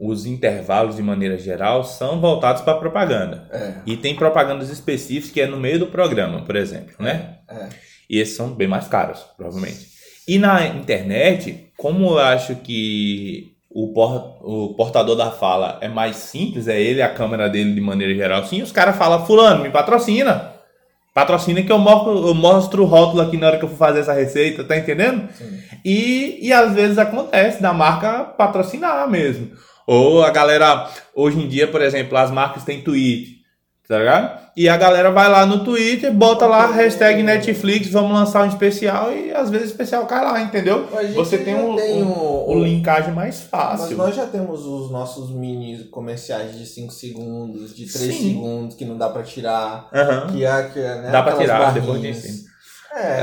os 0.00 0.26
intervalos, 0.26 0.96
de 0.96 1.02
maneira 1.02 1.36
geral, 1.36 1.82
são 1.84 2.20
voltados 2.20 2.62
para 2.62 2.78
propaganda. 2.78 3.48
É, 3.52 3.72
E 3.84 3.96
tem 3.96 4.14
propagandas 4.14 4.70
específicas 4.70 5.30
que 5.30 5.40
é 5.40 5.46
no 5.46 5.56
meio 5.56 5.78
do 5.78 5.86
programa, 5.86 6.42
por 6.42 6.56
exemplo, 6.56 6.94
né? 6.98 7.38
é. 7.50 7.68
E 8.10 8.18
esses 8.18 8.36
são 8.36 8.50
bem 8.54 8.66
mais 8.66 8.88
caros, 8.88 9.20
provavelmente. 9.36 9.86
E 10.26 10.38
na 10.38 10.66
internet, 10.66 11.70
como 11.76 12.12
eu 12.12 12.18
acho 12.18 12.54
que 12.56 13.52
o, 13.68 13.92
por, 13.92 14.38
o 14.42 14.74
portador 14.74 15.14
da 15.14 15.30
fala 15.30 15.76
é 15.82 15.88
mais 15.88 16.16
simples, 16.16 16.68
é 16.68 16.80
ele, 16.80 17.02
a 17.02 17.12
câmera 17.12 17.48
dele 17.50 17.74
de 17.74 17.80
maneira 17.80 18.14
geral, 18.14 18.46
sim, 18.46 18.62
os 18.62 18.72
caras 18.72 18.96
falam, 18.96 19.26
fulano, 19.26 19.62
me 19.62 19.70
patrocina. 19.70 20.52
Patrocina 21.12 21.62
que 21.62 21.72
eu 21.72 21.78
mostro, 21.78 22.28
eu 22.28 22.34
mostro 22.34 22.82
o 22.82 22.86
rótulo 22.86 23.20
aqui 23.20 23.36
na 23.36 23.48
hora 23.48 23.58
que 23.58 23.64
eu 23.64 23.68
for 23.68 23.76
fazer 23.76 24.00
essa 24.00 24.12
receita, 24.12 24.64
tá 24.64 24.76
entendendo? 24.76 25.28
Sim. 25.32 25.58
E, 25.84 26.38
e 26.40 26.52
às 26.52 26.72
vezes 26.74 26.96
acontece 26.96 27.60
da 27.60 27.72
marca 27.72 28.24
patrocinar 28.24 29.08
mesmo. 29.10 29.50
Ou 29.90 30.22
a 30.22 30.28
galera, 30.30 30.86
hoje 31.14 31.40
em 31.40 31.48
dia, 31.48 31.66
por 31.66 31.80
exemplo, 31.80 32.18
as 32.18 32.30
marcas 32.30 32.62
têm 32.62 32.82
tweet, 32.82 33.38
tá 33.88 33.98
ligado? 33.98 34.48
E 34.54 34.68
a 34.68 34.76
galera 34.76 35.10
vai 35.10 35.30
lá 35.30 35.46
no 35.46 35.64
Twitter, 35.64 36.12
bota 36.12 36.44
lá 36.44 36.66
hashtag 36.66 37.22
Netflix, 37.22 37.88
vamos 37.90 38.12
lançar 38.12 38.44
um 38.44 38.48
especial 38.48 39.10
e 39.12 39.32
às 39.32 39.48
vezes 39.48 39.68
o 39.68 39.70
especial 39.70 40.04
cai 40.04 40.22
lá, 40.22 40.42
entendeu? 40.42 40.86
Você 41.14 41.38
tem 41.38 41.54
um, 41.54 41.74
tem 41.76 42.02
um, 42.02 42.08
o- 42.10 42.52
um 42.52 42.62
linkagem 42.64 43.14
mais 43.14 43.36
Mas 43.40 43.48
fácil. 43.48 43.96
nós 43.96 44.14
já 44.14 44.26
temos 44.26 44.66
os 44.66 44.90
nossos 44.90 45.30
mini 45.30 45.84
comerciais 45.84 46.58
de 46.58 46.66
5 46.66 46.92
segundos, 46.92 47.74
de 47.74 47.86
3 47.90 48.14
Sim. 48.14 48.28
segundos, 48.34 48.74
que 48.76 48.84
não 48.84 48.98
dá 48.98 49.08
pra 49.08 49.22
tirar. 49.22 49.88
Aham. 49.94 50.26
Que 50.32 50.44
é, 50.44 50.62
que 50.64 50.80
né, 50.80 51.08
Dá 51.10 51.22
pra 51.22 51.36
tirar, 51.36 51.72
depois 51.72 51.94
barrinhas. 51.94 52.20
de 52.22 52.28
ensino. 52.28 52.48
É, 52.94 53.20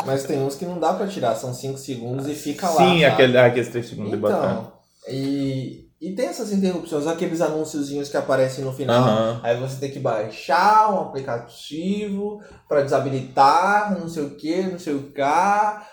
mas 0.06 0.22
tem 0.22 0.38
uns 0.40 0.54
que 0.54 0.64
não 0.64 0.78
dá 0.78 0.92
pra 0.92 1.06
tirar, 1.08 1.34
são 1.34 1.52
5 1.52 1.76
segundos 1.78 2.26
e 2.28 2.34
fica 2.34 2.68
lá. 2.68 2.76
Sim, 2.76 3.00
sabe? 3.00 3.04
aquele, 3.06 3.36
aqueles 3.38 3.68
três 3.68 3.88
segundos 3.88 4.12
de 4.12 4.16
botar. 4.16 4.72
E, 5.08 5.90
e 6.00 6.12
tem 6.14 6.26
essas 6.26 6.52
interrupções, 6.52 7.06
aqueles 7.06 7.40
anunciozinhos 7.40 8.08
que 8.08 8.16
aparecem 8.16 8.64
no 8.64 8.72
final. 8.72 9.02
Aham. 9.02 9.40
Aí 9.42 9.60
você 9.60 9.78
tem 9.78 9.90
que 9.90 9.98
baixar 9.98 10.92
um 10.92 11.00
aplicativo 11.00 12.42
para 12.68 12.82
desabilitar, 12.82 13.98
não 13.98 14.08
sei 14.08 14.24
o 14.24 14.34
que, 14.34 14.62
não 14.62 14.78
sei 14.78 14.94
o 14.94 15.12
que, 15.12 15.22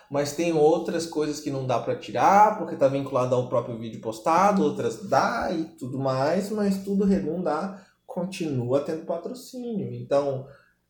mas 0.10 0.34
tem 0.34 0.54
outras 0.54 1.06
coisas 1.06 1.40
que 1.40 1.52
não 1.52 1.68
dá 1.68 1.80
para 1.80 1.96
tirar 1.96 2.58
porque 2.58 2.76
tá 2.76 2.88
vinculado 2.88 3.36
ao 3.36 3.50
próprio 3.50 3.78
vídeo 3.78 4.02
postado, 4.02 4.64
outras 4.64 5.08
dá 5.08 5.50
e 5.52 5.64
tudo 5.78 6.00
mais, 6.00 6.50
mas 6.50 6.84
tudo 6.84 7.06
redundar 7.06 7.86
continua 8.06 8.82
tendo 8.82 9.06
patrocínio. 9.06 9.94
Então, 9.94 10.46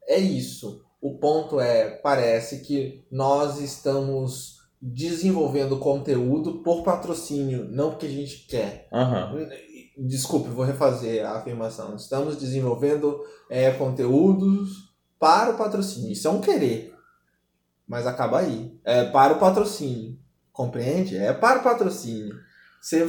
é 0.07 0.17
isso. 0.17 0.83
O 0.99 1.17
ponto 1.17 1.59
é, 1.59 1.89
parece 1.89 2.61
que 2.61 3.03
nós 3.11 3.59
estamos 3.59 4.60
desenvolvendo 4.81 5.77
conteúdo 5.77 6.63
por 6.63 6.83
patrocínio, 6.83 7.65
não 7.69 7.91
porque 7.91 8.07
a 8.07 8.09
gente 8.09 8.47
quer. 8.47 8.87
Aham. 8.91 9.47
Desculpe, 9.97 10.49
vou 10.49 10.65
refazer 10.65 11.23
a 11.25 11.37
afirmação. 11.37 11.95
Estamos 11.95 12.37
desenvolvendo 12.37 13.19
é, 13.49 13.69
conteúdos 13.71 14.91
para 15.19 15.51
o 15.51 15.57
patrocínio. 15.57 16.11
Isso 16.11 16.27
é 16.27 16.31
um 16.31 16.41
querer. 16.41 16.95
Mas 17.87 18.07
acaba 18.07 18.39
aí. 18.39 18.75
É 18.83 19.03
para 19.03 19.33
o 19.33 19.39
patrocínio. 19.39 20.17
Compreende? 20.51 21.15
É 21.17 21.31
para 21.31 21.59
o 21.59 21.63
patrocínio. 21.63 22.33
Você, 22.81 23.07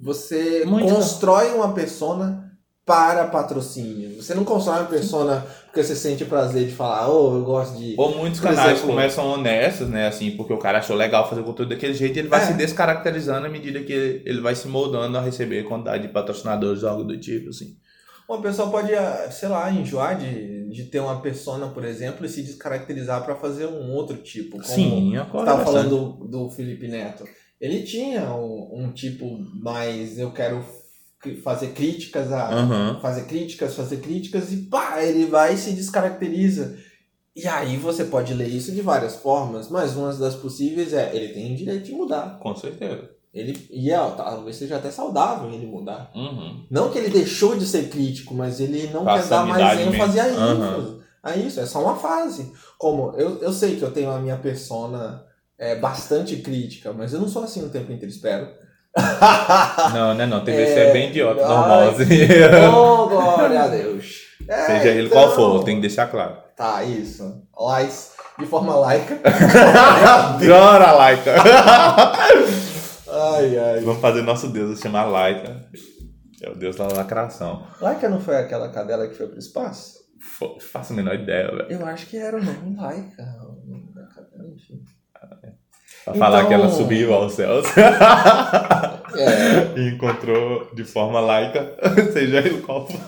você 0.00 0.64
Muito. 0.64 0.94
constrói 0.94 1.52
uma 1.52 1.74
persona 1.74 2.46
para 2.86 3.26
patrocínio. 3.26 4.22
Você 4.22 4.34
não 4.34 4.44
constrói 4.44 4.78
uma 4.78 4.88
persona 4.88 5.44
porque 5.76 5.86
você 5.86 5.94
sente 5.94 6.24
prazer 6.24 6.64
de 6.66 6.72
falar, 6.72 7.06
oh, 7.10 7.36
eu 7.36 7.44
gosto 7.44 7.76
de. 7.76 7.94
Ou 7.98 8.16
muitos 8.16 8.40
canais 8.40 8.72
exemplo- 8.78 8.88
começam 8.88 9.26
honestos, 9.26 9.88
né? 9.90 10.06
Assim, 10.06 10.30
porque 10.30 10.54
o 10.54 10.58
cara 10.58 10.78
achou 10.78 10.96
legal 10.96 11.28
fazer 11.28 11.42
conteúdo 11.42 11.68
daquele 11.68 11.92
jeito 11.92 12.16
e 12.16 12.20
ele 12.20 12.28
vai 12.28 12.40
É. 12.42 12.46
se 12.46 12.54
descaracterizando 12.54 13.46
à 13.46 13.50
medida 13.50 13.82
que 13.82 14.22
ele 14.24 14.40
vai 14.40 14.54
se 14.54 14.66
moldando 14.68 15.18
a 15.18 15.20
receber 15.20 15.64
quantidade 15.64 16.06
de 16.06 16.12
patrocinadores 16.12 16.82
ou 16.82 16.88
algo 16.88 17.04
do 17.04 17.18
tipo, 17.20 17.50
assim. 17.50 17.76
Uma 18.26 18.40
pessoa 18.40 18.70
pode, 18.70 18.94
ah, 18.94 19.28
sei 19.30 19.50
lá, 19.50 19.70
enjoar 19.70 20.16
de, 20.18 20.70
de 20.70 20.84
ter 20.84 20.98
uma 21.00 21.20
persona, 21.20 21.68
por 21.68 21.84
exemplo, 21.84 22.24
e 22.24 22.28
se 22.30 22.42
descaracterizar 22.42 23.22
para 23.22 23.36
fazer 23.36 23.66
um 23.66 23.92
outro 23.92 24.16
tipo. 24.16 24.52
Como 24.52 24.64
Sim, 24.64 25.16
ocorre 25.18 25.44
estava 25.44 25.62
falando 25.64 25.90
do, 25.90 26.26
do 26.26 26.50
Felipe 26.50 26.88
Neto. 26.88 27.22
Ele 27.60 27.82
tinha 27.82 28.32
um, 28.34 28.70
um 28.86 28.92
tipo 28.92 29.26
mais 29.62 30.18
eu 30.18 30.30
quero 30.32 30.64
fazer 31.42 31.68
críticas 31.68 32.32
a 32.32 32.50
Aham. 32.50 33.00
fazer 33.00 33.26
críticas, 33.26 33.74
fazer 33.74 33.98
críticas 33.98 34.52
e 34.52 34.58
pá, 34.58 35.02
ele 35.02 35.26
vai 35.26 35.54
e 35.54 35.58
se 35.58 35.72
descaracteriza. 35.72 36.78
E 37.34 37.46
aí 37.46 37.76
você 37.76 38.04
pode 38.04 38.32
ler 38.32 38.48
isso 38.48 38.72
de 38.72 38.80
várias 38.80 39.16
formas, 39.16 39.68
mas 39.68 39.94
uma 39.94 40.12
das 40.12 40.34
possíveis 40.34 40.92
é 40.92 41.14
ele 41.14 41.34
tem 41.34 41.52
o 41.52 41.56
direito 41.56 41.84
de 41.84 41.92
mudar. 41.92 42.38
Com 42.40 42.54
certeza. 42.54 43.10
Ele 43.34 43.66
e 43.70 43.90
é, 43.90 43.96
talvez 44.16 44.56
seja 44.56 44.76
até 44.76 44.90
saudável 44.90 45.52
ele 45.52 45.66
mudar. 45.66 46.10
Uhum. 46.14 46.64
Não 46.70 46.90
que 46.90 46.98
ele 46.98 47.10
deixou 47.10 47.54
de 47.54 47.66
ser 47.66 47.90
crítico, 47.90 48.34
mas 48.34 48.60
ele 48.60 48.88
não 48.88 49.04
Passa 49.04 49.22
quer 49.22 49.28
dar 49.28 49.46
mais 49.46 49.80
ênfase 49.80 50.18
a 50.18 50.28
isso. 50.28 51.02
A 51.22 51.36
isso, 51.36 51.60
é 51.60 51.66
só 51.66 51.82
uma 51.82 51.96
fase. 51.96 52.52
Como 52.78 53.12
eu, 53.18 53.42
eu 53.42 53.52
sei 53.52 53.76
que 53.76 53.82
eu 53.82 53.90
tenho 53.90 54.10
a 54.10 54.18
minha 54.18 54.38
persona 54.38 55.26
é, 55.58 55.74
bastante 55.74 56.36
crítica, 56.36 56.92
mas 56.92 57.12
eu 57.12 57.20
não 57.20 57.28
sou 57.28 57.42
assim 57.42 57.64
o 57.64 57.68
tempo 57.68 57.92
inteiro, 57.92 58.14
espero. 58.14 58.48
Não, 59.92 60.14
né? 60.14 60.26
Não, 60.26 60.42
tem 60.44 60.54
que 60.56 60.62
É, 60.62 60.74
ser 60.74 60.92
bem 60.92 61.10
idiota, 61.10 61.42
ai, 61.42 61.48
normal, 61.48 61.88
assim. 61.90 62.04
oh, 62.74 63.06
glória 63.08 63.62
a 63.62 63.68
Deus. 63.68 64.22
É, 64.48 64.66
Seja 64.66 64.88
ele 64.88 65.06
então- 65.08 65.22
qual 65.22 65.34
for, 65.34 65.64
tem 65.64 65.76
que 65.76 65.80
deixar 65.82 66.06
claro. 66.06 66.36
Tá, 66.56 66.82
isso. 66.82 67.42
Lais, 67.58 68.12
de 68.38 68.46
forma 68.46 68.74
laica. 68.76 69.18
Adora 69.26 70.92
Laika! 70.92 71.34
ai, 73.10 73.58
ai. 73.58 73.80
Vamos 73.80 74.00
fazer 74.00 74.22
nosso 74.22 74.48
Deus 74.48 74.78
chamar 74.80 75.04
Laika. 75.04 75.66
É 76.42 76.50
o 76.50 76.54
Deus 76.54 76.76
da 76.76 76.86
lacração. 76.86 77.66
Laica 77.80 78.08
não 78.08 78.20
foi 78.20 78.36
aquela 78.36 78.68
cadela 78.70 79.06
que 79.08 79.14
foi 79.14 79.26
pro 79.26 79.38
espaço? 79.38 79.96
Faço 80.72 80.92
a 80.92 80.96
menor 80.96 81.14
ideia, 81.14 81.48
velho. 81.48 81.66
Eu 81.70 81.86
acho 81.86 82.06
que 82.06 82.16
era 82.16 82.36
o 82.36 82.42
nome 82.44 82.76
Laica. 82.76 83.22
o 83.42 83.70
nome 83.70 83.92
da 83.94 84.02
cadela, 84.06 84.48
enfim. 84.54 84.82
Pra 86.06 86.14
falar 86.14 86.38
Então- 86.38 86.48
que 86.48 86.54
ela 86.54 86.68
subiu 86.70 87.12
aos 87.12 87.34
céus 87.34 87.66
É. 89.18 89.78
e 89.78 89.88
encontrou 89.88 90.70
de 90.74 90.84
forma 90.84 91.20
laica, 91.20 91.74
seja 92.12 92.38
ele 92.38 92.60
qual 92.62 92.86
for. 92.86 93.00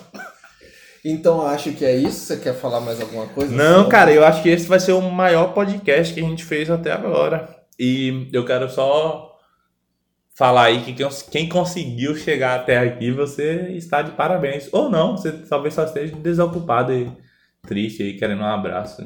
Então 1.05 1.47
acho 1.47 1.73
que 1.73 1.85
é 1.85 1.95
isso. 1.97 2.21
Você 2.27 2.37
quer 2.39 2.55
falar 2.55 2.81
mais 2.81 3.01
alguma 3.01 3.27
coisa? 3.29 3.55
Não, 3.55 3.89
cara, 3.89 4.11
eu 4.13 4.25
acho 4.25 4.43
que 4.43 4.49
esse 4.49 4.67
vai 4.67 4.81
ser 4.81 4.93
o 4.93 5.01
maior 5.01 5.55
podcast 5.55 6.13
que 6.13 6.21
a 6.21 6.25
gente 6.25 6.45
fez 6.45 6.69
até 6.71 6.91
agora. 6.93 7.49
E 7.79 8.29
eu 8.33 8.45
quero 8.45 8.69
só 8.69 9.33
falar 10.37 10.65
aí 10.65 10.83
que 10.83 10.95
quem 11.31 11.49
conseguiu 11.49 12.15
chegar 12.17 12.57
até 12.57 12.79
aqui, 12.79 13.11
você 13.13 13.69
está 13.77 14.03
de 14.03 14.11
parabéns. 14.13 14.69
Ou 14.73 14.91
não, 14.91 15.17
você 15.17 15.31
talvez 15.33 15.75
só 15.75 15.85
esteja 15.85 16.15
desocupado 16.17 16.93
e 16.93 17.11
triste 17.67 18.03
aí, 18.03 18.15
querendo 18.19 18.43
um 18.43 18.47
abraço. 18.47 19.03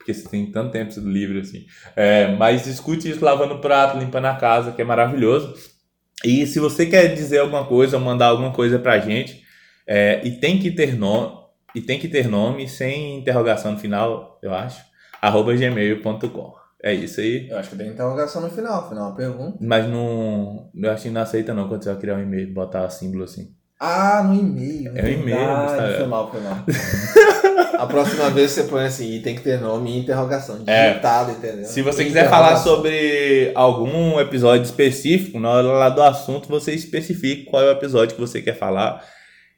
Porque 0.00 0.14
você 0.14 0.26
tem 0.26 0.50
tanto 0.50 0.72
tempo 0.72 0.98
livre 1.00 1.40
assim. 1.40 1.66
É, 1.94 2.34
mas 2.36 2.66
escute 2.66 3.10
isso 3.10 3.22
lavando 3.22 3.60
prato, 3.60 3.98
limpando 3.98 4.24
a 4.24 4.34
casa, 4.34 4.72
que 4.72 4.80
é 4.80 4.84
maravilhoso. 4.84 5.54
E 6.24 6.46
se 6.46 6.58
você 6.58 6.86
quer 6.86 7.08
dizer 7.14 7.40
alguma 7.40 7.66
coisa, 7.66 7.98
ou 7.98 8.02
mandar 8.02 8.28
alguma 8.28 8.50
coisa 8.50 8.78
pra 8.78 8.98
gente, 8.98 9.42
é, 9.86 10.22
e 10.24 10.30
tem 10.32 10.58
que 10.58 10.70
ter 10.70 10.96
nome, 10.96 11.38
e 11.74 11.82
tem 11.82 11.98
que 11.98 12.08
ter 12.08 12.28
nome 12.28 12.66
sem 12.66 13.18
interrogação 13.18 13.72
no 13.72 13.78
final, 13.78 14.38
eu 14.42 14.54
acho, 14.54 14.82
arroba 15.20 15.54
gmail.com. 15.54 16.54
É 16.82 16.94
isso 16.94 17.20
aí. 17.20 17.46
Eu 17.50 17.58
acho 17.58 17.68
que 17.68 17.76
tem 17.76 17.88
interrogação 17.88 18.40
no 18.40 18.48
final. 18.48 18.88
Final 18.88 19.08
uma 19.08 19.14
pergunta. 19.14 19.58
Mas 19.60 19.86
não. 19.86 20.70
Eu 20.74 20.90
acho 20.90 21.02
que 21.02 21.10
não 21.10 21.20
aceita 21.20 21.52
não 21.52 21.68
quando 21.68 21.84
você 21.84 21.90
vai 21.90 22.00
criar 22.00 22.16
um 22.16 22.22
e-mail, 22.22 22.54
botar 22.54 22.88
símbolo 22.88 23.24
assim. 23.24 23.54
Ah, 23.78 24.22
no 24.22 24.34
e-mail. 24.34 24.96
É 24.96 25.02
o 25.02 25.08
e-mail. 25.08 25.62
Gustavo. 25.62 25.94
Foi 25.94 26.06
mal, 26.06 26.30
foi 26.30 26.40
mal. 26.40 26.56
A 27.78 27.86
próxima 27.86 28.28
vez 28.30 28.50
você 28.50 28.64
põe 28.64 28.84
assim, 28.84 29.14
e 29.14 29.20
tem 29.22 29.34
que 29.34 29.42
ter 29.42 29.60
nome 29.60 29.90
e 29.90 29.98
interrogação. 29.98 30.62
É. 30.66 30.90
Digitado, 30.90 31.32
entendeu? 31.32 31.64
Se 31.64 31.82
você 31.82 32.04
quiser 32.04 32.28
falar 32.28 32.56
sobre 32.56 33.52
algum 33.54 34.18
episódio 34.20 34.64
específico, 34.64 35.38
na 35.40 35.50
hora 35.50 35.68
lá 35.68 35.88
do 35.88 36.02
assunto, 36.02 36.48
você 36.48 36.72
especifica 36.74 37.50
qual 37.50 37.62
é 37.62 37.66
o 37.68 37.72
episódio 37.72 38.14
que 38.14 38.20
você 38.20 38.40
quer 38.42 38.56
falar 38.58 39.02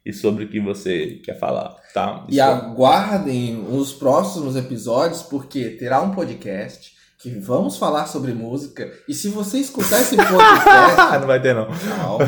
e 0.04 0.12
sobre 0.12 0.44
o 0.44 0.48
que 0.48 0.60
você 0.60 1.20
quer 1.24 1.38
falar, 1.38 1.76
tá? 1.94 2.24
E 2.28 2.32
Isso- 2.32 2.42
aguardem 2.42 3.64
os 3.70 3.92
próximos 3.92 4.56
episódios, 4.56 5.22
porque 5.22 5.70
terá 5.70 6.00
um 6.00 6.10
podcast 6.10 6.92
que 7.22 7.30
vamos 7.38 7.76
falar 7.76 8.06
sobre 8.06 8.32
música. 8.32 8.90
E 9.08 9.14
se 9.14 9.28
você 9.28 9.58
escutar 9.58 10.00
esse 10.00 10.16
podcast. 10.16 11.00
Ah, 11.00 11.18
não 11.20 11.26
vai 11.28 11.40
ter 11.40 11.54
não. 11.54 11.66
Calma. 11.66 12.26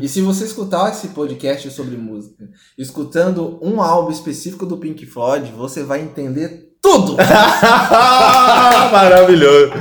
E 0.00 0.08
se 0.08 0.20
você 0.20 0.44
escutar 0.44 0.90
esse 0.92 1.08
podcast 1.08 1.68
sobre 1.72 1.96
música, 1.96 2.48
escutando 2.78 3.58
um 3.60 3.82
álbum 3.82 4.12
específico 4.12 4.64
do 4.64 4.76
Pink 4.76 5.04
Floyd, 5.06 5.50
você 5.50 5.82
vai 5.82 6.00
entender 6.00 6.70
tudo! 6.80 7.16
Maravilhoso. 8.92 9.72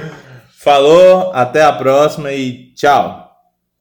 Falou, 0.63 1.31
até 1.34 1.63
a 1.63 1.73
próxima 1.73 2.31
e 2.31 2.73
tchau. 2.73 3.20